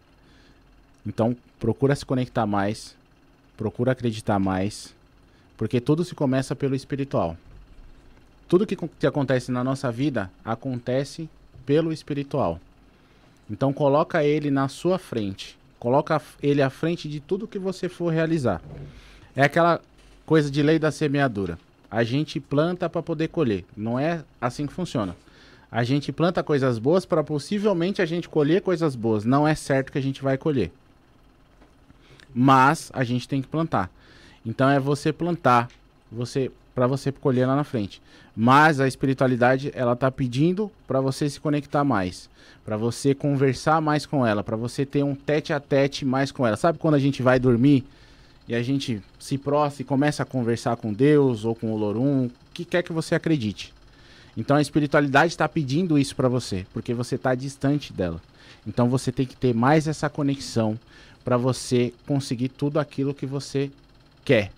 [1.06, 2.96] Então, procura se conectar mais,
[3.56, 4.94] procura acreditar mais,
[5.58, 7.38] porque tudo se começa pelo espiritual.
[8.48, 11.30] Tudo que, que acontece na nossa vida acontece
[11.66, 12.60] pelo espiritual.
[13.50, 15.58] Então, coloca ele na sua frente.
[15.80, 18.62] Coloca ele à frente de tudo que você for realizar.
[19.36, 19.82] É aquela
[20.26, 21.58] coisa de lei da semeadura.
[21.90, 23.66] A gente planta para poder colher.
[23.76, 25.16] Não é assim que funciona.
[25.72, 29.26] A gente planta coisas boas para possivelmente a gente colher coisas boas.
[29.26, 30.72] Não é certo que a gente vai colher.
[32.34, 33.90] Mas a gente tem que plantar.
[34.46, 35.70] Então é você plantar,
[36.12, 38.02] você para você colher lá na frente.
[38.36, 42.30] Mas a espiritualidade, ela tá pedindo para você se conectar mais,
[42.66, 46.46] para você conversar mais com ela, para você ter um tete a tete mais com
[46.46, 46.58] ela.
[46.58, 47.86] Sabe quando a gente vai dormir
[48.48, 52.26] e a gente se prostra e começa a conversar com Deus ou com o Lorum,
[52.26, 53.74] o que quer que você acredite.
[54.36, 58.22] Então a espiritualidade está pedindo isso para você, porque você está distante dela.
[58.66, 60.78] Então você tem que ter mais essa conexão
[61.24, 63.72] para você conseguir tudo aquilo que você
[64.26, 64.52] quer.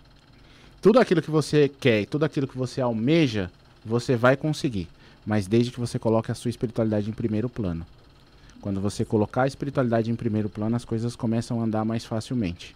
[0.80, 3.50] Tudo aquilo que você quer e tudo aquilo que você almeja,
[3.84, 4.88] você vai conseguir.
[5.24, 7.86] Mas desde que você coloque a sua espiritualidade em primeiro plano.
[8.60, 12.74] Quando você colocar a espiritualidade em primeiro plano, as coisas começam a andar mais facilmente.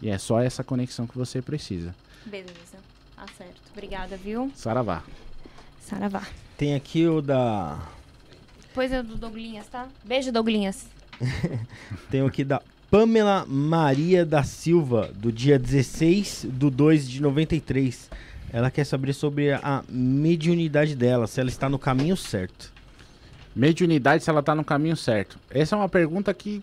[0.00, 1.94] E é só essa conexão que você precisa.
[2.24, 2.78] Beleza.
[3.16, 3.60] Tá certo.
[3.72, 4.50] Obrigada, viu?
[4.54, 5.02] Saravá.
[5.80, 6.22] Saravá.
[6.56, 7.78] Tem aqui o da.
[8.68, 9.88] Depois é do Douglinhas, tá?
[10.04, 10.86] Beijo, Douglinhas.
[12.10, 18.08] Tem aqui da Pamela Maria da Silva, do dia 16 do 2 de 93.
[18.52, 22.72] Ela quer saber sobre a mediunidade dela, se ela está no caminho certo.
[23.54, 25.38] Mediunidade se ela tá no caminho certo.
[25.50, 26.62] Essa é uma pergunta que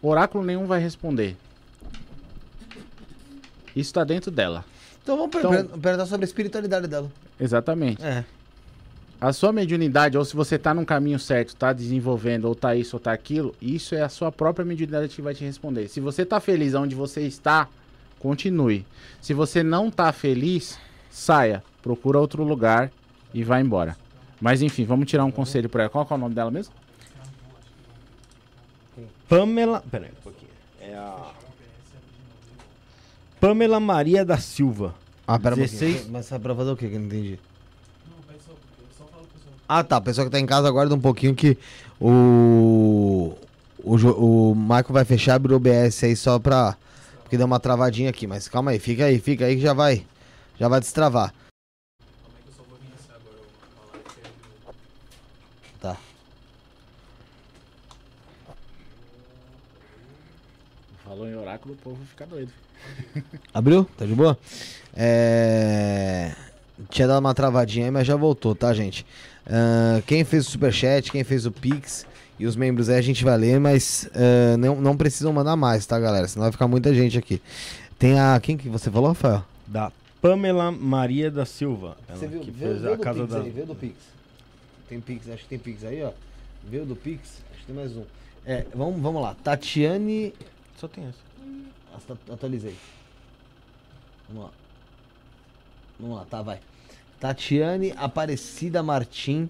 [0.00, 1.36] oráculo nenhum vai responder.
[3.78, 4.64] Isso tá dentro dela.
[5.02, 7.10] Então vamos Então- per- perguntar sobre a espiritualidade dela.
[7.38, 8.02] Exatamente.
[8.04, 8.24] É.
[9.20, 12.94] A sua mediunidade, ou se você tá no caminho certo, tá desenvolvendo, ou tá isso
[12.96, 15.88] ou tá aquilo, isso é a sua própria mediunidade que vai te responder.
[15.88, 17.68] Se você tá feliz onde você está,
[18.20, 18.86] continue.
[19.20, 20.78] Se você não tá feliz,
[21.10, 22.92] saia, procura outro lugar
[23.34, 23.96] e vá embora.
[24.40, 25.90] Mas enfim, vamos tirar um conselho pra ela.
[25.90, 26.72] Qual é o nome dela mesmo?
[29.28, 29.82] Pamela.
[29.90, 30.50] Pera aí um pouquinho.
[30.80, 31.32] É a.
[33.40, 34.94] Pamela Maria da Silva.
[35.26, 36.06] Ah, pera 16.
[36.06, 36.10] um.
[36.10, 37.38] Mas é pra fazer o quê que eu não entendi?
[39.68, 39.96] Ah, tá.
[39.96, 41.56] A pessoa que tá em casa aguarda um pouquinho que
[42.00, 43.34] o...
[43.84, 46.76] O, Jo- o Michael vai fechar abrir o OBS aí só pra...
[47.22, 48.26] Porque deu uma travadinha aqui.
[48.26, 50.04] Mas calma aí, fica aí, fica aí que já vai...
[50.58, 51.32] Já vai destravar.
[55.80, 55.96] Tá.
[61.04, 62.52] Falou em oráculo, o povo fica doido.
[63.52, 63.86] Abriu?
[63.96, 64.38] Tá de boa?
[64.94, 66.32] É...
[66.90, 69.04] Tinha dado uma travadinha aí, mas já voltou, tá, gente?
[69.46, 72.06] Ah, quem fez o superchat, quem fez o Pix
[72.38, 75.86] e os membros aí a gente vai ler, mas ah, não, não precisam mandar mais,
[75.86, 76.28] tá, galera?
[76.28, 77.40] Senão vai ficar muita gente aqui.
[77.98, 78.38] Tem a.
[78.40, 79.44] Quem que você falou, Rafael?
[79.66, 79.90] Da
[80.22, 81.96] Pamela Maria da Silva.
[82.08, 82.40] Ela Você viu?
[82.40, 83.40] que fez vê a do casa Pix da.
[83.40, 83.94] aí, vê do Pix.
[84.88, 86.12] Tem Pix, acho que tem Pix aí, ó.
[86.64, 88.04] Vê o do Pix, acho que tem mais um.
[88.46, 89.34] É, vamos, vamos lá.
[89.42, 90.32] Tatiane.
[90.76, 91.27] Só tem essa.
[92.08, 92.74] Atu- Atualizei.
[94.28, 94.50] Vamos lá.
[96.00, 96.60] Vamos lá, tá, vai.
[97.20, 99.48] Tatiane Aparecida Martim,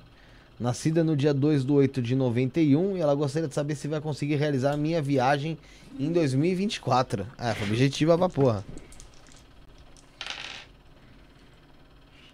[0.59, 4.01] nascida no dia 2 do 8 de 91, e ela gostaria de saber se vai
[4.01, 5.59] conseguir realizar a minha viagem
[5.99, 7.27] em 2024.
[7.39, 8.65] É, foi objetiva pra porra.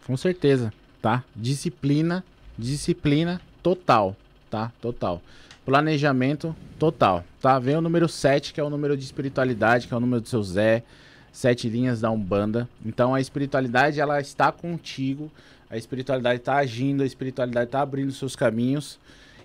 [0.06, 1.24] Com certeza, tá?
[1.34, 2.22] Disciplina,
[2.58, 4.14] disciplina total,
[4.50, 4.70] tá?
[4.80, 5.20] Total.
[5.64, 7.58] Planejamento total, tá?
[7.58, 10.28] Vem o número 7, que é o número de espiritualidade, que é o número do
[10.30, 10.82] seu Zé,
[11.30, 12.66] sete linhas da Umbanda.
[12.86, 15.30] Então a espiritualidade, ela está contigo,
[15.68, 18.98] a espiritualidade está agindo, a espiritualidade está abrindo seus caminhos.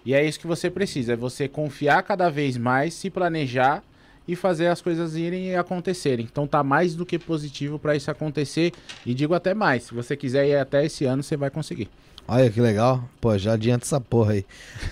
[0.06, 3.84] E é isso que você precisa, é você confiar cada vez mais, se planejar
[4.26, 6.26] e fazer as coisas irem e acontecerem.
[6.32, 8.72] Então tá mais do que positivo para isso acontecer
[9.06, 11.90] e digo até mais, se você quiser ir até esse ano, você vai conseguir.
[12.32, 13.03] Olha que legal.
[13.19, 14.45] Pô, já adianta essa porra aí.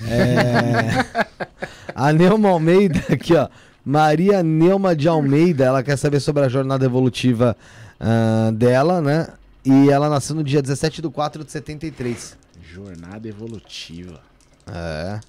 [0.10, 1.46] É...
[1.94, 3.48] a Neuma Almeida, aqui ó.
[3.86, 7.56] Maria Neuma de Almeida, ela quer saber sobre a jornada evolutiva
[8.00, 9.28] ah, dela, né?
[9.64, 12.36] E ela nasceu no dia 17 de 4 de 73.
[12.64, 14.20] Jornada evolutiva.
[14.66, 15.20] É.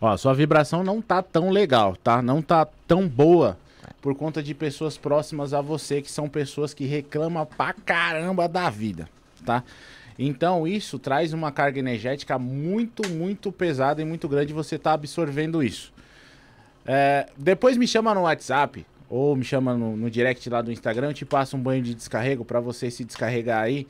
[0.00, 2.22] Ó, sua vibração não tá tão legal, tá?
[2.22, 3.58] Não tá tão boa
[4.06, 8.70] por conta de pessoas próximas a você, que são pessoas que reclamam pra caramba da
[8.70, 9.08] vida,
[9.44, 9.64] tá?
[10.16, 14.52] Então isso traz uma carga energética muito, muito pesada e muito grande.
[14.52, 15.92] Você tá absorvendo isso.
[16.86, 21.08] É, depois me chama no WhatsApp ou me chama no, no direct lá do Instagram.
[21.08, 23.88] Eu te passo um banho de descarrego para você se descarregar aí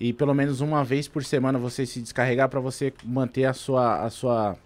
[0.00, 4.02] e pelo menos uma vez por semana você se descarregar para você manter a sua,
[4.02, 4.56] a sua,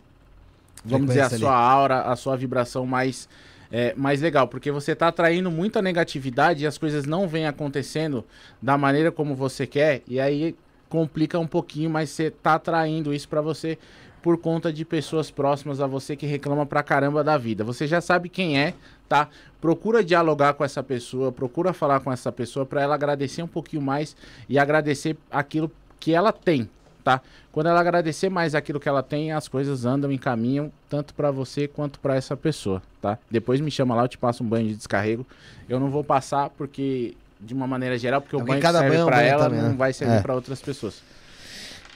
[0.84, 3.28] vamos dizer a Frequência sua aura, a sua vibração mais
[3.72, 8.22] é, mais legal, porque você tá atraindo muita negatividade e as coisas não vêm acontecendo
[8.60, 10.54] da maneira como você quer, e aí
[10.90, 13.78] complica um pouquinho, mas você tá atraindo isso pra você
[14.20, 17.64] por conta de pessoas próximas a você que reclamam pra caramba da vida.
[17.64, 18.74] Você já sabe quem é,
[19.08, 19.28] tá?
[19.60, 23.82] Procura dialogar com essa pessoa, procura falar com essa pessoa pra ela agradecer um pouquinho
[23.82, 24.14] mais
[24.48, 26.68] e agradecer aquilo que ela tem,
[27.02, 27.20] tá?
[27.50, 31.30] Quando ela agradecer mais aquilo que ela tem, as coisas andam e caminham tanto pra
[31.30, 33.18] você quanto pra essa pessoa, tá?
[33.30, 35.26] Depois me chama lá, eu te passo um banho de descarrego.
[35.68, 39.10] Eu não vou passar porque de uma maneira geral, porque o banho cada serve banho
[39.10, 39.74] banho ela também, não né?
[39.76, 40.20] vai servir É.
[40.20, 41.02] pra outras pessoas.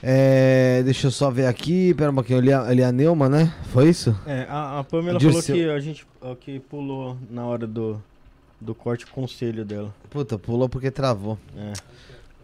[0.03, 1.93] É, deixa eu só ver aqui.
[1.95, 2.39] Pera um pouquinho.
[2.39, 3.51] Ali a, ali a Neuma, né?
[3.71, 4.15] Foi isso?
[4.27, 5.41] É, a, a Pamela Dirceu.
[5.41, 6.07] falou que a gente
[6.39, 7.99] que pulou na hora do,
[8.61, 9.93] do corte o conselho dela.
[10.09, 11.37] Puta, pulou porque travou.
[11.57, 11.73] É.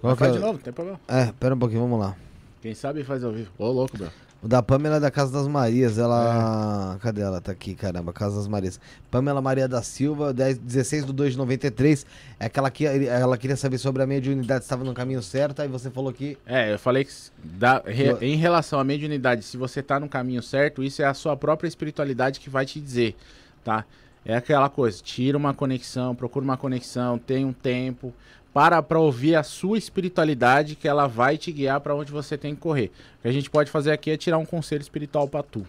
[0.01, 1.00] Qual que é de novo, não tem problema.
[1.08, 2.16] É, pera um pouquinho, vamos lá.
[2.64, 3.51] Quem sabe faz ao vivo.
[3.58, 4.09] Ô, louco, bro.
[4.42, 6.98] O da Pamela é da Casa das Marias, ela.
[7.01, 7.42] Cadê ela?
[7.42, 8.80] Tá aqui, caramba, Casa das Marias.
[9.11, 12.06] Pamela Maria da Silva, 10, 16 de 2 de 93.
[12.40, 15.90] É aquela que ela queria saber sobre a mediunidade, estava no caminho certo, aí você
[15.92, 16.38] falou que.
[16.45, 17.11] É, eu falei que
[17.43, 21.14] dá- re- em relação à mediunidade, se você tá no caminho certo, isso é a
[21.14, 23.16] sua própria espiritualidade que vai te dizer,
[23.64, 23.83] tá?
[24.25, 28.14] É aquela coisa, tira uma conexão, procura uma conexão, tem um tempo,
[28.54, 32.54] para pra ouvir a sua espiritualidade que ela vai te guiar pra onde você tem
[32.54, 32.92] que correr.
[33.20, 35.66] O que a gente pode fazer aqui é tirar um conselho espiritual pra tu.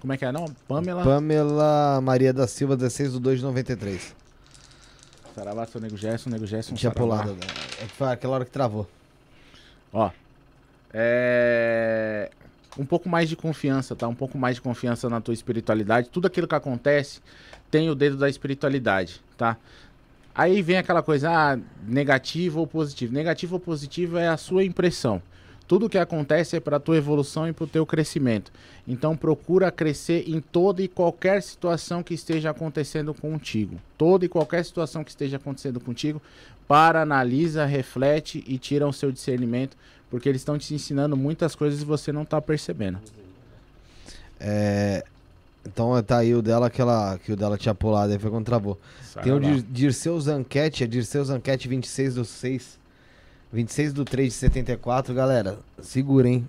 [0.00, 0.46] Como é que é, não?
[0.66, 1.04] Pamela?
[1.04, 4.16] Pamela Maria da Silva, 16 de 2 de 93.
[5.32, 7.36] Saravá, seu nego Gerson, nego Gerson, Tinha pulado.
[7.80, 8.88] É que foi aquela hora que travou.
[9.92, 10.10] Ó.
[10.92, 12.30] É.
[12.76, 14.08] Um pouco mais de confiança, tá?
[14.08, 16.08] Um pouco mais de confiança na tua espiritualidade.
[16.08, 17.20] Tudo aquilo que acontece
[17.70, 19.56] tem o dedo da espiritualidade, tá?
[20.34, 23.12] Aí vem aquela coisa, ah, negativo ou positivo.
[23.12, 25.22] Negativo ou positivo é a sua impressão.
[25.68, 28.52] Tudo que acontece é para tua evolução e para o teu crescimento.
[28.86, 33.78] Então procura crescer em toda e qualquer situação que esteja acontecendo contigo.
[33.96, 36.20] Toda e qualquer situação que esteja acontecendo contigo,
[36.66, 39.76] para, analisa, reflete e tira o seu discernimento,
[40.10, 42.98] porque eles estão te ensinando muitas coisas e você não está percebendo.
[44.38, 45.04] É,
[45.66, 48.44] Então tá aí o dela que, ela, que o dela tinha pulado, aí foi quando
[48.44, 48.74] travou.
[49.22, 49.54] Tem o Saravá.
[49.54, 52.78] Dir- Dirceu Zanquete, é Dirceu Zanquete 26 do 6.
[53.52, 55.58] 26 do 3 de 74, galera.
[55.80, 56.48] Segura, hein?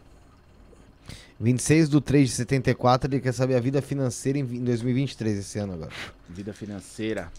[1.40, 5.38] 26 do 3 de 74, ele quer saber a vida financeira em vi- em 2023,
[5.40, 5.92] esse ano agora.
[6.30, 7.30] Vida financeira.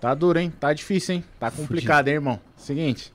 [0.00, 0.50] Tá duro, hein?
[0.58, 1.24] Tá difícil, hein?
[1.38, 2.40] Tá complicado, hein, irmão?
[2.56, 3.12] Seguinte.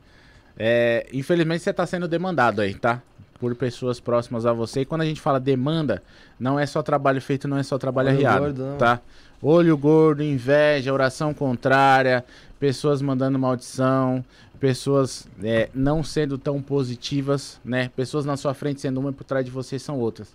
[0.57, 3.01] É, infelizmente você tá sendo demandado aí, tá?
[3.45, 4.81] Por pessoas próximas a você.
[4.81, 6.01] E quando a gente fala demanda,
[6.39, 8.99] não é só trabalho feito, não é só trabalho Olho arriado, gordo, tá?
[9.39, 12.25] Olho gordo, inveja, oração contrária,
[12.59, 14.25] pessoas mandando maldição,
[14.59, 17.91] pessoas é, não sendo tão positivas, né?
[17.95, 20.33] Pessoas na sua frente sendo uma e por trás de você são outras.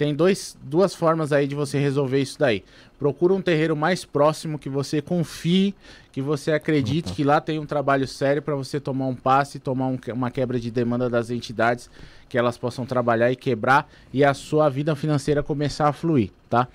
[0.00, 2.64] Tem dois, duas formas aí de você resolver isso daí.
[2.98, 5.74] Procura um terreiro mais próximo que você confie,
[6.10, 9.88] que você acredite que lá tem um trabalho sério para você tomar um passe, tomar
[9.88, 11.90] um uma quebra de demanda das entidades,
[12.30, 16.66] que elas possam trabalhar e quebrar e a sua vida financeira começar a fluir, tá?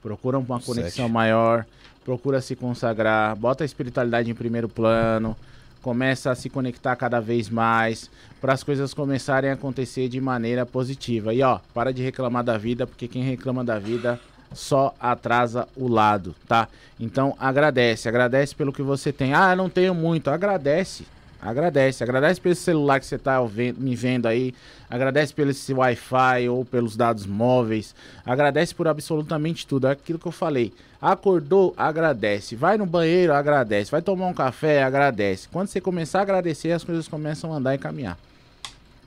[0.06, 1.12] Procura uma conexão Sete.
[1.12, 1.66] maior,
[2.04, 5.36] procura se consagrar, bota a espiritualidade em primeiro plano,
[5.82, 8.08] começa a se conectar cada vez mais,
[8.40, 11.34] para as coisas começarem a acontecer de maneira positiva.
[11.34, 14.20] E ó, para de reclamar da vida, porque quem reclama da vida
[14.52, 16.68] só atrasa o lado, tá?
[17.00, 19.34] Então agradece, agradece pelo que você tem.
[19.34, 21.04] Ah, eu não tenho muito, agradece.
[21.46, 24.52] Agradece, agradece pelo celular que você tá ouven- me vendo aí,
[24.90, 27.94] agradece pelo esse Wi-Fi ou pelos dados móveis,
[28.24, 30.72] agradece por absolutamente tudo, é aquilo que eu falei.
[31.00, 32.56] Acordou, agradece.
[32.56, 33.90] Vai no banheiro, agradece.
[33.90, 35.46] Vai tomar um café, agradece.
[35.52, 38.18] Quando você começar a agradecer, as coisas começam a andar e caminhar.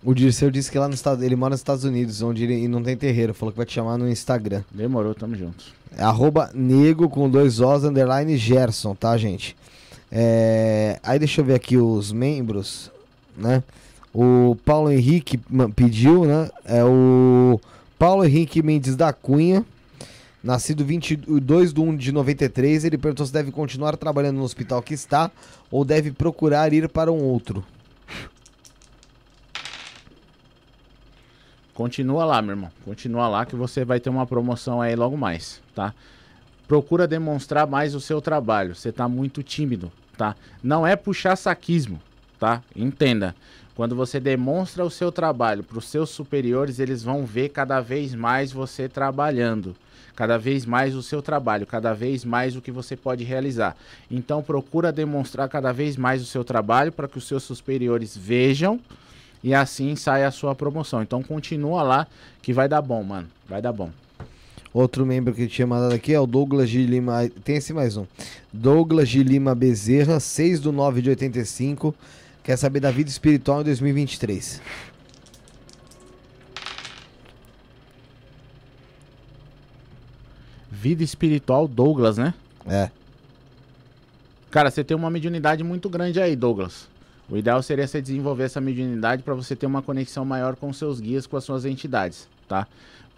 [0.01, 2.81] O Dirceu disse que lá no estado, ele mora nos Estados Unidos, onde ele não
[2.81, 3.33] tem terreiro.
[3.33, 4.63] Falou que vai te chamar no Instagram.
[4.71, 5.65] Demorou, tamo junto.
[5.97, 9.57] É arroba nego com dois Os, underline Gerson, tá, gente?
[10.11, 12.91] É, Aí deixa eu ver aqui os membros,
[13.37, 13.63] né?
[14.13, 15.39] O Paulo Henrique
[15.75, 16.49] pediu, né?
[16.65, 17.59] É o
[17.97, 19.63] Paulo Henrique Mendes da Cunha,
[20.43, 22.85] nascido 22 de 1 de 93.
[22.85, 25.29] Ele perguntou se deve continuar trabalhando no hospital que está
[25.69, 27.63] ou deve procurar ir para um outro.
[31.73, 32.71] Continua lá, meu irmão.
[32.83, 35.93] Continua lá que você vai ter uma promoção aí logo mais, tá?
[36.69, 38.75] Procura demonstrar mais o seu trabalho.
[38.75, 40.35] Você tá muito tímido, tá?
[40.61, 41.99] Não é puxar saquismo,
[42.39, 42.61] tá?
[42.75, 43.35] Entenda.
[43.73, 48.13] Quando você demonstra o seu trabalho para os seus superiores, eles vão ver cada vez
[48.13, 49.75] mais você trabalhando,
[50.15, 53.75] cada vez mais o seu trabalho, cada vez mais o que você pode realizar.
[54.11, 58.79] Então procura demonstrar cada vez mais o seu trabalho para que os seus superiores vejam
[59.43, 61.01] e assim sai a sua promoção.
[61.01, 62.05] Então continua lá
[62.43, 63.27] que vai dar bom, mano.
[63.47, 63.89] Vai dar bom.
[64.73, 67.27] Outro membro que tinha mandado aqui é o Douglas de Lima.
[67.43, 68.05] Tem esse mais um.
[68.53, 71.95] Douglas de Lima Bezerra, 6 do 9 de 85.
[72.43, 74.61] Quer saber da vida espiritual em 2023.
[80.71, 82.33] Vida espiritual Douglas, né?
[82.67, 82.91] É.
[84.51, 86.87] Cara, você tem uma mediunidade muito grande aí, Douglas.
[87.29, 90.99] O ideal seria você desenvolver essa mediunidade para você ter uma conexão maior com seus
[90.99, 92.67] guias, com as suas entidades, tá?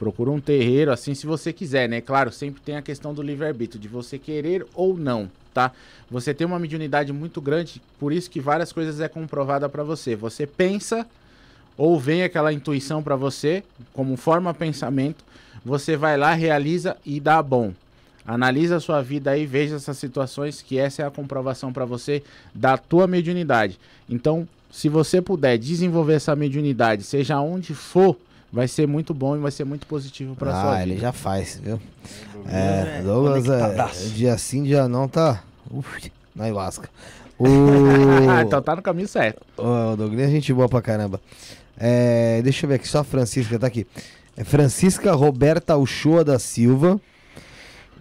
[0.02, 2.02] Procura um terreiro, assim, se você quiser, né?
[2.02, 5.72] Claro, sempre tem a questão do livre-arbítrio, de você querer ou não, tá?
[6.10, 10.16] Você tem uma mediunidade muito grande, por isso que várias coisas é comprovada para você.
[10.16, 11.06] Você pensa
[11.78, 13.64] ou vem aquela intuição para você,
[13.94, 15.24] como forma pensamento,
[15.64, 17.72] você vai lá, realiza e dá bom.
[18.26, 22.24] Analisa a sua vida aí, veja essas situações, que essa é a comprovação para você
[22.56, 23.80] da tua mediunidade.
[24.10, 28.18] Então, se você puder desenvolver essa mediunidade, seja onde for,
[28.52, 31.08] vai ser muito bom e vai ser muito positivo para ah, sua ele vida.
[31.08, 31.80] já faz, viu?
[32.48, 35.44] é É, Douglas é, dia sim, dia não tá.
[35.70, 36.90] Uf, na ayahuasca.
[37.40, 37.48] O,
[38.46, 39.42] então tá no caminho certo.
[39.58, 41.20] o Douglas é gente boa pra caramba.
[41.78, 43.88] É, deixa eu ver aqui, só a Francisca tá aqui.
[44.36, 47.00] É Francisca Roberta Uchoa da Silva.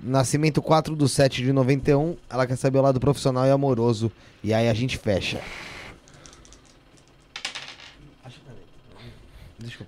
[0.02, 2.16] Nascimento 4 do 7 de 91.
[2.28, 4.10] Ela quer saber o lado profissional e amoroso.
[4.42, 5.40] E aí a gente fecha.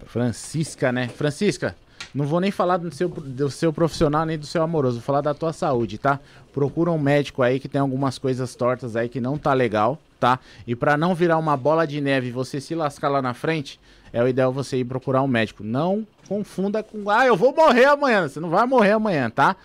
[0.07, 1.09] Francisca, né?
[1.09, 1.75] Francisca,
[2.15, 5.21] não vou nem falar do seu, do seu profissional nem do seu amoroso, vou falar
[5.21, 6.21] da tua saúde, tá?
[6.53, 10.39] Procura um médico aí que tem algumas coisas tortas aí que não tá legal, tá?
[10.67, 13.81] E pra não virar uma bola de neve e você se lascar lá na frente,
[14.13, 15.65] é o ideal você ir procurar um médico.
[15.65, 18.29] Não confunda com, ah, eu vou morrer amanhã.
[18.29, 19.57] Você não vai morrer amanhã, tá?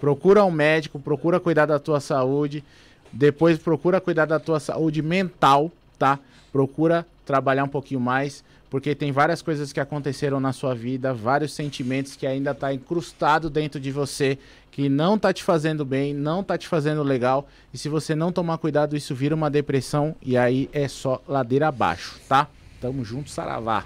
[0.00, 2.64] Procura um médico, procura cuidar da tua saúde.
[3.12, 6.18] Depois procura cuidar da tua saúde mental, tá?
[6.50, 11.52] Procura trabalhar um pouquinho mais, porque tem várias coisas que aconteceram na sua vida, vários
[11.52, 14.38] sentimentos que ainda tá incrustado dentro de você,
[14.70, 17.48] que não tá te fazendo bem, não tá te fazendo legal.
[17.74, 21.66] E se você não tomar cuidado, isso vira uma depressão e aí é só ladeira
[21.66, 22.48] abaixo, tá?
[22.80, 23.84] Tamo junto, saravá.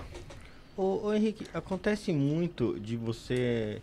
[0.76, 3.80] Ô, ô, Henrique, acontece muito de você.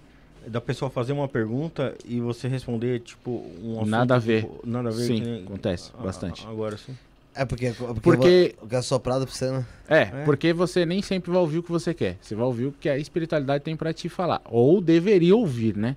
[0.47, 3.29] Da pessoa fazer uma pergunta e você responder, tipo,
[3.63, 4.41] um assunto, Nada a ver.
[4.41, 6.45] tipo, nada a ver Sim, nem- acontece Ah, bastante.
[6.47, 6.95] Agora sim.
[7.33, 9.65] É porque, porque, Porque- o que é soprado pra você, né?
[9.87, 10.05] É, É.
[10.25, 12.17] porque você nem sempre vai ouvir o que você quer.
[12.21, 14.41] Você vai ouvir o que a espiritualidade tem pra te falar.
[14.45, 15.95] Ou deveria ouvir, né?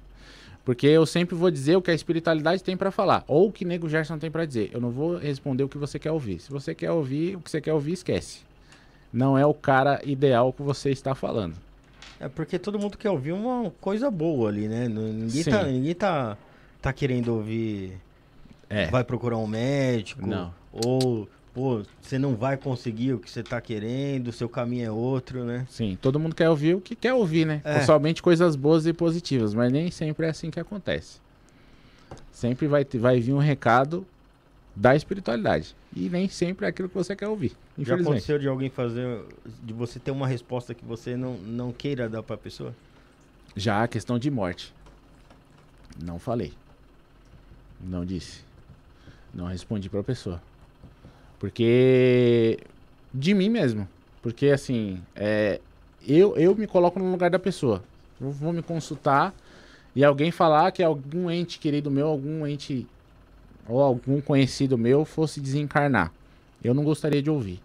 [0.64, 3.24] Porque eu sempre vou dizer o que a espiritualidade tem pra falar.
[3.26, 4.70] Ou o que Nego Gerson tem pra dizer.
[4.72, 6.38] Eu não vou responder o que você quer ouvir.
[6.40, 8.40] Se você quer ouvir o que você quer ouvir, esquece.
[9.12, 11.54] Não é o cara ideal que você está falando.
[12.20, 14.88] É porque todo mundo quer ouvir uma coisa boa ali, né?
[14.88, 15.50] Ninguém, Sim.
[15.50, 16.38] tá, ninguém tá,
[16.80, 17.92] tá querendo ouvir.
[18.70, 18.86] É.
[18.86, 20.26] Vai procurar um médico.
[20.26, 20.54] Não.
[20.84, 25.44] Ou, pô, você não vai conseguir o que você tá querendo, seu caminho é outro,
[25.44, 25.66] né?
[25.70, 27.60] Sim, todo mundo quer ouvir o que quer ouvir, né?
[27.64, 27.80] É.
[27.82, 31.20] Somente coisas boas e positivas, mas nem sempre é assim que acontece.
[32.32, 34.04] Sempre vai, vai vir um recado
[34.74, 35.76] da espiritualidade.
[35.94, 39.24] E nem sempre é aquilo que você quer ouvir, Já aconteceu de alguém fazer.
[39.62, 42.74] de você ter uma resposta que você não, não queira dar pra pessoa?
[43.54, 44.74] Já a questão de morte.
[46.02, 46.52] Não falei.
[47.80, 48.40] Não disse.
[49.32, 50.42] Não respondi pra pessoa.
[51.44, 52.58] Porque.
[53.12, 53.86] De mim mesmo.
[54.22, 55.60] Porque assim, é,
[56.08, 57.84] eu, eu me coloco no lugar da pessoa.
[58.18, 59.34] Eu vou me consultar
[59.94, 62.86] e alguém falar que algum ente querido meu, algum ente
[63.68, 66.10] ou algum conhecido meu fosse desencarnar.
[66.62, 67.60] Eu não gostaria de ouvir.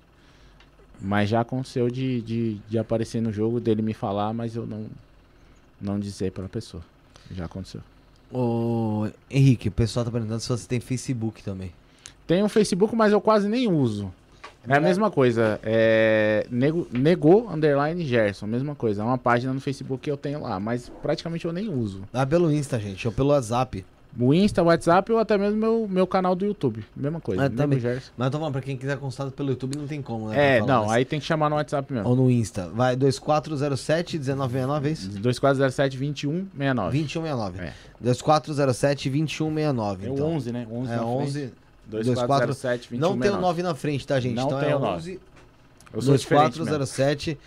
[1.00, 4.88] Mas já aconteceu de, de, de aparecer no jogo, dele me falar, mas eu não,
[5.80, 6.84] não dizer pra pessoa.
[7.32, 7.80] Já aconteceu.
[8.30, 11.72] Ô, Henrique, o pessoal tá perguntando se você tem Facebook também.
[12.30, 14.14] Tem o Facebook, mas eu quase nem uso.
[14.68, 15.60] É a mesma coisa.
[15.64, 19.02] É nego, negou underline Gerson, mesma coisa.
[19.02, 22.04] É uma página no Facebook que eu tenho lá, mas praticamente eu nem uso.
[22.14, 23.84] Ah, pelo Insta, gente, ou pelo WhatsApp.
[24.20, 26.86] O Insta, o WhatsApp ou até mesmo meu, meu canal do YouTube.
[26.96, 27.42] Mesma coisa.
[27.42, 27.80] Ah, Nego também.
[27.80, 28.12] Gerson.
[28.16, 30.58] Mas falando, pra quem quiser consultar pelo YouTube, não tem como, né?
[30.58, 32.08] É, não, mas- aí tem que chamar no WhatsApp mesmo.
[32.08, 32.70] Ou no Insta.
[32.70, 35.10] Vai, 2407-1969, é isso?
[35.20, 36.92] 2407 2169.
[36.92, 37.60] 2169.
[37.60, 37.74] É.
[38.04, 40.06] 2407-2169.
[40.06, 40.28] É o então.
[40.28, 40.68] 11, né?
[40.72, 41.32] 11 É na 11.
[41.32, 41.54] frente.
[41.90, 43.42] 2407 Não tem o 2169.
[43.42, 44.36] 9 na frente, tá, gente?
[44.36, 44.96] Não então tem é o 9.
[44.98, 45.20] 11
[45.94, 46.66] Eu sou diferente mesmo.
[46.66, 47.38] 2407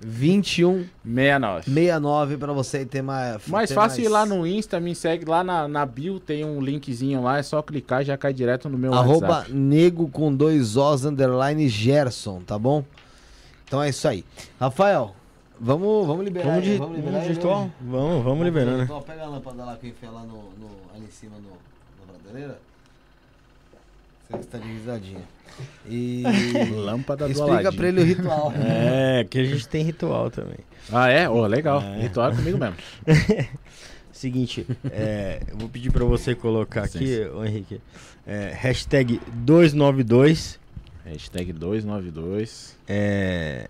[0.00, 2.36] 2169 69.
[2.36, 3.46] pra você ter mais.
[3.46, 6.60] Mais ter fácil ir lá no Insta, me segue lá na, na bio, tem um
[6.60, 9.52] linkzinho lá, é só clicar e já cai direto no meu Arroba WhatsApp.
[9.52, 12.84] nego com dois Os underline Gerson, tá bom?
[13.64, 14.24] Então é isso aí.
[14.58, 15.14] Rafael,
[15.60, 17.70] vamos, vamos liberar Vamos, aí, de, vamos vamos liberar aí, virtual?
[17.80, 18.84] vamos- Vamos, vamos liberando, né?
[18.84, 21.50] Então, Pega a lâmpada lá que eu enfiei lá no, no- ali em cima no,
[22.06, 22.58] na prateleira.
[24.32, 25.20] Você está de risadinha.
[25.88, 26.22] E
[26.74, 27.76] Lâmpada do explica Aladim.
[27.76, 28.52] pra ele o ritual.
[28.56, 30.58] É, que a gente tem ritual também.
[30.90, 31.28] Ah, é?
[31.28, 31.80] Ô, legal.
[31.82, 32.02] É.
[32.02, 32.76] Ritual é comigo mesmo.
[34.12, 37.80] Seguinte, é, eu vou pedir pra você colocar Sim, aqui, ô Henrique,
[38.26, 40.60] é, hashtag 292,
[41.04, 42.76] Hashtag 292.
[42.86, 43.66] é,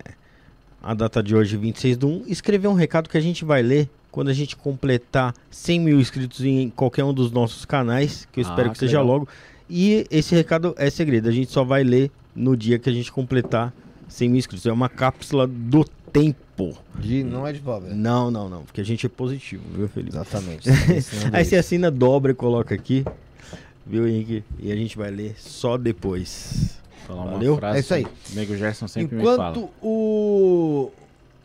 [0.83, 3.89] a data de hoje, 26 de 1, escrever um recado que a gente vai ler
[4.11, 8.45] quando a gente completar 100 mil inscritos em qualquer um dos nossos canais, que eu
[8.47, 9.07] Ah, espero que que seja legal.
[9.15, 9.29] logo.
[9.69, 13.11] E esse recado é segredo, a gente só vai ler no dia que a gente
[13.11, 13.73] completar
[14.09, 14.67] 100 mil inscritos.
[14.67, 16.77] É uma cápsula do tempo.
[16.99, 17.95] De, não é de pobre.
[17.95, 20.17] Não, não, não, porque a gente é positivo, viu, Felipe?
[20.17, 20.69] Exatamente.
[21.33, 23.05] Aí você assina, dobra e coloca aqui.
[23.87, 24.45] Viu, Henrique?
[24.61, 26.79] E a gente vai ler só depois.
[27.07, 27.55] Falar Valeu?
[27.55, 27.77] uma frase.
[27.79, 28.05] É isso aí.
[28.05, 29.51] que o Nego Gerson sempre me fala.
[29.51, 30.93] Enquanto o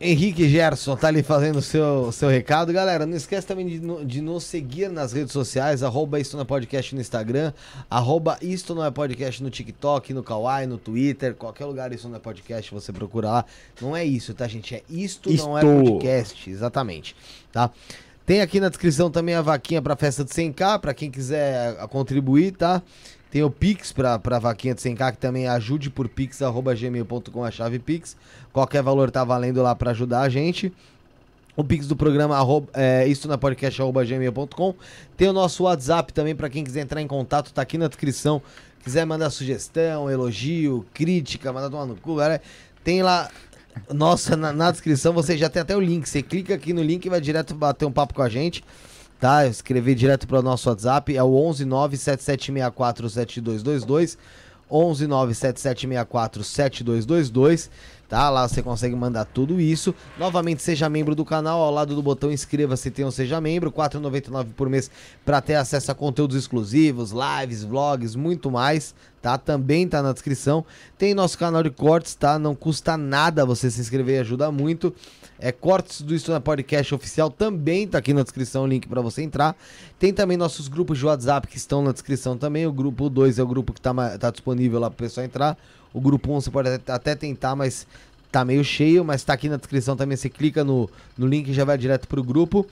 [0.00, 4.20] Henrique Gerson tá ali fazendo o seu, seu recado, galera, não esquece também de, de
[4.20, 7.52] nos seguir nas redes sociais, arroba Isto Não é Podcast no Instagram,
[7.90, 12.16] arroba Isto Não é Podcast no TikTok, no Kawaii, no Twitter, qualquer lugar Isto Não
[12.16, 13.44] é Podcast, você procura lá.
[13.80, 14.76] Não é isso, tá, gente?
[14.76, 15.90] É Isto, Não é Isto.
[15.90, 17.16] Podcast, exatamente,
[17.50, 17.68] tá?
[18.24, 21.88] Tem aqui na descrição também a vaquinha pra festa de 100k, pra quem quiser a,
[21.88, 22.82] contribuir, tá?
[23.30, 26.74] Tem o Pix pra, pra vaquinha de 100k, que também é ajude por pix, arroba
[26.74, 28.16] gmail.com, a chave Pix.
[28.52, 30.72] Qualquer valor tá valendo lá pra ajudar a gente.
[31.54, 34.74] O Pix do programa, arroba, é, isto na gmail.com.
[35.16, 38.40] Tem o nosso WhatsApp também, pra quem quiser entrar em contato, tá aqui na descrição.
[38.82, 42.40] Quiser mandar sugestão, elogio, crítica, mandar tomar no cu, galera.
[42.82, 43.28] Tem lá,
[43.92, 46.08] nossa, na, na descrição você já tem até o link.
[46.08, 48.64] Você clica aqui no link e vai direto bater um papo com a gente
[49.18, 49.46] tá?
[49.46, 54.18] Escrever direto para o nosso WhatsApp, é o 11977647222.
[54.70, 57.70] 11 97764 7222.
[58.08, 59.94] Tá, lá você consegue mandar tudo isso.
[60.18, 63.76] Novamente, seja membro do canal, ao lado do botão inscreva-se, tem um Seja Membro, R$
[63.76, 64.90] 4,99 por mês
[65.26, 69.36] para ter acesso a conteúdos exclusivos, lives, vlogs, muito mais, tá?
[69.36, 70.64] Também tá na descrição.
[70.96, 72.38] Tem nosso canal de cortes, tá?
[72.38, 74.94] Não custa nada você se inscrever ajuda muito.
[75.40, 79.22] É Cortes do na Podcast Oficial, também tá aqui na descrição o link para você
[79.22, 79.56] entrar.
[79.98, 82.66] Tem também nossos grupos de WhatsApp que estão na descrição também.
[82.66, 85.56] O grupo 2 é o grupo que tá, tá disponível lá pro pessoal entrar.
[85.92, 87.86] O grupo 1 um você pode até tentar, mas
[88.30, 90.16] tá meio cheio, mas tá aqui na descrição também.
[90.16, 92.66] Você clica no, no link e já vai direto pro grupo.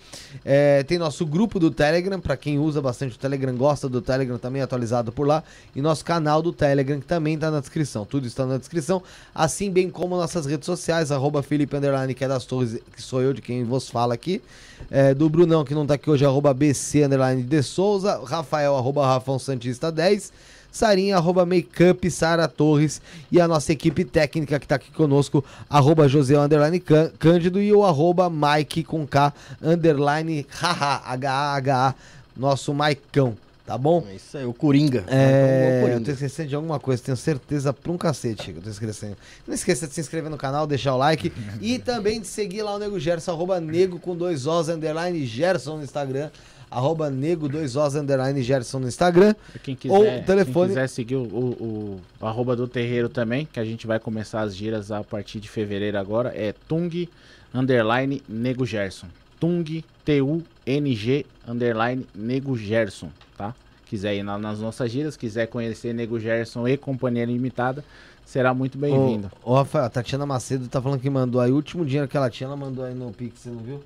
[0.44, 4.38] É, tem nosso grupo do Telegram, para quem usa bastante o Telegram, gosta do Telegram
[4.38, 5.42] também atualizado por lá.
[5.74, 8.04] E nosso canal do Telegram, que também tá na descrição.
[8.04, 9.02] Tudo está na descrição.
[9.34, 13.22] Assim bem como nossas redes sociais, arroba Felipe Underline, que é das torres, que sou
[13.22, 14.42] eu de quem vos fala aqui.
[14.90, 18.20] É, do Brunão, que não tá aqui hoje, arroba BC Underline de Souza.
[18.24, 20.32] Rafael, arroba Rafão Santista 10.
[20.76, 23.00] Sarinha, arroba Makeup Sara Torres
[23.32, 27.72] e a nossa equipe técnica que tá aqui conosco, arroba José Underline Cân- Cândido e
[27.72, 29.32] o arroba Mike com K
[29.62, 31.94] Underline Haha, H-A-H-A,
[32.36, 34.04] nosso Maicão, tá bom?
[34.10, 35.04] É isso aí, o Coringa.
[35.08, 36.12] É, o eu tô Coringa.
[36.12, 39.16] esquecendo de alguma coisa, tenho certeza pra um cacete que eu tô esquecendo.
[39.46, 42.74] Não esqueça de se inscrever no canal, deixar o like e também de seguir lá
[42.74, 46.28] o Nego Gerson, arroba nego com dois Os, underline Gerson no Instagram,
[46.76, 49.34] arroba nego dois Os, underline Gerson no Instagram.
[49.62, 53.58] Quem Ou quiser, telefone- quem quiser seguir o, o, o arroba do terreiro também, que
[53.58, 57.08] a gente vai começar as giras a partir de fevereiro agora, é Tung
[57.54, 59.06] underline Nego Gerson.
[59.40, 63.54] Tung, T-U-N-G underline Nego Gerson, tá?
[63.86, 67.84] Quiser ir na- nas nossas giras, quiser conhecer Nego Gerson e Companhia Limitada,
[68.24, 69.30] será muito bem-vindo.
[69.44, 72.16] Ô, ô, Rafael, a Tatiana Macedo tá falando que mandou aí, o último dinheiro que
[72.16, 73.82] ela tinha, ela mandou aí no Pix, você não viu?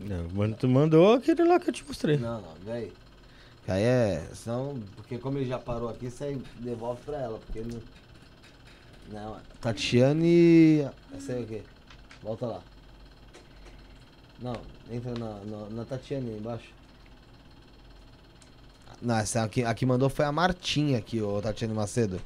[0.00, 2.16] Não, mano, tu mandou aquele lá que eu te mostrei.
[2.16, 2.92] Não, não, vê aí.
[3.64, 4.26] Que é.
[4.32, 7.80] Senão, porque como ele já parou aqui, você devolve pra ela, porque não.
[9.12, 10.88] Não, Tatiane.
[11.14, 11.62] Essa aí é o quê?
[12.22, 12.60] Volta lá.
[14.40, 14.56] Não,
[14.90, 16.72] entra na, na, na Tatiane embaixo.
[19.02, 22.20] Não, essa aqui, aqui mandou foi a Martinha aqui, ô Tatiane Macedo.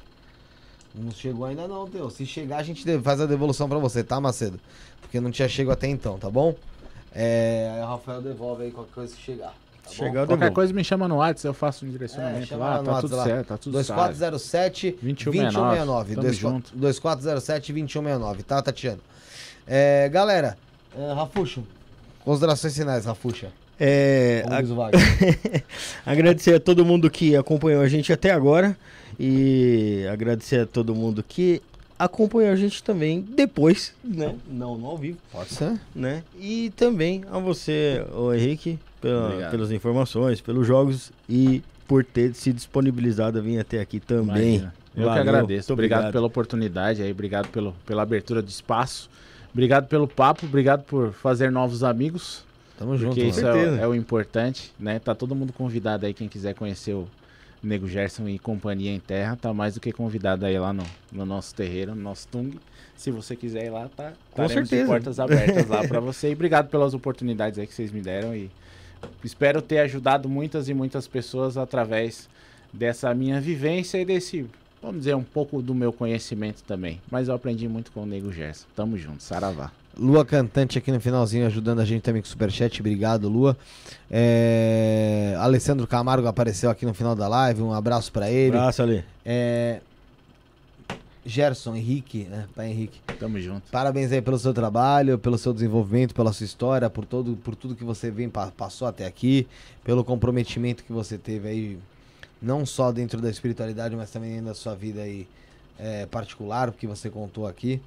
[0.93, 2.09] Não chegou ainda não, Teu.
[2.09, 4.59] Se chegar, a gente faz a devolução pra você, tá, Macedo?
[5.01, 6.55] Porque não tinha chego até então, tá bom?
[7.15, 9.53] É, aí o Rafael devolve aí qualquer coisa que chegar.
[9.85, 12.77] Tá eu Qualquer coisa me chama no WhatsApp, eu faço um É, direcionamento chama lá,
[12.79, 13.23] no tá WhatsApp tudo lá.
[13.23, 13.87] certo, tá tudo certo.
[13.97, 16.15] 2407 2169.
[16.15, 16.15] 2169.
[16.15, 16.71] Tamo junto.
[16.75, 18.99] 2407 2169, tá, Tatiana?
[19.67, 20.57] É, galera,
[20.97, 21.63] é, Rafuxo,
[22.23, 23.49] considerações finais, Rafuxa.
[23.79, 24.59] É, a-
[26.11, 28.75] agradecer a todo mundo que acompanhou a gente até agora
[29.19, 31.61] e agradecer a todo mundo que
[31.97, 34.35] acompanhou a gente também depois, né?
[34.49, 35.79] Não, não ao vivo, Pode ser?
[35.95, 36.23] né?
[36.39, 42.51] E também a você, o Henrique, pela- pelas informações, pelos jogos e por ter se
[42.51, 44.55] disponibilizado a vir até aqui também.
[44.55, 44.73] Imagina.
[44.95, 45.53] Eu que Valeu, agradeço.
[45.69, 46.13] muito Obrigado, obrigado.
[46.13, 49.09] pela oportunidade aí, obrigado pelo, pela abertura do espaço.
[49.53, 52.43] Obrigado pelo papo, obrigado por fazer novos amigos,
[52.77, 53.31] Tamo junto, porque mano.
[53.31, 53.45] isso
[53.79, 54.99] é, é o importante, né?
[54.99, 57.07] Tá todo mundo convidado aí, quem quiser conhecer o
[57.65, 61.25] Nego Gerson e companhia em terra, tá mais do que convidado aí lá no, no
[61.25, 62.59] nosso terreiro, no nosso Tung.
[62.95, 64.85] Se você quiser ir lá, tá Com certeza.
[64.85, 66.29] portas abertas lá pra você.
[66.29, 68.49] E obrigado pelas oportunidades aí que vocês me deram e
[69.23, 72.29] espero ter ajudado muitas e muitas pessoas através
[72.71, 74.45] dessa minha vivência e desse,
[74.81, 77.01] vamos dizer, um pouco do meu conhecimento também.
[77.11, 78.65] Mas eu aprendi muito com o Nego Gerson.
[78.75, 79.71] Tamo junto, saravá.
[79.97, 82.79] Lua Cantante aqui no finalzinho ajudando a gente também com o Superchat.
[82.79, 83.57] Obrigado, Lua.
[84.11, 87.61] É, Alessandro Camargo apareceu aqui no final da live.
[87.61, 88.57] Um abraço pra ele.
[88.57, 89.03] Abraço ali.
[89.25, 89.79] É,
[91.25, 92.45] Gerson Henrique, né?
[92.55, 92.99] Pai Henrique.
[93.19, 93.71] Tamo junto.
[93.71, 97.75] Parabéns aí pelo seu trabalho, pelo seu desenvolvimento, pela sua história, por, todo, por tudo
[97.75, 99.47] que você vem, pa- passou até aqui,
[99.83, 101.77] pelo comprometimento que você teve aí,
[102.41, 105.27] não só dentro da espiritualidade, mas também dentro da sua vida aí
[105.79, 107.81] é, particular, o que você contou aqui.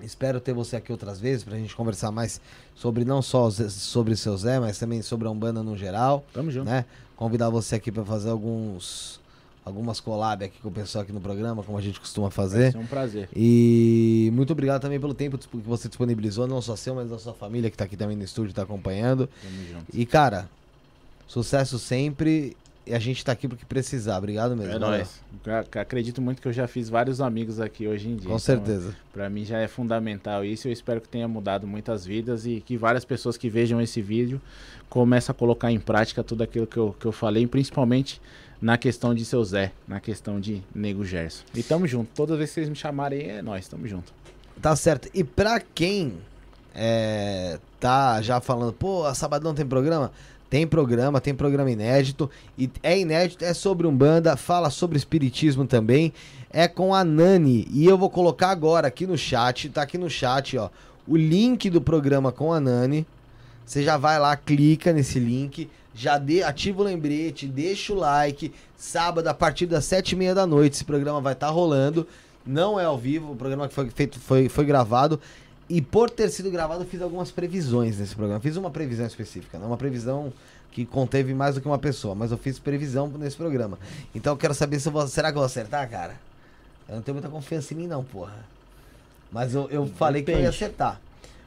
[0.00, 2.40] Espero ter você aqui outras vezes pra gente conversar mais
[2.74, 6.50] sobre não só sobre o seu Zé, mas também sobre a Umbanda no geral, Tamo
[6.50, 6.66] junto.
[6.68, 6.84] né?
[7.16, 9.20] Convidar você aqui pra fazer alguns
[9.64, 12.70] algumas collab aqui com o pessoal aqui no programa, como a gente costuma fazer.
[12.70, 13.28] Ser um prazer.
[13.34, 17.34] E muito obrigado também pelo tempo que você disponibilizou, não só seu, mas da sua
[17.34, 19.28] família que tá aqui também no estúdio, tá acompanhando.
[19.42, 19.86] Tamo junto.
[19.92, 20.48] E cara,
[21.26, 22.56] sucesso sempre.
[22.86, 24.16] E a gente tá aqui porque precisar.
[24.18, 24.72] Obrigado mesmo.
[24.72, 25.20] É nóis.
[25.44, 28.20] Ac- Acredito muito que eu já fiz vários amigos aqui hoje em dia.
[28.22, 28.94] Com então, certeza.
[29.12, 30.68] Pra mim já é fundamental isso.
[30.68, 34.40] Eu espero que tenha mudado muitas vidas e que várias pessoas que vejam esse vídeo
[34.88, 38.20] comecem a colocar em prática tudo aquilo que eu, que eu falei, principalmente
[38.62, 41.42] na questão de seu Zé, na questão de Nego Gerson.
[41.54, 42.08] E tamo junto.
[42.14, 44.14] Toda vez que vocês me chamarem, é nós, tamo junto.
[44.62, 45.10] Tá certo.
[45.12, 46.14] E pra quem
[46.74, 50.12] é, tá já falando, pô, a Sabadão tem programa,
[50.48, 52.30] Tem programa, tem programa inédito.
[52.56, 56.12] E é inédito, é sobre Umbanda, fala sobre Espiritismo também.
[56.50, 57.66] É com a Nani.
[57.70, 60.70] E eu vou colocar agora aqui no chat, tá aqui no chat, ó,
[61.06, 63.06] o link do programa com a Nani.
[63.64, 68.52] Você já vai lá, clica nesse link, já dê, ativa o lembrete, deixa o like.
[68.76, 72.06] Sábado, a partir das sete e meia da noite, esse programa vai estar rolando.
[72.46, 75.18] Não é ao vivo, o programa que foi feito foi, foi gravado.
[75.68, 78.40] E por ter sido gravado, eu fiz algumas previsões nesse programa.
[78.40, 80.32] Fiz uma previsão específica, não uma previsão
[80.70, 83.78] que conteve mais do que uma pessoa, mas eu fiz previsão nesse programa.
[84.14, 85.06] Então eu quero saber se eu vou.
[85.08, 86.14] Será que eu vou acertar, cara?
[86.88, 88.44] Eu não tenho muita confiança em mim, não, porra.
[89.32, 91.00] Mas eu, eu falei que eu ia acertar.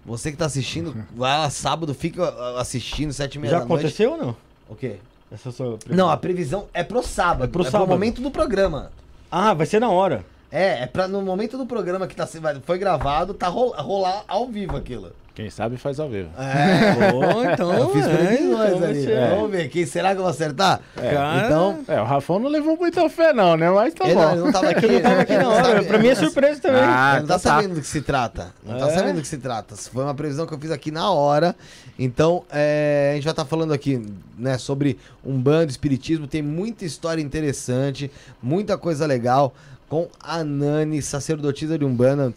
[0.05, 3.65] Você que tá assistindo, vai lá sábado, fica ah, assistindo, sete e meia Já da
[3.65, 3.81] noite.
[3.81, 4.35] aconteceu ou não?
[4.67, 4.97] O quê?
[5.31, 7.45] Essa sua Não, a previsão é pro sábado.
[7.45, 7.87] É pro é sábado.
[7.87, 8.91] pro momento do programa.
[9.31, 10.25] Ah, vai ser na hora.
[10.51, 12.27] É, é pra no momento do programa que tá,
[12.65, 15.11] foi gravado, tá ro- rolar ao vivo aquilo.
[15.35, 16.29] Quem sabe faz ao vivo.
[16.37, 16.95] É.
[17.11, 17.71] Pô, então.
[17.73, 19.03] Eu fiz é, previsões então ali.
[19.05, 20.81] ser- Vamos ver, quem será que eu vou acertar?
[20.95, 23.69] Cara, Então, É, o Rafão não levou muita fé, não, né?
[23.69, 24.21] Mas tá ele, bom.
[24.21, 24.87] não, ele não tava aqui.
[24.91, 25.63] não tava aqui na não hora.
[25.65, 26.81] sabe- Pra mim é surpresa também.
[26.83, 27.39] Ah, Ele não tá então tá.
[27.39, 28.53] sabendo do que se trata.
[28.65, 28.89] Não tá É?
[28.89, 29.75] sabendo do que se trata.
[29.77, 31.55] Foi uma previsão que eu fiz aqui na hora.
[31.97, 34.01] Então, é, a gente vai estar falando aqui,
[34.37, 36.27] né, sobre um bando espiritismo.
[36.27, 38.11] Tem muita história interessante,
[38.43, 39.53] muita coisa legal
[39.89, 42.33] com a Nani, sacerdotisa de Umbanda,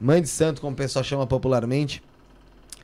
[0.00, 2.02] mãe de santo, como o pessoal chama popularmente.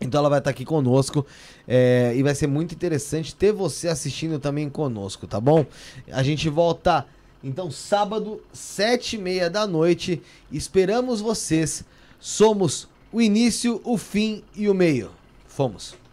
[0.01, 1.27] Então ela vai estar aqui conosco
[1.67, 5.67] é, e vai ser muito interessante ter você assistindo também conosco, tá bom?
[6.11, 7.07] A gente volta
[7.43, 10.23] então sábado, sete e meia da noite.
[10.51, 11.85] Esperamos vocês.
[12.19, 15.11] Somos o início, o fim e o meio.
[15.47, 16.04] Fomos.